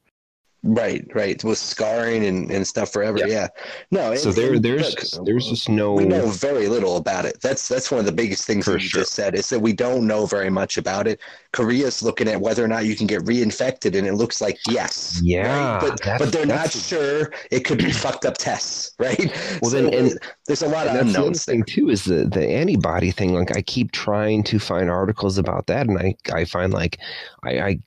Right, 0.65 1.07
right. 1.15 1.43
With 1.45 1.59
scarring 1.59 2.25
and, 2.25 2.51
and 2.51 2.67
stuff 2.67 2.93
forever. 2.93 3.19
Yep. 3.19 3.29
Yeah. 3.29 3.49
No. 3.91 4.15
So 4.17 4.33
there 4.33 4.59
there's 4.59 5.15
look, 5.15 5.27
there's 5.27 5.49
just 5.49 5.69
no 5.69 5.93
we 5.93 6.05
know 6.05 6.27
very 6.27 6.69
little 6.69 6.97
about 6.97 7.25
it. 7.25 7.41
That's 7.41 7.69
that's 7.69 7.91
one 7.91 8.01
of 8.01 8.07
the 8.07 8.13
biggest 8.13 8.47
things 8.47 8.67
that 8.67 8.73
you 8.75 8.89
sure. 8.89 9.01
just 9.03 9.15
said 9.15 9.35
is 9.35 9.49
that 9.51 9.61
we 9.61 9.73
don't 9.73 10.07
know 10.07 10.27
very 10.27 10.51
much 10.51 10.77
about 10.79 11.07
it. 11.07 11.21
Korea's 11.53 12.03
looking 12.03 12.27
at 12.29 12.41
whether 12.41 12.65
or 12.65 12.69
not 12.69 12.85
you 12.87 12.97
can 12.97 13.07
get 13.07 13.23
reinfected, 13.23 13.97
and 13.97 14.07
it 14.07 14.15
looks 14.15 14.41
like 14.41 14.59
yes. 14.69 15.21
Yeah, 15.23 15.77
right? 15.77 15.81
but 16.03 16.19
but 16.19 16.33
they're 16.33 16.47
not 16.47 16.73
sure. 16.73 17.33
It 17.51 17.61
could 17.61 17.79
be 17.79 17.93
fucked 18.05 18.25
up 18.25 18.37
tests, 18.39 18.93
right? 18.99 19.19
Well, 19.63 19.71
So, 19.71 19.83
then- 19.83 19.95
and- 19.95 20.19
there's 20.47 20.63
a 20.63 20.69
lot 20.69 20.87
of 20.87 20.95
that's 20.95 21.13
the 21.13 21.19
unknowns. 21.19 21.45
thing 21.45 21.63
too 21.65 21.89
is 21.91 22.05
the 22.05 22.25
the 22.27 22.47
antibody 22.47 23.11
thing. 23.11 23.33
Like 23.35 23.57
I 23.57 23.63
keep 23.63 23.93
trying 23.93 24.43
to 24.45 24.59
find 24.59 24.91
articles 24.91 25.39
about 25.39 25.67
that, 25.69 25.87
and 25.87 25.99
I 25.99 26.15
I 26.33 26.45
find 26.45 26.73
like 26.73 26.99
I. 27.43 27.61
I 27.61 27.79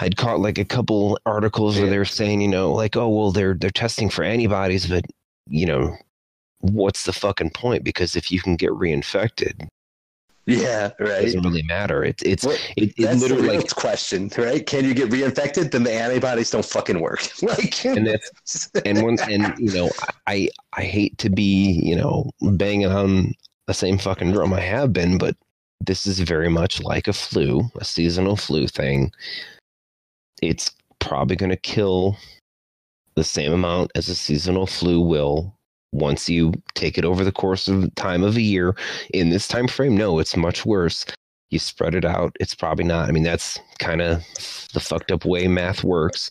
I'd 0.00 0.16
caught 0.16 0.40
like 0.40 0.58
a 0.58 0.64
couple 0.64 1.18
articles 1.26 1.78
where 1.78 1.88
they 1.88 1.98
were 1.98 2.04
saying, 2.04 2.40
you 2.40 2.48
know, 2.48 2.72
like, 2.72 2.96
oh 2.96 3.08
well, 3.08 3.32
they're 3.32 3.54
they're 3.54 3.70
testing 3.70 4.10
for 4.10 4.24
antibodies, 4.24 4.86
but 4.86 5.04
you 5.48 5.66
know, 5.66 5.96
what's 6.60 7.04
the 7.04 7.12
fucking 7.12 7.50
point? 7.50 7.84
Because 7.84 8.16
if 8.16 8.30
you 8.30 8.40
can 8.40 8.56
get 8.56 8.70
reinfected, 8.70 9.68
Yeah, 10.44 10.88
it 10.98 11.02
right. 11.02 11.22
doesn't 11.22 11.42
really 11.42 11.62
matter. 11.62 12.04
It, 12.04 12.22
it's 12.22 12.44
Well, 12.44 12.56
it, 12.76 12.92
it 12.98 13.02
That's 13.02 13.20
the 13.20 13.28
literally 13.28 13.48
real 13.48 13.60
like, 13.60 13.74
question, 13.74 14.30
right? 14.36 14.66
Can 14.66 14.84
you 14.84 14.92
get 14.94 15.10
reinfected? 15.10 15.70
Then 15.70 15.84
the 15.84 15.92
antibodies 15.92 16.50
don't 16.50 16.64
fucking 16.64 17.00
work. 17.00 17.26
like, 17.42 17.84
and 17.84 18.06
that's 18.06 18.70
and 18.84 19.02
one 19.02 19.18
and 19.30 19.54
you 19.58 19.72
know, 19.72 19.90
I 20.26 20.48
I 20.74 20.82
hate 20.82 21.16
to 21.18 21.30
be 21.30 21.80
you 21.82 21.96
know 21.96 22.30
banging 22.42 22.86
on 22.86 23.34
the 23.66 23.74
same 23.74 23.98
fucking 23.98 24.32
drum 24.32 24.52
I 24.52 24.60
have 24.60 24.92
been, 24.92 25.18
but 25.18 25.36
this 25.80 26.06
is 26.06 26.20
very 26.20 26.48
much 26.48 26.82
like 26.82 27.08
a 27.08 27.12
flu, 27.12 27.62
a 27.76 27.84
seasonal 27.84 28.36
flu 28.36 28.66
thing. 28.66 29.10
It's 30.42 30.70
probably 30.98 31.36
going 31.36 31.50
to 31.50 31.56
kill 31.56 32.16
the 33.14 33.24
same 33.24 33.52
amount 33.52 33.90
as 33.94 34.08
a 34.08 34.14
seasonal 34.14 34.66
flu 34.66 35.00
will 35.00 35.56
once 35.92 36.28
you 36.28 36.52
take 36.74 36.98
it 36.98 37.04
over 37.04 37.24
the 37.24 37.32
course 37.32 37.68
of 37.68 37.94
time 37.94 38.22
of 38.22 38.36
a 38.36 38.42
year. 38.42 38.76
In 39.14 39.30
this 39.30 39.48
time 39.48 39.68
frame, 39.68 39.96
no, 39.96 40.18
it's 40.18 40.36
much 40.36 40.66
worse. 40.66 41.06
You 41.50 41.58
spread 41.58 41.94
it 41.94 42.04
out, 42.04 42.36
it's 42.40 42.54
probably 42.54 42.84
not. 42.84 43.08
I 43.08 43.12
mean, 43.12 43.22
that's 43.22 43.58
kind 43.78 44.02
of 44.02 44.22
the 44.74 44.80
fucked 44.80 45.12
up 45.12 45.24
way 45.24 45.48
math 45.48 45.84
works. 45.84 46.30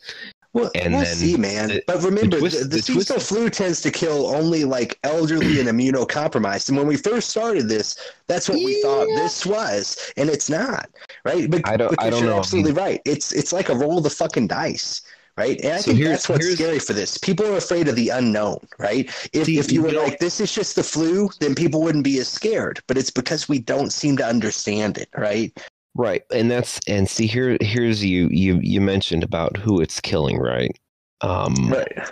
Well, 0.55 0.71
And 0.73 0.93
we'll 0.93 1.03
see, 1.05 1.35
man. 1.35 1.67
the- 1.67 1.83
but 1.85 2.01
remember, 2.01 2.37
the, 2.37 2.39
twist- 2.39 2.59
the, 2.61 2.77
the 2.77 2.81
seasonal 2.81 3.19
flu 3.19 3.49
tends 3.49 3.81
to 3.81 3.91
kill 3.91 4.27
only 4.27 4.63
like 4.63 4.97
elderly 5.03 5.59
and 5.59 5.67
immunocompromised. 5.67 6.69
And 6.69 6.77
when 6.77 6.87
we 6.87 6.95
first 6.95 7.29
started 7.29 7.67
this, 7.67 7.97
that's 8.27 8.47
what 8.47 8.59
we 8.59 8.81
thought 8.81 9.05
this 9.17 9.45
was, 9.45 9.97
and 10.15 10.29
it's 10.29 10.49
not, 10.49 10.89
right? 11.25 11.51
But, 11.51 11.67
I 11.67 11.75
don't- 11.75 11.93
I 12.01 12.09
don't 12.09 12.21
you're 12.21 12.29
know. 12.31 12.37
absolutely 12.37 12.71
right. 12.71 13.01
It's 13.05 13.33
it's 13.33 13.51
like 13.51 13.67
a 13.67 13.75
roll 13.75 13.97
of 13.97 14.05
the 14.05 14.09
fucking 14.09 14.47
dice. 14.47 15.01
Right, 15.37 15.59
and 15.65 15.73
I 15.73 15.77
So 15.79 15.91
think 15.91 16.01
that's 16.05 16.29
what's 16.29 16.49
scary 16.53 16.79
for 16.79 16.93
this. 16.93 17.17
People 17.17 17.45
are 17.47 17.57
afraid 17.57 17.89
of 17.89 17.97
the 17.97 18.07
unknown, 18.07 18.57
right? 18.79 19.09
If 19.33 19.49
if 19.49 19.69
you 19.69 19.81
were 19.81 19.89
you 19.89 19.95
know- 19.95 20.03
like, 20.03 20.19
"This 20.19 20.39
is 20.39 20.49
just 20.55 20.77
the 20.77 20.83
flu," 20.83 21.29
then 21.41 21.53
people 21.53 21.81
wouldn't 21.81 22.05
be 22.05 22.19
as 22.19 22.29
scared. 22.29 22.79
But 22.87 22.97
it's 22.97 23.11
because 23.11 23.49
we 23.49 23.59
don't 23.59 23.91
seem 23.91 24.15
to 24.15 24.25
understand 24.25 24.97
it, 24.97 25.09
right? 25.17 25.51
Right. 25.95 26.23
And 26.31 26.51
that's 26.51 26.79
and 26.87 27.09
see 27.09 27.25
here 27.25 27.57
here's 27.61 28.03
you 28.03 28.27
you 28.29 28.59
you 28.61 28.81
mentioned 28.81 29.23
about 29.23 29.57
who 29.57 29.81
it's 29.81 29.99
killing, 29.99 30.37
right? 30.37 30.77
Um 31.21 31.53
Right. 31.69 32.11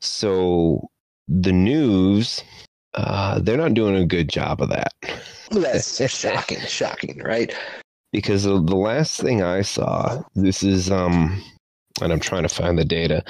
so 0.00 0.88
the 1.28 1.52
news 1.52 2.42
uh 2.94 3.40
they're 3.40 3.56
not 3.56 3.74
doing 3.74 3.96
a 3.96 4.06
good 4.06 4.28
job 4.28 4.62
of 4.62 4.68
that. 4.70 4.92
That's 5.50 6.10
shocking, 6.18 6.60
shocking, 6.60 7.18
right? 7.24 7.54
because 8.12 8.44
the, 8.44 8.60
the 8.60 8.76
last 8.76 9.20
thing 9.20 9.42
I 9.42 9.62
saw, 9.62 10.22
this 10.34 10.62
is 10.62 10.90
um, 10.90 11.42
and 12.00 12.12
I'm 12.12 12.20
trying 12.20 12.42
to 12.42 12.48
find 12.48 12.78
the 12.78 12.84
data. 12.84 13.22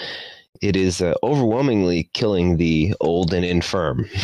It 0.63 0.77
is 0.77 1.01
uh, 1.01 1.15
overwhelmingly 1.23 2.11
killing 2.13 2.57
the 2.57 2.95
old 3.01 3.33
and 3.33 3.45
infirm. 3.45 4.09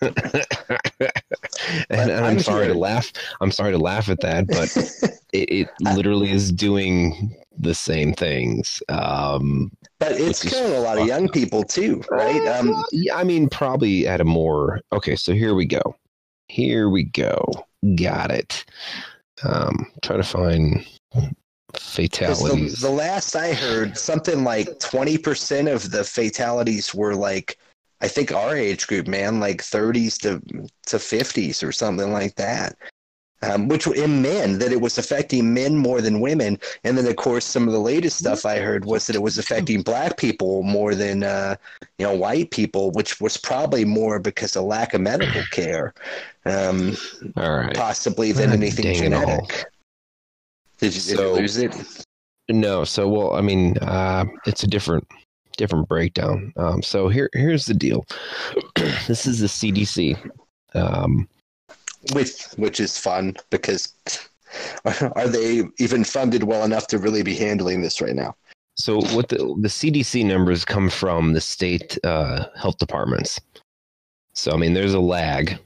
and, 1.90 2.10
I'm, 2.10 2.24
I'm 2.24 2.40
sorry 2.40 2.68
to 2.68 2.74
laugh. 2.74 3.12
I'm 3.40 3.50
sorry 3.50 3.72
to 3.72 3.78
laugh 3.78 4.08
at 4.08 4.20
that, 4.20 4.46
but 4.46 4.74
it, 5.32 5.50
it 5.50 5.68
literally 5.80 6.30
is 6.30 6.50
doing 6.52 7.36
the 7.58 7.74
same 7.74 8.14
things. 8.14 8.82
Um, 8.88 9.70
But 9.98 10.12
it's 10.12 10.42
killing 10.42 10.72
a 10.74 10.80
lot 10.80 10.98
of 10.98 11.06
young 11.06 11.28
people 11.28 11.62
too, 11.64 12.02
right? 12.10 12.46
Um, 12.48 12.82
yeah, 12.92 13.16
I 13.16 13.24
mean, 13.24 13.48
probably 13.48 14.06
at 14.06 14.20
a 14.20 14.24
more 14.24 14.80
okay. 14.92 15.16
So 15.16 15.32
here 15.32 15.54
we 15.54 15.66
go. 15.66 15.82
Here 16.48 16.88
we 16.88 17.04
go. 17.04 17.44
Got 17.96 18.30
it. 18.30 18.64
Um, 19.44 19.86
try 20.02 20.16
to 20.16 20.22
find 20.22 20.86
'cause 21.12 21.30
the, 21.72 21.78
fatalities. 21.78 22.80
the 22.80 22.90
last 22.90 23.36
I 23.36 23.52
heard, 23.52 23.96
something 23.96 24.44
like 24.44 24.78
twenty 24.80 25.16
percent 25.18 25.68
of 25.68 25.90
the 25.90 26.04
fatalities 26.04 26.94
were 26.94 27.14
like, 27.14 27.58
I 28.00 28.08
think 28.08 28.32
our 28.32 28.56
age 28.56 28.86
group, 28.86 29.06
man, 29.06 29.40
like 29.40 29.62
thirties 29.62 30.18
to 30.18 30.40
to 30.86 30.98
fifties 30.98 31.62
or 31.62 31.72
something 31.72 32.12
like 32.12 32.36
that. 32.36 32.76
Um, 33.42 33.68
which 33.68 33.86
in 33.86 34.20
men 34.20 34.58
that 34.58 34.70
it 34.70 34.82
was 34.82 34.98
affecting 34.98 35.54
men 35.54 35.74
more 35.74 36.02
than 36.02 36.20
women, 36.20 36.58
and 36.84 36.98
then 36.98 37.06
of 37.06 37.16
course 37.16 37.46
some 37.46 37.66
of 37.66 37.72
the 37.72 37.80
latest 37.80 38.18
stuff 38.18 38.44
I 38.44 38.58
heard 38.58 38.84
was 38.84 39.06
that 39.06 39.16
it 39.16 39.22
was 39.22 39.38
affecting 39.38 39.80
black 39.80 40.18
people 40.18 40.62
more 40.62 40.94
than 40.94 41.22
uh, 41.22 41.56
you 41.98 42.06
know 42.06 42.14
white 42.14 42.50
people, 42.50 42.90
which 42.90 43.18
was 43.18 43.38
probably 43.38 43.86
more 43.86 44.18
because 44.18 44.56
of 44.56 44.64
lack 44.64 44.92
of 44.92 45.00
medical 45.00 45.42
care. 45.52 45.94
Um, 46.44 46.98
All 47.38 47.56
right. 47.56 47.74
possibly 47.74 48.32
than 48.32 48.50
God 48.50 48.56
anything 48.56 48.84
dang 48.84 48.94
genetic. 48.96 49.64
Did 50.76 50.94
you, 50.94 51.16
did 51.16 51.18
you 51.20 51.32
lose 51.32 51.56
it? 51.56 52.04
No. 52.50 52.84
So 52.84 53.08
well, 53.08 53.34
I 53.34 53.40
mean, 53.40 53.78
uh, 53.78 54.26
it's 54.44 54.64
a 54.64 54.66
different 54.66 55.06
different 55.60 55.88
breakdown. 55.88 56.52
Um, 56.56 56.82
so 56.82 57.08
here 57.08 57.28
here's 57.34 57.66
the 57.66 57.74
deal. 57.74 58.06
this 59.06 59.26
is 59.26 59.40
the 59.40 59.46
CDC. 59.46 60.18
Um, 60.74 61.28
Which 62.14 62.44
which 62.56 62.80
is 62.80 62.96
fun 62.96 63.36
because 63.50 63.92
are 65.14 65.28
they 65.28 65.62
even 65.78 66.02
funded 66.02 66.44
well 66.44 66.64
enough 66.64 66.86
to 66.88 66.98
really 66.98 67.22
be 67.22 67.34
handling 67.34 67.82
this 67.82 68.00
right 68.00 68.14
now? 68.14 68.34
So 68.76 69.02
what 69.14 69.28
the 69.28 69.36
the 69.60 69.68
CDC 69.68 70.24
numbers 70.24 70.64
come 70.64 70.88
from 70.88 71.34
the 71.34 71.40
state 71.40 71.98
uh, 72.04 72.46
health 72.56 72.78
departments. 72.78 73.38
So 74.32 74.52
I 74.52 74.56
mean, 74.56 74.72
there's 74.72 74.94
a 74.94 75.00
lag. 75.00 75.58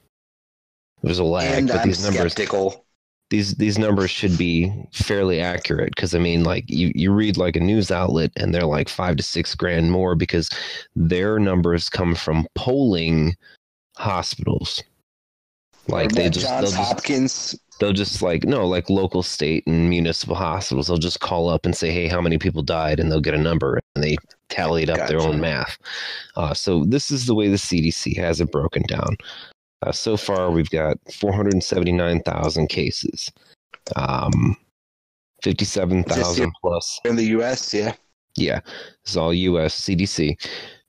There's 1.03 1.21
a 1.21 1.25
lag, 1.25 1.59
and 1.59 1.69
but 1.69 1.81
I'm 1.81 1.89
these 1.89 2.03
numbers 2.03 2.33
skeptical. 2.33 2.84
These 3.31 3.55
these 3.55 3.79
numbers 3.79 4.11
should 4.11 4.37
be 4.37 4.73
fairly 4.93 5.41
accurate. 5.41 5.95
Because 5.95 6.15
I 6.15 6.19
mean, 6.19 6.45
like 6.45 6.65
you 6.69 6.93
you 6.95 7.13
read 7.13 7.37
like 7.37 7.57
a 7.57 7.61
news 7.61 7.91
outlet 7.91 8.31
and 8.37 8.55
they're 8.55 8.63
like 8.63 8.89
five 8.89 9.17
to 9.17 9.23
six 9.23 9.55
grand 9.55 9.91
more 9.91 10.15
because 10.15 10.49
their 10.95 11.39
numbers 11.39 11.89
come 11.89 12.15
from 12.15 12.47
polling 12.55 13.35
hospitals. 13.97 14.83
Like 15.89 16.13
they 16.13 16.31
just 16.31 16.47
Johns 16.47 16.73
just 16.73 16.77
Hopkins. 16.77 17.59
they'll 17.79 17.93
just 17.93 18.23
like 18.23 18.45
no 18.45 18.67
like 18.67 18.89
local 18.89 19.23
state 19.23 19.67
and 19.67 19.91
municipal 19.91 20.35
hospitals 20.35 20.87
they'll 20.87 20.97
just 20.97 21.21
call 21.21 21.51
up 21.51 21.67
and 21.67 21.77
say 21.77 21.91
hey 21.91 22.09
how 22.09 22.23
many 22.23 22.39
people 22.39 22.63
died? 22.63 22.99
and 22.99 23.13
they'll 23.13 23.21
get 23.21 23.35
a 23.35 23.39
number 23.39 23.79
and 23.95 24.03
they 24.03 24.17
tallied 24.49 24.89
up 24.89 25.09
their 25.09 25.21
own 25.21 25.41
math. 25.41 25.77
Uh, 26.37 26.55
so 26.55 26.85
this 26.87 27.11
is 27.11 27.27
the 27.27 27.35
way 27.35 27.49
the 27.49 27.57
cdc 27.57 28.17
has 28.17 28.41
it 28.41 28.51
broken 28.51 28.83
down 28.89 29.17
uh, 29.85 29.93
so 29.93 30.17
far 30.17 30.51
we've 30.51 30.71
got 30.71 30.99
479000 31.13 32.69
cases 32.69 33.31
um, 33.97 34.57
57000 35.45 36.53
plus 36.61 37.01
in 37.05 37.17
the 37.17 37.25
U.S. 37.25 37.75
Yeah, 37.75 37.95
yeah, 38.37 38.61
this 38.65 39.11
is 39.11 39.17
all 39.17 39.35
U.S. 39.35 39.79
CDC. 39.81 40.41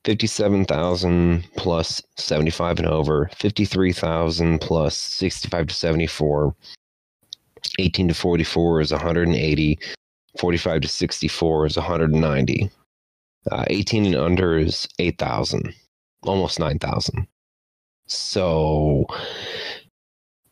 Fifty-seven 0.05 0.65
thousand 0.65 1.47
plus 1.57 2.01
seventy-five 2.15 2.77
and 2.77 2.87
over. 2.87 3.29
Fifty-three 3.35 3.91
thousand 3.91 4.61
plus 4.61 4.95
sixty-five 4.95 5.67
to 5.67 5.73
seventy-four. 5.73 6.55
Eighteen 7.79 8.07
to 8.07 8.13
forty-four 8.13 8.81
is 8.81 8.91
one 8.91 9.01
hundred 9.01 9.27
and 9.27 9.35
eighty. 9.35 9.79
Forty-five 10.39 10.81
to 10.81 10.87
sixty-four 10.87 11.65
is 11.65 11.75
one 11.75 11.85
hundred 11.85 12.11
and 12.11 12.21
ninety. 12.21 12.69
Uh, 13.51 13.65
Eighteen 13.67 14.05
and 14.05 14.15
under 14.15 14.57
is 14.57 14.87
eight 14.99 15.17
thousand, 15.17 15.73
almost 16.23 16.59
nine 16.59 16.79
thousand. 16.79 17.27
So 18.07 19.05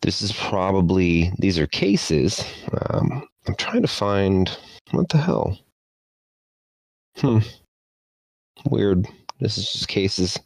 this 0.01 0.21
is 0.21 0.31
probably 0.33 1.31
these 1.39 1.59
are 1.59 1.67
cases. 1.67 2.43
Um, 2.89 3.27
I'm 3.47 3.55
trying 3.55 3.81
to 3.81 3.87
find 3.87 4.55
what 4.91 5.09
the 5.09 5.17
hell. 5.17 5.57
Hmm. 7.17 7.39
Weird. 8.65 9.07
This 9.39 9.57
is 9.57 9.71
just 9.71 9.87
cases. 9.87 10.39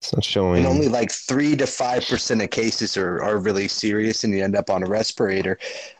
It's 0.00 0.14
not 0.14 0.24
showing. 0.24 0.58
And 0.58 0.66
only 0.66 0.88
like 0.88 1.12
three 1.12 1.54
to 1.56 1.66
five 1.66 2.06
percent 2.06 2.42
of 2.42 2.50
cases 2.50 2.96
are, 2.96 3.22
are 3.22 3.38
really 3.38 3.68
serious 3.68 4.24
and 4.24 4.32
you 4.32 4.42
end 4.42 4.56
up 4.56 4.70
on 4.70 4.82
a 4.82 4.86
respirator. 4.86 5.58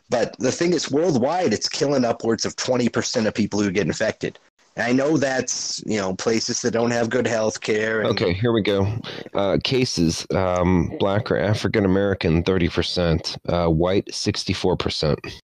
But 0.09 0.37
the 0.39 0.51
thing 0.51 0.73
is, 0.73 0.91
worldwide, 0.91 1.53
it's 1.53 1.69
killing 1.69 2.05
upwards 2.05 2.45
of 2.45 2.57
20% 2.57 3.27
of 3.27 3.35
people 3.35 3.61
who 3.61 3.71
get 3.71 3.87
infected. 3.87 4.39
And 4.77 4.87
I 4.87 4.93
know 4.93 5.17
that's, 5.17 5.83
you 5.85 5.97
know, 5.97 6.15
places 6.15 6.63
that 6.63 6.71
don't 6.71 6.93
have 6.93 7.11
good 7.11 7.27
health 7.27 7.61
care. 7.61 8.05
Okay, 8.05 8.33
here 8.33 8.53
we 8.53 8.63
go. 8.63 8.87
Uh, 9.35 9.59
cases 9.63 10.27
um, 10.35 10.93
black 10.99 11.31
or 11.31 11.37
African 11.37 11.85
American, 11.85 12.43
30%, 12.43 13.37
uh, 13.49 13.69
white, 13.69 14.07
64%. 14.07 15.41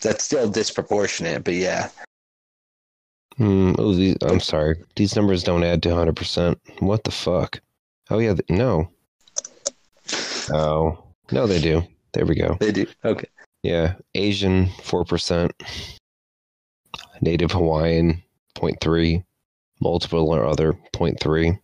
That's 0.00 0.24
still 0.24 0.50
disproportionate, 0.50 1.44
but 1.44 1.54
yeah. 1.54 1.90
Hmm. 3.36 3.72
oh, 3.78 3.94
these, 3.94 4.16
I'm 4.22 4.40
sorry. 4.40 4.82
These 4.96 5.16
numbers 5.16 5.44
don't 5.44 5.64
add 5.64 5.82
to 5.84 5.90
100%. 5.90 6.56
What 6.80 7.04
the 7.04 7.12
fuck? 7.12 7.60
Oh, 8.10 8.18
yeah, 8.18 8.34
no. 8.50 8.90
Oh, 10.52 11.04
no, 11.30 11.46
they 11.46 11.60
do. 11.60 11.82
There 12.12 12.26
we 12.26 12.34
go. 12.34 12.56
They 12.60 12.72
do. 12.72 12.86
Okay. 13.04 13.28
Yeah. 13.62 13.94
Asian, 14.14 14.66
4%. 14.66 15.50
Native 17.20 17.52
Hawaiian, 17.52 18.22
0.3. 18.56 19.24
Multiple 19.80 20.32
or 20.32 20.46
other, 20.46 20.74
0.3. 20.94 21.58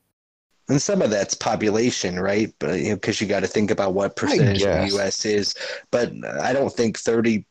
And 0.68 0.82
some 0.82 1.00
of 1.02 1.10
that's 1.10 1.34
population, 1.34 2.18
right? 2.18 2.52
But 2.58 2.78
because 2.78 3.20
you, 3.20 3.26
know, 3.26 3.28
you 3.28 3.34
got 3.34 3.40
to 3.40 3.46
think 3.46 3.70
about 3.70 3.94
what 3.94 4.16
percentage 4.16 4.62
of 4.62 4.74
the 4.74 4.88
U.S. 4.96 5.24
is. 5.24 5.54
But 5.90 6.12
I 6.40 6.52
don't 6.52 6.72
think 6.72 6.98
30 6.98 7.44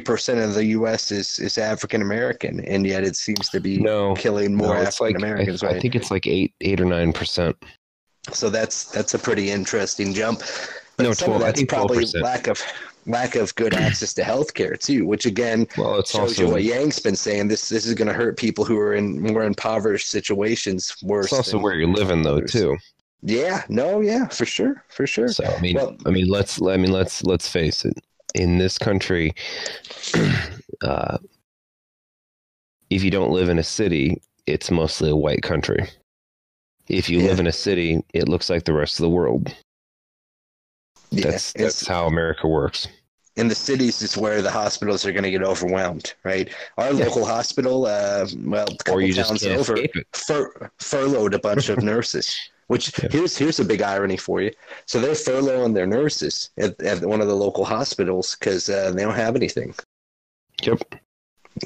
percent 0.00 0.38
of 0.38 0.54
the 0.54 0.64
U.S. 0.66 1.10
is 1.10 1.38
is 1.38 1.58
African 1.58 2.02
American, 2.02 2.64
and 2.64 2.86
yet 2.86 3.04
it 3.04 3.16
seems 3.16 3.48
to 3.50 3.60
be 3.60 3.78
no, 3.78 4.14
killing 4.14 4.54
more 4.54 4.76
no, 4.76 4.82
African 4.82 5.16
Americans. 5.16 5.62
Like, 5.62 5.70
I, 5.70 5.72
right? 5.72 5.78
I 5.78 5.80
think 5.80 5.96
it's 5.96 6.10
like 6.10 6.26
eight 6.26 6.54
eight 6.60 6.80
or 6.80 6.84
nine 6.84 7.12
percent. 7.12 7.56
So 8.32 8.48
that's 8.48 8.84
that's 8.84 9.14
a 9.14 9.18
pretty 9.18 9.50
interesting 9.50 10.14
jump. 10.14 10.42
But 10.96 11.04
no, 11.04 11.12
some 11.12 11.26
12, 11.26 11.40
of 11.40 11.46
that's 11.46 11.64
probably 11.64 12.06
lack 12.20 12.46
of 12.46 12.62
lack 13.06 13.34
of 13.34 13.54
good 13.54 13.74
access 13.74 14.14
to 14.14 14.22
healthcare 14.22 14.78
too, 14.78 15.06
which 15.06 15.26
again 15.26 15.66
well, 15.76 15.98
it's 15.98 16.12
shows 16.12 16.20
also, 16.20 16.46
you 16.46 16.48
what 16.48 16.62
Yang's 16.62 16.98
been 16.98 17.16
saying. 17.16 17.48
This 17.48 17.68
this 17.68 17.86
is 17.86 17.94
going 17.94 18.08
to 18.08 18.14
hurt 18.14 18.36
people 18.36 18.64
who 18.64 18.78
are 18.78 18.94
in 18.94 19.20
more 19.20 19.44
impoverished 19.44 20.08
situations 20.08 20.94
worse. 21.02 21.26
It's 21.26 21.32
also 21.32 21.58
where 21.58 21.74
you're 21.74 21.88
living 21.88 22.22
though 22.22 22.40
too. 22.40 22.76
Yeah, 23.22 23.62
no, 23.68 24.00
yeah, 24.00 24.26
for 24.28 24.44
sure, 24.44 24.84
for 24.88 25.06
sure. 25.06 25.28
So 25.28 25.44
I 25.44 25.60
mean, 25.60 25.76
well, 25.76 25.96
I 26.06 26.10
mean, 26.10 26.28
let's 26.28 26.60
I 26.60 26.76
mean, 26.76 26.92
let's 26.92 27.22
let's 27.24 27.48
face 27.48 27.84
it. 27.84 27.98
In 28.34 28.58
this 28.58 28.78
country, 28.78 29.34
uh, 30.82 31.18
if 32.90 33.04
you 33.04 33.10
don't 33.10 33.30
live 33.30 33.48
in 33.48 33.58
a 33.58 33.62
city, 33.62 34.22
it's 34.46 34.70
mostly 34.70 35.10
a 35.10 35.16
white 35.16 35.42
country. 35.42 35.86
If 36.88 37.08
you 37.08 37.20
yeah. 37.20 37.28
live 37.28 37.40
in 37.40 37.46
a 37.46 37.52
city, 37.52 38.02
it 38.12 38.28
looks 38.28 38.50
like 38.50 38.64
the 38.64 38.72
rest 38.72 38.98
of 38.98 39.04
the 39.04 39.10
world. 39.10 39.54
Yeah, 41.12 41.30
that's 41.30 41.52
that's 41.52 41.86
how 41.86 42.06
America 42.06 42.48
works. 42.48 42.88
In 43.36 43.48
the 43.48 43.54
cities 43.54 44.02
is 44.02 44.16
where 44.16 44.42
the 44.42 44.50
hospitals 44.50 45.06
are 45.06 45.12
going 45.12 45.24
to 45.24 45.30
get 45.30 45.42
overwhelmed, 45.42 46.14
right? 46.22 46.52
Our 46.76 46.92
yeah. 46.92 47.04
local 47.04 47.24
hospital, 47.24 47.86
uh, 47.86 48.26
well, 48.44 48.66
a 48.68 48.84
couple 48.84 49.08
towns 49.12 49.46
over, 49.46 49.78
fur- 50.12 50.70
furloughed 50.78 51.32
a 51.32 51.38
bunch 51.38 51.70
of 51.70 51.82
nurses. 51.82 52.34
Which 52.66 52.92
yeah. 52.98 53.08
here's 53.10 53.36
here's 53.36 53.60
a 53.60 53.64
big 53.64 53.82
irony 53.82 54.16
for 54.16 54.40
you. 54.40 54.50
So 54.86 55.00
they're 55.00 55.12
furloughing 55.12 55.74
their 55.74 55.86
nurses 55.86 56.50
at, 56.58 56.80
at 56.82 57.04
one 57.04 57.20
of 57.20 57.28
the 57.28 57.36
local 57.36 57.64
hospitals 57.64 58.36
because 58.38 58.68
uh, 58.68 58.92
they 58.92 59.02
don't 59.02 59.14
have 59.14 59.36
anything. 59.36 59.74
Yep. 60.62 60.94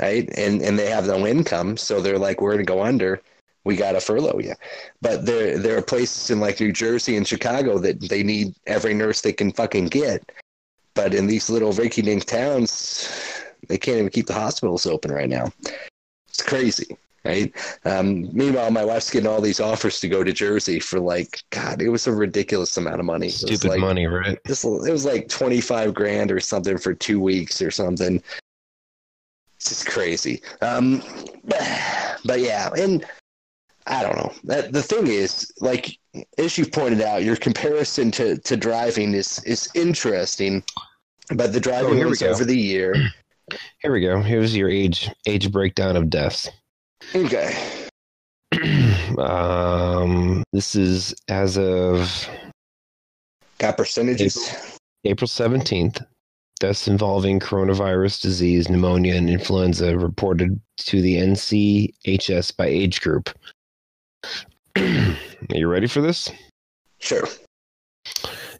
Right, 0.01 0.29
and 0.37 0.63
and 0.63 0.77
they 0.77 0.91
have 0.91 1.07
no 1.07 1.27
income, 1.27 1.77
so 1.77 2.01
they're 2.01 2.19
like, 2.19 2.41
we're 2.41 2.55
going 2.55 2.67
to 2.67 2.73
go 2.73 2.83
under 2.83 3.23
we 3.67 3.75
got 3.75 3.93
to 3.93 4.01
furlough 4.01 4.39
you. 4.39 4.55
But 5.03 5.27
there 5.27 5.59
there 5.59 5.77
are 5.77 5.83
places 5.83 6.31
in 6.31 6.39
like 6.39 6.61
New 6.61 6.73
Jersey 6.73 7.17
and 7.17 7.27
Chicago 7.27 7.79
that 7.79 8.01
they 8.09 8.23
need 8.23 8.55
every 8.67 8.95
nurse 8.95 9.21
they 9.21 9.33
can 9.33 9.53
fucking 9.53 9.87
get. 9.87 10.31
But 10.95 11.13
in 11.13 11.27
these 11.27 11.51
little 11.51 11.73
rinky 11.73 12.03
dink 12.03 12.25
towns, 12.25 13.11
they 13.69 13.77
can't 13.77 13.99
even 13.99 14.11
keep 14.11 14.27
the 14.27 14.35
hospitals 14.35 14.87
open 14.87 15.11
right 15.11 15.29
now. 15.29 15.53
It's 16.29 16.43
crazy, 16.43 16.97
right? 17.25 17.53
Um, 17.85 18.35
meanwhile, 18.35 18.71
my 18.71 18.85
wife's 18.85 19.11
getting 19.11 19.29
all 19.29 19.41
these 19.41 19.61
offers 19.61 19.99
to 20.01 20.09
go 20.09 20.23
to 20.23 20.33
Jersey 20.33 20.79
for 20.79 21.01
like, 21.01 21.43
God, 21.51 21.83
it 21.83 21.89
was 21.89 22.07
a 22.07 22.13
ridiculous 22.13 22.77
amount 22.77 23.01
of 23.01 23.05
money. 23.05 23.31
Stupid 23.31 23.65
like, 23.65 23.81
money, 23.81 24.07
right? 24.07 24.39
This, 24.45 24.65
it 24.65 24.93
was 24.93 25.05
like 25.05 25.29
25 25.29 25.93
grand 25.93 26.31
or 26.31 26.41
something 26.41 26.79
for 26.79 26.95
two 26.95 27.21
weeks 27.21 27.61
or 27.61 27.71
something. 27.71 28.23
It's 29.57 29.69
just 29.71 29.87
crazy. 29.87 30.41
Um, 30.63 31.03
but 32.25 32.41
yeah, 32.41 32.71
and 32.79 33.05
I 33.87 34.03
don't 34.03 34.17
know. 34.17 34.33
That, 34.45 34.73
the 34.73 34.83
thing 34.83 35.07
is, 35.07 35.53
like 35.61 35.97
as 36.39 36.59
you 36.59 36.67
pointed 36.67 37.01
out, 37.01 37.23
your 37.23 37.37
comparison 37.37 38.11
to, 38.13 38.37
to 38.39 38.57
driving 38.57 39.15
is 39.15 39.43
is 39.45 39.69
interesting, 39.75 40.65
but 41.35 41.53
the 41.53 41.61
driving 41.61 42.03
oh, 42.03 42.27
over 42.29 42.45
the 42.45 42.59
year. 42.59 42.95
Here 43.79 43.93
we 43.93 44.01
go. 44.01 44.21
Here's 44.21 44.57
your 44.57 44.69
age 44.69 45.09
age 45.27 45.53
breakdown 45.53 45.97
of 45.97 46.11
deaths. 46.11 46.49
Okay. 47.15 47.55
um, 49.19 50.43
this 50.53 50.75
is 50.75 51.15
as 51.29 51.59
of 51.59 52.29
got 53.59 53.77
percentages. 53.77 54.79
April 55.05 55.29
seventeenth. 55.29 56.01
Deaths 56.59 56.89
involving 56.89 57.39
coronavirus 57.39 58.23
disease, 58.23 58.71
pneumonia, 58.71 59.15
and 59.15 59.29
influenza 59.29 59.97
reported 59.99 60.59
to 60.79 61.03
the 61.03 61.17
NCHS 61.17 62.57
by 62.57 62.67
age 62.67 63.03
group. 63.03 63.29
Are 64.77 65.17
you 65.57 65.69
ready 65.69 65.87
for 65.87 66.01
this? 66.01 66.31
Sure. 66.99 67.27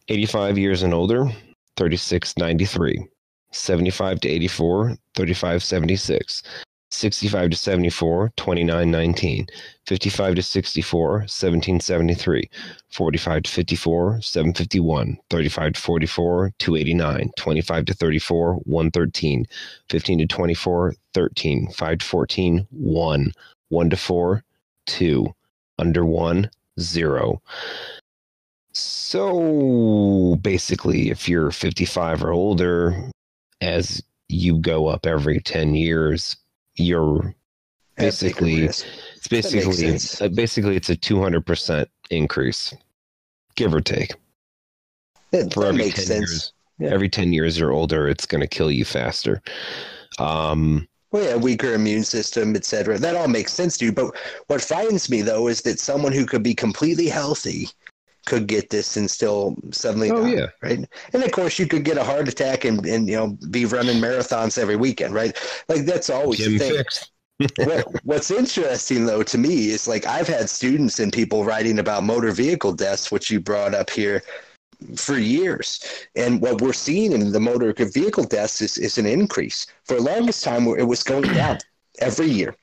85 0.09 0.59
years 0.59 0.83
and 0.83 0.95
older, 0.95 1.31
3693. 1.77 3.07
75 3.53 4.21
to 4.21 4.29
84, 4.29 4.97
3576. 5.15 6.43
65 6.91 7.51
to 7.51 7.57
74, 7.57 8.33
2919. 8.37 9.47
55 9.87 10.35
to 10.37 10.43
64, 10.43 11.11
1773. 11.11 12.49
45 12.91 13.43
to 13.43 13.51
54, 13.51 14.21
751. 14.23 15.17
35 15.29 15.73
to 15.73 15.81
44, 15.81 16.53
289. 16.59 17.31
25 17.37 17.85
to 17.85 17.95
34, 17.95 18.55
113. 18.55 19.47
15 19.91 20.19
to 20.19 20.27
24, 20.27 20.95
13. 21.15 21.69
5 21.73 21.99
to 21.99 22.05
14, 22.07 22.67
1. 22.71 23.33
1 23.69 23.91
to 23.91 23.97
4, 23.97 24.45
2 24.87 25.36
under 25.79 26.05
one, 26.05 26.51
zero. 26.81 27.41
So 28.73 30.37
basically, 30.43 31.11
if 31.11 31.29
you're 31.29 31.51
55 31.51 32.25
or 32.25 32.33
older, 32.33 33.11
as 33.61 34.03
you 34.29 34.59
go 34.59 34.89
up 34.89 35.07
every 35.07 35.41
10 35.41 35.75
years, 35.75 36.37
you're 36.75 37.35
basically 37.97 38.65
it's 38.65 38.85
basically 39.31 39.95
uh, 40.21 40.29
basically 40.29 40.77
it's 40.77 40.91
a 40.91 40.97
200% 40.97 41.87
increase 42.11 42.75
give 43.55 43.75
or 43.75 43.81
take 43.81 44.13
that, 45.31 45.53
for 45.53 45.61
that 45.61 45.69
every 45.69 45.91
10 45.91 45.93
sense. 45.93 46.11
years 46.11 46.53
yeah. 46.79 46.91
every 46.91 47.09
10 47.09 47.33
years 47.33 47.59
you're 47.59 47.73
older 47.73 48.07
it's 48.09 48.27
going 48.27 48.41
to 48.41 48.47
kill 48.47 48.71
you 48.71 48.85
faster 48.85 49.41
um 50.19 50.87
well, 51.13 51.25
yeah, 51.25 51.37
weaker 51.37 51.75
immune 51.75 52.05
system, 52.05 52.57
etc. 52.57 52.99
That 52.99 53.17
all 53.17 53.29
makes 53.29 53.53
sense 53.53 53.79
to 53.79 53.87
you. 53.87 53.93
But 53.93 54.15
what 54.49 54.61
frightens 54.61 55.09
me 55.09 55.23
though 55.23 55.49
is 55.49 55.63
that 55.63 55.79
someone 55.79 56.13
who 56.13 56.27
could 56.27 56.43
be 56.43 56.55
completely 56.55 57.09
healthy 57.09 57.69
could 58.27 58.49
get 58.49 58.71
this 58.71 58.97
and 58.97 59.11
still 59.11 59.57
suddenly 59.71 60.11
oh, 60.11 60.23
die, 60.23 60.35
yeah. 60.35 60.47
right? 60.63 60.85
And 61.13 61.23
of 61.23 61.31
course, 61.31 61.59
you 61.59 61.67
could 61.67 61.85
get 61.85 61.97
a 61.97 62.05
heart 62.05 62.29
attack 62.29 62.65
and, 62.65 62.85
and 62.85 63.09
you 63.09 63.17
know 63.17 63.39
be 63.51 63.65
running 63.65 64.01
marathons 64.01 64.59
every 64.59 64.77
weekend, 64.77 65.15
right? 65.15 65.37
Like 65.69 65.87
that's 65.87 66.11
always 66.11 66.39
the 66.39 66.59
thing. 66.59 66.85
what, 67.67 67.87
what's 68.05 68.31
interesting 68.31 69.05
though 69.05 69.23
to 69.23 69.39
me 69.39 69.69
is 69.69 69.87
like 69.87 70.07
I've 70.07 70.29
had 70.29 70.49
students 70.49 70.99
and 70.99 71.13
people 71.13 71.45
writing 71.45 71.79
about 71.79 72.03
motor 72.03 72.33
vehicle 72.33 72.73
deaths, 72.73 73.13
which 73.13 73.31
you 73.31 73.41
brought 73.41 73.75
up 73.75 73.91
here, 73.91 74.23
for 74.97 75.19
years. 75.19 75.85
And 76.15 76.41
what 76.41 76.61
we're 76.61 76.73
seeing 76.73 77.13
in 77.13 77.33
the 77.33 77.41
motor 77.41 77.73
vehicle 77.73 78.25
deaths 78.25 78.61
is, 78.61 78.79
is 78.79 78.99
an 78.99 79.07
increase. 79.07 79.67
For 79.85 79.95
the 79.95 80.03
longest 80.03 80.45
time, 80.45 80.67
it 80.69 80.85
was 80.87 81.03
going 81.03 81.33
down 81.33 81.59
every 81.99 82.29
year. 82.29 82.55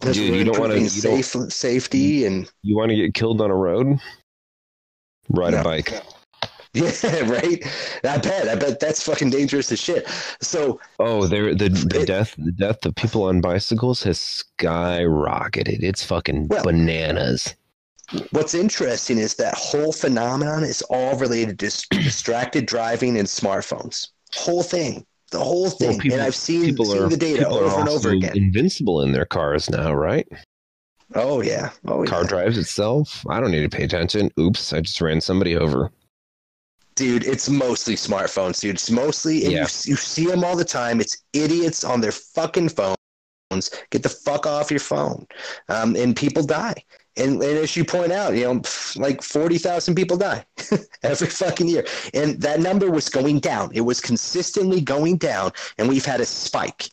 Dude, 0.00 0.16
you 0.16 0.44
don't 0.44 0.58
want 0.58 0.72
to 0.72 0.88
safe, 0.88 1.26
safety 1.52 2.24
and 2.24 2.48
you 2.62 2.76
want 2.76 2.90
to 2.90 2.96
get 2.96 3.14
killed 3.14 3.40
on 3.40 3.50
a 3.50 3.54
road. 3.54 3.98
Ride 5.28 5.52
no. 5.52 5.60
a 5.60 5.64
bike. 5.64 5.92
Yeah, 6.74 6.92
right. 7.30 7.64
I 8.04 8.18
bet. 8.18 8.46
I 8.46 8.54
bet 8.54 8.78
that's 8.78 9.02
fucking 9.02 9.30
dangerous 9.30 9.72
as 9.72 9.80
shit. 9.80 10.06
So, 10.42 10.78
oh, 10.98 11.26
there 11.26 11.54
the 11.54 11.70
the 11.70 12.02
it, 12.02 12.06
death 12.06 12.34
the 12.36 12.52
death 12.52 12.84
of 12.84 12.94
people 12.94 13.24
on 13.24 13.40
bicycles 13.40 14.02
has 14.02 14.44
skyrocketed. 14.60 15.82
It's 15.82 16.04
fucking 16.04 16.48
well, 16.48 16.64
bananas. 16.64 17.54
What's 18.30 18.54
interesting 18.54 19.18
is 19.18 19.34
that 19.34 19.54
whole 19.54 19.92
phenomenon 19.92 20.64
is 20.64 20.82
all 20.82 21.16
related 21.18 21.58
to 21.58 21.86
distracted 21.90 22.66
driving 22.66 23.18
and 23.18 23.28
smartphones. 23.28 24.08
Whole 24.34 24.62
thing, 24.62 25.04
the 25.30 25.38
whole 25.38 25.68
thing. 25.70 25.90
Well, 25.90 25.98
people- 25.98 26.18
and 26.18 26.26
I've 26.26 26.34
seen, 26.34 26.64
People 26.64 26.86
seen 26.86 27.02
are 27.02 27.08
the 27.08 27.16
data 27.16 27.46
over 27.48 27.80
and 27.80 27.88
over 27.88 28.10
again. 28.10 28.36
invincible 28.36 29.02
in 29.02 29.12
their 29.12 29.26
cars 29.26 29.68
now, 29.68 29.92
right? 29.92 30.26
Oh 31.14 31.40
yeah, 31.42 31.70
oh 31.86 32.04
Car 32.04 32.22
yeah. 32.22 32.28
drives 32.28 32.58
itself. 32.58 33.24
I 33.28 33.40
don't 33.40 33.50
need 33.50 33.68
to 33.70 33.74
pay 33.76 33.84
attention. 33.84 34.30
Oops, 34.38 34.72
I 34.72 34.80
just 34.80 35.00
ran 35.00 35.20
somebody 35.20 35.56
over. 35.56 35.90
dude. 36.96 37.24
It's 37.24 37.48
mostly 37.48 37.94
smartphones, 37.94 38.60
dude. 38.60 38.74
It's 38.74 38.90
mostly, 38.90 39.42
Yeah. 39.44 39.50
you, 39.50 39.92
you 39.92 39.96
see 39.96 40.26
them 40.26 40.42
all 40.44 40.56
the 40.56 40.64
time. 40.64 41.00
It's 41.00 41.16
idiots 41.32 41.84
on 41.84 42.00
their 42.00 42.10
fucking 42.12 42.70
phones. 42.70 42.96
Get 43.90 44.02
the 44.02 44.08
fuck 44.08 44.46
off 44.46 44.70
your 44.70 44.80
phone, 44.80 45.26
um, 45.68 45.94
and 45.96 46.14
people 46.16 46.42
die. 46.42 46.74
And, 47.18 47.42
and 47.42 47.58
as 47.58 47.76
you 47.76 47.84
point 47.84 48.12
out, 48.12 48.34
you 48.34 48.44
know, 48.44 48.62
like 48.96 49.22
forty 49.22 49.58
thousand 49.58 49.94
people 49.94 50.16
die 50.16 50.44
every 51.02 51.28
fucking 51.28 51.68
year, 51.68 51.84
and 52.14 52.40
that 52.40 52.60
number 52.60 52.90
was 52.90 53.08
going 53.08 53.40
down. 53.40 53.70
It 53.74 53.82
was 53.82 54.00
consistently 54.00 54.80
going 54.80 55.16
down, 55.16 55.52
and 55.78 55.88
we've 55.88 56.04
had 56.04 56.20
a 56.20 56.26
spike 56.26 56.90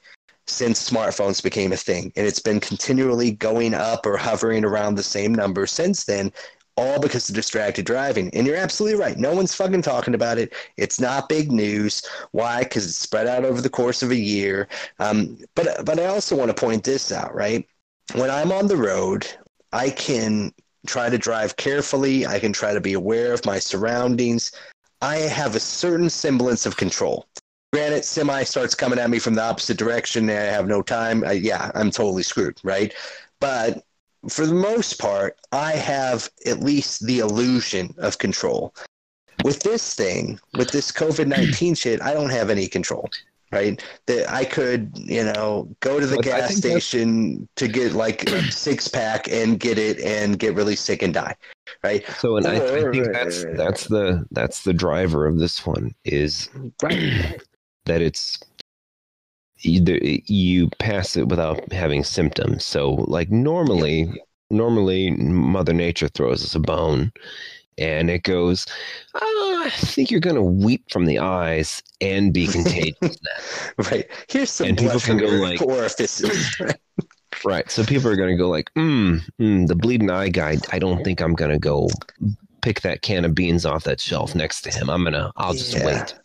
since 0.47 0.89
smartphones 0.89 1.41
became 1.41 1.73
a 1.73 1.77
thing, 1.77 2.11
and 2.15 2.26
it's 2.27 2.39
been 2.39 2.60
continually 2.60 3.31
going 3.31 3.73
up 3.73 4.06
or 4.06 4.18
hovering 4.18 4.64
around 4.64 4.95
the 4.95 5.03
same 5.03 5.34
number 5.34 5.65
since 5.65 6.06
then. 6.06 6.31
All 6.77 6.99
because 6.99 7.30
of 7.30 7.35
distracted 7.35 7.85
driving. 7.85 8.30
And 8.34 8.45
you're 8.45 8.57
absolutely 8.57 8.99
right. 8.99 9.18
No 9.18 9.34
one's 9.34 9.56
fucking 9.56 9.81
talking 9.81 10.14
about 10.14 10.38
it. 10.38 10.53
It's 10.76 10.99
not 10.99 11.30
big 11.30 11.49
news. 11.49 12.06
Why? 12.34 12.64
Because 12.64 12.85
it's 12.85 12.97
spread 12.97 13.27
out 13.27 13.45
over 13.45 13.61
the 13.61 13.69
course 13.69 14.03
of 14.03 14.11
a 14.11 14.15
year. 14.18 14.68
Um, 14.99 15.38
but 15.56 15.85
but 15.85 16.02
I 16.02 16.07
also 16.07 16.35
want 16.35 16.49
to 16.49 16.65
point 16.65 16.84
this 16.84 17.14
out, 17.14 17.34
right? 17.34 17.65
When 18.14 18.30
I'm 18.30 18.52
on 18.52 18.68
the 18.68 18.76
road, 18.76 19.26
I 19.76 19.89
can 19.89 20.53
try 20.88 21.10
to 21.10 21.18
drive 21.18 21.57
carefully. 21.57 22.26
I 22.26 22.39
can 22.39 22.53
try 22.53 22.73
to 22.73 22.80
be 22.80 22.93
aware 22.93 23.34
of 23.34 23.45
my 23.45 23.60
surroundings. 23.60 24.53
I 25.02 25.18
have 25.18 25.53
a 25.53 25.60
certain 25.60 26.10
semblance 26.10 26.65
of 26.65 26.77
control. 26.77 27.26
Granted, 27.73 28.06
semi 28.06 28.43
starts 28.43 28.73
coming 28.73 28.99
at 28.99 29.10
me 29.10 29.19
from 29.19 29.34
the 29.34 29.43
opposite 29.43 29.77
direction, 29.77 30.30
and 30.30 30.39
I 30.39 30.43
have 30.43 30.65
no 30.65 30.81
time. 30.81 31.26
I, 31.26 31.34
yeah, 31.34 31.72
I'm 31.76 31.91
totally 31.91 32.23
screwed, 32.23 32.57
right? 32.64 32.93
But 33.41 33.84
for 34.30 34.45
the 34.45 34.53
most 34.53 34.97
part, 34.97 35.38
I 35.52 35.73
have 35.73 36.30
at 36.45 36.61
least 36.61 37.06
the 37.06 37.19
illusion 37.19 37.93
of 37.97 38.18
control. 38.18 38.73
With 39.43 39.60
this 39.60 39.93
thing, 39.93 40.39
with 40.53 40.72
this 40.72 40.89
COVID 40.89 41.27
19 41.27 41.76
shit, 41.76 42.02
I 42.02 42.14
don't 42.14 42.30
have 42.30 42.49
any 42.49 42.68
control, 42.68 43.10
right? 43.56 43.82
That 44.07 44.30
I 44.30 44.44
could, 44.44 44.91
you 44.95 45.23
know, 45.23 45.73
go 45.80 45.99
to 45.99 46.06
the 46.06 46.18
But 46.18 46.26
gas 46.26 46.56
station 46.56 47.48
to 47.56 47.68
get 47.68 47.94
like 47.94 48.30
a 48.30 48.52
six 48.52 48.88
pack 48.88 49.32
and 49.32 49.60
get 49.60 49.77
it 49.77 49.99
and 50.02 50.38
get 50.38 50.53
really 50.53 50.76
sick 50.76 51.02
and 51.02 51.14
die, 51.14 51.36
right? 51.84 52.06
So, 52.19 52.36
and 52.36 52.45
I, 52.45 52.57
I 52.57 52.91
think 52.91 53.11
that's 53.14 53.45
that's 53.56 53.88
the 53.88 54.26
that's 54.32 54.64
the 54.64 54.73
driver 54.73 55.26
of 55.26 55.40
this 55.40 55.65
one 55.65 55.95
is 56.03 56.49
Right. 56.84 57.41
that 57.86 58.02
it's 58.02 58.40
either 59.64 59.98
you 60.02 60.69
pass 60.80 61.15
it 61.15 61.30
without 61.30 61.72
having 61.72 62.03
symptoms. 62.03 62.65
So, 62.65 62.91
like 63.07 63.32
normally, 63.32 64.11
normally 64.49 65.11
Mother 65.11 65.73
Nature 65.73 66.10
throws 66.10 66.44
us 66.44 66.56
a 66.56 66.60
bone, 66.60 67.14
and 67.77 68.10
it 68.10 68.23
goes, 68.23 68.65
"Ah, 69.15 69.19
"I 69.65 69.69
think 69.76 70.10
you're 70.11 70.19
going 70.19 70.35
to 70.35 70.41
weep 70.41 70.84
from 70.91 71.06
the 71.06 71.19
eyes 71.19 71.81
and 72.02 72.34
be 72.34 72.47
contagious." 72.47 73.18
Right. 73.91 74.06
Here's 74.30 74.49
some 74.52 74.68
And 74.69 74.77
people 74.77 74.99
can 74.99 75.18
go 75.18 75.26
like- 75.27 75.61
orifices. 75.61 76.56
right. 77.45 77.69
So 77.69 77.84
people 77.84 78.10
are 78.10 78.15
going 78.15 78.30
to 78.31 78.38
go 78.38 78.49
like, 78.49 78.73
mm, 78.76 79.19
mm, 79.41 79.68
"The 79.68 79.76
bleeding 79.76 80.10
eye 80.10 80.30
guy. 80.30 80.57
I 80.72 80.80
don't 80.80 81.03
think 81.03 81.22
I'm 81.22 81.34
going 81.34 81.52
to 81.52 81.60
go." 81.60 81.89
Pick 82.61 82.81
that 82.81 83.03
can 83.03 83.26
of 83.26 83.35
beans 83.35 83.64
off 83.64 83.84
that 83.84 84.02
shelf 84.02 84.34
next 84.34 84.61
to 84.61 84.72
him. 84.72 84.89
I'm 84.89 85.03
gonna. 85.03 85.31
I'll 85.35 85.53
just 85.53 85.76
Yeah. 85.76 85.85
wait. 85.85 86.15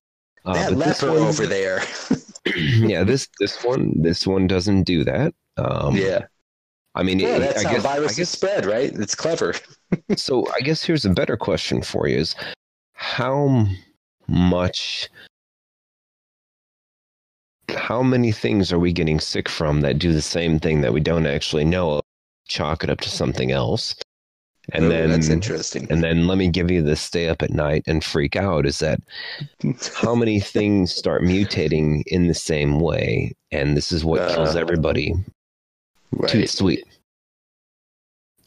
Uh, 0.46 0.54
that 0.54 0.72
leper 0.74 1.08
over 1.10 1.46
there. 1.46 1.82
yeah, 2.56 3.04
this 3.04 3.28
this 3.38 3.62
one 3.62 4.00
this 4.00 4.26
one 4.26 4.46
doesn't 4.46 4.84
do 4.84 5.04
that. 5.04 5.34
Um, 5.58 5.94
yeah. 5.96 6.24
I 6.94 7.02
mean, 7.02 7.18
Yeah, 7.18 7.36
it- 7.36 7.40
that's 7.40 7.64
I 7.64 7.68
how 7.68 7.74
guess, 7.74 7.82
viruses 7.82 8.16
guess 8.16 8.28
spread, 8.30 8.64
right? 8.64 8.90
It's 8.90 9.14
clever. 9.14 9.52
So. 10.16 10.46
I 10.54 10.60
guess 10.60 10.82
here's 10.82 11.04
a 11.04 11.10
better 11.10 11.36
question 11.36 11.82
for 11.82 12.06
you: 12.08 12.18
Is 12.18 12.34
how 12.94 13.66
much, 14.28 15.08
how 17.68 18.02
many 18.02 18.32
things 18.32 18.72
are 18.72 18.78
we 18.78 18.92
getting 18.92 19.20
sick 19.20 19.48
from 19.48 19.80
that 19.82 19.98
do 19.98 20.12
the 20.12 20.22
same 20.22 20.58
thing 20.58 20.80
that 20.82 20.92
we 20.92 21.00
don't 21.00 21.26
actually 21.26 21.64
know? 21.64 21.92
of? 21.98 22.02
Chalk 22.48 22.82
it 22.84 22.90
up 22.90 23.00
to 23.02 23.08
something 23.08 23.52
else, 23.52 23.94
and 24.72 24.86
Oh, 24.86 24.88
then 24.88 25.10
that's 25.10 25.28
interesting. 25.28 25.86
and 25.88 26.02
then 26.02 26.26
let 26.26 26.36
me 26.36 26.48
give 26.48 26.68
you 26.70 26.82
the 26.82 26.96
stay 26.96 27.28
up 27.28 27.42
at 27.42 27.50
night 27.50 27.84
and 27.86 28.02
freak 28.02 28.34
out. 28.34 28.66
Is 28.66 28.80
that 28.80 28.98
how 29.94 30.16
many 30.16 30.40
things 30.56 30.92
start 30.92 31.22
mutating 31.22 32.02
in 32.06 32.26
the 32.26 32.34
same 32.34 32.80
way, 32.80 33.32
and 33.52 33.76
this 33.76 33.92
is 33.92 34.04
what 34.04 34.28
kills 34.30 34.56
Uh, 34.56 34.58
everybody 34.58 35.14
right. 36.10 36.28
too 36.30 36.46
sweet. 36.48 36.84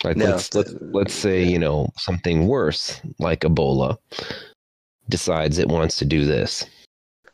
Like 0.04 0.18
No, 0.18 0.26
let's 0.26 0.54
let's 0.54 0.74
let's 0.82 1.14
say 1.14 1.44
you 1.44 1.60
know 1.60 1.90
something 1.98 2.48
worse 2.48 3.02
like 3.20 3.42
Ebola 3.42 3.98
decides 5.10 5.58
it 5.60 5.68
wants 5.68 5.96
to 5.98 6.06
do 6.06 6.26
this. 6.26 6.66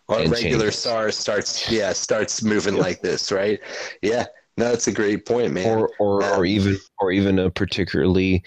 Or 0.07 0.17
regular 0.17 0.37
changes. 0.41 0.79
SARS 0.79 1.15
starts, 1.17 1.71
yeah, 1.71 1.93
starts 1.93 2.41
moving 2.41 2.75
Yeah. 2.75 2.81
like 2.81 3.01
this, 3.01 3.31
right? 3.31 3.59
Yeah. 4.01 4.25
No, 4.57 4.69
that's 4.69 4.87
a 4.87 4.91
great 4.91 5.25
point, 5.25 5.53
man. 5.53 5.67
or 5.67 5.89
or 5.99 6.21
Yeah. 6.21 6.35
or 6.37 6.45
even 6.45 6.77
or 6.99 7.11
even 7.11 7.39
a 7.39 7.49
particularly 7.49 8.43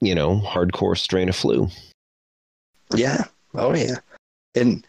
you 0.00 0.14
know 0.14 0.40
hardcore 0.40 0.96
strain 0.96 1.28
of 1.28 1.36
flu. 1.36 1.68
Yeah. 2.94 3.24
Oh 3.54 3.74
yeah. 3.74 3.96
And 4.54 4.86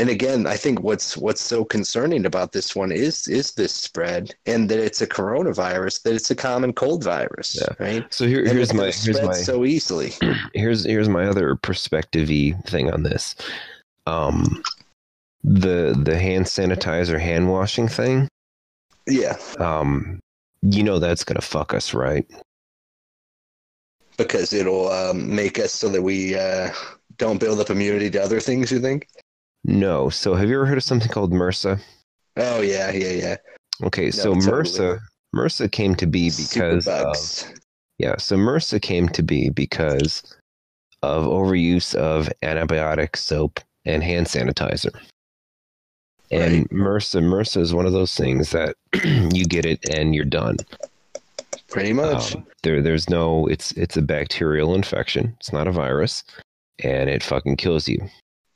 and 0.00 0.08
again, 0.08 0.46
I 0.46 0.56
think 0.56 0.80
what's 0.80 1.14
what's 1.14 1.42
so 1.42 1.62
concerning 1.62 2.24
about 2.24 2.52
this 2.52 2.74
one 2.74 2.90
is 2.90 3.28
is 3.28 3.52
this 3.52 3.74
spread 3.74 4.34
and 4.46 4.66
that 4.70 4.78
it's 4.78 5.02
a 5.02 5.06
coronavirus, 5.06 6.02
that 6.04 6.14
it's 6.14 6.30
a 6.30 6.34
common 6.34 6.72
cold 6.72 7.04
virus, 7.04 7.54
Yeah. 7.60 7.74
right? 7.78 8.14
So 8.14 8.26
here, 8.26 8.42
here's 8.46 8.72
my 8.72 8.84
here's 8.84 9.20
my 9.20 9.34
so 9.34 9.66
easily. 9.66 10.14
here's 10.54 10.84
here's 10.86 11.10
my 11.10 11.26
other 11.26 11.54
perspective-y 11.56 12.54
thing 12.66 12.90
on 12.90 13.02
this. 13.02 13.34
Um, 14.06 14.62
the 15.44 15.94
the 16.02 16.18
hand 16.18 16.46
sanitizer 16.46 17.20
hand 17.20 17.50
washing 17.50 17.86
thing. 17.88 18.26
Yeah, 19.06 19.36
Um, 19.58 20.18
you 20.62 20.82
know 20.82 20.98
that's 20.98 21.24
gonna 21.24 21.42
fuck 21.42 21.74
us, 21.74 21.92
right? 21.92 22.26
because 24.16 24.52
it'll 24.52 24.90
um, 24.90 25.34
make 25.34 25.58
us 25.58 25.72
so 25.72 25.88
that 25.88 26.02
we 26.02 26.34
uh, 26.34 26.70
don't 27.16 27.40
build 27.40 27.58
up 27.58 27.70
immunity 27.70 28.10
to 28.10 28.22
other 28.22 28.38
things. 28.38 28.70
You 28.70 28.78
think? 28.78 29.06
No. 29.64 30.08
So 30.08 30.34
have 30.34 30.48
you 30.48 30.56
ever 30.56 30.66
heard 30.66 30.78
of 30.78 30.84
something 30.84 31.08
called 31.10 31.32
MRSA? 31.32 31.80
Oh 32.36 32.60
yeah, 32.60 32.90
yeah, 32.92 33.10
yeah. 33.10 33.36
Okay, 33.82 34.10
so 34.10 34.34
totally. 34.34 34.46
MRSA 34.46 35.00
MRSA 35.34 35.70
came 35.70 35.94
to 35.96 36.06
be 36.06 36.30
because 36.36 36.88
of, 36.88 37.14
yeah, 37.98 38.16
so 38.18 38.36
MRSA 38.36 38.82
came 38.82 39.08
to 39.10 39.22
be 39.22 39.50
because 39.50 40.22
of 41.02 41.24
overuse 41.24 41.94
of 41.94 42.28
antibiotic 42.42 43.16
soap 43.16 43.60
and 43.84 44.02
hand 44.02 44.26
sanitizer. 44.26 44.94
And 46.30 46.68
MRSA 46.70 47.22
MRSA 47.22 47.60
is 47.60 47.74
one 47.74 47.86
of 47.86 47.92
those 47.92 48.14
things 48.14 48.50
that 48.50 48.76
you 49.04 49.44
get 49.44 49.66
it 49.66 49.88
and 49.88 50.14
you're 50.14 50.24
done. 50.24 50.56
pretty 51.68 51.92
much. 51.92 52.34
Um, 52.34 52.46
there 52.62 52.82
there's 52.82 53.08
no 53.08 53.46
it's 53.46 53.72
it's 53.72 53.96
a 53.96 54.02
bacterial 54.02 54.74
infection. 54.74 55.34
It's 55.38 55.52
not 55.52 55.66
a 55.68 55.72
virus 55.72 56.22
and 56.82 57.10
it 57.10 57.22
fucking 57.22 57.56
kills 57.56 57.88
you. 57.88 57.98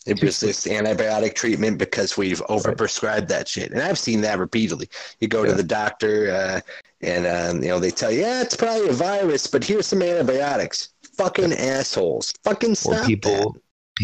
It 0.07 0.21
resists 0.21 0.67
antibiotic 0.67 1.35
treatment 1.35 1.79
because 1.79 2.17
we've 2.17 2.43
overprescribed 2.47 3.29
that 3.29 3.49
shit, 3.49 3.73
and 3.73 3.81
I've 3.81 3.99
seen 3.99 4.21
that 4.21 4.39
repeatedly. 4.39 4.89
You 5.21 5.29
go 5.29 5.43
Yeah. 5.45 5.51
to 5.51 5.55
the 5.57 5.63
doctor, 5.63 6.31
uh, 6.31 6.61
and 7.01 7.27
um, 7.27 7.63
you 7.63 7.71
know 7.71 7.79
they 7.81 7.91
tell 7.91 8.11
you, 8.11 8.21
"Yeah, 8.21 8.43
it's 8.43 8.57
probably 8.57 8.89
a 8.89 8.93
virus, 8.93 9.47
but 9.47 9.65
here's 9.65 9.87
some 9.87 10.03
antibiotics." 10.03 10.91
Fucking 11.17 11.53
assholes! 11.55 12.33
Fucking 12.43 12.73
Or 12.73 12.75
stop 12.75 13.07
people 13.07 13.57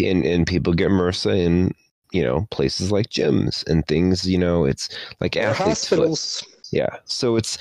and, 0.03 0.25
and 0.25 0.47
people 0.47 0.73
get 0.73 0.91
MRSA 0.91 1.37
in, 1.37 1.75
you 2.13 2.23
know, 2.23 2.47
places 2.51 2.93
like 2.93 3.09
gyms 3.11 3.67
and 3.69 3.87
things, 3.87 4.27
you 4.27 4.39
know, 4.39 4.65
it's 4.65 4.89
like 5.21 5.33
that. 5.35 5.45
Or 5.45 5.51
athletes 5.51 5.87
foot. 5.89 5.99
hospitals. 5.99 6.45
Yeah. 6.71 6.97
So 7.05 7.37
it's 7.37 7.59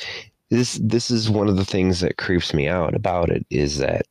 this 0.49 0.79
this 0.81 1.11
is 1.11 1.29
one 1.29 1.47
of 1.49 1.57
the 1.57 1.65
things 1.65 1.99
that 2.01 2.17
creeps 2.17 2.53
me 2.53 2.67
out 2.67 2.93
about 2.95 3.29
it 3.29 3.45
is 3.49 3.79
that 3.79 4.05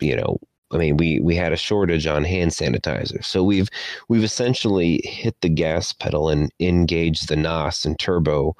you 0.00 0.16
know, 0.16 0.38
I 0.72 0.76
mean, 0.76 0.96
we 0.96 1.20
we 1.20 1.34
had 1.34 1.52
a 1.52 1.56
shortage 1.56 2.06
on 2.06 2.24
hand 2.24 2.52
sanitizer. 2.52 3.24
So 3.24 3.42
we've 3.42 3.68
we've 4.08 4.24
essentially 4.24 5.00
hit 5.04 5.40
the 5.40 5.48
gas 5.48 5.92
pedal 5.92 6.28
and 6.28 6.52
engaged 6.60 7.28
the 7.28 7.36
NOS 7.36 7.84
and 7.84 7.98
turbo 7.98 8.56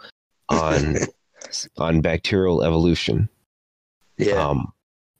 on 0.49 0.97
on 1.79 2.01
bacterial 2.01 2.63
evolution. 2.63 3.29
Yeah, 4.19 4.49
Um 4.49 4.73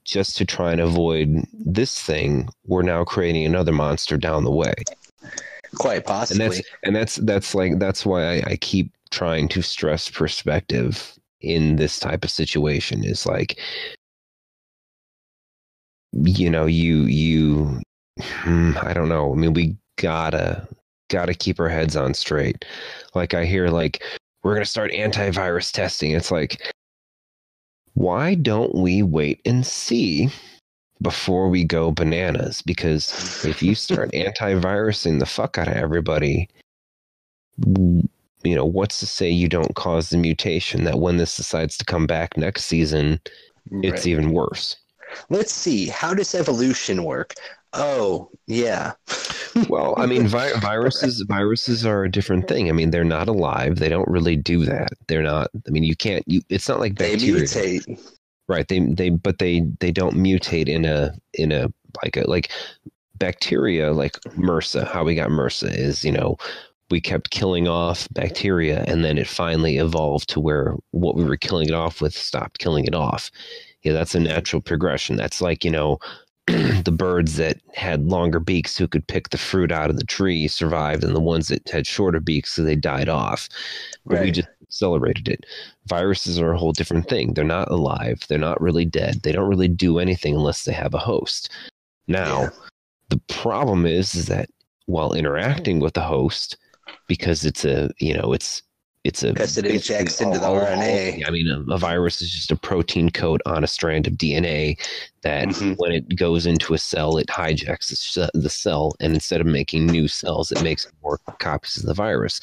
just 0.03 0.35
to 0.35 0.45
try 0.45 0.71
and 0.71 0.81
avoid 0.81 1.45
this 1.53 2.01
thing, 2.01 2.49
we're 2.65 2.81
now 2.81 3.03
creating 3.03 3.45
another 3.45 3.71
monster 3.71 4.17
down 4.17 4.43
the 4.43 4.51
way 4.51 4.73
quite 5.75 5.97
and 5.97 6.05
possibly. 6.05 6.47
that's 6.47 6.61
and 6.83 6.95
that's 6.95 7.15
that's 7.17 7.55
like 7.55 7.79
that's 7.79 8.05
why 8.05 8.37
I, 8.37 8.43
I 8.47 8.55
keep 8.57 8.91
trying 9.09 9.47
to 9.49 9.61
stress 9.61 10.09
perspective 10.09 11.13
in 11.41 11.75
this 11.75 11.99
type 11.99 12.23
of 12.23 12.29
situation 12.29 13.03
is 13.03 13.25
like 13.25 13.59
you 16.13 16.49
know, 16.49 16.65
you 16.65 17.03
you 17.03 17.81
hmm, 18.19 18.73
I 18.81 18.93
don't 18.93 19.09
know. 19.09 19.31
I 19.31 19.35
mean, 19.35 19.53
we 19.53 19.75
gotta 19.97 20.67
gotta 21.09 21.33
keep 21.33 21.59
our 21.59 21.69
heads 21.69 21.95
on 21.95 22.13
straight. 22.13 22.65
Like 23.13 23.33
I 23.33 23.45
hear 23.45 23.69
like 23.69 24.03
we're 24.43 24.53
gonna 24.53 24.65
start 24.65 24.91
antivirus 24.91 25.71
testing. 25.71 26.11
It's 26.11 26.31
like 26.31 26.73
why 27.93 28.35
don't 28.35 28.73
we 28.73 29.03
wait 29.03 29.41
and 29.45 29.65
see 29.65 30.29
before 31.01 31.49
we 31.49 31.63
go 31.63 31.91
bananas? 31.91 32.61
Because 32.61 33.43
if 33.45 33.61
you 33.61 33.75
start 33.75 34.11
antivirusing 34.13 35.19
the 35.19 35.25
fuck 35.25 35.57
out 35.57 35.67
of 35.67 35.75
everybody, 35.75 36.49
you 37.65 38.55
know, 38.55 38.65
what's 38.65 38.99
to 38.99 39.05
say 39.05 39.29
you 39.29 39.47
don't 39.47 39.75
cause 39.75 40.09
the 40.09 40.17
mutation 40.17 40.83
that 40.85 40.99
when 40.99 41.17
this 41.17 41.35
decides 41.35 41.77
to 41.77 41.85
come 41.85 42.07
back 42.07 42.37
next 42.37 42.65
season, 42.65 43.19
it's 43.83 44.07
even 44.07 44.31
worse? 44.31 44.77
Let's 45.29 45.53
see. 45.53 45.87
How 45.87 46.13
does 46.13 46.35
evolution 46.35 47.03
work? 47.03 47.33
Oh, 47.73 48.29
yeah. 48.47 48.93
Well, 49.69 49.93
I 49.97 50.05
mean, 50.05 50.27
vi- 50.27 50.53
viruses 50.59 51.23
viruses 51.27 51.85
are 51.85 52.03
a 52.03 52.11
different 52.11 52.47
thing. 52.47 52.69
I 52.69 52.73
mean, 52.73 52.91
they're 52.91 53.03
not 53.03 53.27
alive. 53.29 53.77
They 53.79 53.89
don't 53.89 54.07
really 54.09 54.35
do 54.35 54.65
that. 54.65 54.89
They're 55.07 55.23
not. 55.23 55.49
I 55.67 55.69
mean, 55.71 55.83
you 55.83 55.95
can't. 55.95 56.23
You. 56.27 56.41
It's 56.49 56.67
not 56.67 56.79
like 56.79 56.95
bacteria. 56.95 57.45
they 57.47 57.79
mutate. 57.79 58.11
right? 58.47 58.67
They 58.67 58.79
they 58.79 59.09
but 59.09 59.39
they 59.39 59.61
they 59.79 59.91
don't 59.91 60.15
mutate 60.15 60.67
in 60.67 60.85
a 60.85 61.13
in 61.33 61.51
a 61.51 61.71
like 62.03 62.17
a 62.17 62.29
like 62.29 62.51
bacteria 63.15 63.93
like 63.93 64.13
MRSA. 64.37 64.87
How 64.91 65.03
we 65.03 65.15
got 65.15 65.29
MRSA 65.29 65.73
is 65.73 66.03
you 66.03 66.11
know 66.11 66.37
we 66.89 66.99
kept 66.99 67.29
killing 67.31 67.67
off 67.69 68.07
bacteria, 68.11 68.83
and 68.87 69.03
then 69.03 69.17
it 69.17 69.27
finally 69.27 69.77
evolved 69.77 70.27
to 70.29 70.39
where 70.41 70.75
what 70.91 71.15
we 71.15 71.23
were 71.23 71.37
killing 71.37 71.67
it 71.69 71.73
off 71.73 72.01
with 72.01 72.13
stopped 72.13 72.59
killing 72.59 72.85
it 72.85 72.95
off. 72.95 73.31
Yeah, 73.83 73.93
that's 73.93 74.15
a 74.15 74.19
natural 74.19 74.61
progression. 74.61 75.15
That's 75.15 75.41
like 75.41 75.63
you 75.65 75.71
know 75.71 75.99
the 76.47 76.93
birds 76.95 77.37
that 77.37 77.57
had 77.73 78.05
longer 78.05 78.39
beaks 78.39 78.77
who 78.77 78.87
could 78.87 79.07
pick 79.07 79.29
the 79.29 79.37
fruit 79.37 79.71
out 79.71 79.89
of 79.89 79.97
the 79.97 80.03
tree 80.05 80.47
survived, 80.47 81.03
and 81.03 81.15
the 81.15 81.19
ones 81.19 81.47
that 81.47 81.67
had 81.69 81.87
shorter 81.87 82.19
beaks, 82.19 82.53
so 82.53 82.63
they 82.63 82.75
died 82.75 83.09
off. 83.09 83.47
But 84.05 84.21
we 84.21 84.31
just 84.31 84.47
accelerated 84.61 85.27
it. 85.27 85.45
Viruses 85.87 86.39
are 86.39 86.51
a 86.53 86.57
whole 86.57 86.71
different 86.71 87.09
thing. 87.09 87.33
They're 87.33 87.43
not 87.43 87.69
alive. 87.71 88.23
They're 88.27 88.37
not 88.37 88.61
really 88.61 88.85
dead. 88.85 89.21
They 89.23 89.31
don't 89.31 89.49
really 89.49 89.67
do 89.67 89.99
anything 89.99 90.33
unless 90.35 90.63
they 90.63 90.73
have 90.73 90.93
a 90.93 90.97
host. 90.99 91.49
Now, 92.07 92.43
Yeah. 92.43 92.49
the 93.09 93.21
problem 93.27 93.85
is, 93.85 94.15
is 94.15 94.27
that 94.27 94.49
while 94.85 95.13
interacting 95.13 95.79
with 95.79 95.93
the 95.93 96.01
host, 96.01 96.57
because 97.07 97.45
it's 97.45 97.65
a 97.65 97.91
you 97.99 98.13
know 98.13 98.33
it's 98.33 98.63
it's 99.03 99.23
a 99.23 99.33
Because 99.33 99.57
it 99.57 99.65
injects 99.65 100.21
into 100.21 100.37
the 100.39 100.45
all- 100.45 100.59
all- 100.59 100.65
RNA. 100.65 101.27
I 101.27 101.31
mean, 101.31 101.47
a, 101.47 101.73
a 101.73 101.77
virus 101.77 102.21
is 102.21 102.29
just 102.31 102.51
a 102.51 102.55
protein 102.55 103.09
coat 103.09 103.41
on 103.45 103.63
a 103.63 103.67
strand 103.67 104.05
of 104.07 104.13
DNA 104.13 104.77
that 105.23 105.47
Mhm. 105.49 105.75
when 105.77 105.91
it 105.91 106.15
goes 106.15 106.45
into 106.47 106.73
a 106.73 106.79
cell, 106.79 107.17
it 107.17 107.27
hijacks 107.27 108.13
the, 108.15 108.29
the 108.33 108.49
cell, 108.49 108.93
and 108.99 109.13
instead 109.13 109.39
of 109.39 109.45
making 109.47 109.85
new 109.85 110.07
cells, 110.07 110.51
it 110.51 110.63
makes 110.63 110.87
more 111.03 111.19
copies 111.39 111.77
of 111.77 111.83
the 111.83 111.93
virus. 111.93 112.39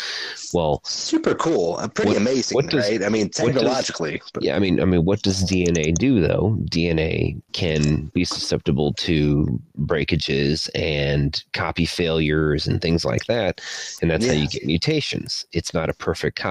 Well, 0.55 0.81
Super 0.85 1.35
cool. 1.35 1.77
Uh, 1.79 1.89
pretty 1.89 2.11
What- 2.11 2.17
amazing, 2.19 2.55
what 2.55 2.67
does- 2.71 2.89
right? 2.89 3.03
I 3.03 3.09
mean, 3.09 3.27
does- 3.29 3.47
technologically. 3.47 4.23
but 4.33 4.43
yeah, 4.45 4.55
I 4.55 4.59
mean, 4.61 4.81
I 4.81 4.85
mean, 4.85 5.05
what 5.05 5.23
does 5.23 5.43
DNA 5.45 5.93
do 5.93 6.21
though? 6.21 6.57
DNA 6.71 7.37
can 7.53 8.11
be 8.15 8.25
susceptible 8.25 8.93
to 8.95 9.61
breakages 9.77 10.69
and 10.75 11.43
copy 11.53 11.85
failures 11.85 12.67
and 12.69 12.81
things 12.81 13.05
like 13.05 13.27
that, 13.27 13.61
and 14.03 14.11
that's 14.11 14.27
how 14.27 14.33
you 14.33 14.49
get 14.49 14.65
mutations. 14.65 15.45
It's 15.53 15.75
not 15.75 15.91
a 15.91 15.95
perfect 15.95 16.37
copy, 16.39 16.48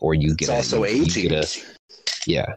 or 0.00 0.14
you 0.14 0.28
it's 0.32 0.36
get 0.36 0.48
a- 0.48 0.54
also 0.54 0.84
you 0.84 1.02
aging. 1.04 1.32
a- 1.34 1.44
yeah. 2.26 2.54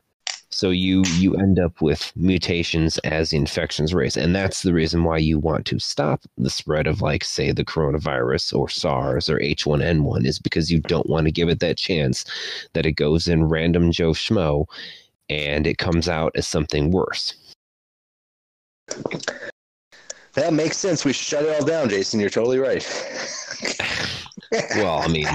So 0.49 0.69
you 0.69 1.03
you 1.17 1.33
end 1.35 1.57
up 1.59 1.81
with 1.81 2.11
mutations 2.15 2.99
as 2.99 3.33
infections 3.33 3.91
race, 3.91 4.15
and 4.15 4.35
that's 4.35 4.61
the 4.61 4.71
reason 4.71 5.03
why 5.03 5.17
you 5.17 5.39
want 5.39 5.65
to 5.65 5.79
stop 5.79 6.21
the 6.37 6.49
spread 6.49 6.85
of 6.85 7.01
like 7.01 7.23
say 7.23 7.51
the 7.51 7.65
coronavirus 7.65 8.53
or 8.55 8.69
SARS 8.69 9.29
or 9.29 9.39
H1N1 9.39 10.25
is 10.27 10.37
because 10.37 10.71
you 10.71 10.79
don't 10.81 11.09
want 11.09 11.25
to 11.25 11.31
give 11.31 11.49
it 11.49 11.59
that 11.61 11.77
chance 11.77 12.23
that 12.73 12.85
it 12.85 12.91
goes 12.91 13.27
in 13.27 13.45
random 13.45 13.91
Joe 13.91 14.11
Schmo 14.11 14.65
and 15.27 15.65
it 15.65 15.79
comes 15.79 16.07
out 16.07 16.31
as 16.35 16.47
something 16.47 16.91
worse. 16.91 17.33
That 20.33 20.53
makes 20.53 20.77
sense. 20.77 21.03
We 21.03 21.13
should 21.13 21.25
shut 21.25 21.45
it 21.45 21.59
all 21.59 21.65
down, 21.65 21.89
Jason. 21.89 22.19
You're 22.19 22.29
totally 22.29 22.59
right. 22.59 22.83
Well, 24.75 24.99
I 24.99 25.07
mean, 25.07 25.25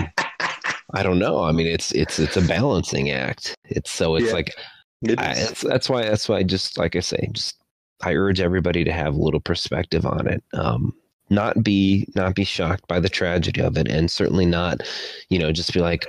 I 0.94 1.02
don't 1.02 1.18
know. 1.18 1.42
I 1.42 1.52
mean, 1.52 1.66
it's 1.66 1.92
it's 1.92 2.18
it's 2.18 2.36
a 2.36 2.42
balancing 2.42 3.10
act. 3.10 3.54
It's 3.64 3.90
so 3.90 4.16
it's 4.16 4.28
Yeah. 4.28 4.32
like 4.32 4.54
It 5.02 5.18
I, 5.18 5.32
is. 5.32 5.60
that's 5.60 5.88
why 5.88 6.02
that's 6.02 6.28
why 6.28 6.38
I 6.38 6.42
just 6.42 6.78
like 6.78 6.96
I 6.96 7.00
say, 7.00 7.28
just 7.32 7.56
I 8.02 8.14
urge 8.14 8.40
everybody 8.40 8.84
to 8.84 8.92
have 8.92 9.14
a 9.14 9.18
little 9.22 9.40
perspective 9.40 10.06
on 10.06 10.26
it. 10.26 10.42
Um, 10.54 10.94
not 11.30 11.62
be 11.62 12.08
not 12.14 12.34
be 12.34 12.44
shocked 12.44 12.88
by 12.88 13.00
the 13.00 13.08
tragedy 13.10 13.60
of 13.60 13.76
it, 13.76 13.86
and 13.88 14.10
certainly 14.10 14.46
not, 14.46 14.80
you 15.28 15.38
know, 15.38 15.52
just 15.52 15.74
be 15.74 15.80
like, 15.80 16.06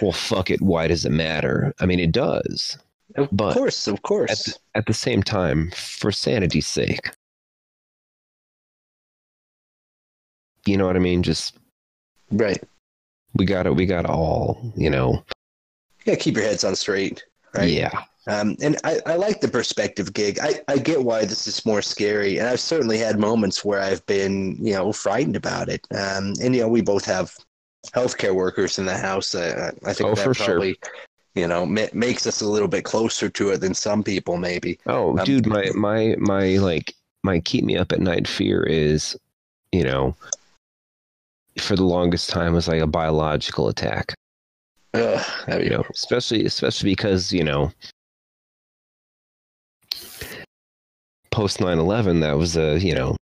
well, 0.00 0.12
fuck 0.12 0.50
it. 0.50 0.62
Why 0.62 0.86
does 0.86 1.04
it 1.04 1.10
matter? 1.10 1.74
I 1.80 1.86
mean, 1.86 1.98
it 2.00 2.12
does. 2.12 2.78
of 3.16 3.28
but 3.32 3.54
course, 3.54 3.88
of 3.88 3.94
At 3.94 4.02
course. 4.02 4.44
the, 4.44 4.54
at 4.76 4.86
the 4.86 4.94
same 4.94 5.22
time, 5.24 5.72
for 5.72 6.12
sanity's 6.12 6.68
sake, 6.68 7.10
you 10.66 10.76
know 10.76 10.86
what 10.86 10.96
I 10.96 11.00
mean. 11.00 11.22
Just 11.24 11.56
right. 12.30 12.62
We 13.34 13.44
got 13.44 13.66
it. 13.66 13.74
we 13.74 13.86
got 13.86 14.02
to 14.02 14.08
all, 14.08 14.72
you 14.76 14.90
know, 14.90 15.24
You 16.00 16.06
gotta 16.06 16.18
keep 16.18 16.36
your 16.36 16.44
heads 16.44 16.64
on 16.64 16.74
straight, 16.76 17.24
right? 17.54 17.68
yeah, 17.68 18.04
Um, 18.26 18.56
and 18.60 18.76
I, 18.84 19.00
I 19.06 19.16
like 19.16 19.40
the 19.40 19.48
perspective 19.48 20.12
gig. 20.12 20.38
I, 20.40 20.60
I 20.68 20.78
get 20.78 21.02
why 21.02 21.24
this 21.24 21.46
is 21.46 21.64
more 21.66 21.82
scary, 21.82 22.38
and 22.38 22.48
I've 22.48 22.60
certainly 22.60 22.98
had 22.98 23.18
moments 23.18 23.64
where 23.64 23.80
I've 23.80 24.04
been, 24.06 24.56
you 24.64 24.74
know, 24.74 24.92
frightened 24.92 25.36
about 25.36 25.68
it. 25.68 25.86
Um, 25.92 26.34
and 26.42 26.54
you 26.54 26.62
know, 26.62 26.68
we 26.68 26.80
both 26.80 27.04
have 27.06 27.34
healthcare 27.94 28.34
workers 28.34 28.78
in 28.78 28.86
the 28.86 28.96
house. 28.96 29.34
Uh, 29.34 29.70
I 29.86 29.92
think 29.92 30.10
Oh, 30.10 30.14
that 30.16 30.24
for 30.24 30.34
sure. 30.34 30.60
you 31.34 31.46
know, 31.46 31.64
ma- 31.66 31.86
makes 31.92 32.26
us 32.26 32.40
a 32.40 32.48
little 32.48 32.68
bit 32.68 32.84
closer 32.84 33.28
to 33.30 33.50
it 33.50 33.58
than 33.60 33.74
some 33.74 34.02
people, 34.02 34.36
maybe. 34.36 34.78
Oh, 34.86 35.16
Um, 35.18 35.24
dude, 35.24 35.46
my 35.46 35.70
my 35.74 36.14
my 36.18 36.56
like 36.58 36.94
my 37.22 37.40
keep 37.40 37.64
me 37.64 37.76
up 37.76 37.92
at 37.92 38.00
night 38.00 38.26
fear 38.28 38.62
is, 38.62 39.16
you 39.72 39.84
know, 39.84 40.16
for 41.60 41.76
the 41.76 41.84
longest 41.84 42.30
time 42.30 42.54
was 42.54 42.68
like 42.68 42.80
a 42.80 42.86
biological 42.86 43.68
attack. 43.68 44.14
Ugh, 44.94 45.24
that'd 45.46 45.64
You 45.64 45.70
know, 45.70 45.84
especially 45.90 46.44
especially 46.44 46.90
because 46.90 47.32
you 47.32 47.44
know, 47.44 47.72
post 51.30 51.58
9-11, 51.58 52.20
that 52.22 52.36
was 52.36 52.56
a 52.56 52.78
you 52.78 52.94
know, 52.94 53.16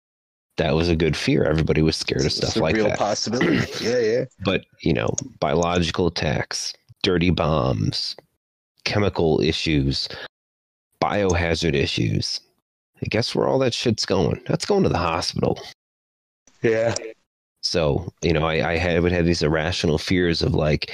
that 0.57 0.75
was 0.75 0.89
a 0.89 0.97
good 0.97 1.17
fear. 1.17 1.45
Everybody 1.45 1.83
was 1.83 1.97
scared 1.97 2.23
of 2.23 2.27
it's 2.27 2.37
stuff 2.37 2.57
a 2.57 2.61
like 2.61 2.77
real 2.77 2.89
that. 2.89 2.99
possibility. 2.99 3.57
yeah, 3.85 3.99
yeah. 3.99 4.25
but 4.45 4.65
you 4.81 4.93
know, 4.93 5.11
biological 5.41 6.07
attacks, 6.07 6.75
dirty 7.03 7.31
bombs, 7.31 8.17
chemical 8.85 9.41
issues, 9.41 10.09
biohazard 11.03 11.75
issues. 11.75 12.41
I 13.03 13.07
guess 13.07 13.35
where 13.35 13.47
all 13.47 13.61
that 13.61 13.75
shit's 13.75 14.05
going. 14.05 14.43
That's 14.47 14.67
going 14.67 14.83
to 14.83 14.89
the 14.89 14.99
hospital. 14.99 15.61
Yeah. 16.63 16.95
So, 17.63 18.13
you 18.23 18.33
know, 18.33 18.47
I, 18.47 18.73
I 18.73 18.77
had, 18.77 19.03
would 19.03 19.13
have 19.13 19.27
these 19.27 19.43
irrational 19.43 19.99
fears 19.99 20.43
of 20.43 20.55
like, 20.55 20.93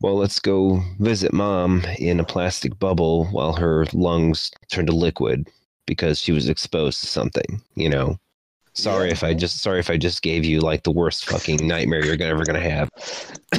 well, 0.00 0.16
let's 0.16 0.38
go 0.38 0.82
visit 1.00 1.32
mom 1.32 1.84
in 1.98 2.20
a 2.20 2.24
plastic 2.24 2.78
bubble 2.78 3.24
while 3.26 3.54
her 3.54 3.86
lungs 3.92 4.50
turn 4.70 4.86
to 4.86 4.92
liquid 4.92 5.48
because 5.86 6.20
she 6.20 6.32
was 6.32 6.48
exposed 6.48 7.00
to 7.00 7.06
something, 7.06 7.60
you 7.74 7.88
know. 7.88 8.18
Sorry 8.74 9.06
Yeah. 9.08 9.12
if 9.14 9.24
I 9.24 9.34
just 9.34 9.60
sorry 9.60 9.80
if 9.80 9.90
I 9.90 9.96
just 9.96 10.22
gave 10.22 10.44
you 10.44 10.60
like 10.60 10.84
the 10.84 10.92
worst 10.92 11.24
fucking 11.24 11.66
nightmare 11.66 12.04
you're 12.04 12.22
ever 12.22 12.44
gonna 12.44 12.60
have. 12.60 12.88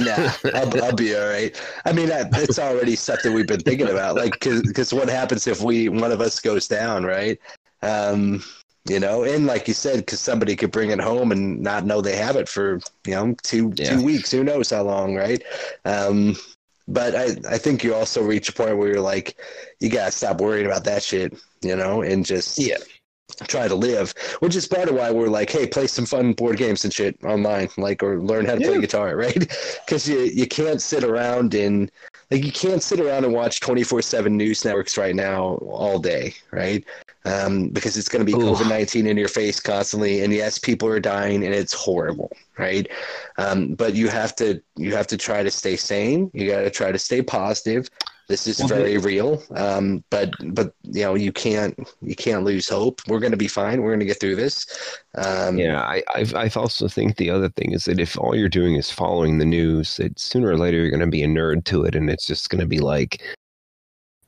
Nah, 0.00 0.32
I'll, 0.54 0.84
I'll 0.84 0.94
be 0.94 1.14
all 1.14 1.28
right. 1.28 1.54
I 1.84 1.92
mean, 1.92 2.08
that, 2.08 2.28
it's 2.32 2.58
already 2.58 2.96
something 2.96 3.34
we've 3.34 3.46
been 3.46 3.60
thinking 3.60 3.90
about. 3.90 4.14
Like, 4.16 4.40
because 4.40 4.94
what 4.94 5.10
happens 5.10 5.46
if 5.46 5.60
we 5.60 5.90
one 5.90 6.10
of 6.10 6.22
us 6.22 6.40
goes 6.40 6.66
down, 6.66 7.04
right? 7.04 7.38
Um, 7.82 8.42
you 8.90 8.98
know, 8.98 9.22
and 9.22 9.46
like 9.46 9.68
you 9.68 9.74
said, 9.74 9.98
because 9.98 10.20
somebody 10.20 10.56
could 10.56 10.72
bring 10.72 10.90
it 10.90 11.00
home 11.00 11.30
and 11.30 11.60
not 11.60 11.86
know 11.86 12.00
they 12.00 12.16
have 12.16 12.34
it 12.34 12.48
for 12.48 12.80
you 13.06 13.14
know 13.14 13.36
two 13.42 13.72
Yeah. 13.76 13.96
two 13.96 14.02
weeks. 14.02 14.32
Who 14.32 14.42
knows 14.42 14.70
how 14.70 14.82
long, 14.82 15.14
right? 15.14 15.42
Um, 15.84 16.36
but 16.88 17.14
I 17.14 17.36
I 17.48 17.58
think 17.58 17.84
you 17.84 17.94
also 17.94 18.20
reach 18.22 18.48
a 18.48 18.52
point 18.52 18.76
where 18.78 18.88
you're 18.88 19.00
like, 19.00 19.36
you 19.78 19.90
gotta 19.90 20.10
stop 20.10 20.40
worrying 20.40 20.66
about 20.66 20.84
that 20.84 21.04
shit, 21.04 21.38
you 21.62 21.76
know, 21.76 22.02
and 22.02 22.26
just 22.26 22.58
Yeah. 22.58 22.78
Try 23.46 23.68
to 23.68 23.74
live, 23.74 24.12
which 24.40 24.56
is 24.56 24.66
part 24.66 24.88
of 24.88 24.94
why 24.94 25.10
we're 25.10 25.28
like, 25.28 25.50
hey, 25.50 25.66
play 25.66 25.86
some 25.86 26.06
fun 26.06 26.32
board 26.32 26.56
games 26.56 26.84
and 26.84 26.92
shit 26.92 27.22
online, 27.24 27.68
like, 27.76 28.02
or 28.02 28.20
learn 28.20 28.44
how 28.44 28.54
to 28.54 28.60
play 28.60 28.80
guitar, 28.80 29.16
right? 29.24 29.38
Because 29.84 30.08
you 30.08 30.20
you 30.20 30.46
can't 30.46 30.80
sit 30.80 31.04
around 31.04 31.54
and 31.54 31.90
like 32.30 32.44
you 32.44 32.52
can't 32.52 32.82
sit 32.82 33.00
around 33.00 33.24
and 33.24 33.32
watch 33.32 33.60
twenty 33.60 33.82
four 33.82 34.02
seven 34.02 34.36
news 34.36 34.64
networks 34.64 34.96
right 34.96 35.14
now 35.14 35.58
all 35.62 35.98
day, 35.98 36.34
right? 36.50 36.84
Um, 37.26 37.68
because 37.68 37.98
it's 37.98 38.08
going 38.08 38.24
to 38.24 38.32
be 38.32 38.38
COVID 38.38 38.68
nineteen 38.68 39.06
in 39.06 39.16
your 39.16 39.28
face 39.28 39.60
constantly, 39.60 40.22
and 40.22 40.32
yes, 40.32 40.58
people 40.58 40.88
are 40.88 41.00
dying, 41.00 41.44
and 41.44 41.54
it's 41.54 41.72
horrible, 41.72 42.30
right? 42.58 42.88
Um, 43.36 43.74
but 43.74 43.94
you 43.94 44.08
have 44.08 44.34
to 44.36 44.62
you 44.76 44.94
have 44.94 45.06
to 45.08 45.16
try 45.16 45.42
to 45.42 45.50
stay 45.50 45.76
sane. 45.76 46.30
You 46.32 46.50
got 46.50 46.60
to 46.60 46.70
try 46.70 46.92
to 46.92 46.98
stay 46.98 47.22
positive. 47.22 47.90
This 48.30 48.46
is 48.46 48.60
very 48.60 48.96
real. 48.96 49.42
Um, 49.56 50.04
but 50.08 50.30
but 50.54 50.72
you 50.84 51.02
know 51.02 51.16
you 51.16 51.32
can't 51.32 51.76
you 52.00 52.14
can't 52.14 52.44
lose 52.44 52.68
hope. 52.68 53.00
We're 53.08 53.18
going 53.18 53.32
to 53.32 53.36
be 53.36 53.48
fine. 53.48 53.82
We're 53.82 53.90
going 53.90 53.98
to 53.98 54.06
get 54.06 54.20
through 54.20 54.36
this. 54.36 54.66
Um, 55.16 55.58
Yeah, 55.58 55.80
I, 55.80 56.04
I 56.14 56.24
I 56.36 56.48
also 56.54 56.86
think 56.86 57.16
the 57.16 57.28
other 57.28 57.48
thing 57.48 57.72
is 57.72 57.86
that 57.86 57.98
if 57.98 58.16
all 58.16 58.36
you're 58.36 58.48
doing 58.48 58.76
is 58.76 58.88
following 58.88 59.38
the 59.38 59.44
news, 59.44 59.96
that 59.96 60.16
sooner 60.16 60.48
or 60.48 60.56
later 60.56 60.78
you're 60.78 60.90
going 60.90 61.00
to 61.00 61.08
be 61.08 61.24
a 61.24 61.26
nerd 61.26 61.64
to 61.64 61.82
it, 61.82 61.96
and 61.96 62.08
it's 62.08 62.24
just 62.24 62.50
going 62.50 62.60
to 62.60 62.68
be 62.68 62.78
like 62.78 63.20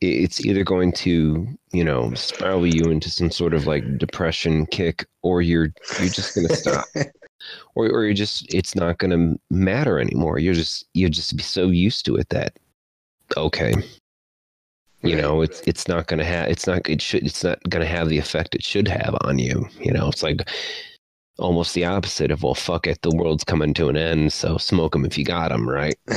it's 0.00 0.44
either 0.44 0.64
going 0.64 0.90
to 0.90 1.46
you 1.72 1.84
know 1.84 2.12
spiral 2.14 2.66
you 2.66 2.90
into 2.90 3.08
some 3.08 3.30
sort 3.30 3.54
of 3.54 3.68
like 3.68 3.98
depression 3.98 4.66
kick, 4.66 5.06
or 5.22 5.42
you're 5.42 5.72
you're 6.00 6.08
just 6.08 6.34
going 6.34 6.48
to 6.48 6.56
stop, 6.56 6.86
or 7.76 7.88
or 7.88 8.04
you're 8.04 8.14
just 8.14 8.52
it's 8.52 8.74
not 8.74 8.98
going 8.98 9.12
to 9.12 9.40
matter 9.48 10.00
anymore. 10.00 10.40
You're 10.40 10.54
just 10.54 10.86
you 10.92 11.08
just 11.08 11.36
be 11.36 11.44
so 11.44 11.68
used 11.68 12.04
to 12.06 12.16
it 12.16 12.30
that 12.30 12.58
okay, 13.36 13.74
you 15.02 15.14
Right. 15.14 15.22
know 15.22 15.42
it's 15.42 15.60
it's 15.66 15.88
not 15.88 16.06
going 16.06 16.18
to 16.18 16.24
have 16.24 16.48
it's 16.48 16.66
not 16.66 16.88
it 16.88 17.02
should 17.02 17.24
it's 17.24 17.42
not 17.44 17.58
going 17.68 17.84
to 17.84 17.90
have 17.90 18.08
the 18.08 18.18
effect 18.18 18.54
it 18.54 18.62
should 18.64 18.88
have 18.88 19.16
on 19.22 19.38
you. 19.38 19.68
You 19.80 19.92
know, 19.92 20.08
it's 20.08 20.22
like 20.22 20.48
almost 21.38 21.74
the 21.74 21.84
opposite 21.84 22.30
of 22.30 22.42
well 22.42 22.54
fuck 22.54 22.86
it 22.86 23.00
the 23.02 23.10
world's 23.10 23.42
coming 23.42 23.72
to 23.72 23.88
an 23.88 23.96
end 23.96 24.30
so 24.30 24.58
smoke 24.58 24.92
them 24.92 25.04
if 25.06 25.16
you 25.16 25.24
got 25.24 25.48
them 25.48 25.66
right 25.66 25.96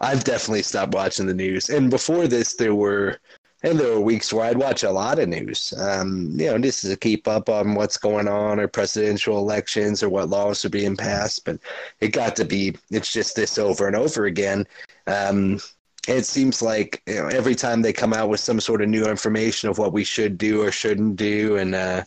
I've 0.00 0.24
definitely 0.24 0.62
stopped 0.62 0.94
watching 0.94 1.26
the 1.26 1.34
news. 1.34 1.68
And 1.70 1.90
before 1.90 2.28
this, 2.28 2.54
there 2.54 2.74
were 2.74 3.18
and 3.62 3.78
there 3.78 3.92
were 3.94 4.00
weeks 4.00 4.32
where 4.32 4.46
I'd 4.46 4.56
watch 4.56 4.84
a 4.84 4.90
lot 4.90 5.18
of 5.18 5.28
news. 5.28 5.74
Um, 5.76 6.30
you 6.38 6.46
know, 6.46 6.58
just 6.58 6.82
to 6.82 6.96
keep 6.96 7.26
up 7.26 7.48
on 7.48 7.74
what's 7.74 7.96
going 7.96 8.28
on 8.28 8.60
or 8.60 8.68
presidential 8.68 9.38
elections 9.38 10.02
or 10.02 10.08
what 10.08 10.28
laws 10.28 10.64
are 10.64 10.70
being 10.70 10.96
passed. 10.96 11.44
But 11.44 11.58
it 12.00 12.08
got 12.08 12.36
to 12.36 12.44
be 12.44 12.76
it's 12.90 13.12
just 13.12 13.34
this 13.34 13.58
over 13.58 13.86
and 13.86 13.96
over 13.96 14.26
again. 14.26 14.66
Um, 15.06 15.58
it 16.06 16.24
seems 16.24 16.62
like 16.62 17.02
you 17.06 17.16
know 17.16 17.26
every 17.26 17.54
time 17.54 17.82
they 17.82 17.92
come 17.92 18.12
out 18.12 18.28
with 18.28 18.40
some 18.40 18.60
sort 18.60 18.80
of 18.80 18.88
new 18.88 19.06
information 19.06 19.68
of 19.68 19.78
what 19.78 19.92
we 19.92 20.04
should 20.04 20.38
do 20.38 20.62
or 20.62 20.70
shouldn't 20.70 21.16
do 21.16 21.56
and 21.56 21.74
uh, 21.74 22.04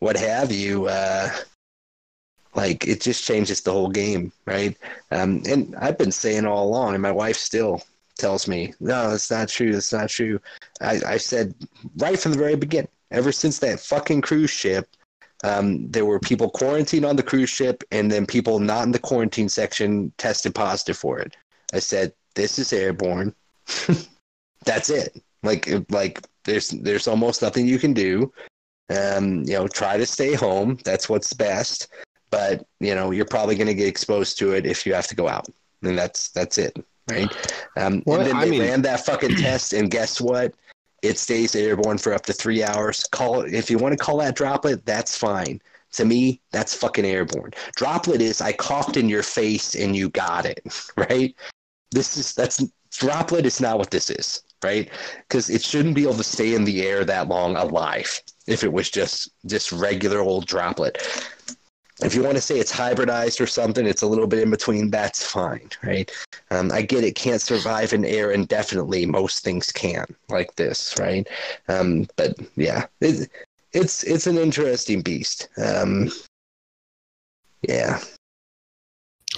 what 0.00 0.16
have 0.16 0.52
you, 0.52 0.86
uh, 0.86 1.30
like 2.54 2.86
it 2.86 3.00
just 3.00 3.24
changes 3.24 3.60
the 3.60 3.72
whole 3.72 3.88
game, 3.88 4.32
right? 4.46 4.76
Um, 5.10 5.42
and 5.48 5.74
I've 5.76 5.98
been 5.98 6.12
saying 6.12 6.46
all 6.46 6.68
along, 6.68 6.94
and 6.94 7.02
my 7.02 7.12
wife 7.12 7.36
still 7.36 7.82
tells 8.20 8.46
me, 8.46 8.72
no, 8.80 9.10
that's 9.10 9.30
not 9.30 9.48
true. 9.48 9.72
That's 9.72 9.92
not 9.92 10.08
true. 10.08 10.40
I, 10.80 11.00
I 11.06 11.16
said 11.16 11.54
right 11.96 12.18
from 12.18 12.32
the 12.32 12.38
very 12.38 12.56
beginning, 12.56 12.90
ever 13.10 13.32
since 13.32 13.58
that 13.58 13.80
fucking 13.80 14.20
cruise 14.20 14.50
ship, 14.50 14.88
um, 15.42 15.90
there 15.90 16.04
were 16.04 16.20
people 16.20 16.50
quarantined 16.50 17.04
on 17.04 17.16
the 17.16 17.22
cruise 17.22 17.50
ship, 17.50 17.82
and 17.90 18.12
then 18.12 18.26
people 18.26 18.58
not 18.58 18.84
in 18.84 18.92
the 18.92 18.98
quarantine 18.98 19.48
section 19.48 20.12
tested 20.18 20.54
positive 20.54 20.98
for 20.98 21.18
it. 21.18 21.34
I 21.72 21.78
said, 21.78 22.12
this 22.34 22.58
is 22.58 22.72
airborne. 22.72 23.34
that's 24.64 24.90
it. 24.90 25.20
Like, 25.42 25.68
like 25.90 26.20
there's 26.44 26.68
there's 26.68 27.08
almost 27.08 27.42
nothing 27.42 27.66
you 27.66 27.78
can 27.78 27.94
do. 27.94 28.32
Um, 28.90 29.44
you 29.44 29.54
know, 29.54 29.66
try 29.66 29.96
to 29.96 30.04
stay 30.04 30.34
home. 30.34 30.78
That's 30.84 31.08
what's 31.08 31.32
best 31.32 31.88
but 32.30 32.64
you 32.78 32.94
know 32.94 33.10
you're 33.10 33.24
probably 33.24 33.56
going 33.56 33.66
to 33.66 33.74
get 33.74 33.88
exposed 33.88 34.38
to 34.38 34.52
it 34.52 34.64
if 34.64 34.86
you 34.86 34.94
have 34.94 35.06
to 35.08 35.14
go 35.14 35.28
out 35.28 35.48
and 35.82 35.98
that's 35.98 36.30
that's 36.30 36.58
it 36.58 36.74
right? 37.10 37.36
Um, 37.76 38.02
Well, 38.06 38.20
and 38.20 38.28
then 38.28 38.36
I 38.36 38.44
they 38.44 38.50
mean- 38.50 38.62
ran 38.62 38.82
that 38.82 39.04
fucking 39.04 39.36
test 39.36 39.72
and 39.72 39.90
guess 39.90 40.20
what? 40.20 40.54
It 41.02 41.18
stays 41.18 41.54
airborne 41.56 41.96
for 41.98 42.12
up 42.12 42.26
to 42.26 42.32
three 42.32 42.62
hours. 42.62 43.04
Call 43.10 43.40
it 43.42 43.54
if 43.54 43.70
you 43.70 43.78
want 43.78 43.92
to 43.96 44.04
call 44.04 44.18
that 44.18 44.36
droplet 44.36 44.84
that's 44.84 45.16
fine. 45.16 45.60
To 45.94 46.04
me 46.04 46.40
that's 46.52 46.74
fucking 46.74 47.04
airborne. 47.04 47.50
Droplet 47.76 48.20
is 48.20 48.40
i 48.40 48.52
coughed 48.52 48.96
in 48.96 49.08
your 49.08 49.22
face 49.24 49.74
and 49.74 49.96
you 49.96 50.08
got 50.10 50.46
it 50.46 50.60
right? 50.96 51.34
This 51.90 52.16
is 52.16 52.34
that's 52.34 52.62
droplet 52.92 53.46
is 53.46 53.60
not 53.60 53.78
what 53.78 53.90
this 53.90 54.10
is 54.10 54.42
right? 54.62 54.90
Because 55.26 55.48
it 55.48 55.62
shouldn't 55.62 55.94
be 55.94 56.02
able 56.02 56.14
to 56.14 56.22
stay 56.22 56.54
in 56.54 56.64
the 56.64 56.86
air 56.86 57.02
that 57.04 57.28
long 57.28 57.56
alive 57.56 58.20
if 58.46 58.62
it 58.62 58.72
was 58.72 58.90
just 58.90 59.30
just 59.46 59.72
regular 59.72 60.20
old 60.20 60.46
droplet 60.46 60.98
if 62.02 62.14
you 62.14 62.22
want 62.22 62.36
to 62.36 62.40
say 62.40 62.58
it's 62.58 62.72
hybridized 62.72 63.40
or 63.40 63.46
something, 63.46 63.86
it's 63.86 64.02
a 64.02 64.06
little 64.06 64.26
bit 64.26 64.40
in 64.40 64.50
between. 64.50 64.90
That's 64.90 65.24
fine, 65.24 65.68
right? 65.82 66.10
Um, 66.50 66.72
I 66.72 66.82
get 66.82 67.04
it 67.04 67.14
can't 67.14 67.40
survive 67.40 67.92
in 67.92 68.04
air 68.04 68.30
indefinitely. 68.30 69.06
Most 69.06 69.44
things 69.44 69.70
can, 69.72 70.06
like 70.28 70.54
this, 70.56 70.94
right? 70.98 71.26
Um, 71.68 72.06
but 72.16 72.36
yeah, 72.56 72.86
it, 73.00 73.30
it's 73.72 74.02
it's 74.04 74.26
an 74.26 74.38
interesting 74.38 75.02
beast. 75.02 75.48
Um, 75.58 76.10
yeah, 77.62 78.00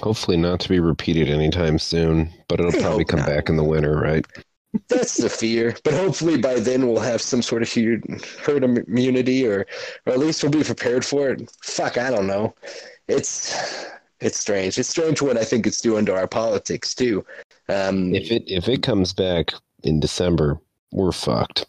hopefully 0.00 0.36
not 0.36 0.60
to 0.60 0.68
be 0.68 0.80
repeated 0.80 1.28
anytime 1.28 1.78
soon 1.78 2.32
but 2.48 2.60
it'll 2.60 2.74
I 2.74 2.80
probably 2.80 3.04
come 3.04 3.20
not. 3.20 3.28
back 3.28 3.48
in 3.48 3.56
the 3.56 3.64
winter 3.64 3.96
right 3.96 4.26
that's 4.88 5.16
the 5.18 5.28
fear. 5.28 5.76
But 5.84 5.94
hopefully 5.94 6.38
by 6.38 6.60
then 6.60 6.86
we'll 6.86 7.00
have 7.00 7.20
some 7.22 7.42
sort 7.42 7.62
of 7.62 7.72
herd 7.72 8.04
herd 8.42 8.64
immunity, 8.64 9.46
or 9.46 9.66
or 10.06 10.12
at 10.12 10.18
least 10.18 10.42
we'll 10.42 10.52
be 10.52 10.64
prepared 10.64 11.04
for 11.04 11.30
it. 11.30 11.50
Fuck, 11.62 11.98
I 11.98 12.10
don't 12.10 12.26
know. 12.26 12.54
It's 13.08 13.86
it's 14.20 14.38
strange. 14.38 14.78
It's 14.78 14.88
strange 14.88 15.20
what 15.22 15.36
I 15.36 15.44
think 15.44 15.66
it's 15.66 15.80
doing 15.80 16.06
to 16.06 16.14
our 16.14 16.28
politics 16.28 16.94
too. 16.94 17.24
Um, 17.68 18.14
if 18.14 18.30
it 18.30 18.44
if 18.46 18.68
it 18.68 18.82
comes 18.82 19.12
back 19.12 19.52
in 19.84 20.00
december 20.00 20.60
we're 20.92 21.12
fucked 21.12 21.66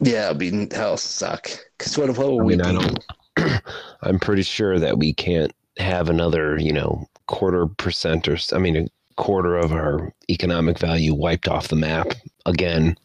Yeah, 0.00 0.30
it'll 0.30 0.34
be 0.38 0.68
hell 0.74 0.96
suck. 0.96 1.48
Because 1.78 1.96
what, 1.98 2.08
what 2.16 2.28
will 2.28 2.40
I 2.40 2.44
we 2.44 2.56
mean, 2.56 2.60
I 2.60 2.72
be? 2.72 2.72
don't. 2.72 3.04
I'm 4.02 4.18
pretty 4.18 4.42
sure 4.42 4.78
that 4.78 4.98
we 4.98 5.12
can't 5.14 5.52
have 5.78 6.08
another, 6.08 6.58
you 6.58 6.72
know, 6.72 7.06
quarter 7.26 7.66
percent 7.66 8.28
or 8.28 8.36
I 8.52 8.58
mean, 8.58 8.76
a 8.76 8.88
quarter 9.16 9.56
of 9.56 9.72
our 9.72 10.12
economic 10.30 10.78
value 10.78 11.14
wiped 11.14 11.48
off 11.48 11.68
the 11.68 11.76
map 11.76 12.08
again. 12.46 12.96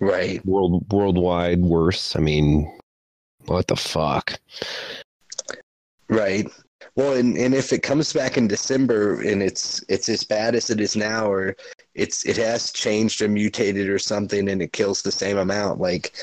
Right. 0.00 0.44
World 0.46 0.90
worldwide 0.92 1.60
worse. 1.60 2.14
I 2.14 2.20
mean, 2.20 2.78
what 3.46 3.66
the 3.66 3.76
fuck? 3.76 4.38
Right. 6.08 6.46
Well, 6.94 7.14
and, 7.14 7.36
and 7.36 7.54
if 7.54 7.72
it 7.72 7.82
comes 7.82 8.12
back 8.12 8.36
in 8.36 8.48
December 8.48 9.20
and 9.20 9.42
it's 9.42 9.84
it's 9.88 10.08
as 10.08 10.24
bad 10.24 10.54
as 10.54 10.70
it 10.70 10.80
is 10.80 10.96
now, 10.96 11.30
or 11.30 11.56
it's 11.94 12.24
it 12.26 12.36
has 12.36 12.72
changed 12.72 13.22
or 13.22 13.28
mutated 13.28 13.88
or 13.88 13.98
something, 13.98 14.48
and 14.48 14.62
it 14.62 14.72
kills 14.72 15.02
the 15.02 15.12
same 15.12 15.38
amount, 15.38 15.80
like 15.80 16.16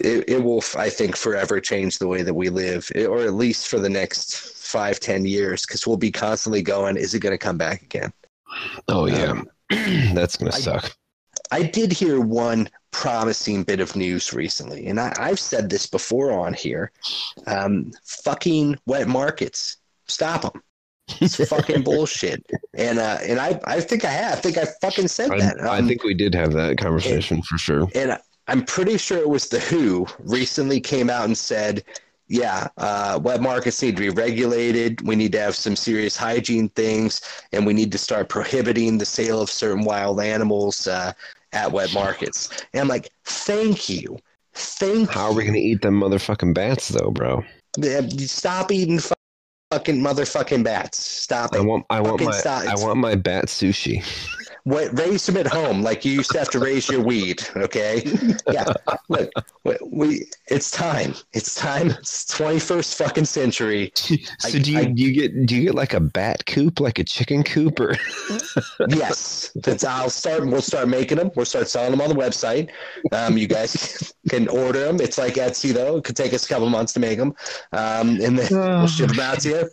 it, 0.00 0.28
it 0.28 0.42
will, 0.42 0.62
I 0.76 0.88
think, 0.90 1.16
forever 1.16 1.60
change 1.60 1.98
the 1.98 2.08
way 2.08 2.22
that 2.22 2.34
we 2.34 2.48
live, 2.48 2.90
or 2.96 3.20
at 3.20 3.34
least 3.34 3.68
for 3.68 3.78
the 3.78 3.88
next 3.88 4.36
five, 4.38 5.00
ten 5.00 5.24
years, 5.24 5.62
because 5.66 5.86
we'll 5.86 5.96
be 5.96 6.10
constantly 6.12 6.62
going, 6.62 6.96
is 6.96 7.14
it 7.14 7.20
going 7.20 7.32
to 7.34 7.38
come 7.38 7.58
back 7.58 7.82
again? 7.82 8.12
Oh 8.88 9.06
yeah, 9.06 9.30
Um, 9.32 9.48
that's 10.14 10.36
gonna 10.36 10.52
suck. 10.52 10.92
I 11.50 11.62
did 11.62 11.92
hear 11.92 12.20
one 12.20 12.68
promising 12.90 13.62
bit 13.62 13.80
of 13.80 13.94
news 13.96 14.32
recently, 14.32 14.86
and 14.86 14.98
I, 14.98 15.12
I've 15.18 15.38
said 15.40 15.68
this 15.70 15.86
before 15.86 16.32
on 16.32 16.54
here. 16.54 16.90
Um, 17.46 17.92
fucking 18.04 18.78
wet 18.86 19.08
markets, 19.08 19.76
stop 20.08 20.42
them. 20.42 20.62
It's 21.20 21.36
fucking 21.48 21.82
bullshit. 21.82 22.44
And 22.74 22.98
uh, 22.98 23.18
and 23.22 23.38
I 23.38 23.58
I 23.64 23.80
think 23.80 24.04
I 24.04 24.10
have. 24.10 24.38
I 24.38 24.40
think 24.40 24.58
I 24.58 24.66
fucking 24.82 25.08
said 25.08 25.30
I, 25.30 25.38
that. 25.38 25.60
I 25.62 25.78
Um, 25.78 25.88
think 25.88 26.04
we 26.04 26.14
did 26.14 26.34
have 26.34 26.52
that 26.52 26.76
conversation 26.78 27.42
for 27.42 27.56
sure. 27.58 27.86
and 27.94 28.12
I- 28.12 28.20
I'm 28.48 28.64
pretty 28.64 28.96
sure 28.96 29.18
it 29.18 29.28
was 29.28 29.48
the 29.48 29.60
Who 29.60 30.06
recently 30.20 30.80
came 30.80 31.10
out 31.10 31.26
and 31.26 31.36
said, 31.36 31.84
yeah, 32.28 32.68
uh, 32.78 33.18
wet 33.22 33.40
markets 33.40 33.82
need 33.82 33.96
to 33.96 34.02
be 34.02 34.08
regulated. 34.10 35.06
We 35.06 35.16
need 35.16 35.32
to 35.32 35.40
have 35.40 35.54
some 35.54 35.76
serious 35.76 36.16
hygiene 36.16 36.68
things, 36.70 37.20
and 37.52 37.66
we 37.66 37.72
need 37.72 37.92
to 37.92 37.98
start 37.98 38.28
prohibiting 38.28 38.98
the 38.98 39.06
sale 39.06 39.40
of 39.40 39.50
certain 39.50 39.84
wild 39.84 40.20
animals 40.20 40.86
uh, 40.86 41.12
at 41.52 41.72
wet 41.72 41.92
markets. 41.94 42.50
And 42.72 42.82
I'm 42.82 42.88
like, 42.88 43.10
thank 43.24 43.88
you, 43.88 44.18
thank 44.54 45.10
How 45.10 45.26
are 45.26 45.32
we 45.34 45.44
gonna 45.44 45.58
eat 45.58 45.82
them 45.82 46.00
motherfucking 46.00 46.54
bats 46.54 46.88
though, 46.88 47.10
bro? 47.10 47.44
Yeah, 47.78 48.02
Stop 48.08 48.72
eating 48.72 48.98
fu- 48.98 49.14
fucking 49.70 50.00
motherfucking 50.00 50.64
bats. 50.64 51.02
Stop 51.02 51.54
I 51.54 51.60
it. 51.60 51.64
want 51.64 51.86
I 51.90 52.00
want 52.00 52.20
Fucking 52.20 52.26
my 52.26 52.38
stop. 52.38 52.64
I 52.64 52.74
want 52.74 52.98
my 52.98 53.14
bat 53.14 53.46
sushi. 53.46 54.04
Wait, 54.64 54.90
raise 54.92 55.24
them 55.26 55.36
at 55.36 55.46
home 55.46 55.82
like 55.82 56.04
you 56.04 56.12
used 56.12 56.30
to 56.30 56.38
have 56.38 56.50
to 56.50 56.58
raise 56.58 56.88
your 56.88 57.00
weed. 57.02 57.42
Okay, 57.56 58.02
yeah. 58.50 58.64
Look, 59.08 59.30
we, 59.90 60.26
it's 60.48 60.70
time. 60.70 61.14
It's 61.32 61.54
time. 61.54 61.90
It's 61.90 62.26
twenty 62.26 62.58
first 62.58 62.96
fucking 62.98 63.24
century. 63.24 63.92
so 63.94 64.16
I- 64.44 64.58
do 64.58 64.72
you 64.72 64.78
I- 64.78 64.84
do 64.84 65.02
you 65.02 65.12
get 65.12 65.46
do 65.46 65.56
you 65.56 65.62
get 65.64 65.74
like 65.74 65.94
a 65.94 66.00
bat 66.00 66.44
coop, 66.46 66.80
like 66.80 66.98
a 66.98 67.04
chicken 67.04 67.42
coop, 67.42 67.80
or 67.80 67.96
Yes, 68.88 69.50
that's. 69.56 69.84
I'll 69.84 70.10
start. 70.10 70.46
We'll 70.46 70.60
start 70.62 70.88
making 70.88 71.18
them. 71.18 71.30
We'll 71.34 71.46
start 71.46 71.68
selling 71.68 71.90
them 71.92 72.00
on 72.00 72.08
the 72.08 72.14
website. 72.14 72.70
Um, 73.12 73.38
you 73.38 73.46
guys 73.46 74.12
can 74.28 74.48
order 74.48 74.80
them. 74.84 75.00
It's 75.00 75.18
like 75.18 75.34
Etsy 75.34 75.72
though. 75.72 75.96
It 75.96 76.04
could 76.04 76.16
take 76.16 76.32
us 76.34 76.44
a 76.44 76.48
couple 76.48 76.68
months 76.68 76.92
to 76.94 77.00
make 77.00 77.18
them, 77.18 77.34
um, 77.72 78.20
and 78.20 78.38
then 78.38 78.48
we'll 78.50 78.86
ship 78.86 79.08
them 79.10 79.20
out 79.20 79.40
to 79.40 79.48
you 79.48 79.70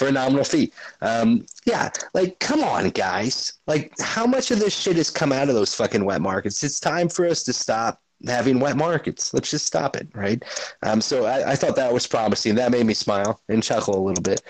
for 0.00 0.08
a 0.08 0.12
nominal 0.12 0.44
fee. 0.44 0.72
Um, 1.02 1.44
yeah, 1.66 1.90
like 2.14 2.38
come 2.38 2.64
on, 2.64 2.88
guys. 2.88 3.52
Like 3.66 3.92
how 4.00 4.26
much 4.26 4.50
of 4.50 4.58
this 4.58 4.74
shit 4.74 4.96
has 4.96 5.10
come 5.10 5.30
out 5.30 5.50
of 5.50 5.54
those 5.54 5.74
fucking 5.74 6.06
wet 6.06 6.22
markets? 6.22 6.64
It's 6.64 6.80
time 6.80 7.10
for 7.10 7.26
us 7.26 7.42
to 7.42 7.52
stop 7.52 8.00
having 8.26 8.60
wet 8.60 8.78
markets. 8.78 9.34
Let's 9.34 9.50
just 9.50 9.66
stop 9.66 9.96
it, 9.96 10.08
right? 10.14 10.42
Um, 10.82 11.02
so 11.02 11.26
I, 11.26 11.50
I 11.50 11.54
thought 11.54 11.76
that 11.76 11.92
was 11.92 12.06
promising. 12.06 12.54
That 12.54 12.70
made 12.70 12.86
me 12.86 12.94
smile 12.94 13.42
and 13.50 13.62
chuckle 13.62 13.94
a 13.94 14.00
little 14.02 14.22
bit. 14.22 14.40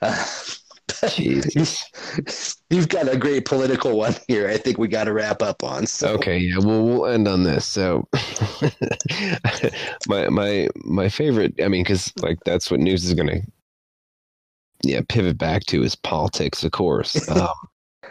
Uh, 0.00 0.24
You've 2.70 2.88
got 2.88 3.12
a 3.12 3.16
great 3.16 3.44
political 3.44 3.98
one 3.98 4.14
here. 4.28 4.48
I 4.48 4.56
think 4.56 4.78
we 4.78 4.86
got 4.86 5.04
to 5.04 5.12
wrap 5.12 5.42
up 5.42 5.64
on. 5.64 5.84
So. 5.84 6.10
Okay, 6.14 6.38
yeah, 6.38 6.58
well, 6.58 6.84
we'll 6.84 7.06
end 7.06 7.26
on 7.26 7.42
this. 7.42 7.66
So, 7.66 8.08
my 10.06 10.28
my 10.28 10.68
my 10.76 11.08
favorite. 11.08 11.54
I 11.60 11.66
mean, 11.66 11.82
because 11.82 12.12
like 12.18 12.38
that's 12.44 12.70
what 12.70 12.78
news 12.78 13.04
is 13.04 13.14
gonna, 13.14 13.40
yeah, 14.82 15.00
pivot 15.08 15.38
back 15.38 15.64
to 15.66 15.82
is 15.82 15.94
politics, 15.94 16.64
of 16.64 16.72
course. 16.72 17.28
Um, 17.28 17.48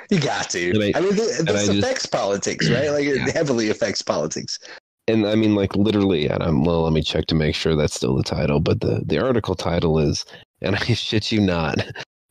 You 0.09 0.19
got 0.19 0.49
to. 0.51 0.71
I- 0.93 0.97
I, 0.97 1.01
mean, 1.01 1.15
th- 1.15 1.39
and 1.39 1.47
this 1.47 1.69
I 1.69 1.73
just- 1.73 1.85
affects 1.85 2.05
politics, 2.05 2.69
right? 2.69 2.89
Like 2.89 3.05
Yeah. 3.05 3.25
it 3.27 3.33
heavily 3.33 3.69
affects 3.69 4.01
politics. 4.01 4.59
and 5.07 5.25
I 5.25 5.35
mean, 5.35 5.55
like 5.55 5.75
literally, 5.75 6.27
and 6.27 6.43
I'm 6.43 6.63
well. 6.63 6.83
Let 6.83 6.93
me 6.93 7.01
check 7.01 7.25
to 7.27 7.35
make 7.35 7.55
sure 7.55 7.75
that's 7.75 7.95
still 7.95 8.15
the 8.15 8.23
title. 8.23 8.59
But 8.59 8.81
the 8.81 9.01
the 9.05 9.19
article 9.19 9.55
title 9.55 9.99
is, 9.99 10.25
and 10.61 10.75
I 10.81 10.83
shit 10.93 11.31
you 11.31 11.39
not, 11.41 11.77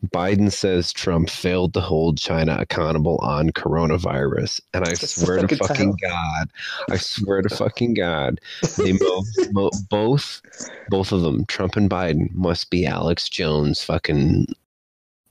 Biden 0.09 0.51
says 0.51 0.93
Trump 0.93 1.29
failed 1.29 1.75
to 1.75 1.81
hold 1.81 2.17
China 2.19 2.57
accountable 2.59 3.19
on 3.19 3.51
coronavirus, 3.51 4.61
and 4.73 4.85
I 4.85 4.91
That's 4.91 5.23
swear 5.23 5.39
to 5.39 5.57
fucking 5.57 5.97
title. 5.97 5.97
God, 6.01 6.51
I 6.91 6.97
swear 6.97 7.43
to 7.43 7.55
fucking 7.55 7.95
God, 7.95 8.41
they 8.79 8.93
mo- 8.93 9.25
mo- 9.53 9.71
both 9.91 10.41
both 10.89 11.13
of 11.13 11.21
them, 11.21 11.45
Trump 11.47 11.77
and 11.77 11.91
Biden, 11.91 12.33
must 12.33 12.71
be 12.71 12.87
Alex 12.87 13.29
Jones 13.29 13.85
fucking 13.85 14.47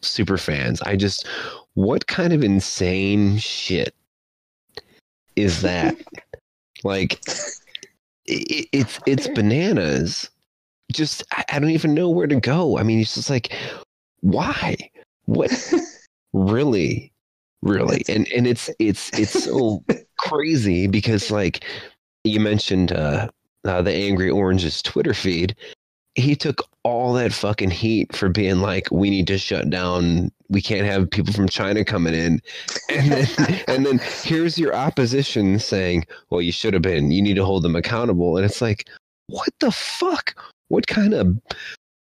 super 0.02 0.38
fans. 0.38 0.82
I 0.84 0.96
just, 0.96 1.28
what 1.74 2.08
kind 2.08 2.32
of 2.32 2.44
insane 2.44 3.38
shit 3.38 3.94
is 5.36 5.62
that? 5.62 5.96
Like, 6.82 7.20
it, 8.26 8.70
it's 8.72 9.02
it's 9.06 9.28
bananas. 9.28 10.30
Just 10.94 11.24
I, 11.34 11.44
I 11.52 11.60
don't 11.60 11.72
even 11.72 11.94
know 11.94 12.10
where 12.10 12.26
to 12.26 12.40
go. 12.40 12.78
I 12.78 12.84
mean, 12.84 13.02
it's 13.02 13.16
just 13.16 13.30
like, 13.30 13.54
why? 14.22 14.78
What? 15.26 15.52
really, 16.34 17.12
really? 17.62 18.04
And 18.10 18.28
and 18.30 18.48
it's 18.48 18.70
it's 18.80 19.18
it's 19.18 19.44
so 19.46 19.84
crazy 20.18 20.88
because 20.88 21.32
like 21.32 21.66
you 22.24 22.40
mentioned 22.40 22.92
uh, 22.92 23.30
uh 23.66 23.82
the 23.82 23.94
angry 23.94 24.30
orange's 24.30 24.82
Twitter 24.82 25.14
feed. 25.14 25.56
He 26.16 26.36
took 26.36 26.68
all 26.84 27.14
that 27.14 27.32
fucking 27.32 27.70
heat 27.70 28.14
for 28.16 28.30
being 28.30 28.62
like, 28.62 28.88
we 28.92 29.10
need 29.10 29.28
to 29.28 29.38
shut 29.38 29.70
down. 29.70 30.32
We 30.50 30.62
can't 30.62 30.86
have 30.86 31.10
people 31.10 31.34
from 31.34 31.48
China 31.48 31.86
coming 31.86 32.16
in, 32.16 32.42
and 32.90 33.12
then 33.12 33.64
and 33.68 33.86
then 33.86 34.00
here's 34.24 34.58
your 34.58 34.76
opposition 34.76 35.60
saying, 35.60 36.06
well, 36.30 36.42
you 36.42 36.52
should 36.52 36.74
have 36.74 36.82
been. 36.82 37.12
You 37.12 37.22
need 37.22 37.36
to 37.36 37.46
hold 37.46 37.64
them 37.64 37.76
accountable. 37.76 38.36
And 38.36 38.46
it's 38.46 38.62
like, 38.62 38.90
what 39.28 39.50
the 39.60 39.72
fuck? 39.72 40.36
What 40.70 40.88
kind 40.88 41.14
of 41.14 41.38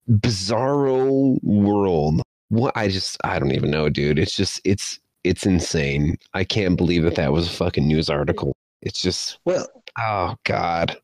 bizarro 0.08 1.38
world? 1.42 2.22
What 2.48 2.76
I 2.76 2.88
just 2.88 3.16
I 3.24 3.38
don't 3.38 3.52
even 3.52 3.70
know, 3.70 3.88
dude. 3.88 4.18
It's 4.18 4.36
just 4.36 4.60
it's 4.64 5.00
it's 5.24 5.46
insane. 5.46 6.16
I 6.34 6.44
can't 6.44 6.76
believe 6.76 7.04
that 7.04 7.16
that 7.16 7.32
was 7.32 7.46
a 7.48 7.52
fucking 7.52 7.86
news 7.86 8.10
article. 8.10 8.54
It's 8.82 9.00
just 9.00 9.38
Well, 9.44 9.66
oh 9.98 10.36
god. 10.44 10.96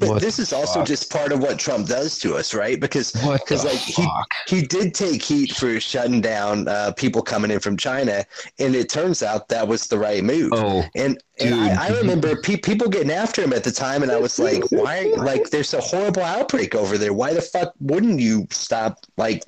But 0.00 0.08
What 0.08 0.20
this 0.20 0.38
is 0.38 0.52
also 0.52 0.80
fuck? 0.80 0.88
just 0.88 1.10
part 1.12 1.30
of 1.32 1.40
what 1.40 1.58
Trump 1.58 1.86
does 1.86 2.18
to 2.20 2.34
us, 2.36 2.54
right? 2.54 2.80
Because 2.80 3.12
because 3.12 3.64
like 3.64 3.76
he 3.78 4.02
fuck? 4.02 4.28
he 4.48 4.62
did 4.62 4.94
take 4.94 5.22
heat 5.22 5.52
for 5.54 5.78
shutting 5.78 6.20
down 6.20 6.66
uh, 6.68 6.92
people 6.92 7.22
coming 7.22 7.50
in 7.50 7.60
from 7.60 7.76
China, 7.76 8.24
and 8.58 8.74
it 8.74 8.88
turns 8.88 9.22
out 9.22 9.48
that 9.48 9.68
was 9.68 9.86
the 9.86 9.98
right 9.98 10.24
move. 10.24 10.52
Oh, 10.54 10.82
And 10.94 11.22
and 11.38 11.50
Dude. 11.50 11.58
I, 11.58 11.88
I 11.88 11.98
remember 11.98 12.34
pe- 12.36 12.56
people 12.56 12.88
getting 12.88 13.10
after 13.12 13.42
him 13.42 13.52
at 13.52 13.62
the 13.64 13.70
time, 13.72 14.02
and 14.02 14.10
I 14.10 14.18
was 14.18 14.38
like, 14.38 14.62
"Why? 14.72 15.12
Like, 15.16 15.50
there's 15.50 15.74
a 15.74 15.80
horrible 15.80 16.22
outbreak 16.22 16.74
over 16.74 16.98
there. 16.98 17.12
Why 17.12 17.32
the 17.34 17.42
fuck 17.42 17.72
wouldn't 17.80 18.20
you 18.20 18.46
stop 18.50 18.98
like 19.16 19.42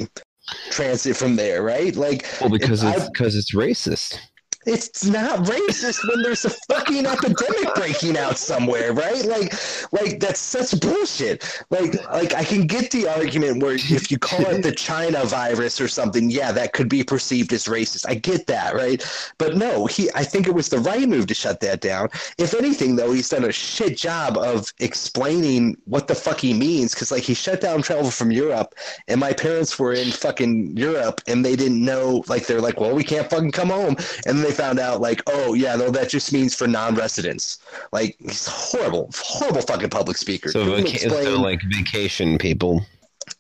transit 0.70 1.16
from 1.16 1.36
there? 1.36 1.62
Right? 1.62 1.94
Like, 1.96 2.26
well, 2.40 2.50
because 2.50 2.82
it's 2.82 3.08
because 3.08 3.36
it's 3.36 3.54
racist. 3.54 4.18
It's 4.64 5.04
not 5.04 5.40
racist 5.40 6.08
when 6.08 6.22
there's 6.22 6.44
a 6.44 6.50
fucking 6.50 7.04
epidemic 7.06 7.74
breaking 7.74 8.16
out 8.16 8.38
somewhere, 8.38 8.92
right? 8.92 9.24
Like, 9.24 9.52
like 9.92 10.20
that's 10.20 10.40
such 10.40 10.80
bullshit. 10.80 11.44
Like, 11.70 11.94
like 12.10 12.34
I 12.34 12.44
can 12.44 12.66
get 12.66 12.90
the 12.90 13.08
argument 13.08 13.62
where 13.62 13.74
if 13.74 14.10
you 14.10 14.18
call 14.18 14.46
it 14.46 14.62
the 14.62 14.72
China 14.82 15.24
virus 15.24 15.80
or 15.80 15.88
something, 15.88 16.30
yeah, 16.30 16.52
that 16.52 16.72
could 16.72 16.88
be 16.88 17.02
perceived 17.02 17.52
as 17.52 17.64
racist. 17.64 18.04
I 18.08 18.14
get 18.14 18.46
that, 18.46 18.74
right? 18.74 19.04
But 19.38 19.56
no, 19.56 19.86
he. 19.86 20.10
I 20.14 20.22
think 20.22 20.46
it 20.46 20.54
was 20.54 20.68
the 20.68 20.78
right 20.78 21.08
move 21.08 21.26
to 21.26 21.34
shut 21.34 21.60
that 21.60 21.80
down. 21.80 22.08
If 22.38 22.54
anything, 22.54 22.96
though, 22.96 23.12
he's 23.12 23.28
done 23.28 23.44
a 23.44 23.52
shit 23.52 23.96
job 23.96 24.38
of 24.38 24.72
explaining 24.78 25.76
what 25.86 26.06
the 26.06 26.14
fuck 26.14 26.40
he 26.40 26.54
means. 26.54 26.94
Because 26.94 27.10
like 27.10 27.24
he 27.24 27.34
shut 27.34 27.60
down 27.60 27.82
travel 27.82 28.10
from 28.10 28.30
Europe, 28.30 28.74
and 29.08 29.18
my 29.18 29.32
parents 29.32 29.78
were 29.78 29.92
in 29.92 30.10
fucking 30.12 30.76
Europe, 30.76 31.20
and 31.26 31.44
they 31.44 31.56
didn't 31.56 31.84
know. 31.84 32.22
Like 32.28 32.46
they're 32.46 32.60
like, 32.60 32.78
well, 32.78 32.94
we 32.94 33.02
can't 33.02 33.28
fucking 33.28 33.50
come 33.50 33.70
home, 33.70 33.96
and 34.26 34.38
then 34.38 34.51
they 34.52 34.62
found 34.62 34.78
out 34.78 35.00
like, 35.00 35.22
oh 35.26 35.54
yeah, 35.54 35.76
no, 35.76 35.90
that 35.90 36.08
just 36.08 36.32
means 36.32 36.54
for 36.54 36.66
non-residents. 36.66 37.58
Like 37.92 38.16
he's 38.18 38.46
horrible, 38.46 39.10
horrible 39.16 39.62
fucking 39.62 39.90
public 39.90 40.16
speaker. 40.16 40.50
So, 40.50 40.64
vaca- 40.64 40.88
explain- 40.90 41.24
so 41.24 41.40
like 41.40 41.60
vacation 41.76 42.38
people. 42.38 42.84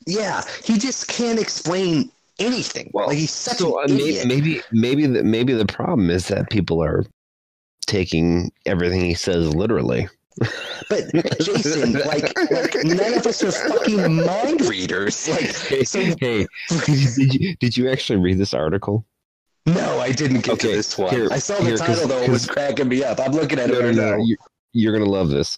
yeah, 0.06 0.42
he 0.64 0.78
just 0.78 1.08
can't 1.08 1.38
explain 1.38 2.10
anything. 2.38 2.90
Well, 2.94 3.08
like 3.08 3.18
he's 3.18 3.30
such 3.32 3.58
So 3.58 3.80
uh, 3.80 3.84
an 3.84 3.96
maybe 3.96 4.08
idiot. 4.18 4.26
maybe 4.26 4.60
maybe 4.72 5.06
the 5.06 5.22
maybe 5.24 5.52
the 5.52 5.66
problem 5.66 6.10
is 6.10 6.28
that 6.28 6.50
people 6.50 6.82
are 6.82 7.04
taking 7.86 8.50
everything 8.66 9.00
he 9.00 9.14
says 9.14 9.54
literally. 9.54 10.08
But 10.88 11.12
Jason, 11.40 11.92
like, 12.06 12.32
like 12.50 12.74
none 12.84 13.14
of 13.14 13.26
us 13.26 13.42
are 13.44 13.52
fucking 13.52 14.16
mind 14.24 14.62
readers. 14.62 15.28
Like, 15.28 15.54
Hey, 15.54 15.84
so 15.84 16.00
hey, 16.20 16.46
did 16.86 17.14
did 17.16 17.34
you 17.34 17.56
did 17.56 17.76
you 17.76 17.90
actually 17.90 18.18
read 18.18 18.38
this 18.38 18.54
article? 18.54 19.04
No, 19.66 20.00
I 20.00 20.12
didn't 20.12 20.40
get 20.44 20.60
to 20.60 20.68
this 20.68 20.96
one. 20.98 21.14
here- 21.14 21.28
I 21.30 21.38
saw 21.38 21.56
the 21.58 21.64
here, 21.64 21.76
'cause- 21.76 21.86
title 21.86 22.08
though; 22.08 22.22
it 22.22 22.30
was 22.30 22.46
cracking 22.46 22.88
me 22.88 23.02
up. 23.04 23.20
I'm 23.20 23.32
looking 23.32 23.58
at 23.58 23.70
it 23.70 23.72
No, 23.74 23.80
no, 23.80 23.86
right 23.86 23.94
no. 23.96 24.16
now. 24.16 24.22
You, 24.24 24.36
you're 24.72 24.92
gonna 24.92 25.10
love 25.10 25.28
this. 25.30 25.56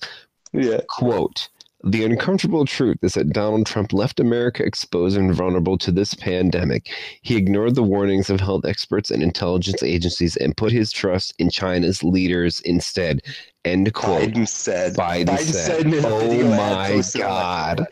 Yeah. 0.52 0.80
Quote. 0.88 1.48
The 1.86 2.02
uncomfortable 2.02 2.64
truth 2.64 2.96
is 3.02 3.12
that 3.12 3.34
Donald 3.34 3.66
Trump 3.66 3.92
left 3.92 4.18
America 4.18 4.64
exposed 4.64 5.18
and 5.18 5.34
vulnerable 5.34 5.76
to 5.76 5.92
this 5.92 6.14
pandemic. 6.14 6.88
He 7.20 7.36
ignored 7.36 7.74
the 7.74 7.82
warnings 7.82 8.30
of 8.30 8.40
health 8.40 8.64
experts 8.64 9.10
and 9.10 9.22
intelligence 9.22 9.82
agencies 9.82 10.34
and 10.36 10.56
put 10.56 10.72
his 10.72 10.90
trust 10.90 11.34
in 11.38 11.50
China's 11.50 12.02
leaders 12.02 12.60
instead. 12.60 13.20
End 13.66 13.92
quote. 13.92 14.30
Biden 14.30 14.48
said. 14.48 14.94
Biden, 14.94 15.26
Biden 15.26 15.38
said, 15.40 15.82
said 15.92 16.04
"Oh 16.06 16.48
my 16.56 17.02
God!" 17.18 17.86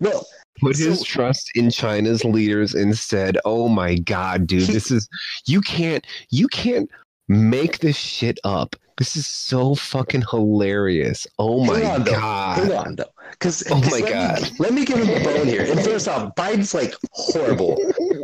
Well, 0.00 0.26
Put 0.60 0.76
his 0.76 1.02
trust 1.02 1.50
in 1.54 1.70
China's 1.70 2.24
leaders 2.24 2.74
instead. 2.74 3.38
Oh 3.44 3.68
my 3.68 3.96
God, 3.96 4.46
dude! 4.46 4.68
This 4.68 4.90
is 4.90 5.08
you 5.46 5.60
can't 5.60 6.06
you 6.30 6.48
can't 6.48 6.90
make 7.28 7.78
this 7.78 7.96
shit 7.96 8.38
up. 8.44 8.76
This 8.98 9.16
is 9.16 9.26
so 9.26 9.74
fucking 9.74 10.24
hilarious. 10.30 11.26
Oh 11.38 11.64
my 11.64 11.82
on, 11.84 12.04
though. 12.04 12.12
God! 12.12 12.58
Hang 12.58 12.72
on, 12.72 12.96
though. 12.96 13.04
Because 13.30 13.64
Oh 13.70 13.80
my 13.80 13.88
let 13.88 14.04
Me, 14.04 14.10
God. 14.10 14.50
let 14.58 14.74
me 14.74 14.84
give 14.84 14.98
him 14.98 15.08
a 15.08 15.24
bone 15.24 15.46
here. 15.46 15.62
And 15.62 15.80
first 15.80 16.06
off, 16.06 16.34
Biden's 16.34 16.74
like 16.74 16.94
horrible. 17.12 17.78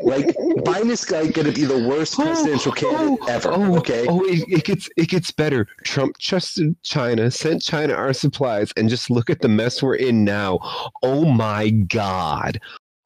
Like 0.06 0.26
Biden 0.64 0.90
is 0.90 1.10
like 1.10 1.34
going 1.34 1.46
to 1.46 1.52
be 1.52 1.64
the 1.64 1.88
worst 1.88 2.14
oh, 2.16 2.22
presidential 2.22 2.70
oh, 2.70 2.74
candidate 2.74 3.28
ever. 3.28 3.50
Oh, 3.52 3.76
okay. 3.78 4.06
Oh, 4.08 4.24
it, 4.24 4.44
it 4.48 4.64
gets 4.64 4.88
it 4.96 5.08
gets 5.08 5.32
better. 5.32 5.66
Trump 5.82 6.16
trusted 6.18 6.80
China, 6.84 7.28
sent 7.28 7.60
China 7.60 7.94
our 7.94 8.12
supplies, 8.12 8.72
and 8.76 8.88
just 8.88 9.10
look 9.10 9.30
at 9.30 9.40
the 9.40 9.48
mess 9.48 9.82
we're 9.82 9.96
in 9.96 10.22
now. 10.22 10.60
Oh 11.02 11.24
my 11.24 11.70
god. 11.70 12.60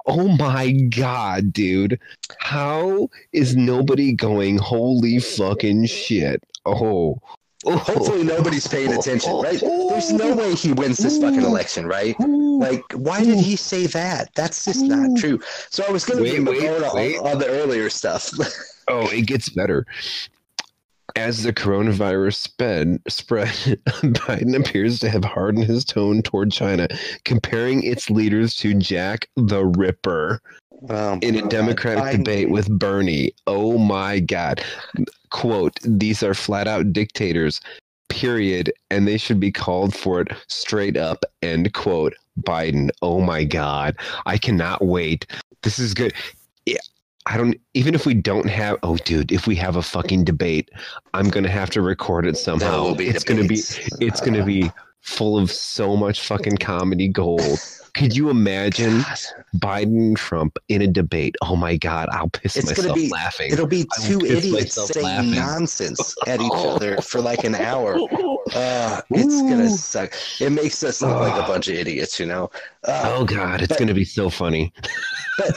Oh 0.07 0.29
my 0.29 0.73
god, 0.73 1.55
dude. 1.55 1.99
How 2.39 3.09
is 3.33 3.57
nobody 3.57 4.13
going 4.13 4.59
holy 4.59 5.21
fucking 5.21 5.87
shit? 5.87 6.43
Oh. 6.67 7.19
Oh. 7.67 7.77
Hopefully 7.77 8.25
nobody's 8.25 8.67
paying 8.67 8.93
attention, 8.93 9.33
right? 9.35 9.61
There's 9.61 10.13
no 10.13 10.35
way 10.35 10.55
he 10.55 10.73
wins 10.73 10.99
this 10.99 11.19
fucking 11.19 11.43
election, 11.43 11.87
right? 11.87 12.15
Like, 12.21 12.85
why 12.93 13.25
did 13.25 13.39
he 13.39 13.57
say 13.57 13.87
that? 13.87 14.35
That's 14.35 14.65
just 14.65 14.83
not 14.83 15.19
true. 15.19 15.41
So 15.71 15.85
I 15.89 15.91
was 15.91 16.05
going 16.05 16.19
to 16.19 16.23
Wait, 16.25 16.31
give 16.31 16.41
him 16.41 16.49
a 16.49 16.51
wait, 16.53 17.19
bone 17.19 17.27
on, 17.27 17.33
on 17.33 17.39
the 17.39 17.49
earlier 17.49 17.91
stuff. 17.91 18.31
Oh, 18.93 19.07
it 19.11 19.27
gets 19.29 19.49
better. 19.51 19.87
As 21.15 21.45
the 21.45 21.53
coronavirus 21.53 22.35
sped, 22.35 22.99
spread, 23.09 23.49
Biden 23.87 24.57
appears 24.59 24.99
to 25.01 25.09
have 25.09 25.25
hardened 25.25 25.67
his 25.67 25.85
tone 25.85 26.23
toward 26.23 26.51
China, 26.51 26.89
comparing 27.25 27.85
its 27.85 28.11
leaders 28.11 28.57
to 28.57 28.75
Jack 28.75 29.29
the 29.37 29.65
Ripper 29.65 30.41
Um, 30.89 31.21
in 31.23 31.37
a 31.37 31.43
Democratic 31.49 32.03
Biden- 32.03 32.17
debate 32.25 32.51
with 32.51 32.69
Bernie. 32.69 33.33
Oh 33.47 33.79
my 33.79 34.19
God. 34.19 34.65
Quote, 35.31 35.79
these 35.83 36.23
are 36.23 36.35
flat 36.35 36.67
out 36.67 36.93
dictators, 36.93 37.61
period, 38.09 38.73
and 38.91 39.07
they 39.07 39.17
should 39.17 39.41
be 39.41 39.53
called 39.53 39.95
for 39.95 40.21
it 40.21 40.29
straight 40.49 40.97
up. 40.97 41.25
End 41.43 41.73
quote. 41.73 42.15
Biden. 42.43 42.91
Oh 43.03 43.21
my 43.21 43.45
God. 43.45 43.97
I 44.27 44.39
cannot 44.39 44.85
wait. 44.85 45.27
This 45.63 45.79
is 45.79 45.95
good. 45.95 46.13
I 47.27 47.37
don't 47.37 47.55
even 47.75 47.95
if 47.95 48.07
we 48.07 48.15
don't 48.15 48.49
have 48.49 48.79
oh 48.83 48.97
dude, 48.97 49.31
if 49.31 49.47
we 49.47 49.55
have 49.57 49.77
a 49.77 49.83
fucking 49.83 50.25
debate, 50.25 50.71
I'm 51.15 51.29
gonna 51.29 51.51
have 51.51 51.71
to 51.71 51.83
record 51.83 52.27
it 52.27 52.37
somehow. 52.37 52.95
it's 52.99 53.25
gonna 53.25 53.45
be 53.45 53.63
it's 54.01 54.21
gonna 54.21 54.45
be 54.45 54.71
full 55.01 55.39
of 55.39 55.51
so 55.51 55.97
much 55.97 56.27
fucking 56.27 56.57
comedy 56.57 57.09
gold. 57.09 57.59
Could 57.95 58.17
you 58.17 58.31
imagine 58.31 58.99
God. 59.03 59.19
Biden 59.57 59.97
and 59.99 60.17
Trump 60.17 60.59
in 60.69 60.83
a 60.83 60.87
debate? 60.87 61.35
Oh 61.43 61.57
my 61.57 61.77
god, 61.77 62.09
I'll 62.13 62.29
piss 62.29 62.57
It's 62.57 62.67
myself 62.67 62.95
be- 62.95 63.09
laughing. 63.09 63.53
It'll 63.53 63.67
be 63.67 63.85
two 64.03 64.21
idiots 64.25 64.75
saying 64.93 65.05
laughing. 65.07 65.31
nonsense 65.35 66.15
at 66.27 66.41
each 66.41 66.51
other 66.55 66.97
for 67.03 67.21
like 67.21 67.45
an 67.45 67.55
hour. 67.55 67.99
Uh, 68.53 69.01
it's 69.11 69.43
gonna 69.43 69.71
suck. 69.71 70.13
It 70.41 70.51
makes 70.51 70.83
us 70.83 71.03
look 71.03 71.21
like 71.21 71.41
a 71.41 71.47
bunch 71.47 71.69
of 71.69 71.75
idiots, 71.75 72.19
you 72.19 72.27
know. 72.27 72.51
Uh, 72.85 73.03
Oh 73.15 73.25
god, 73.25 73.61
it's 73.61 73.69
But- 73.69 73.79
gonna 73.79 73.95
be 73.95 74.05
so 74.05 74.29
funny. 74.29 74.73
But 75.39 75.57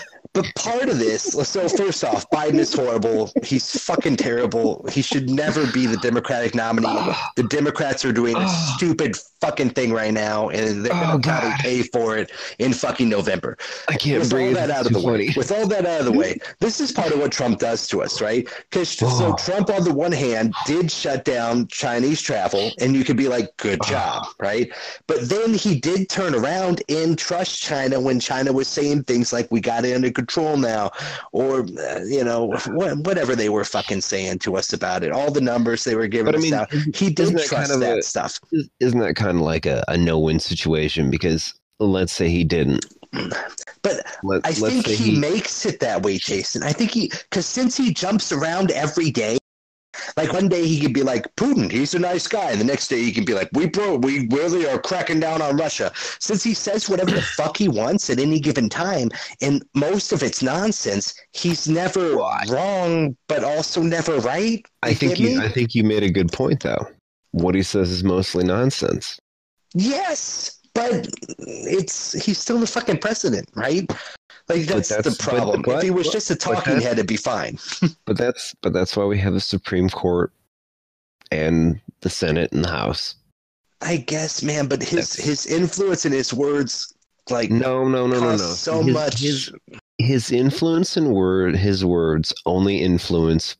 part 0.55 0.89
of 0.89 0.97
this, 0.97 1.23
so 1.47 1.69
first 1.69 2.03
off, 2.03 2.27
Biden 2.31 2.57
is 2.57 2.73
horrible. 2.73 3.31
He's 3.43 3.79
fucking 3.83 4.15
terrible. 4.15 4.83
He 4.91 5.03
should 5.03 5.29
never 5.29 5.71
be 5.71 5.85
the 5.85 5.97
Democratic 5.97 6.55
nominee. 6.55 6.87
The 7.35 7.43
Democrats 7.43 8.03
are 8.03 8.11
doing 8.11 8.35
a 8.35 8.39
Oh. 8.39 8.73
stupid 8.77 9.15
fucking 9.41 9.69
thing 9.71 9.91
right 9.93 10.13
now, 10.13 10.49
and 10.49 10.83
they're 10.83 10.91
gonna 10.93 11.15
Oh, 11.15 11.19
probably 11.19 11.49
God. 11.51 11.59
pay 11.59 11.83
for 11.83 12.17
it 12.17 12.31
in 12.59 12.73
fucking 12.73 13.09
November. 13.09 13.57
I 13.87 13.95
can't 13.95 14.19
with 14.21 14.33
all 14.33 14.51
that 14.53 14.71
out 14.71 14.87
of 14.87 14.93
the 14.93 14.99
way, 15.01 15.33
with 15.35 15.51
all 15.51 15.67
that 15.67 15.85
out 15.85 15.99
of 15.99 16.05
the 16.05 16.11
way, 16.11 16.39
this 16.59 16.79
is 16.79 16.91
part 16.91 17.11
of 17.11 17.19
what 17.19 17.31
Trump 17.31 17.59
does 17.59 17.87
to 17.89 18.01
us, 18.01 18.19
right? 18.21 18.47
Because 18.71 18.89
so 18.97 19.05
Oh. 19.07 19.35
Trump, 19.37 19.69
on 19.69 19.83
the 19.83 19.93
one 19.93 20.11
hand, 20.13 20.53
did 20.65 20.89
shut 20.91 21.25
down 21.25 21.67
Chinese 21.67 22.21
travel, 22.21 22.71
and 22.79 22.95
you 22.95 23.03
could 23.03 23.17
be 23.17 23.27
like, 23.27 23.55
"Good 23.57 23.79
Oh. 23.83 23.87
job," 23.89 24.27
right? 24.39 24.71
But 25.07 25.29
then 25.29 25.53
he 25.53 25.79
did 25.79 26.09
turn 26.09 26.33
around 26.33 26.81
and 26.89 27.17
trust 27.17 27.61
China 27.61 27.99
when 27.99 28.19
China 28.19 28.51
was 28.51 28.67
saying 28.67 29.03
things 29.03 29.31
like, 29.31 29.47
"We 29.51 29.59
got 29.61 29.85
it 29.85 29.93
under 29.93 30.09
control 30.09 30.22
now," 30.57 30.91
or 31.31 31.61
uh, 31.61 31.99
you 32.05 32.23
know, 32.23 32.55
wha- 32.67 32.95
whatever 32.95 33.35
they 33.35 33.49
were 33.49 33.63
fucking 33.65 34.01
saying 34.01 34.39
to 34.39 34.55
us 34.55 34.73
about 34.73 35.03
it. 35.03 35.11
All 35.11 35.31
the 35.31 35.41
numbers 35.41 35.83
they 35.83 35.95
were 35.95 36.07
giving 36.07 36.31
But 36.31 36.35
I 36.35 36.39
mean, 36.39 36.53
out, 36.53 36.71
he 36.71 37.09
did 37.09 37.19
isn't 37.19 37.37
trust 37.43 37.49
kind 37.49 37.71
of 37.71 37.79
that 37.81 37.99
a- 37.99 38.03
stuff. 38.03 38.39
Isn't 38.79 38.99
that 38.99 39.15
kind 39.15 39.37
of 39.37 39.43
like 39.43 39.65
a, 39.65 39.83
a 39.87 39.97
no-win 39.97 40.39
situation? 40.39 41.09
Because 41.09 41.53
let's 41.79 42.13
say 42.13 42.29
he 42.29 42.43
didn't. 42.43 42.85
But 43.81 44.05
Let, 44.23 44.45
I 44.45 44.53
think 44.53 44.87
say 44.87 44.95
he, 44.95 45.19
makes 45.19 45.65
it 45.65 45.79
that 45.81 46.03
way, 46.03 46.17
Jason. 46.17 46.63
I 46.63 46.71
think 46.71 46.91
he, 46.91 47.09
because 47.09 47.45
since 47.45 47.75
he 47.75 47.93
jumps 47.93 48.31
around 48.31 48.71
every 48.71 49.11
day, 49.11 49.37
like 50.17 50.33
one 50.33 50.47
day 50.47 50.65
he 50.65 50.79
could 50.79 50.93
be 50.93 51.03
like 51.03 51.33
Putin, 51.35 51.71
he's 51.71 51.93
a 51.93 51.99
nice 51.99 52.27
guy, 52.27 52.51
and 52.51 52.59
the 52.59 52.65
next 52.65 52.87
day 52.87 53.01
he 53.01 53.11
can 53.11 53.25
be 53.25 53.33
like, 53.33 53.49
we 53.53 53.67
bro, 53.67 53.95
we 53.95 54.27
really 54.29 54.67
are 54.67 54.79
cracking 54.79 55.19
down 55.19 55.41
on 55.41 55.57
Russia. 55.57 55.91
Since 56.19 56.43
he 56.43 56.53
says 56.53 56.89
whatever 56.89 57.11
the 57.11 57.21
fuck 57.37 57.57
he 57.57 57.67
wants 57.67 58.09
at 58.09 58.19
any 58.19 58.39
given 58.39 58.69
time, 58.69 59.09
and 59.41 59.63
most 59.75 60.11
of 60.11 60.23
it's 60.23 60.41
nonsense, 60.41 61.13
he's 61.33 61.67
never 61.67 62.17
What? 62.17 62.49
wrong, 62.49 63.15
but 63.27 63.43
also 63.43 63.81
never 63.81 64.17
right. 64.19 64.65
I 64.81 64.93
think 64.93 65.19
you. 65.19 65.39
me? 65.39 65.45
I 65.45 65.49
think 65.49 65.75
you 65.75 65.83
made 65.83 66.03
a 66.03 66.09
good 66.11 66.31
point, 66.31 66.61
though. 66.61 66.87
What 67.31 67.55
he 67.55 67.63
says 67.63 67.89
is 67.89 68.03
mostly 68.03 68.43
nonsense. 68.43 69.19
Yes, 69.73 70.59
but 70.75 71.07
it's 71.39 72.13
he's 72.23 72.37
still 72.37 72.59
the 72.59 72.67
fucking 72.67 72.99
president, 72.99 73.49
right? 73.55 73.89
Like 74.49 74.65
that's, 74.65 74.89
that's- 74.89 75.17
the 75.17 75.23
problem. 75.23 75.61
but- 75.61 75.77
if 75.77 75.83
he 75.83 75.91
was 75.91 76.07
but- 76.07 76.13
just 76.13 76.31
a 76.31 76.35
talking 76.35 76.81
head, 76.81 76.93
it'd 76.93 77.07
be 77.07 77.17
fine. 77.17 77.57
But 78.05 78.17
that's 78.17 78.53
but 78.61 78.73
that's 78.73 78.97
why 78.97 79.05
we 79.05 79.17
have 79.19 79.33
the 79.33 79.39
Supreme 79.39 79.89
Court 79.89 80.31
and 81.31 81.79
the 82.01 82.09
Senate 82.09 82.51
and 82.51 82.63
the 82.63 82.69
House. 82.69 83.15
I 83.81 83.97
guess, 83.97 84.43
man, 84.43 84.67
but 84.67 84.81
his 84.81 84.91
That's- 84.91 85.15
his 85.15 85.45
influence 85.45 86.05
and 86.05 86.13
his 86.13 86.33
words, 86.33 86.93
like, 87.29 87.49
No, 87.49 87.87
no, 87.87 88.07
no, 88.07 88.19
no, 88.19 88.31
no. 88.31 88.37
so 88.37 88.81
his, 88.81 88.93
much. 88.93 89.19
His, 89.19 89.51
his 89.97 90.31
influence 90.31 90.97
and 90.97 91.13
word, 91.13 91.55
his 91.55 91.83
words 91.85 92.33
only 92.45 92.81
influence 92.81 93.55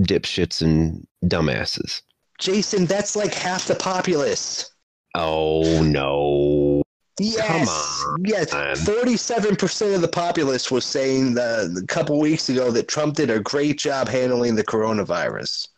dipshits 0.00 0.62
and 0.62 1.06
dumbasses. 1.26 2.00
Jason, 2.38 2.86
that's 2.86 3.14
like 3.14 3.34
half 3.34 3.66
the 3.66 3.74
populace. 3.74 4.70
Oh 5.14 5.82
no! 5.82 6.71
Yes, 7.20 8.04
yes. 8.24 8.84
Forty-seven 8.86 9.56
percent 9.56 9.94
of 9.94 10.00
the 10.00 10.08
populace 10.08 10.70
was 10.70 10.84
saying 10.84 11.34
the, 11.34 11.78
a 11.82 11.86
couple 11.86 12.18
weeks 12.18 12.48
ago 12.48 12.70
that 12.70 12.88
Trump 12.88 13.16
did 13.16 13.30
a 13.30 13.38
great 13.40 13.78
job 13.78 14.08
handling 14.08 14.54
the 14.54 14.64
coronavirus. 14.64 15.68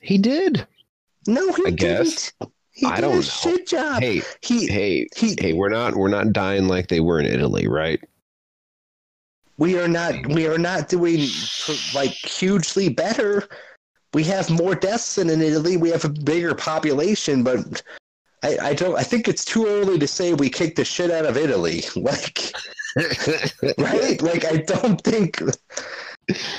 He 0.00 0.16
did. 0.18 0.66
No, 1.26 1.52
he 1.52 1.62
I 1.66 1.70
didn't. 1.70 1.76
guess. 1.80 2.32
He 2.70 2.86
I 2.86 2.96
did 2.96 3.02
don't 3.02 3.12
a 3.12 3.16
know. 3.16 3.22
shit 3.22 3.66
job. 3.66 4.02
Hey, 4.02 4.22
he 4.40 4.66
hey, 4.66 5.06
he. 5.14 5.36
hey! 5.38 5.52
We're 5.52 5.68
not 5.68 5.96
we're 5.96 6.08
not 6.08 6.32
dying 6.32 6.66
like 6.68 6.88
they 6.88 7.00
were 7.00 7.20
in 7.20 7.26
Italy, 7.26 7.68
right? 7.68 8.00
We 9.58 9.78
are 9.78 9.88
not. 9.88 10.14
We 10.28 10.46
are 10.46 10.58
not 10.58 10.88
doing 10.88 11.26
like 11.94 12.10
hugely 12.10 12.88
better. 12.88 13.48
We 14.14 14.24
have 14.24 14.48
more 14.48 14.74
deaths 14.74 15.16
than 15.16 15.28
in 15.28 15.42
Italy. 15.42 15.76
We 15.76 15.90
have 15.90 16.04
a 16.04 16.08
bigger 16.08 16.54
population, 16.54 17.42
but 17.42 17.82
I, 18.42 18.58
I 18.58 18.74
don't. 18.74 18.96
I 18.96 19.02
think 19.02 19.28
it's 19.28 19.44
too 19.44 19.66
early 19.66 19.98
to 19.98 20.06
say 20.06 20.34
we 20.34 20.48
kicked 20.48 20.76
the 20.76 20.84
shit 20.84 21.10
out 21.10 21.26
of 21.26 21.36
Italy. 21.36 21.82
Like, 21.96 22.52
right? 23.78 24.20
Like, 24.22 24.44
I 24.44 24.58
don't 24.58 25.00
think. 25.02 25.42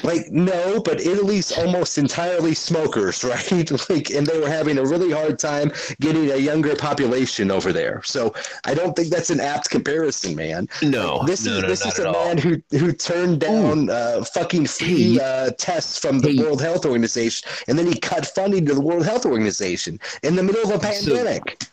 Like, 0.04 0.32
no, 0.32 0.80
but 0.82 1.00
Italy's 1.02 1.52
almost 1.58 1.98
entirely 1.98 2.56
smokers, 2.56 3.24
right? 3.34 3.90
Like, 3.90 4.10
and 4.10 4.26
they 4.26 4.40
were 4.40 4.50
having 4.50 4.78
a 4.80 4.86
really 4.86 5.12
hard 5.12 5.38
time 5.40 5.72
getting 6.02 6.32
a 6.32 6.38
younger 6.38 6.76
population 6.76 7.52
over 7.52 7.72
there. 7.72 8.02
So 8.04 8.34
I 8.66 8.74
don't 8.74 8.96
think 8.96 9.10
that's 9.10 9.30
an 9.30 9.40
apt 9.40 9.70
comparison, 9.70 10.36
man. 10.36 10.68
no, 10.82 11.24
This 11.26 11.46
no, 11.46 11.54
is 11.58 11.62
no, 11.62 11.68
this 11.68 11.86
is 11.86 12.00
a 12.00 12.08
all. 12.10 12.26
man 12.26 12.38
who 12.38 12.62
who 12.78 12.92
turned 12.92 13.42
down 13.42 13.90
uh, 13.90 14.24
fucking 14.24 14.66
free 14.68 15.14
Hey. 15.16 15.20
uh, 15.20 15.52
tests 15.58 16.00
from 16.00 16.20
the 16.20 16.30
Hey. 16.32 16.42
World 16.44 16.62
Health 16.62 16.86
Organization, 16.86 17.48
and 17.68 17.78
then 17.78 17.86
he 17.88 18.00
cut 18.00 18.26
funding 18.26 18.66
to 18.66 18.74
the 18.74 18.82
World 18.82 19.06
Health 19.06 19.26
Organization 19.26 20.00
in 20.24 20.36
the 20.36 20.44
middle 20.44 20.64
of 20.64 20.70
a 20.84 20.94
So- 20.94 21.14
pandemic. 21.16 21.64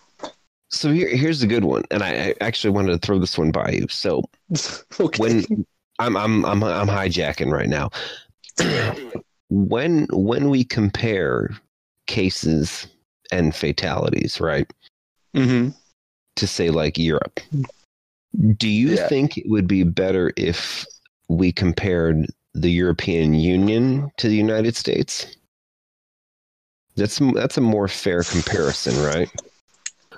So 0.69 0.91
here, 0.91 1.09
here's 1.09 1.43
a 1.43 1.47
good 1.47 1.65
one, 1.65 1.85
and 1.93 2.03
I, 2.03 2.11
I 2.11 2.35
actually 2.41 2.71
wanted 2.71 2.93
to 2.93 2.99
throw 3.07 3.19
this 3.21 3.39
one 3.39 3.53
by 3.53 3.71
you. 3.71 3.87
So 3.89 4.23
okay. 5.01 5.19
when 5.23 5.67
I'm 5.99 6.17
I'm 6.17 6.45
I'm 6.45 6.63
I'm 6.63 6.89
hijacking 6.89 7.53
right 7.53 7.69
now. 7.69 7.91
when 9.49 10.07
when 10.11 10.51
we 10.51 10.65
compare 10.65 11.51
cases 12.07 12.87
and 13.33 13.55
fatalities, 13.55 14.41
right? 14.41 14.71
Mm-hmm. 15.35 15.71
To 16.37 16.47
say 16.47 16.71
like 16.71 16.99
Europe, 16.99 17.41
do 18.57 18.69
you 18.69 18.97
Yeah. 18.97 19.09
think 19.09 19.39
it 19.39 19.49
would 19.49 19.67
be 19.67 19.85
better 19.85 20.33
if 20.37 20.85
we 21.29 21.51
compared 21.53 22.27
the 22.55 22.71
European 22.71 23.35
Union 23.35 24.11
to 24.19 24.29
the 24.29 24.37
United 24.37 24.77
States? 24.77 25.27
That's 26.97 27.19
that's 27.35 27.59
a 27.59 27.63
more 27.63 27.89
fair 27.89 28.23
comparison, 28.23 29.03
right? 29.03 29.31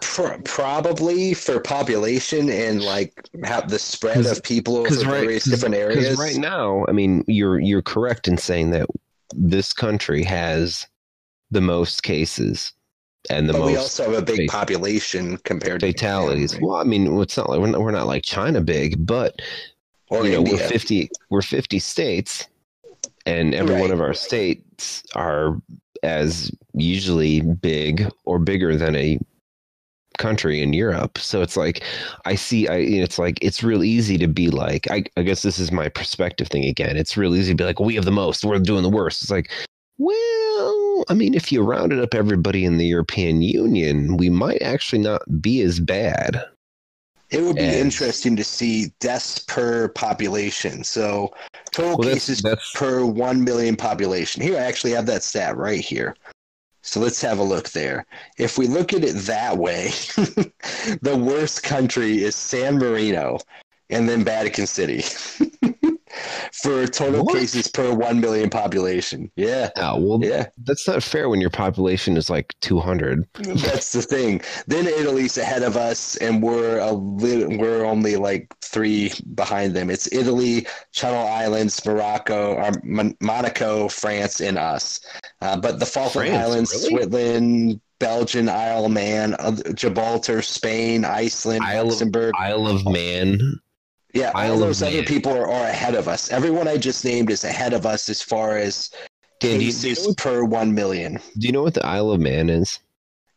Pro- 0.01 0.39
probably 0.41 1.35
for 1.35 1.61
population 1.61 2.51
and 2.51 2.83
like 2.83 3.13
have 3.45 3.71
the 3.71 3.79
spread 3.79 4.27
of 4.27 4.43
people 4.43 4.77
over 4.77 4.95
right- 4.95 5.05
various 5.05 5.45
different 5.45 5.75
areas. 5.75 6.19
Right 6.19 6.37
now, 6.37 6.85
I 6.89 6.93
mean, 6.93 7.25
you're 7.27 7.59
you're 7.59 7.83
correct 7.83 8.29
in 8.29 8.39
saying 8.39 8.71
that 8.71 8.89
this 9.35 9.73
country 9.73 10.23
has 10.25 10.87
the 11.51 11.61
most 11.61 12.03
cases 12.03 12.73
and 13.31 13.49
the 13.49 13.53
but 13.53 13.63
we 13.63 13.77
also 13.77 14.05
have 14.05 14.15
a 14.15 14.23
big 14.23 14.49
population 14.49 15.37
compared 15.39 15.81
to 15.81 15.87
fatalities. 15.87 16.53
Japan, 16.53 16.65
right? 16.65 16.71
Well, 16.71 16.81
I 16.81 16.85
mean, 16.85 17.21
it's 17.21 17.37
not 17.37 17.51
like 17.51 17.61
we're 17.61 17.67
not, 17.67 17.81
we're 17.81 17.91
not 17.91 18.07
like 18.07 18.23
China 18.23 18.61
big, 18.61 19.07
but 19.07 19.41
or 20.09 20.25
you 20.25 20.33
know, 20.33 20.43
we're 20.43 20.57
fifty 20.57 21.11
we're 21.31 21.43
fifty 21.43 21.79
states, 21.79 22.47
and 23.27 23.55
every 23.55 23.79
one 23.81 23.91
of 23.91 24.01
our 24.01 24.15
states 24.15 25.03
are 25.15 25.61
as 26.03 26.51
usually 26.75 27.41
big 27.41 28.09
or 28.25 28.39
bigger 28.39 28.77
than 28.77 28.95
a 28.97 29.19
country 30.19 30.63
in 30.63 30.73
Europe. 30.73 31.19
So 31.19 31.43
it's 31.43 31.57
like 31.57 31.83
I 32.25 32.35
see 32.35 32.69
I 32.69 32.77
it's 32.77 33.19
like 33.19 33.39
it's 33.43 33.63
real 33.63 33.83
easy 33.83 34.19
to 34.19 34.29
be 34.29 34.51
like 34.51 34.91
I, 34.91 35.05
I 35.17 35.23
guess 35.23 35.43
this 35.43 35.59
is 35.59 35.73
my 35.73 35.89
perspective 35.89 36.49
thing 36.49 36.65
again. 36.65 36.97
It's 36.97 37.17
real 37.17 37.35
easy 37.35 37.53
to 37.53 37.57
be 37.57 37.65
like, 37.65 37.81
we 37.81 37.95
have 37.95 38.05
the 38.05 38.11
most, 38.11 38.45
we're 38.45 38.59
doing 38.59 38.83
the 38.83 38.89
worst. 38.91 39.23
It's 39.23 39.31
like, 39.31 39.51
well, 39.99 41.05
I 41.09 41.15
mean, 41.15 41.35
if 41.35 41.51
you 41.51 41.63
rounded 41.63 42.01
up 42.01 42.15
everybody 42.15 42.65
in 42.65 42.79
the 42.79 42.87
European 42.87 43.43
Union, 43.43 44.17
we 44.17 44.31
might 44.31 44.63
actually 44.63 45.03
not 45.03 45.23
be 45.41 45.61
as 45.63 45.81
bad. 45.81 46.45
It 47.31 47.43
would 47.43 47.57
be 47.57 47.63
as- 47.63 47.77
interesting 47.77 48.37
to 48.37 48.45
see 48.45 48.93
deaths 49.01 49.41
per 49.41 49.89
population. 49.89 50.83
So 50.85 51.35
total 51.73 51.99
Well, 51.99 52.09
that's 52.09 52.27
cases 52.27 52.43
that's 52.43 52.73
per 52.73 53.05
1 53.05 53.45
million 53.45 53.77
population. 53.77 54.43
Here, 54.43 54.57
I 54.57 54.63
actually 54.63 54.93
have 54.93 55.07
that 55.07 55.23
stat 55.23 55.57
right 55.57 55.81
here. 55.81 56.17
So 56.83 57.01
let's 57.01 57.21
have 57.23 57.39
a 57.39 57.43
look 57.43 57.71
there. 57.71 58.07
If 58.39 58.57
we 58.57 58.67
look 58.67 58.93
at 58.93 59.05
it 59.05 59.17
that 59.17 59.59
way, 59.59 59.89
the 61.03 61.21
worst 61.21 61.63
country 61.63 62.23
is 62.23 62.37
San 62.37 62.79
Marino 62.79 63.39
and 63.91 64.09
then 64.09 64.25
Vatican 64.25 64.67
City 64.67 65.03
for 66.53 66.87
total 66.87 67.25
What? 67.25 67.35
cases 67.37 67.69
per 67.69 67.93
1 67.95 68.21
million 68.21 68.51
population. 68.51 69.31
Yeah. 69.37 69.71
oh, 69.77 70.01
well, 70.01 70.19
Yeah. 70.23 70.47
that's 70.65 70.87
not 70.87 71.03
fair 71.03 71.29
when 71.29 71.41
your 71.41 71.51
population 71.51 72.17
is 72.17 72.29
like 72.31 72.55
two 72.61 72.79
hundred. 72.81 73.25
That's 73.39 73.93
the 73.93 74.03
thing. 74.03 74.41
Then 74.67 74.87
Italy's 74.87 75.39
ahead 75.39 75.63
of 75.63 75.77
us, 75.77 76.17
and 76.17 76.43
we're 76.43 76.79
a 76.79 76.93
li- 76.93 77.57
we're 77.57 77.85
only 77.85 78.17
like 78.17 78.53
three 78.61 79.13
behind 79.35 79.75
them. 79.75 79.91
It's 79.91 80.11
Italy, 80.13 80.67
Channel 80.93 81.27
Islands, 81.27 81.85
Morocco, 81.85 82.55
or 82.55 82.71
Mon- 82.85 83.17
Monaco, 83.21 83.89
France, 83.89 84.41
and 84.41 84.59
us. 84.59 85.01
Uh, 85.41 85.57
but 85.59 85.79
the 85.79 85.87
Falkland 85.87 86.29
France, 86.31 86.45
Islands, 86.47 86.73
really? 86.73 86.89
Switzerland, 87.03 87.81
Belgium, 87.99 88.49
Isle 88.49 88.85
of 88.87 88.93
Man, 88.93 89.37
Gibraltar, 89.75 90.43
Spain, 90.43 91.05
Iceland, 91.05 91.63
Isle 91.65 91.83
of- 91.83 91.89
Luxembourg. 91.89 92.33
Isle 92.39 92.67
of 92.69 92.85
Man. 92.87 93.39
Yeah, 94.15 94.33
all 94.35 94.59
those 94.59 94.83
other 94.83 95.03
people 95.03 95.33
are, 95.33 95.51
are 95.51 95.67
ahead 95.67 95.95
of 95.95 96.09
us. 96.09 96.31
Everyone 96.31 96.67
I 96.67 96.77
just 96.77 97.05
named 97.05 97.31
is 97.31 97.45
ahead 97.45 97.75
of 97.75 97.85
us 97.85 98.09
as 98.09 98.23
far 98.23 98.57
as 98.57 98.91
Dan, 99.41 99.59
do 99.59 99.65
you, 99.65 99.73
cases 99.73 100.07
know, 100.07 100.15
per 100.15 100.45
one 100.45 100.75
million. 100.75 101.21
do 101.39 101.47
you 101.47 101.53
know 101.53 101.63
what 101.63 101.75
the 101.75 101.87
Isle 101.87 102.11
of 102.11 102.21
Man 102.21 102.49
is? 102.49 102.81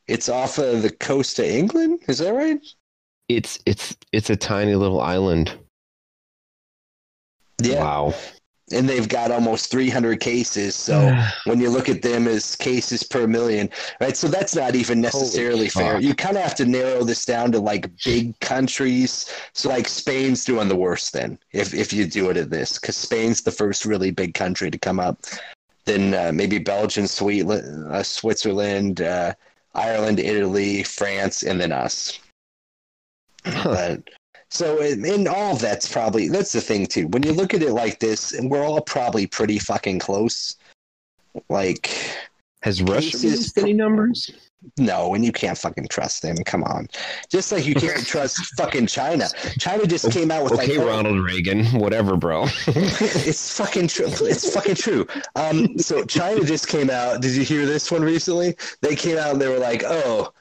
It's 0.07 0.29
off 0.29 0.57
of 0.57 0.81
the 0.81 0.89
coast 0.89 1.39
of 1.39 1.45
England. 1.45 1.99
Is 2.07 2.19
that 2.19 2.33
right? 2.33 2.59
It's 3.27 3.59
it's 3.65 3.95
it's 4.11 4.29
a 4.29 4.35
tiny 4.35 4.75
little 4.75 4.99
island. 4.99 5.53
Yeah. 7.61 7.83
Wow. 7.83 8.13
And 8.71 8.87
they've 8.87 9.07
got 9.07 9.31
almost 9.31 9.71
300 9.71 10.19
cases. 10.19 10.75
So 10.75 11.15
when 11.45 11.59
you 11.59 11.69
look 11.69 11.89
at 11.89 12.01
them 12.01 12.27
as 12.27 12.55
cases 12.55 13.03
per 13.03 13.27
million, 13.27 13.69
right? 13.99 14.15
So 14.15 14.27
that's 14.27 14.55
not 14.55 14.75
even 14.75 15.01
necessarily 15.01 15.69
fair. 15.69 15.99
You 15.99 16.13
kind 16.13 16.37
of 16.37 16.43
have 16.43 16.55
to 16.55 16.65
narrow 16.65 17.03
this 17.03 17.25
down 17.25 17.51
to 17.53 17.59
like 17.59 17.89
big 18.03 18.39
countries. 18.39 19.31
So 19.53 19.69
like 19.69 19.87
Spain's 19.87 20.45
doing 20.45 20.67
the 20.67 20.75
worst 20.75 21.13
then, 21.13 21.37
if 21.51 21.73
if 21.73 21.93
you 21.93 22.05
do 22.05 22.29
it 22.29 22.37
at 22.37 22.49
this, 22.49 22.79
because 22.79 22.95
Spain's 22.95 23.41
the 23.41 23.51
first 23.51 23.85
really 23.85 24.11
big 24.11 24.33
country 24.33 24.71
to 24.71 24.77
come 24.77 24.99
up. 24.99 25.25
Then 25.85 26.13
uh, 26.13 26.31
maybe 26.31 26.59
Belgium, 26.59 27.05
Sweetland, 27.05 27.91
uh, 27.91 28.03
Switzerland, 28.03 29.01
uh, 29.01 29.33
Ireland, 29.73 30.19
Italy, 30.19 30.83
France, 30.83 31.43
and 31.43 31.59
then 31.59 31.71
us. 31.71 32.19
Huh. 33.45 33.63
But 33.65 34.20
so 34.51 34.81
in, 34.81 35.05
in 35.05 35.27
all 35.27 35.55
that's 35.55 35.91
probably 35.91 36.27
that's 36.27 36.51
the 36.51 36.59
thing 36.61 36.85
too. 36.85 37.07
When 37.07 37.23
you 37.23 37.31
look 37.31 37.53
at 37.53 37.63
it 37.63 37.71
like 37.71 37.99
this, 37.99 38.33
and 38.33 38.51
we're 38.51 38.65
all 38.65 38.81
probably 38.81 39.25
pretty 39.25 39.57
fucking 39.57 39.99
close. 39.99 40.57
Like 41.49 41.89
Has 42.61 42.81
Russia 42.81 43.17
released 43.17 43.57
any 43.57 43.71
numbers? 43.71 44.29
no, 44.77 45.15
and 45.15 45.23
you 45.23 45.31
can't 45.31 45.57
fucking 45.57 45.87
trust 45.87 46.21
them. 46.21 46.35
Come 46.45 46.65
on, 46.65 46.89
just 47.29 47.53
like 47.53 47.65
you 47.65 47.73
can't 47.73 48.05
trust 48.05 48.37
fucking 48.57 48.87
China. 48.87 49.29
China 49.57 49.87
just 49.87 50.11
came 50.11 50.29
out 50.31 50.43
with 50.43 50.53
Okay, 50.53 50.77
like, 50.77 50.85
Ronald 50.85 51.23
Reagan, 51.23 51.65
whatever, 51.67 52.17
bro. 52.17 52.43
it's 52.67 53.57
fucking 53.57 53.87
true. 53.87 54.07
It's 54.07 54.53
fucking 54.53 54.75
true. 54.75 55.07
Um, 55.37 55.77
so 55.77 56.03
China 56.03 56.43
just 56.43 56.67
came 56.67 56.89
out. 56.89 57.21
Did 57.21 57.37
you 57.37 57.43
hear 57.43 57.65
this 57.65 57.89
one 57.89 58.01
recently? 58.01 58.57
They 58.81 58.97
came 58.97 59.17
out 59.17 59.31
and 59.31 59.41
they 59.41 59.47
were 59.47 59.59
like, 59.59 59.83
"Oh, 59.85 60.33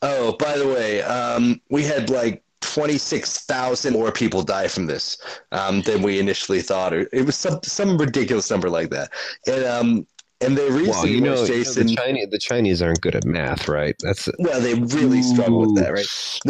oh, 0.00 0.36
by 0.38 0.56
the 0.56 0.66
way, 0.66 1.02
um, 1.02 1.60
we 1.68 1.84
had 1.84 2.08
like 2.08 2.42
twenty 2.60 2.98
six 2.98 3.44
thousand 3.44 3.92
more 3.92 4.12
people 4.12 4.42
die 4.42 4.68
from 4.68 4.86
this 4.86 5.18
um, 5.52 5.82
than 5.82 6.02
we 6.02 6.18
initially 6.18 6.62
thought, 6.62 6.92
or 6.92 7.08
it 7.12 7.24
was 7.24 7.36
some 7.36 7.60
some 7.62 7.98
ridiculous 7.98 8.50
number 8.50 8.70
like 8.70 8.90
that." 8.90 9.10
And 9.46 9.64
um, 9.64 10.06
and 10.40 10.56
they 10.56 10.70
well, 10.70 11.04
you 11.06 11.20
know, 11.20 11.32
was 11.32 11.48
you 11.48 11.54
know 11.54 11.64
Jason. 11.64 11.86
the, 11.88 11.96
Chinese, 11.96 12.28
the 12.30 12.38
Chinese 12.38 12.80
aren't 12.80 13.00
good 13.00 13.16
at 13.16 13.24
math, 13.24 13.68
right? 13.68 13.96
That's 14.00 14.28
well, 14.38 14.60
they 14.60 14.74
really 14.74 15.20
struggle 15.22 15.60
with 15.60 15.76
that, 15.76 15.92
right? 15.92 16.06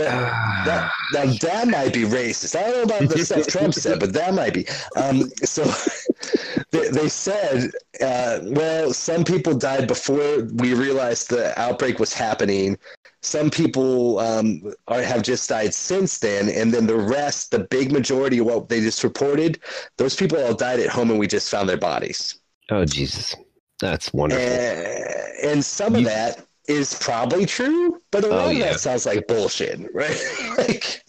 Ah. 0.06 0.62
that, 0.66 0.92
now 1.26 1.32
that 1.40 1.68
might 1.68 1.94
be 1.94 2.02
racist. 2.02 2.54
I 2.54 2.70
don't 2.70 2.88
know 2.88 2.96
about 2.96 3.08
the 3.08 3.24
stuff 3.24 3.46
Trump 3.46 3.72
said, 3.72 3.98
but 3.98 4.12
that 4.12 4.34
might 4.34 4.52
be. 4.52 4.66
Um, 4.96 5.30
so 5.42 5.64
they, 6.70 6.88
they 6.88 7.08
said, 7.08 7.70
uh, 8.02 8.40
well, 8.44 8.92
some 8.92 9.24
people 9.24 9.54
died 9.54 9.88
before 9.88 10.42
we 10.54 10.74
realized 10.74 11.30
the 11.30 11.58
outbreak 11.58 11.98
was 11.98 12.12
happening. 12.12 12.76
Some 13.22 13.50
people 13.50 14.20
um, 14.20 14.62
are, 14.86 15.02
have 15.02 15.22
just 15.22 15.48
died 15.48 15.74
since 15.74 16.18
then, 16.18 16.48
and 16.48 16.72
then 16.72 16.86
the 16.86 16.96
rest, 16.96 17.50
the 17.50 17.60
big 17.60 17.90
majority 17.92 18.38
of 18.38 18.46
what 18.46 18.68
they 18.68 18.80
just 18.80 19.02
reported, 19.02 19.58
those 19.96 20.14
people 20.14 20.38
all 20.42 20.54
died 20.54 20.78
at 20.80 20.88
home, 20.88 21.10
and 21.10 21.18
we 21.18 21.26
just 21.26 21.50
found 21.50 21.68
their 21.68 21.76
bodies. 21.76 22.38
oh 22.70 22.84
Jesus, 22.84 23.34
that's 23.80 24.12
wonderful. 24.12 24.44
Uh, 24.44 25.48
and 25.50 25.64
some 25.64 25.94
of 25.96 26.04
that 26.04 26.44
is 26.68 26.94
probably 27.00 27.44
true, 27.46 28.00
but 28.12 28.24
a 28.24 28.28
lot 28.28 28.46
Oh, 28.46 28.50
of 28.50 28.56
yeah. 28.56 28.72
that 28.72 28.80
sounds 28.80 29.04
like 29.06 29.26
bullshit, 29.26 29.80
right? 29.94 30.20
like, 30.58 31.02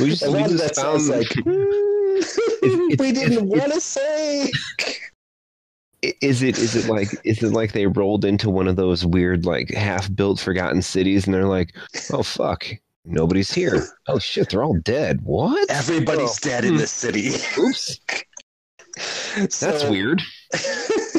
We 0.00 0.10
just- 0.10 0.22
a 0.24 0.30
lot 0.30 0.50
of 0.50 0.58
that 0.58 0.74
sounds 0.74 1.08
like 1.08 1.28
"Hmm, 1.44 1.50
it's- 2.18 2.96
we 2.98 3.12
didn't 3.12 3.46
want 3.48 3.72
to 3.72 3.80
say. 3.80 4.50
I- 6.06 6.14
Is 6.20 6.42
it 6.42 6.58
is 6.58 6.76
it 6.76 6.88
like 6.88 7.08
is 7.24 7.42
it 7.42 7.52
like 7.52 7.72
they 7.72 7.86
rolled 7.86 8.24
into 8.24 8.50
one 8.50 8.68
of 8.68 8.76
those 8.76 9.04
weird 9.04 9.44
like 9.44 9.70
half 9.70 10.14
built 10.14 10.40
forgotten 10.40 10.82
cities 10.82 11.26
and 11.26 11.34
they're 11.34 11.46
like, 11.46 11.74
oh 12.12 12.22
fuck, 12.22 12.66
nobody's 13.04 13.52
here. 13.52 13.86
Oh 14.08 14.18
shit, 14.18 14.50
they're 14.50 14.62
all 14.62 14.78
dead. 14.80 15.20
What? 15.22 15.70
Everybody's 15.70 16.38
dead 16.38 16.64
in 16.64 16.72
hmm. 16.72 16.78
this 16.78 16.90
city. 16.90 17.30
Oops, 17.58 18.00
that's 19.36 19.56
So- 19.56 19.90
weird. 19.90 20.22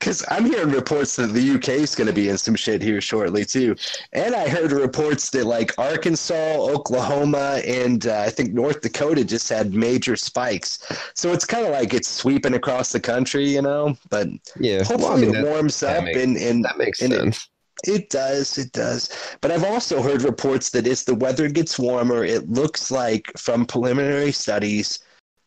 Because 0.00 0.24
I'm 0.30 0.46
hearing 0.46 0.70
reports 0.70 1.14
that 1.16 1.28
the 1.34 1.50
UK 1.56 1.68
is 1.68 1.94
going 1.94 2.06
to 2.06 2.12
be 2.12 2.30
in 2.30 2.38
some 2.38 2.54
shit 2.54 2.80
here 2.80 3.02
shortly 3.02 3.44
too, 3.44 3.76
and 4.14 4.34
I 4.34 4.48
heard 4.48 4.72
reports 4.72 5.28
that 5.30 5.44
like 5.44 5.78
Arkansas, 5.78 6.56
Oklahoma, 6.56 7.60
and 7.66 8.06
uh, 8.06 8.20
I 8.26 8.30
think 8.30 8.54
North 8.54 8.80
Dakota 8.80 9.24
just 9.24 9.48
had 9.50 9.74
major 9.74 10.16
spikes. 10.16 10.78
So 11.14 11.32
it's 11.32 11.44
kind 11.44 11.66
of 11.66 11.72
like 11.72 11.92
it's 11.92 12.08
sweeping 12.08 12.54
across 12.54 12.92
the 12.92 13.00
country, 13.00 13.46
you 13.50 13.60
know. 13.60 13.94
But 14.08 14.28
Yeah, 14.58 14.78
hopefully 14.84 15.02
well, 15.02 15.12
I 15.12 15.20
mean, 15.20 15.34
it 15.34 15.44
warms 15.44 15.82
up, 15.82 16.04
makes- 16.04 16.18
and 16.18 16.36
and 16.38 16.64
that 16.64 16.78
makes 16.78 17.02
and 17.02 17.12
it- 17.12 17.18
sense. 17.18 17.48
It 17.84 18.10
does, 18.10 18.58
it 18.58 18.72
does. 18.72 19.08
But 19.40 19.50
I've 19.52 19.64
also 19.64 20.02
heard 20.02 20.20
reports 20.20 20.68
that 20.70 20.86
as 20.86 21.04
the 21.04 21.14
weather 21.14 21.48
gets 21.48 21.78
warmer, 21.78 22.24
it 22.24 22.50
looks 22.50 22.90
like 22.90 23.32
from 23.38 23.64
preliminary 23.64 24.32
studies, 24.32 24.98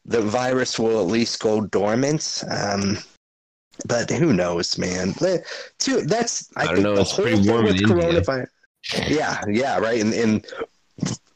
the 0.06 0.22
virus 0.22 0.80
will 0.80 1.00
at 1.00 1.06
least 1.06 1.40
go 1.40 1.62
dormant. 1.62 2.44
Um, 2.50 2.98
but 3.88 4.10
who 4.10 4.34
knows, 4.34 4.78
man? 4.78 5.14
Too, 5.80 6.02
that's 6.02 6.50
I, 6.56 6.62
I 6.62 6.66
don't 6.66 6.76
think 6.76 6.84
know, 6.86 6.96
the 6.96 7.02
it's 7.02 7.12
whole 7.12 7.26
pretty 7.26 7.42
thing 7.42 7.52
warm 7.52 7.66
with 7.66 7.76
in 7.76 7.90
India. 7.90 8.46
Yeah, 9.08 9.42
yeah, 9.48 9.78
right. 9.80 10.02
And, 10.02 10.14
and 10.14 10.46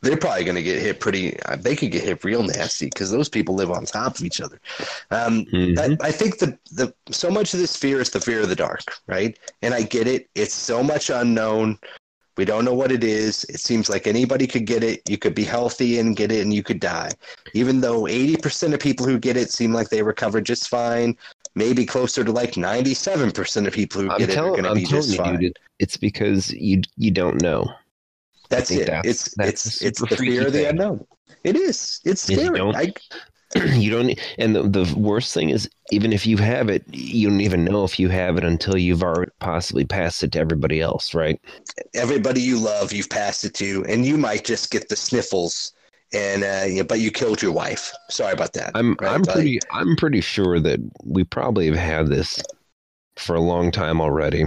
they're 0.01 0.17
probably 0.17 0.43
going 0.43 0.55
to 0.55 0.63
get 0.63 0.81
hit 0.81 0.99
pretty. 0.99 1.39
uh, 1.43 1.55
They 1.55 1.75
could 1.75 1.91
get 1.91 2.03
hit 2.03 2.23
real 2.23 2.43
nasty 2.43 2.85
because 2.85 3.09
those 3.09 3.29
people 3.29 3.55
live 3.55 3.71
on 3.71 3.85
top 3.85 4.17
of 4.19 4.23
each 4.23 4.41
other. 4.41 4.59
Um, 5.11 5.45
Mhm. 5.45 5.97
I, 6.01 6.07
I 6.07 6.11
think 6.11 6.37
the 6.39 6.57
the 6.71 6.93
so 7.09 7.29
much 7.31 7.53
of 7.53 7.59
this 7.59 7.75
fear 7.75 7.99
is 7.99 8.09
the 8.11 8.21
fear 8.21 8.41
of 8.41 8.49
the 8.49 8.55
dark, 8.55 8.81
right? 9.07 9.37
And 9.61 9.73
I 9.73 9.81
get 9.81 10.07
it. 10.07 10.29
It's 10.35 10.53
so 10.53 10.83
much 10.83 11.09
unknown. 11.09 11.79
We 12.35 12.45
don't 12.45 12.65
know 12.65 12.73
what 12.75 12.91
it 12.91 13.03
is. 13.03 13.45
It 13.45 13.59
seems 13.59 13.89
like 13.89 14.05
anybody 14.05 14.45
could 14.45 14.67
get 14.67 14.83
it. 14.83 15.01
You 15.09 15.17
could 15.17 15.33
be 15.33 15.43
healthy 15.43 15.97
and 15.97 16.15
get 16.15 16.31
it, 16.31 16.41
and 16.41 16.53
you 16.53 16.61
could 16.61 16.79
die. 16.79 17.09
Even 17.55 17.81
though 17.81 18.07
eighty 18.07 18.37
percent 18.37 18.75
of 18.75 18.79
people 18.79 19.07
who 19.07 19.17
get 19.17 19.37
it 19.37 19.51
seem 19.51 19.73
like 19.73 19.89
they 19.89 20.03
recover 20.03 20.39
just 20.39 20.69
fine, 20.69 21.17
maybe 21.57 21.85
closer 21.85 22.23
to 22.23 22.31
like 22.31 22.55
ninety-seven 22.55 23.31
percent 23.31 23.67
of 23.67 23.73
people 23.73 24.01
who 24.01 24.09
I'm 24.11 24.19
get 24.19 24.29
it 24.29 24.37
are 24.37 24.49
going 24.51 24.63
to 24.63 24.73
be 24.75 24.85
just 24.85 25.09
you, 25.09 25.17
fine. 25.17 25.39
dude, 25.39 25.57
it's 25.79 25.97
because 25.97 26.51
you 26.53 26.81
you 26.95 27.11
don't 27.11 27.41
know. 27.41 27.65
That's 28.49 28.71
it. 28.71 28.87
that's- 28.87 29.05
it's 29.05 29.35
that's 29.35 29.65
it's 29.65 29.81
it's 29.81 29.99
the 29.99 30.15
fear 30.15 30.47
of 30.47 30.53
the 30.53 30.69
unknown. 30.69 31.05
It 31.43 31.55
is. 31.55 31.99
It's 32.05 32.29
Is 32.29 32.43
you 32.43 32.51
don't- 32.51 32.75
I, 32.75 32.93
you 33.75 33.89
don't 33.89 34.19
and 34.37 34.53
the, 34.53 34.63
the 34.63 34.93
worst 34.97 35.33
thing 35.33 35.49
is 35.49 35.69
even 35.91 36.11
if 36.11 36.27
you 36.27 36.35
have 36.35 36.67
it 36.69 36.83
you 36.91 37.29
don't 37.29 37.39
even 37.39 37.63
know 37.63 37.85
if 37.85 37.97
you 37.97 38.09
have 38.09 38.37
it 38.37 38.43
until 38.43 38.77
you've 38.77 39.01
already 39.01 39.31
possibly 39.39 39.85
passed 39.85 40.21
it 40.21 40.33
to 40.33 40.39
everybody 40.39 40.81
else 40.81 41.13
right 41.13 41.39
everybody 41.93 42.41
you 42.41 42.57
love, 42.59 42.91
you've 42.91 43.09
passed 43.09 43.45
it 43.45 43.53
to, 43.55 43.85
and 43.87 44.05
you 44.05 44.17
might 44.17 44.43
just 44.43 44.69
get 44.69 44.89
the 44.89 44.95
sniffles. 44.95 45.71
And 46.13 46.43
uh, 46.43 46.65
yeah, 46.67 46.83
but 46.83 46.99
you 46.99 47.11
killed 47.11 47.41
your 47.41 47.51
wife. 47.51 47.91
Sorry 48.09 48.33
about 48.33 48.53
that. 48.53 48.71
i'm 48.75 48.95
Right, 49.01 49.11
i'm 49.11 49.21
like- 49.23 49.33
pretty 49.35 49.59
i'm 49.71 49.95
pretty 49.97 50.21
sure 50.21 50.59
that 50.59 50.79
we 51.03 51.23
probably 51.23 51.67
have 51.67 51.75
had 51.75 52.07
this 52.07 52.41
for 53.17 53.35
a 53.35 53.41
long 53.41 53.71
time 53.71 53.99
already 54.01 54.45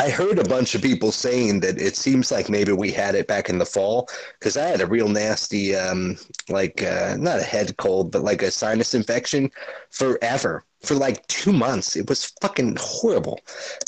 I 0.00 0.10
heard 0.10 0.38
a 0.38 0.44
bunch 0.44 0.76
of 0.76 0.82
people 0.82 1.10
saying 1.10 1.58
that 1.60 1.80
it 1.80 1.96
seems 1.96 2.30
like 2.30 2.48
maybe 2.48 2.70
we 2.72 2.92
had 2.92 3.16
it 3.16 3.26
back 3.26 3.48
in 3.48 3.58
the 3.58 3.66
fall 3.66 4.08
because 4.38 4.56
I 4.56 4.66
had 4.68 4.80
a 4.80 4.86
real 4.86 5.08
nasty, 5.08 5.74
um, 5.74 6.16
like 6.48 6.84
uh, 6.84 7.16
not 7.18 7.40
a 7.40 7.42
head 7.42 7.76
cold, 7.78 8.12
but 8.12 8.22
like 8.22 8.42
a 8.42 8.50
sinus 8.52 8.94
infection 8.94 9.50
forever 9.90 10.62
for 10.84 10.94
like 10.94 11.26
two 11.26 11.52
months. 11.52 11.96
It 11.96 12.08
was 12.08 12.26
fucking 12.40 12.76
horrible, 12.78 13.40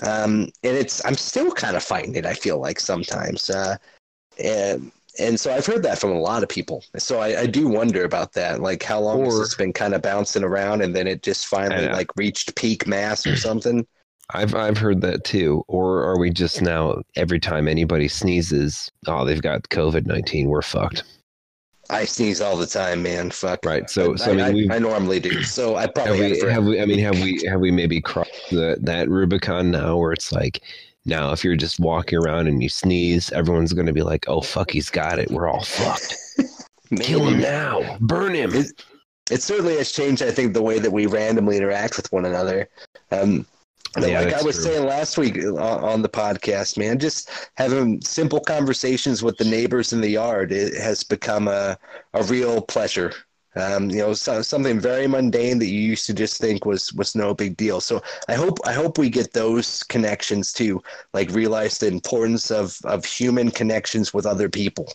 um, 0.02 0.48
and 0.64 0.76
it's 0.76 1.04
I'm 1.04 1.14
still 1.14 1.52
kind 1.52 1.76
of 1.76 1.84
fighting 1.84 2.16
it. 2.16 2.26
I 2.26 2.34
feel 2.34 2.58
like 2.58 2.80
sometimes, 2.80 3.48
uh, 3.48 3.76
and 4.42 4.90
and 5.20 5.38
so 5.38 5.52
I've 5.52 5.66
heard 5.66 5.82
that 5.82 5.98
from 5.98 6.10
a 6.10 6.18
lot 6.18 6.42
of 6.42 6.48
people. 6.48 6.82
So 6.96 7.20
I, 7.20 7.42
I 7.42 7.46
do 7.46 7.68
wonder 7.68 8.04
about 8.04 8.32
that, 8.32 8.60
like 8.60 8.82
how 8.82 9.00
long 9.00 9.24
has 9.24 9.38
this 9.38 9.54
been 9.54 9.72
kind 9.72 9.94
of 9.94 10.02
bouncing 10.02 10.42
around, 10.42 10.82
and 10.82 10.96
then 10.96 11.06
it 11.06 11.22
just 11.22 11.46
finally 11.46 11.88
like 11.88 12.08
reached 12.16 12.56
peak 12.56 12.86
mass 12.86 13.26
or 13.26 13.36
something. 13.36 13.86
i've 14.32 14.54
i've 14.54 14.78
heard 14.78 15.00
that 15.00 15.24
too 15.24 15.64
or 15.66 16.04
are 16.04 16.18
we 16.18 16.30
just 16.30 16.62
now 16.62 17.02
every 17.16 17.40
time 17.40 17.66
anybody 17.66 18.06
sneezes 18.06 18.88
oh 19.08 19.24
they've 19.24 19.42
got 19.42 19.62
covid-19 19.70 20.46
we're 20.46 20.62
fucked 20.62 21.02
I 21.92 22.04
sneeze 22.04 22.40
all 22.40 22.56
the 22.56 22.68
time, 22.68 23.02
man. 23.02 23.30
Fuck. 23.32 23.64
right 23.64 23.90
so 23.90 24.14
so 24.14 24.30
I, 24.30 24.34
i 24.34 24.52
mean 24.52 24.54
we 24.54 24.70
I, 24.70 24.78
normally 24.78 25.18
do. 25.18 25.42
So 25.42 25.74
I 25.74 25.88
probably 25.88 26.32
it 26.32 26.44
we, 26.44 26.52
have 26.52 26.64
we 26.64 26.80
i 26.80 26.86
mean 26.86 27.00
have 27.00 27.20
we 27.20 27.42
have 27.48 27.60
we 27.60 27.72
maybe 27.72 28.00
crossed 28.00 28.50
the, 28.50 28.78
that 28.80 29.08
rubicon 29.08 29.72
now 29.72 29.96
where 29.96 30.12
it's 30.12 30.30
like 30.30 30.62
now 31.04 31.32
if 31.32 31.42
you're 31.44 31.56
just 31.56 31.80
walking 31.80 32.18
around 32.18 32.46
and 32.46 32.62
you 32.62 32.68
sneeze 32.68 33.30
everyone's 33.32 33.72
going 33.72 33.86
to 33.86 33.92
be 33.92 34.02
like 34.02 34.24
oh 34.28 34.40
fuck 34.40 34.70
he's 34.70 34.90
got 34.90 35.18
it 35.18 35.30
we're 35.30 35.48
all 35.48 35.62
fucked 35.64 36.14
kill 37.00 37.26
him 37.26 37.40
now 37.40 37.96
burn 38.00 38.34
him 38.34 38.54
It, 38.54 38.66
it 39.30 39.42
certainly 39.42 39.76
has 39.76 39.92
changed. 39.92 40.22
I 40.22 40.32
think 40.32 40.54
the 40.54 40.62
way 40.62 40.80
that 40.80 40.90
we 40.90 41.06
randomly 41.06 41.56
interact 41.56 41.96
with 41.96 42.10
one 42.10 42.24
another. 42.24 42.68
Um, 43.12 43.46
Yeah, 43.96 44.20
like 44.22 44.34
I 44.34 44.42
was 44.42 44.56
true. 44.56 44.64
saying 44.64 44.86
last 44.86 45.18
week 45.18 45.36
on 45.38 46.02
the 46.02 46.08
podcast, 46.08 46.76
man, 46.76 46.98
just 46.98 47.30
having 47.56 48.00
simple 48.02 48.40
conversations 48.40 49.22
with 49.22 49.36
the 49.36 49.44
neighbors 49.44 49.92
in 49.92 50.00
the 50.00 50.08
yard 50.10 50.50
it 50.52 50.74
has 50.80 51.04
become 51.04 51.46
a, 51.46 51.78
a 52.14 52.22
real 52.24 52.60
pleasure. 52.60 53.12
Um, 53.56 53.90
you 53.90 53.98
know, 53.98 54.12
so, 54.14 54.42
something 54.42 54.78
very 54.78 55.06
mundane 55.06 55.58
that 55.58 55.66
you 55.66 55.80
used 55.80 56.06
to 56.06 56.14
just 56.14 56.40
think 56.40 56.64
was 56.64 56.92
was 56.92 57.16
no 57.16 57.34
big 57.34 57.56
deal. 57.56 57.80
So 57.80 58.00
I 58.28 58.34
hope 58.34 58.58
I 58.64 58.72
hope 58.72 58.96
we 58.96 59.10
get 59.10 59.32
those 59.32 59.82
connections 59.84 60.52
too, 60.52 60.82
like 61.14 61.30
realize 61.30 61.78
the 61.78 61.88
importance 61.88 62.50
of 62.50 62.78
of 62.84 63.04
human 63.04 63.50
connections 63.50 64.14
with 64.14 64.26
other 64.26 64.48
people. 64.48 64.92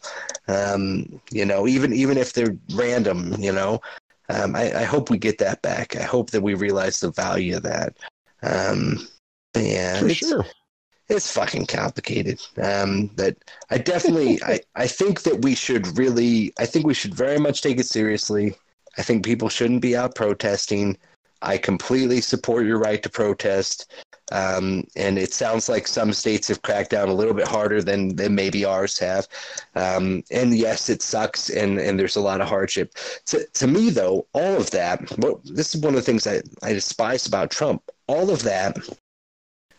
Um, 0.47 1.21
you 1.31 1.45
know, 1.45 1.67
even 1.67 1.93
even 1.93 2.17
if 2.17 2.33
they're 2.33 2.57
random, 2.73 3.35
you 3.39 3.51
know, 3.51 3.81
um, 4.29 4.55
I, 4.55 4.81
I 4.81 4.83
hope 4.83 5.09
we 5.09 5.17
get 5.17 5.37
that 5.39 5.61
back. 5.61 5.95
I 5.95 6.03
hope 6.03 6.31
that 6.31 6.41
we 6.41 6.53
realize 6.53 6.99
the 6.99 7.11
value 7.11 7.57
of 7.57 7.63
that. 7.63 7.97
Um, 8.41 9.07
yeah, 9.55 9.99
for 9.99 10.09
sure. 10.09 10.45
It's 11.07 11.31
fucking 11.31 11.67
complicated. 11.67 12.41
Um, 12.61 13.11
but 13.15 13.37
I 13.69 13.77
definitely, 13.77 14.41
I, 14.45 14.59
I 14.75 14.87
think 14.87 15.21
that 15.23 15.41
we 15.43 15.55
should 15.55 15.97
really, 15.97 16.53
I 16.59 16.65
think 16.65 16.85
we 16.85 16.93
should 16.93 17.13
very 17.13 17.39
much 17.39 17.61
take 17.61 17.79
it 17.79 17.85
seriously. 17.85 18.55
I 18.97 19.01
think 19.01 19.25
people 19.25 19.49
shouldn't 19.49 19.81
be 19.81 19.95
out 19.95 20.15
protesting. 20.15 20.97
I 21.41 21.57
completely 21.57 22.21
support 22.21 22.65
your 22.65 22.79
right 22.79 23.03
to 23.03 23.09
protest. 23.09 23.91
Um, 24.31 24.85
and 24.95 25.19
it 25.19 25.33
sounds 25.33 25.69
like 25.69 25.87
some 25.87 26.11
states 26.11 26.47
have 26.47 26.63
cracked 26.63 26.89
down 26.89 27.09
a 27.09 27.13
little 27.13 27.35
bit 27.35 27.47
harder 27.47 27.83
than, 27.83 28.15
than 28.15 28.33
maybe 28.33 28.65
ours 28.65 28.97
have. 28.97 29.27
Um, 29.75 30.23
and 30.31 30.55
yes, 30.57 30.89
it 30.89 31.03
sucks, 31.03 31.51
and, 31.51 31.77
and 31.77 31.99
there's 31.99 32.15
a 32.15 32.21
lot 32.21 32.41
of 32.41 32.47
hardship. 32.47 32.95
To, 33.27 33.45
to 33.45 33.67
me, 33.67 33.91
though, 33.91 34.25
all 34.33 34.55
of 34.55 34.71
that, 34.71 35.15
well, 35.19 35.41
this 35.43 35.75
is 35.75 35.81
one 35.81 35.93
of 35.93 35.97
the 35.97 36.01
things 36.01 36.25
I, 36.25 36.41
I 36.63 36.73
despise 36.73 37.27
about 37.27 37.51
Trump 37.51 37.83
all 38.07 38.29
of 38.29 38.43
that 38.43 38.77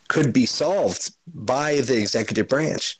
could 0.09 0.33
be 0.33 0.47
solved 0.47 1.15
by 1.35 1.81
the 1.81 1.97
executive 1.97 2.49
branch. 2.49 2.99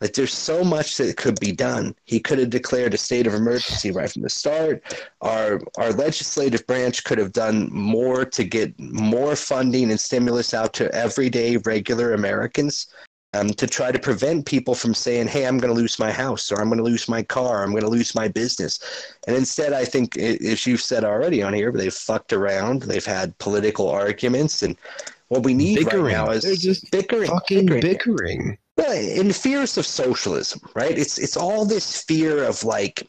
Like 0.00 0.12
there's 0.12 0.34
so 0.34 0.64
much 0.64 0.96
that 0.98 1.16
could 1.16 1.40
be 1.40 1.52
done. 1.52 1.94
He 2.04 2.20
could 2.20 2.38
have 2.38 2.50
declared 2.50 2.94
a 2.94 2.98
state 2.98 3.26
of 3.26 3.34
emergency 3.34 3.90
right 3.90 4.10
from 4.10 4.22
the 4.22 4.28
start. 4.28 4.82
Our 5.20 5.60
our 5.78 5.92
legislative 5.92 6.66
branch 6.66 7.04
could 7.04 7.18
have 7.18 7.32
done 7.32 7.70
more 7.72 8.24
to 8.24 8.44
get 8.44 8.78
more 8.78 9.36
funding 9.36 9.90
and 9.90 9.98
stimulus 9.98 10.52
out 10.52 10.74
to 10.74 10.94
everyday 10.94 11.56
regular 11.58 12.12
Americans 12.12 12.88
um, 13.34 13.48
to 13.50 13.66
try 13.66 13.90
to 13.90 13.98
prevent 13.98 14.46
people 14.46 14.74
from 14.74 14.94
saying, 14.94 15.26
"Hey, 15.26 15.46
I'm 15.46 15.58
going 15.58 15.74
to 15.74 15.80
lose 15.80 15.98
my 15.98 16.12
house, 16.12 16.52
or 16.52 16.60
I'm 16.60 16.68
going 16.68 16.78
to 16.78 16.84
lose 16.84 17.08
my 17.08 17.22
car, 17.22 17.62
I'm 17.62 17.70
going 17.70 17.82
to 17.82 17.88
lose 17.88 18.14
my 18.14 18.28
business." 18.28 18.78
And 19.26 19.36
instead, 19.36 19.72
I 19.72 19.84
think, 19.84 20.16
as 20.16 20.66
you've 20.66 20.80
said 20.80 21.04
already 21.04 21.42
on 21.42 21.52
here, 21.52 21.72
they've 21.72 21.92
fucked 21.92 22.32
around. 22.32 22.82
They've 22.82 23.04
had 23.04 23.36
political 23.38 23.88
arguments, 23.88 24.62
and 24.62 24.76
what 25.28 25.42
we 25.42 25.54
need 25.54 25.76
bickering. 25.76 26.04
right 26.04 26.12
now 26.12 26.30
is 26.30 26.42
They're 26.42 26.56
just 26.56 26.90
bickering, 26.90 27.30
fucking 27.30 27.66
bickering. 27.66 27.80
bickering. 27.80 28.58
Well, 28.76 28.92
in 28.92 29.32
fears 29.32 29.78
of 29.78 29.86
socialism, 29.86 30.60
right? 30.74 30.96
It's 30.98 31.18
it's 31.18 31.36
all 31.36 31.64
this 31.64 32.02
fear 32.02 32.44
of 32.44 32.64
like 32.64 33.08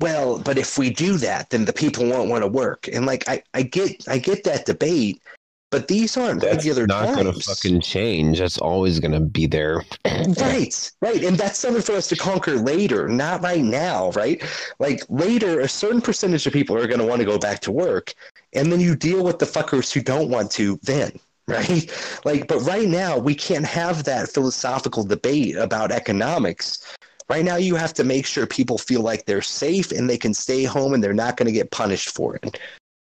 well, 0.00 0.38
but 0.38 0.58
if 0.58 0.76
we 0.76 0.90
do 0.90 1.16
that, 1.18 1.50
then 1.50 1.64
the 1.64 1.72
people 1.72 2.06
won't 2.06 2.28
want 2.28 2.42
to 2.42 2.48
work. 2.48 2.88
And 2.92 3.06
like 3.06 3.28
I, 3.28 3.42
I 3.54 3.62
get 3.62 4.06
I 4.08 4.18
get 4.18 4.44
that 4.44 4.66
debate, 4.66 5.22
but 5.70 5.88
these 5.88 6.16
aren't 6.16 6.42
that's 6.42 6.56
regular 6.56 6.86
not 6.86 7.14
going 7.14 7.32
to 7.32 7.40
fucking 7.40 7.80
change. 7.80 8.38
That's 8.38 8.58
always 8.58 9.00
going 9.00 9.12
to 9.12 9.20
be 9.20 9.46
there. 9.46 9.82
right, 10.04 10.92
right, 11.00 11.24
and 11.24 11.36
that's 11.36 11.58
something 11.58 11.82
for 11.82 11.92
us 11.92 12.08
to 12.08 12.16
conquer 12.16 12.56
later, 12.56 13.08
not 13.08 13.42
right 13.42 13.62
now. 13.62 14.10
Right, 14.10 14.42
like 14.78 15.02
later, 15.08 15.60
a 15.60 15.68
certain 15.68 16.02
percentage 16.02 16.46
of 16.46 16.52
people 16.52 16.76
are 16.76 16.86
going 16.86 17.00
to 17.00 17.06
want 17.06 17.20
to 17.20 17.26
go 17.26 17.38
back 17.38 17.60
to 17.60 17.72
work, 17.72 18.14
and 18.52 18.70
then 18.70 18.80
you 18.80 18.94
deal 18.96 19.24
with 19.24 19.38
the 19.38 19.46
fuckers 19.46 19.92
who 19.92 20.02
don't 20.02 20.28
want 20.28 20.50
to. 20.52 20.78
Then, 20.82 21.18
right, 21.48 22.20
like, 22.24 22.48
but 22.48 22.60
right 22.60 22.88
now 22.88 23.16
we 23.16 23.34
can't 23.34 23.64
have 23.64 24.04
that 24.04 24.28
philosophical 24.28 25.04
debate 25.04 25.56
about 25.56 25.92
economics. 25.92 26.94
Right 27.28 27.44
now, 27.44 27.56
you 27.56 27.74
have 27.76 27.94
to 27.94 28.04
make 28.04 28.26
sure 28.26 28.46
people 28.46 28.78
feel 28.78 29.00
like 29.00 29.26
they're 29.26 29.42
safe 29.42 29.90
and 29.90 30.08
they 30.08 30.18
can 30.18 30.34
stay 30.34 30.64
home 30.64 30.94
and 30.94 31.02
they're 31.02 31.12
not 31.14 31.36
going 31.36 31.46
to 31.46 31.52
get 31.52 31.70
punished 31.70 32.10
for 32.10 32.36
it 32.36 32.58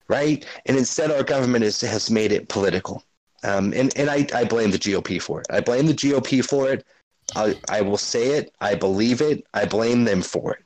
right? 0.07 0.45
And 0.65 0.77
instead, 0.77 1.11
our 1.11 1.23
government 1.23 1.63
is, 1.63 1.81
has 1.81 2.09
made 2.11 2.31
it 2.31 2.49
political. 2.49 3.03
Um, 3.43 3.73
and 3.73 3.91
and 3.97 4.09
I, 4.09 4.25
I 4.33 4.45
blame 4.45 4.71
the 4.71 4.79
GOP 4.79 5.21
for 5.21 5.41
it. 5.41 5.47
I 5.49 5.59
blame 5.59 5.85
the 5.85 5.93
GOP 5.93 6.45
for 6.45 6.71
it. 6.71 6.85
I, 7.35 7.55
I 7.69 7.81
will 7.81 7.97
say 7.97 8.37
it. 8.37 8.53
I 8.61 8.75
believe 8.75 9.21
it. 9.21 9.45
I 9.53 9.65
blame 9.65 10.05
them 10.05 10.21
for 10.21 10.53
it. 10.53 10.63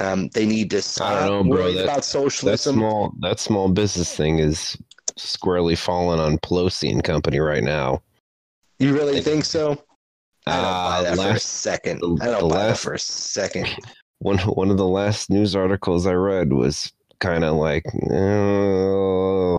Um, 0.00 0.28
they 0.28 0.44
need 0.44 0.70
to 0.70 0.82
stop 0.82 1.12
I 1.12 1.26
don't 1.26 1.48
know, 1.48 1.54
bro. 1.54 1.72
That, 1.72 1.84
about 1.84 2.04
socialism. 2.04 2.74
That 2.74 2.80
small, 2.80 3.12
that 3.20 3.38
small 3.38 3.68
business 3.68 4.14
thing 4.14 4.38
is 4.38 4.76
squarely 5.16 5.76
falling 5.76 6.20
on 6.20 6.38
Pelosi 6.38 6.90
and 6.90 7.02
company 7.02 7.38
right 7.38 7.64
now. 7.64 8.02
You 8.78 8.94
really 8.94 9.20
think 9.20 9.44
so? 9.44 9.82
I 10.46 10.56
don't 10.56 10.64
uh, 10.64 10.88
buy 10.88 11.02
that 11.02 11.18
last, 11.18 11.28
for 11.28 11.36
a 11.36 11.40
second. 11.40 12.02
I 12.20 12.26
don't 12.26 12.48
buy 12.48 12.56
last, 12.56 12.68
that 12.68 12.78
for 12.78 12.94
a 12.94 12.98
second. 12.98 13.68
One 14.18 14.38
one 14.38 14.70
of 14.70 14.76
the 14.76 14.86
last 14.86 15.30
news 15.30 15.56
articles 15.56 16.06
I 16.06 16.12
read 16.12 16.52
was 16.52 16.92
kind 17.18 17.44
of 17.44 17.56
like, 17.56 17.84
oh. 18.10 19.58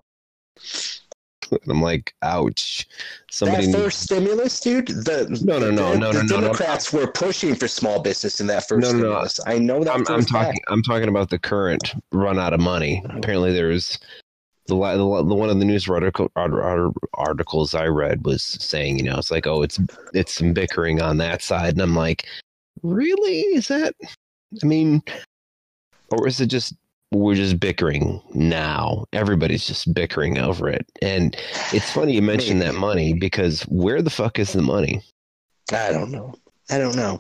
I'm 1.69 1.81
like, 1.81 2.13
ouch. 2.23 2.87
Somebody 3.31 3.67
that 3.67 3.77
first 3.77 4.01
stimulus, 4.01 4.59
dude. 4.59 4.87
The 4.87 5.27
no, 5.43 5.59
no, 5.59 5.71
no, 5.71 5.93
the, 5.93 5.97
no, 5.97 6.11
no, 6.11 6.19
the 6.19 6.23
no, 6.23 6.41
Democrats 6.41 6.91
no, 6.91 6.99
were 6.99 7.07
pushing 7.07 7.55
for 7.55 7.69
small 7.69 8.01
business 8.01 8.41
in 8.41 8.47
that 8.47 8.67
first 8.67 8.81
no, 8.81 8.91
no, 8.91 8.97
stimulus. 8.97 9.39
No. 9.45 9.53
I 9.53 9.57
know 9.57 9.83
that. 9.83 9.93
I'm, 9.93 10.05
I'm 10.09 10.25
talking. 10.25 10.59
I'm 10.67 10.83
talking 10.83 11.07
about 11.07 11.29
the 11.29 11.39
current 11.39 11.93
run 12.11 12.37
out 12.37 12.53
of 12.53 12.59
money. 12.59 13.01
Apparently, 13.09 13.53
there's 13.53 13.97
the, 14.67 14.75
the, 14.75 14.97
the 14.97 15.35
one 15.35 15.49
of 15.49 15.59
the 15.59 15.65
news 15.65 15.89
article, 15.89 16.31
articles 17.13 17.73
I 17.73 17.85
read 17.85 18.25
was 18.25 18.43
saying, 18.43 18.99
you 18.99 19.05
know, 19.05 19.17
it's 19.17 19.31
like, 19.31 19.47
oh, 19.47 19.61
it's 19.61 19.79
it's 20.13 20.33
some 20.33 20.53
bickering 20.53 21.01
on 21.01 21.17
that 21.17 21.41
side, 21.41 21.73
and 21.73 21.81
I'm 21.81 21.95
like, 21.95 22.25
really? 22.83 23.41
Is 23.41 23.67
that? 23.69 23.95
I 24.61 24.65
mean, 24.65 25.01
or 26.11 26.27
is 26.27 26.39
it 26.39 26.47
just 26.47 26.73
we're 27.11 27.35
just 27.35 27.59
bickering 27.59 28.21
now. 28.33 29.05
Everybody's 29.13 29.65
just 29.65 29.93
bickering 29.93 30.37
over 30.37 30.69
it. 30.69 30.85
And 31.01 31.35
it's 31.71 31.91
funny 31.91 32.13
you 32.13 32.21
mentioned 32.21 32.61
that 32.61 32.75
money 32.75 33.13
because 33.13 33.61
where 33.63 34.01
the 34.01 34.09
fuck 34.09 34.39
is 34.39 34.53
the 34.53 34.61
money? 34.61 35.01
I 35.71 35.91
don't 35.91 36.11
know. 36.11 36.33
I 36.69 36.77
don't 36.77 36.95
know. 36.95 37.19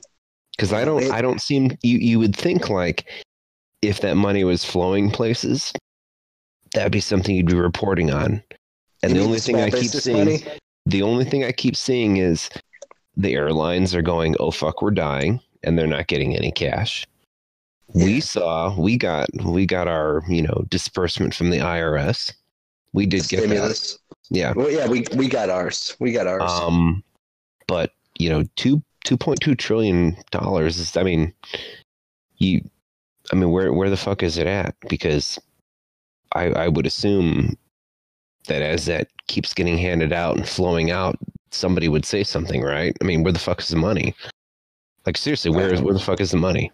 Because 0.55 0.73
I 0.73 0.83
don't 0.83 1.11
I 1.11 1.21
don't 1.21 1.41
seem 1.41 1.77
you 1.83 1.99
you 1.99 2.19
would 2.19 2.35
think 2.35 2.69
like 2.69 3.09
if 3.81 4.01
that 4.01 4.15
money 4.15 4.43
was 4.43 4.65
flowing 4.65 5.11
places, 5.11 5.71
that'd 6.77 6.91
be 6.91 6.99
something 6.99 7.35
you'd 7.35 7.47
be 7.47 7.55
reporting 7.55 8.11
on. 8.11 8.41
And 9.03 9.15
the 9.15 9.21
only 9.21 9.39
thing 9.39 9.57
I 9.57 9.69
keep 9.69 9.91
seeing 9.91 10.17
money? 10.17 10.43
the 10.85 11.01
only 11.01 11.25
thing 11.25 11.43
I 11.43 11.51
keep 11.51 11.75
seeing 11.75 12.17
is 12.17 12.49
the 13.15 13.33
airlines 13.33 13.93
are 13.93 14.01
going, 14.01 14.35
Oh 14.39 14.51
fuck, 14.51 14.81
we're 14.81 14.91
dying, 14.91 15.39
and 15.63 15.77
they're 15.77 15.87
not 15.87 16.07
getting 16.07 16.35
any 16.35 16.51
cash 16.51 17.05
we 17.93 18.19
saw 18.19 18.77
we 18.79 18.97
got 18.97 19.29
we 19.43 19.65
got 19.65 19.87
our 19.87 20.23
you 20.27 20.41
know 20.41 20.65
disbursement 20.69 21.33
from 21.33 21.49
the 21.49 21.59
IRS. 21.59 22.33
We 22.93 23.05
did 23.05 23.23
Stimulus. 23.23 23.93
get 23.93 23.99
that. 23.99 24.37
Yeah. 24.37 24.53
Well, 24.55 24.71
yeah, 24.71 24.87
we 24.87 25.05
we 25.15 25.27
got 25.27 25.49
ours. 25.49 25.95
We 25.99 26.11
got 26.11 26.27
ours. 26.27 26.49
Um, 26.49 27.03
but 27.67 27.91
you 28.17 28.29
know, 28.29 28.43
two 28.55 28.81
two 29.03 29.17
point 29.17 29.39
two 29.41 29.55
trillion 29.55 30.17
dollars 30.31 30.79
is. 30.79 30.97
I 30.97 31.03
mean, 31.03 31.33
you. 32.37 32.61
I 33.31 33.35
mean, 33.35 33.51
where 33.51 33.73
where 33.73 33.89
the 33.89 33.97
fuck 33.97 34.23
is 34.23 34.37
it 34.37 34.47
at? 34.47 34.75
Because 34.89 35.39
I 36.37 36.65
I 36.65 36.67
would 36.67 36.85
assume 36.85 37.57
that 38.47 38.61
as 38.61 38.85
that 38.85 39.09
keeps 39.27 39.53
getting 39.53 39.77
handed 39.77 40.13
out 40.13 40.37
and 40.37 40.47
flowing 40.47 40.91
out, 40.91 41.17
somebody 41.51 41.89
would 41.89 42.05
say 42.05 42.23
something, 42.23 42.61
right? 42.61 42.95
I 43.01 43.03
mean, 43.03 43.23
where 43.23 43.33
the 43.33 43.39
fuck 43.39 43.59
is 43.59 43.67
the 43.69 43.77
money? 43.77 44.15
Like 45.05 45.17
seriously, 45.17 45.51
where 45.51 45.73
is 45.73 45.81
where 45.81 45.93
the 45.93 45.99
fuck 45.99 46.21
is 46.21 46.31
the 46.31 46.37
money? 46.37 46.71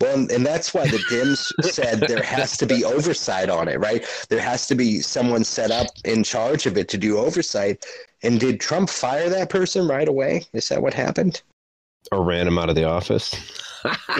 Well, 0.00 0.30
and 0.30 0.44
that's 0.44 0.74
why 0.74 0.86
the 0.86 0.98
Dems 1.10 1.50
said 1.62 2.00
there 2.00 2.22
has 2.22 2.56
to 2.58 2.66
be 2.66 2.84
oversight 2.84 3.48
on 3.48 3.66
it, 3.68 3.80
right? 3.80 4.04
There 4.28 4.40
has 4.40 4.66
to 4.66 4.74
be 4.74 5.00
someone 5.00 5.42
set 5.42 5.70
up 5.70 5.86
in 6.04 6.22
charge 6.22 6.66
of 6.66 6.76
it 6.76 6.88
to 6.90 6.98
do 6.98 7.16
oversight. 7.18 7.86
And 8.22 8.38
did 8.38 8.60
Trump 8.60 8.90
fire 8.90 9.30
that 9.30 9.48
person 9.48 9.88
right 9.88 10.06
away? 10.06 10.44
Is 10.52 10.68
that 10.68 10.82
what 10.82 10.92
happened? 10.92 11.42
Or 12.12 12.22
ran 12.22 12.46
him 12.46 12.58
out 12.58 12.68
of 12.68 12.76
the 12.76 12.84
office? 12.84 13.34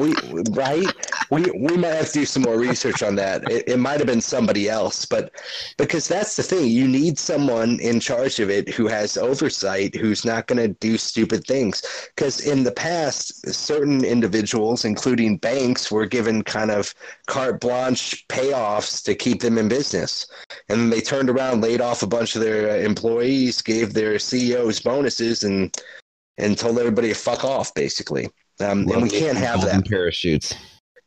We 0.01 0.15
right? 0.51 0.87
We 1.31 1.43
we 1.59 1.77
might 1.77 1.95
have 1.95 2.07
to 2.09 2.21
do 2.21 2.27
some 2.27 2.43
more 2.43 2.59
research 2.59 3.03
on 3.03 3.15
that. 3.17 3.51
It, 3.51 3.69
it 3.69 3.79
might 3.79 3.99
have 3.99 4.07
been 4.07 4.21
somebody 4.21 4.69
else 4.69 5.05
but 5.05 5.33
because 5.77 6.09
that's 6.09 6.37
the 6.37 6.43
thing 6.43 6.69
you 6.69 6.87
need 6.89 7.19
someone 7.19 7.81
in 7.81 8.01
charge 8.01 8.41
of 8.41 8.51
it 8.51 8.69
who 8.69 8.87
has 8.87 9.17
oversight 9.17 9.95
who's 9.95 10.25
not 10.25 10.47
going 10.47 10.63
to 10.63 10.69
do 10.81 10.97
stupid 10.99 11.47
things. 11.47 11.83
Because 12.15 12.47
in 12.47 12.63
the 12.65 12.73
past 12.73 13.47
certain 13.53 14.05
individuals 14.05 14.85
including 14.85 15.39
banks 15.39 15.91
were 15.91 16.07
given 16.07 16.43
kind 16.43 16.71
of 16.71 16.95
carte 17.27 17.61
blanche 17.61 18.27
payoffs 18.29 19.03
to 19.05 19.15
keep 19.15 19.41
them 19.41 19.59
in 19.59 19.69
business. 19.69 20.27
And 20.69 20.93
they 20.93 21.01
turned 21.01 21.31
around 21.31 21.63
laid 21.63 21.81
off 21.81 22.03
a 22.03 22.07
bunch 22.07 22.37
of 22.37 22.43
their 22.43 22.71
uh, 22.71 22.77
employees 22.77 23.63
gave 23.63 23.93
their 23.93 24.19
ceos 24.19 24.81
bonuses 24.81 25.45
and 25.45 25.75
and 26.39 26.59
told 26.59 26.79
everybody 26.79 27.09
to 27.09 27.15
fuck 27.15 27.45
off 27.45 27.73
basically 27.75 28.29
um, 28.61 28.89
and 28.89 29.03
we 29.03 29.11
can't 29.11 29.39
have 29.39 29.63
that. 29.63 29.87
Parachutes. 29.87 30.55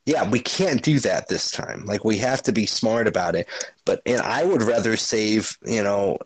Yeah, 0.06 0.28
we 0.28 0.40
can't 0.40 0.82
do 0.82 1.00
that 1.02 1.28
this 1.28 1.52
time. 1.52 1.86
Like 1.86 2.04
we 2.04 2.18
have 2.18 2.42
to 2.44 2.52
be 2.52 2.66
smart 2.66 3.08
about 3.08 3.36
it. 3.36 3.48
But 3.86 4.02
and 4.06 4.22
I 4.22 4.44
would 4.44 4.64
rather 4.64 4.98
save, 4.98 5.56
you 5.66 5.84
know, 5.84 6.18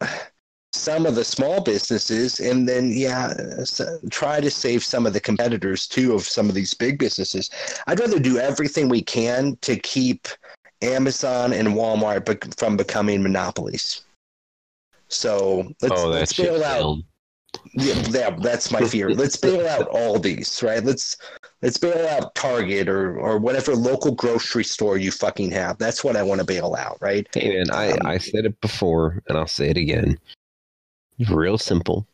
some 0.74 1.06
of 1.06 1.16
the 1.16 1.24
small 1.24 1.62
businesses 1.62 2.40
and 2.40 2.68
then 2.68 2.92
yeah 2.92 3.34
try 4.10 4.42
to 4.42 4.50
save 4.50 4.84
some 4.84 5.06
of 5.06 5.14
the 5.14 5.20
competitors 5.20 5.88
too 5.88 6.14
of 6.14 6.24
some 6.24 6.50
of 6.50 6.56
these 6.56 6.74
big 6.74 6.98
businesses 6.98 7.52
i'd 7.86 8.00
rather 8.00 8.18
do 8.18 8.40
everything 8.40 8.90
we 8.90 9.00
can 9.00 9.56
to 9.62 9.76
keep 9.76 10.28
amazon 10.82 11.54
and 11.54 11.68
walmart 11.68 12.26
be- 12.26 12.56
from 12.58 12.76
becoming 12.76 13.22
monopolies 13.22 14.02
so 15.14 15.72
let's, 15.82 16.02
oh, 16.02 16.10
let's 16.10 16.34
bail 16.34 16.64
out. 16.64 16.98
Yeah, 17.72 17.96
yeah, 18.10 18.30
that's 18.40 18.72
my 18.72 18.82
fear. 18.82 19.10
Let's 19.10 19.36
bail 19.36 19.68
out 19.68 19.88
all 19.88 20.20
these, 20.20 20.62
right? 20.62 20.84
Let's 20.84 21.18
let's 21.62 21.78
bail 21.78 22.08
out 22.10 22.36
Target 22.36 22.90
or 22.90 23.18
or 23.18 23.38
whatever 23.38 23.76
local 23.76 24.12
grocery 24.12 24.64
store 24.64 24.98
you 24.98 25.12
fucking 25.12 25.52
have. 25.52 25.78
That's 25.78 26.04
what 26.04 26.16
I 26.16 26.24
want 26.24 26.40
to 26.40 26.46
bail 26.46 26.76
out, 26.76 26.98
right? 27.02 27.28
Hey 27.34 27.56
man, 27.56 27.72
I, 27.72 27.92
Um, 27.92 28.00
I 28.06 28.18
said 28.18 28.46
it 28.46 28.60
before 28.62 29.22
and 29.28 29.38
I'll 29.38 29.48
say 29.48 29.70
it 29.70 29.78
again. 29.78 30.18
Real 31.30 31.58
simple. 31.58 32.06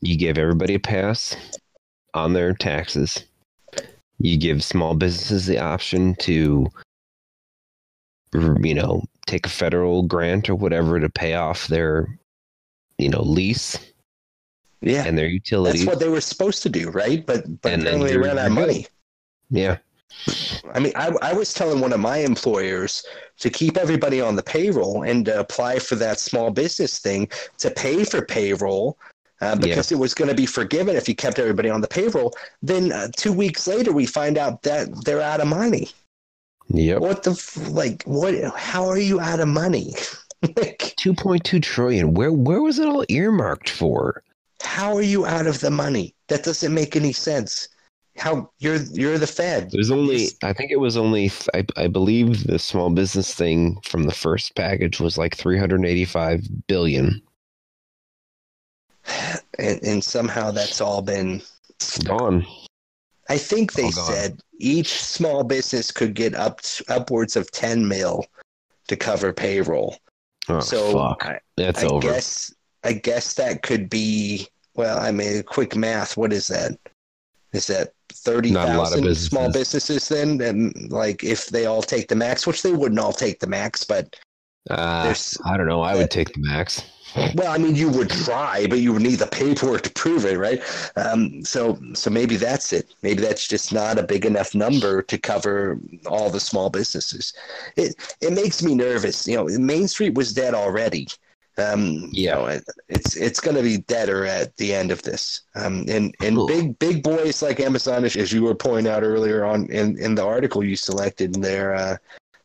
You 0.00 0.16
give 0.16 0.38
everybody 0.38 0.74
a 0.74 0.80
pass 0.80 1.36
on 2.14 2.32
their 2.32 2.54
taxes. 2.54 3.24
You 4.18 4.38
give 4.38 4.64
small 4.64 4.94
businesses 4.94 5.46
the 5.46 5.58
option 5.58 6.14
to 6.20 6.66
you 8.60 8.74
know, 8.74 9.02
take 9.26 9.46
a 9.46 9.50
federal 9.50 10.02
grant 10.02 10.50
or 10.50 10.54
whatever 10.54 11.00
to 11.00 11.08
pay 11.08 11.34
off 11.34 11.68
their 11.68 12.18
you 12.98 13.08
know, 13.08 13.22
lease 13.22 13.78
Yeah, 14.86 15.04
and 15.04 15.18
their 15.18 15.26
utilities. 15.26 15.84
that's 15.84 15.96
what 15.96 15.98
they 15.98 16.08
were 16.08 16.20
supposed 16.20 16.62
to 16.62 16.68
do, 16.68 16.90
right? 16.90 17.26
But 17.26 17.60
but 17.60 17.72
And 17.72 17.82
then 17.82 17.94
apparently 17.94 18.10
they 18.10 18.18
ran 18.18 18.38
out 18.38 18.46
of 18.46 18.52
money. 18.52 18.86
yeah. 19.50 19.78
I 20.72 20.78
mean, 20.78 20.92
I, 20.94 21.12
I 21.22 21.32
was 21.32 21.52
telling 21.52 21.80
one 21.80 21.92
of 21.92 22.00
my 22.00 22.18
employers 22.18 23.04
to 23.40 23.50
keep 23.50 23.76
everybody 23.76 24.20
on 24.20 24.36
the 24.36 24.42
payroll 24.42 25.02
and 25.02 25.26
to 25.26 25.40
apply 25.40 25.80
for 25.80 25.96
that 25.96 26.20
small 26.20 26.50
business 26.50 27.00
thing 27.00 27.28
to 27.58 27.70
pay 27.70 28.04
for 28.04 28.24
payroll 28.24 28.96
uh, 29.40 29.56
because 29.56 29.92
it 29.92 29.98
was 29.98 30.14
going 30.14 30.28
to 30.28 30.34
be 30.34 30.46
forgiven 30.46 30.96
if 30.96 31.08
you 31.08 31.14
kept 31.16 31.38
everybody 31.38 31.68
on 31.68 31.80
the 31.80 31.88
payroll. 31.88 32.32
Then 32.62 32.92
uh, 32.92 33.08
two 33.16 33.32
weeks 33.32 33.66
later, 33.66 33.92
we 33.92 34.06
find 34.06 34.38
out 34.38 34.62
that 34.62 35.04
they're 35.04 35.20
out 35.20 35.40
of 35.40 35.48
money. 35.48 35.90
Yep. 36.68 37.00
What 37.00 37.22
the 37.24 37.32
f- 37.32 37.68
like? 37.68 38.02
What? 38.04 38.34
How 38.54 38.86
are 38.86 38.98
you 38.98 39.20
out 39.20 39.40
of 39.40 39.48
money? 39.48 39.94
like, 40.42 40.94
2.2 41.00 41.62
trillion. 41.62 42.14
Where 42.14 42.32
where 42.32 42.62
was 42.62 42.78
it 42.78 42.88
all 42.88 43.04
earmarked 43.08 43.68
for? 43.68 44.22
How 44.62 44.96
are 44.96 45.02
you 45.02 45.26
out 45.26 45.46
of 45.46 45.60
the 45.60 45.70
money? 45.70 46.14
That 46.28 46.44
doesn't 46.44 46.72
make 46.74 46.96
any 46.96 47.12
sense. 47.12 47.68
How 48.16 48.50
you're 48.58 48.76
you're 48.92 49.18
the 49.18 49.26
Fed. 49.26 49.70
There's 49.70 49.90
only, 49.90 50.28
I 50.42 50.54
think 50.54 50.70
it 50.70 50.80
was 50.80 50.96
only, 50.96 51.30
I, 51.54 51.66
I 51.76 51.86
believe 51.86 52.44
the 52.44 52.58
small 52.58 52.88
business 52.88 53.34
thing 53.34 53.78
from 53.84 54.04
the 54.04 54.14
first 54.14 54.56
package 54.56 55.00
was 55.00 55.18
like 55.18 55.36
385 55.36 56.66
billion. 56.66 57.20
and, 59.58 59.82
and 59.82 60.02
somehow 60.02 60.50
that's 60.50 60.80
all 60.80 61.02
been 61.02 61.42
Gone. 62.04 62.46
I 63.28 63.38
think 63.38 63.72
they 63.72 63.90
said 63.90 64.40
each 64.58 65.02
small 65.02 65.44
business 65.44 65.90
could 65.90 66.14
get 66.14 66.34
up 66.34 66.60
to, 66.62 66.84
upwards 66.88 67.36
of 67.36 67.50
10 67.50 67.86
mil 67.86 68.24
to 68.88 68.96
cover 68.96 69.32
payroll. 69.32 69.96
Oh, 70.48 70.60
so 70.60 70.92
fuck. 70.92 71.26
I, 71.26 71.40
That's 71.56 71.82
I 71.82 71.88
over. 71.88 72.00
guess 72.00 72.54
I 72.86 72.92
guess 72.92 73.34
that 73.34 73.62
could 73.62 73.90
be 73.90 74.48
well, 74.74 74.98
I 74.98 75.10
mean 75.10 75.42
quick 75.42 75.74
math, 75.74 76.16
what 76.16 76.32
is 76.32 76.46
that? 76.48 76.78
Is 77.52 77.66
that 77.66 77.88
a 78.10 78.14
30,000 78.14 79.14
small 79.14 79.50
businesses. 79.50 79.52
businesses 79.52 80.08
then 80.08 80.40
and 80.40 80.90
like 80.90 81.24
if 81.24 81.48
they 81.48 81.66
all 81.66 81.82
take 81.82 82.08
the 82.08 82.14
max, 82.14 82.46
which 82.46 82.62
they 82.62 82.72
wouldn't 82.72 83.00
all 83.00 83.12
take 83.12 83.40
the 83.40 83.46
max, 83.46 83.84
but 83.84 84.14
Uh, 84.68 85.14
I 85.44 85.56
don't 85.56 85.68
know. 85.68 85.82
I 85.82 85.94
would 85.94 86.10
take 86.10 86.32
the 86.32 86.40
max. 86.40 86.82
Well, 87.34 87.52
I 87.52 87.56
mean, 87.58 87.76
you 87.76 87.88
would 87.88 88.10
try, 88.10 88.66
but 88.66 88.80
you 88.80 88.92
would 88.92 89.02
need 89.02 89.20
the 89.20 89.26
paperwork 89.26 89.82
to 89.82 89.90
prove 89.90 90.24
it, 90.24 90.36
right? 90.36 90.60
Um, 90.96 91.44
so, 91.44 91.78
so 91.94 92.10
maybe 92.10 92.36
that's 92.36 92.72
it. 92.72 92.92
Maybe 93.02 93.22
that's 93.22 93.46
just 93.46 93.72
not 93.72 93.98
a 93.98 94.02
big 94.02 94.26
enough 94.26 94.54
number 94.54 95.02
to 95.02 95.18
cover 95.18 95.78
all 96.06 96.30
the 96.30 96.40
small 96.40 96.68
businesses. 96.68 97.32
It 97.76 97.94
it 98.20 98.32
makes 98.32 98.62
me 98.62 98.74
nervous. 98.74 99.26
You 99.26 99.36
know, 99.36 99.44
Main 99.58 99.88
Street 99.88 100.14
was 100.14 100.34
dead 100.34 100.54
already. 100.54 101.06
Um, 101.58 102.10
you 102.12 102.26
Yeah. 102.26 102.34
know, 102.34 102.46
it, 102.46 102.64
it's 102.88 103.16
it's 103.16 103.40
going 103.40 103.56
to 103.56 103.62
be 103.62 103.78
deader 103.78 104.24
at 104.26 104.56
the 104.58 104.74
end 104.74 104.90
of 104.90 105.02
this. 105.02 105.42
Um, 105.54 105.84
and 105.88 106.14
and 106.20 106.36
Cool. 106.36 106.46
big 106.48 106.78
big 106.78 107.02
boys 107.02 107.40
like 107.42 107.60
Amazon, 107.60 108.04
as 108.04 108.16
as 108.16 108.32
you 108.32 108.42
were 108.42 108.54
pointing 108.54 108.92
out 108.92 109.02
earlier 109.02 109.44
on 109.44 109.66
in 109.70 109.98
in 109.98 110.14
the 110.14 110.24
article 110.24 110.62
you 110.62 110.76
selected, 110.76 111.34
they're 111.34 111.74
uh, 111.74 111.96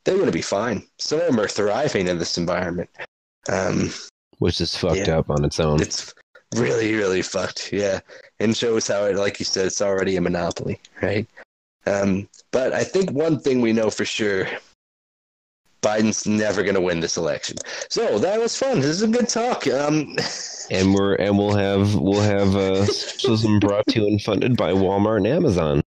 they're 0.06 0.16
going 0.16 0.28
to 0.28 0.32
be 0.32 0.42
fine. 0.42 0.84
Some 0.98 1.20
of 1.20 1.26
them 1.28 1.40
are 1.40 1.48
thriving 1.48 2.08
in 2.08 2.18
this 2.18 2.38
environment. 2.38 2.90
Um, 3.50 3.90
Which 4.40 4.62
is 4.62 4.76
fucked 4.76 5.08
Yeah. 5.08 5.18
up 5.18 5.30
on 5.30 5.44
its 5.46 5.60
own. 5.60 5.82
it's 5.82 6.14
really, 6.56 6.94
really 6.96 7.22
fucked. 7.22 7.72
Yeah, 7.74 8.00
and 8.40 8.56
shows 8.56 8.88
how 8.88 9.06
it, 9.06 9.16
like 9.16 9.40
you 9.40 9.46
said, 9.46 9.66
it's 9.68 9.82
already 9.82 10.16
a 10.16 10.22
monopoly, 10.22 10.80
right? 11.02 11.28
Um, 11.86 12.30
but 12.52 12.74
I 12.74 12.84
think 12.84 13.12
one 13.12 13.40
thing 13.40 13.60
we 13.62 13.74
know 13.74 13.90
for 13.90 14.06
sure: 14.06 14.48
Biden's 15.82 16.28
never 16.28 16.64
going 16.64 16.76
to 16.76 16.82
win 16.82 17.00
this 17.00 17.18
election. 17.18 17.58
So 17.90 18.20
that 18.20 18.40
was 18.40 18.56
fun. 18.56 18.80
This 18.80 18.90
is 18.90 19.02
a 19.02 19.08
good 19.08 19.28
talk. 19.28 19.68
Um, 19.68 20.16
and 20.72 20.94
we're 20.94 21.16
and 21.16 21.38
we'll 21.38 21.56
have 21.56 21.96
we'll 21.96 22.22
have 22.22 22.56
uh, 22.56 22.86
socialism 22.86 23.60
brought 23.60 23.86
to 23.88 24.02
you 24.02 24.08
and 24.08 24.22
funded 24.22 24.56
by 24.56 24.72
Walmart 24.72 25.18
and 25.18 25.28
Amazon. 25.28 25.82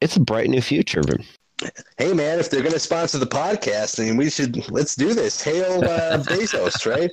It's 0.00 0.16
a 0.16 0.20
bright 0.20 0.48
new 0.48 0.60
future. 0.60 1.02
hey, 1.96 2.12
man, 2.12 2.38
if 2.38 2.50
they're 2.50 2.62
going 2.62 2.72
to 2.72 2.78
sponsor 2.78 3.18
the 3.18 3.26
podcast, 3.26 3.96
then 3.96 4.16
we 4.16 4.30
should 4.30 4.70
let's 4.70 4.94
do 4.94 5.12
this. 5.12 5.42
Hail 5.42 5.84
uh, 5.84 6.18
Bezos, 6.22 6.86
right? 6.86 7.10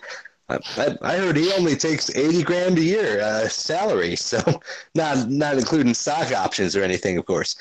I, 0.48 0.60
I, 0.78 0.98
I 1.02 1.18
heard 1.18 1.36
he 1.36 1.52
only 1.54 1.76
takes 1.76 2.16
eighty 2.16 2.44
grand 2.44 2.78
a 2.78 2.84
year 2.84 3.22
uh, 3.22 3.48
salary, 3.48 4.16
so 4.16 4.40
not 4.96 5.30
not 5.30 5.58
including 5.58 5.96
stock 5.96 6.32
options 6.32 6.76
or 6.76 6.84
anything, 6.84 7.18
of 7.18 7.26
course. 7.26 7.56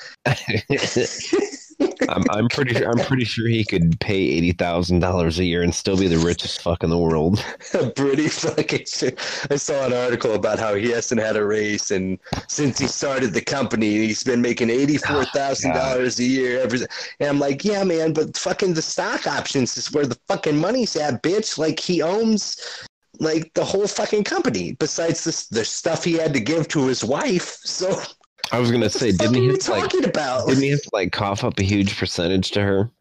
I'm, 2.09 2.23
I'm 2.29 2.47
pretty 2.47 2.73
sure 2.73 2.89
I'm 2.89 3.05
pretty 3.05 3.25
sure 3.25 3.47
he 3.47 3.63
could 3.63 3.99
pay 3.99 4.15
eighty 4.15 4.51
thousand 4.51 4.99
dollars 4.99 5.39
a 5.39 5.43
year 5.43 5.61
and 5.61 5.73
still 5.73 5.97
be 5.97 6.07
the 6.07 6.17
richest 6.17 6.61
fuck 6.61 6.83
in 6.83 6.89
the 6.89 6.97
world. 6.97 7.43
pretty 7.95 8.27
fucking 8.27 8.85
shit. 8.85 9.19
I 9.49 9.55
saw 9.55 9.85
an 9.85 9.93
article 9.93 10.35
about 10.35 10.59
how 10.59 10.75
he 10.75 10.91
hasn't 10.91 11.21
had 11.21 11.35
a 11.35 11.45
raise, 11.45 11.91
and 11.91 12.19
since 12.47 12.79
he 12.79 12.87
started 12.87 13.33
the 13.33 13.41
company, 13.41 13.91
he's 13.91 14.23
been 14.23 14.41
making 14.41 14.69
eighty 14.69 14.97
four 14.97 15.25
thousand 15.25 15.73
dollars 15.73 16.19
a 16.19 16.23
year. 16.23 16.61
Every, 16.61 16.79
and 17.19 17.29
I'm 17.29 17.39
like, 17.39 17.65
yeah, 17.65 17.83
man, 17.83 18.13
but 18.13 18.37
fucking 18.37 18.73
the 18.73 18.81
stock 18.81 19.27
options 19.27 19.77
is 19.77 19.91
where 19.91 20.05
the 20.05 20.19
fucking 20.27 20.57
money's 20.57 20.95
at, 20.95 21.23
bitch. 21.23 21.57
Like 21.57 21.79
he 21.79 22.01
owns 22.01 22.87
like 23.19 23.53
the 23.53 23.65
whole 23.65 23.87
fucking 23.87 24.23
company. 24.23 24.73
Besides 24.73 25.23
this, 25.23 25.47
the 25.47 25.65
stuff 25.65 26.03
he 26.03 26.13
had 26.13 26.33
to 26.33 26.39
give 26.39 26.67
to 26.69 26.87
his 26.87 27.03
wife. 27.03 27.57
So 27.63 28.01
I 28.51 28.59
was 28.59 28.71
gonna 28.71 28.89
say, 28.89 29.11
didn't 29.11 29.35
he 29.35 29.47
have 29.47 29.67
like 29.67 29.83
talking 29.83 30.05
about? 30.05 30.47
didn't 30.47 30.63
he 30.63 30.69
have 30.69 30.81
to 30.81 30.89
like 30.93 31.11
cough 31.11 31.43
up 31.43 31.59
a 31.59 31.63
huge 31.63 31.97
percentage 31.97 32.51
to 32.51 32.61
her? 32.61 32.91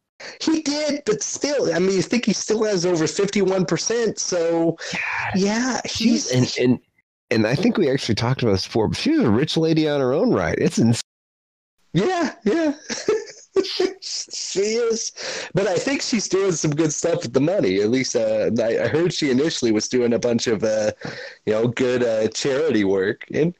He 0.40 0.62
did, 0.62 1.02
but 1.04 1.22
still, 1.22 1.74
I 1.74 1.78
mean, 1.78 1.98
I 1.98 2.02
think 2.02 2.24
he 2.24 2.32
still 2.32 2.64
has 2.64 2.86
over 2.86 3.06
fifty 3.06 3.42
one 3.42 3.64
percent. 3.64 4.18
So 4.18 4.78
yeah, 5.34 5.80
She's 5.86 6.30
he's 6.30 6.58
and 6.58 6.70
and 6.70 6.80
and 7.30 7.46
I 7.46 7.54
think 7.54 7.76
we 7.76 7.90
actually 7.90 8.14
talked 8.14 8.42
about 8.42 8.52
this 8.52 8.66
before, 8.66 8.88
but 8.88 8.96
she's 8.96 9.18
a 9.18 9.30
rich 9.30 9.56
lady 9.56 9.88
on 9.88 10.00
her 10.00 10.12
own 10.12 10.32
right. 10.32 10.56
It's 10.58 10.78
insane. 10.78 11.00
Yeah, 11.92 12.34
yeah. 12.44 12.74
she 14.00 14.60
is. 14.60 15.12
But 15.54 15.66
I 15.66 15.76
think 15.76 16.02
she's 16.02 16.28
doing 16.28 16.52
some 16.52 16.72
good 16.72 16.92
stuff 16.92 17.22
with 17.22 17.32
the 17.32 17.40
money. 17.40 17.80
At 17.80 17.90
least 17.90 18.16
uh, 18.16 18.50
I, 18.60 18.84
I 18.84 18.88
heard 18.88 19.12
she 19.12 19.30
initially 19.30 19.72
was 19.72 19.88
doing 19.88 20.12
a 20.12 20.18
bunch 20.18 20.46
of, 20.46 20.64
uh, 20.64 20.90
you 21.46 21.52
know, 21.52 21.68
good 21.68 22.02
uh, 22.02 22.28
charity 22.28 22.84
work. 22.84 23.24
And 23.32 23.54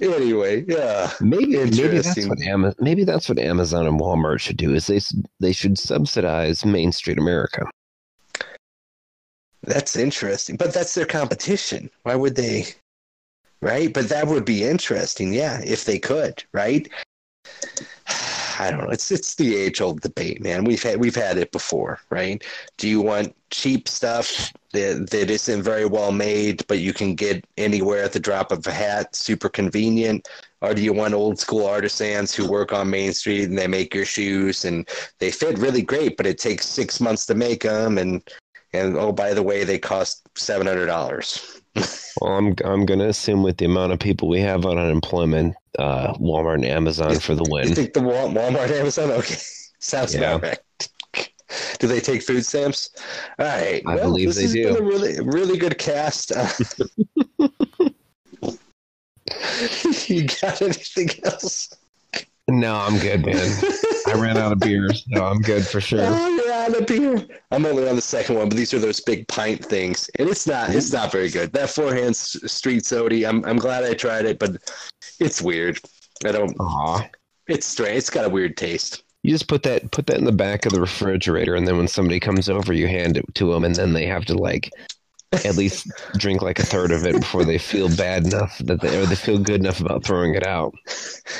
anyway, 0.00 0.64
yeah. 0.66 1.10
Maybe 1.20 1.56
maybe 1.56 1.98
that's 1.98 2.26
what 2.26 2.40
Amazon 2.42 2.74
maybe 2.80 3.04
that's 3.04 3.28
what 3.28 3.38
Amazon 3.38 3.86
and 3.86 4.00
Walmart 4.00 4.40
should 4.40 4.56
do 4.56 4.74
is 4.74 4.86
they 4.86 5.00
they 5.40 5.52
should 5.52 5.78
subsidize 5.78 6.64
Main 6.64 6.92
Street 6.92 7.18
America. 7.18 7.64
That's 9.62 9.96
interesting. 9.96 10.56
But 10.56 10.72
that's 10.72 10.94
their 10.94 11.06
competition. 11.06 11.90
Why 12.02 12.14
would 12.14 12.36
they? 12.36 12.66
Right? 13.60 13.92
But 13.92 14.08
that 14.08 14.28
would 14.28 14.44
be 14.44 14.64
interesting, 14.64 15.34
yeah, 15.34 15.60
if 15.64 15.84
they 15.84 15.98
could, 15.98 16.44
right? 16.52 16.88
I 18.58 18.70
don't 18.70 18.80
know. 18.80 18.90
It's 18.90 19.10
it's 19.10 19.36
the 19.36 19.56
age 19.56 19.80
old 19.80 20.00
debate, 20.00 20.42
man. 20.42 20.64
We've 20.64 20.82
had 20.82 20.98
we've 20.98 21.14
had 21.14 21.38
it 21.38 21.52
before, 21.52 22.00
right? 22.10 22.42
Do 22.76 22.88
you 22.88 23.00
want 23.00 23.34
cheap 23.50 23.88
stuff 23.88 24.52
that 24.72 25.10
that 25.10 25.30
isn't 25.30 25.62
very 25.62 25.86
well 25.86 26.12
made, 26.12 26.66
but 26.66 26.80
you 26.80 26.92
can 26.92 27.14
get 27.14 27.44
anywhere 27.56 28.02
at 28.02 28.12
the 28.12 28.20
drop 28.20 28.50
of 28.50 28.66
a 28.66 28.72
hat, 28.72 29.14
super 29.14 29.48
convenient? 29.48 30.28
Or 30.60 30.74
do 30.74 30.82
you 30.82 30.92
want 30.92 31.14
old 31.14 31.38
school 31.38 31.66
artisans 31.66 32.34
who 32.34 32.50
work 32.50 32.72
on 32.72 32.90
Main 32.90 33.12
Street 33.12 33.44
and 33.44 33.56
they 33.56 33.68
make 33.68 33.94
your 33.94 34.04
shoes 34.04 34.64
and 34.64 34.88
they 35.20 35.30
fit 35.30 35.56
really 35.58 35.82
great, 35.82 36.16
but 36.16 36.26
it 36.26 36.38
takes 36.38 36.66
six 36.66 37.00
months 37.00 37.26
to 37.26 37.34
make 37.36 37.62
them, 37.62 37.96
and 37.96 38.28
and 38.72 38.96
oh 38.96 39.12
by 39.12 39.34
the 39.34 39.42
way, 39.42 39.62
they 39.62 39.78
cost 39.78 40.28
seven 40.36 40.66
hundred 40.66 40.86
dollars. 40.86 41.60
Well, 42.20 42.32
I'm 42.32 42.56
I'm 42.64 42.84
gonna 42.84 43.06
assume 43.06 43.44
with 43.44 43.58
the 43.58 43.66
amount 43.66 43.92
of 43.92 44.00
people 44.00 44.28
we 44.28 44.40
have 44.40 44.66
on 44.66 44.76
unemployment, 44.76 45.54
uh, 45.78 46.12
Walmart 46.14 46.54
and 46.56 46.64
Amazon 46.64 47.18
for 47.20 47.34
the 47.34 47.44
You 47.44 47.52
win. 47.52 47.74
think 47.74 47.92
the 47.92 48.02
Wal- 48.02 48.28
Walmart, 48.30 48.70
Amazon? 48.70 49.10
Okay, 49.12 49.36
sounds 49.80 50.14
Yeah. 50.14 50.38
right. 50.38 50.58
Do 51.78 51.86
they 51.86 52.00
take 52.00 52.22
food 52.22 52.44
stamps? 52.44 52.90
All 53.38 53.46
right. 53.46 53.82
I 53.86 53.96
believe 53.96 54.28
this 54.28 54.36
they 54.36 54.42
has 54.42 54.52
do. 54.52 54.74
Been 54.74 54.82
a 54.82 54.86
really, 54.86 55.18
really 55.22 55.56
good 55.56 55.78
cast. 55.78 56.30
you 60.08 60.26
got 60.40 60.60
anything 60.62 61.08
else? 61.24 61.74
No, 62.48 62.76
I'm 62.76 62.98
good, 62.98 63.26
man. 63.26 63.62
I 64.06 64.14
ran 64.14 64.38
out 64.38 64.52
of 64.52 64.60
beers, 64.60 65.04
so 65.12 65.24
I'm 65.24 65.40
good 65.42 65.66
for 65.66 65.82
sure. 65.82 66.00
Oh, 66.02 66.28
you're 66.28 66.52
out 66.52 66.74
of 66.74 66.86
beer. 66.86 67.26
I'm 67.50 67.66
only 67.66 67.86
on 67.86 67.96
the 67.96 68.02
second 68.02 68.36
one, 68.36 68.48
but 68.48 68.56
these 68.56 68.72
are 68.72 68.78
those 68.78 69.00
big 69.00 69.28
pint 69.28 69.62
things, 69.62 70.08
and 70.18 70.30
it's 70.30 70.46
not. 70.46 70.70
It's 70.70 70.92
not 70.92 71.12
very 71.12 71.28
good. 71.28 71.52
That 71.52 71.68
forehand 71.68 72.16
street 72.16 72.86
soda. 72.86 73.28
I'm 73.28 73.44
I'm 73.44 73.58
glad 73.58 73.84
I 73.84 73.92
tried 73.92 74.24
it, 74.24 74.38
but 74.38 74.56
it's 75.20 75.42
weird. 75.42 75.78
I 76.24 76.32
don't. 76.32 76.56
Aw. 76.58 77.06
It's 77.48 77.66
strange. 77.66 77.98
It's 77.98 78.10
got 78.10 78.24
a 78.24 78.30
weird 78.30 78.56
taste. 78.56 79.02
You 79.22 79.32
just 79.32 79.48
put 79.48 79.62
that 79.64 79.90
put 79.90 80.06
that 80.06 80.16
in 80.16 80.24
the 80.24 80.32
back 80.32 80.64
of 80.64 80.72
the 80.72 80.80
refrigerator, 80.80 81.54
and 81.54 81.68
then 81.68 81.76
when 81.76 81.88
somebody 81.88 82.18
comes 82.18 82.48
over, 82.48 82.72
you 82.72 82.86
hand 82.86 83.18
it 83.18 83.26
to 83.34 83.52
them, 83.52 83.64
and 83.64 83.74
then 83.74 83.92
they 83.92 84.06
have 84.06 84.24
to 84.26 84.34
like 84.34 84.70
at 85.32 85.56
least 85.56 85.86
drink 86.16 86.40
like 86.42 86.58
a 86.58 86.64
third 86.64 86.90
of 86.90 87.04
it 87.04 87.14
before 87.20 87.44
they 87.44 87.58
feel 87.58 87.94
bad 87.96 88.26
enough 88.26 88.58
that 88.58 88.80
they 88.80 88.96
or 89.00 89.06
they 89.06 89.14
feel 89.14 89.38
good 89.38 89.60
enough 89.60 89.80
about 89.80 90.04
throwing 90.04 90.34
it 90.34 90.46
out. 90.46 90.74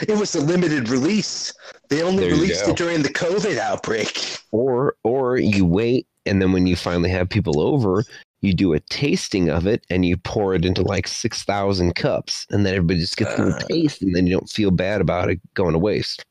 It 0.07 0.19
was 0.19 0.35
a 0.35 0.41
limited 0.41 0.89
release. 0.89 1.53
They 1.89 2.03
only 2.03 2.25
There 2.25 2.33
released 2.35 2.69
it 2.69 2.77
during 2.77 3.03
the 3.03 3.09
COVID 3.09 3.59
outbreak. 3.59 4.39
Or 4.53 4.95
or 5.05 5.39
you 5.39 5.65
wait, 5.65 6.07
and 6.27 6.41
then 6.43 6.53
when 6.53 6.67
you 6.67 6.77
finally 6.77 7.11
have 7.11 7.29
people 7.31 7.61
over, 7.61 8.05
you 8.43 8.53
do 8.53 8.75
a 8.75 8.81
tasting 8.81 9.49
of 9.49 9.67
it, 9.67 9.85
and 9.91 10.05
you 10.05 10.17
pour 10.17 10.55
it 10.55 10.65
into 10.65 10.83
like 10.83 11.09
six 11.09 11.43
thousand 11.43 11.95
cups, 11.95 12.47
and 12.51 12.67
then 12.67 12.75
everybody 12.75 13.01
just 13.01 13.17
gets 13.17 13.33
a 13.33 13.43
Uh. 13.43 13.45
little 13.47 13.69
taste, 13.69 14.03
and 14.03 14.15
then 14.15 14.27
you 14.27 14.35
don't 14.35 14.51
feel 14.51 14.71
bad 14.71 15.01
about 15.01 15.31
it 15.31 15.41
going 15.55 15.73
to 15.73 15.79
waste. 15.79 16.23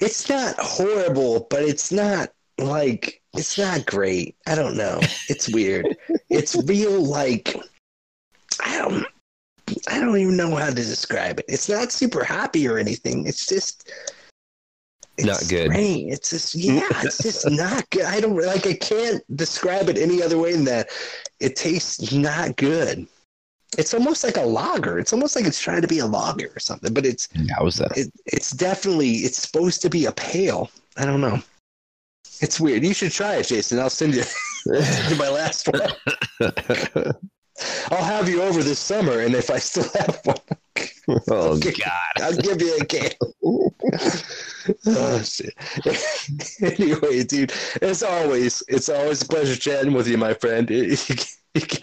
It's 0.00 0.28
not 0.28 0.56
horrible, 0.58 1.46
but 1.48 1.62
it's 1.62 1.90
not 1.92 2.30
like 2.58 3.22
it's 3.38 3.58
not 3.58 3.86
great. 3.86 4.36
I 4.46 4.54
don't 4.54 4.76
know. 4.76 5.00
It's 5.28 5.48
weird. 5.48 5.96
it's 6.30 6.56
real 6.64 7.02
like 7.04 7.56
I 8.64 8.78
don't 8.78 9.04
I 9.88 9.98
don't 9.98 10.16
even 10.16 10.36
know 10.36 10.54
how 10.54 10.68
to 10.68 10.74
describe 10.74 11.38
it. 11.40 11.46
It's 11.48 11.68
not 11.68 11.92
super 11.92 12.22
happy 12.22 12.68
or 12.68 12.78
anything. 12.78 13.26
It's 13.26 13.46
just 13.46 13.90
it's 15.18 15.26
Not 15.26 15.48
good. 15.48 15.70
strange. 15.70 16.12
It's 16.12 16.30
just 16.30 16.54
yeah, 16.54 16.88
it's 17.02 17.18
just 17.22 17.48
not 17.50 17.88
good. 17.90 18.04
I 18.04 18.20
don't 18.20 18.36
like 18.36 18.66
I 18.66 18.74
can't 18.74 19.22
describe 19.36 19.88
it 19.88 19.98
any 19.98 20.22
other 20.22 20.38
way 20.38 20.52
than 20.52 20.64
that. 20.64 20.90
It 21.40 21.56
tastes 21.56 22.12
not 22.12 22.56
good. 22.56 23.06
It's 23.78 23.94
almost 23.94 24.24
like 24.24 24.36
a 24.36 24.42
lager. 24.42 24.98
It's 24.98 25.12
almost 25.12 25.34
like 25.36 25.44
it's 25.44 25.60
trying 25.60 25.82
to 25.82 25.88
be 25.88 25.98
a 25.98 26.06
lager 26.06 26.50
or 26.54 26.60
something, 26.60 26.94
but 26.94 27.04
it's 27.04 27.28
was 27.60 27.76
that. 27.76 27.96
it, 27.96 28.12
it's 28.26 28.52
definitely 28.52 29.10
it's 29.16 29.38
supposed 29.38 29.82
to 29.82 29.90
be 29.90 30.06
a 30.06 30.12
pale. 30.12 30.70
I 30.96 31.04
don't 31.04 31.20
know. 31.20 31.42
It's 32.40 32.60
weird. 32.60 32.84
You 32.84 32.94
should 32.94 33.12
try 33.12 33.36
it, 33.36 33.48
Jason. 33.48 33.78
I'll 33.78 33.90
send 33.90 34.14
you, 34.14 34.22
send 34.82 35.18
my 35.18 35.28
last 35.28 35.68
one. 35.68 35.90
I'll 37.90 38.04
have 38.04 38.28
you 38.28 38.42
over 38.42 38.62
this 38.62 38.78
summer, 38.78 39.20
and 39.20 39.34
if 39.34 39.50
I 39.50 39.58
still 39.58 39.88
have 39.94 40.20
one, 40.24 40.36
oh. 41.30 41.58
God! 41.58 42.22
I'll 42.22 42.36
give 42.36 42.60
you 42.60 42.76
a 42.76 42.84
can. 42.84 43.10
oh, 44.86 45.22
shit. 45.22 45.54
anyway, 46.60 47.24
dude, 47.24 47.52
as 47.80 48.02
always, 48.02 48.62
it's 48.68 48.90
always 48.90 49.22
a 49.22 49.26
pleasure 49.28 49.56
chatting 49.56 49.94
with 49.94 50.06
you, 50.06 50.18
my 50.18 50.34
friend. 50.34 50.68
You 50.68 50.96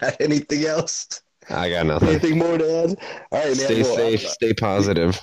got 0.00 0.20
anything 0.20 0.64
else? 0.66 1.22
I 1.50 1.70
got 1.70 1.86
nothing. 1.86 2.08
Anything 2.10 2.38
more 2.38 2.56
to 2.56 2.84
add? 2.84 2.96
All 3.32 3.40
right, 3.40 3.46
man. 3.46 3.54
Stay 3.56 3.82
well, 3.82 3.96
safe. 3.96 4.28
Stay 4.28 4.54
positive. 4.54 5.20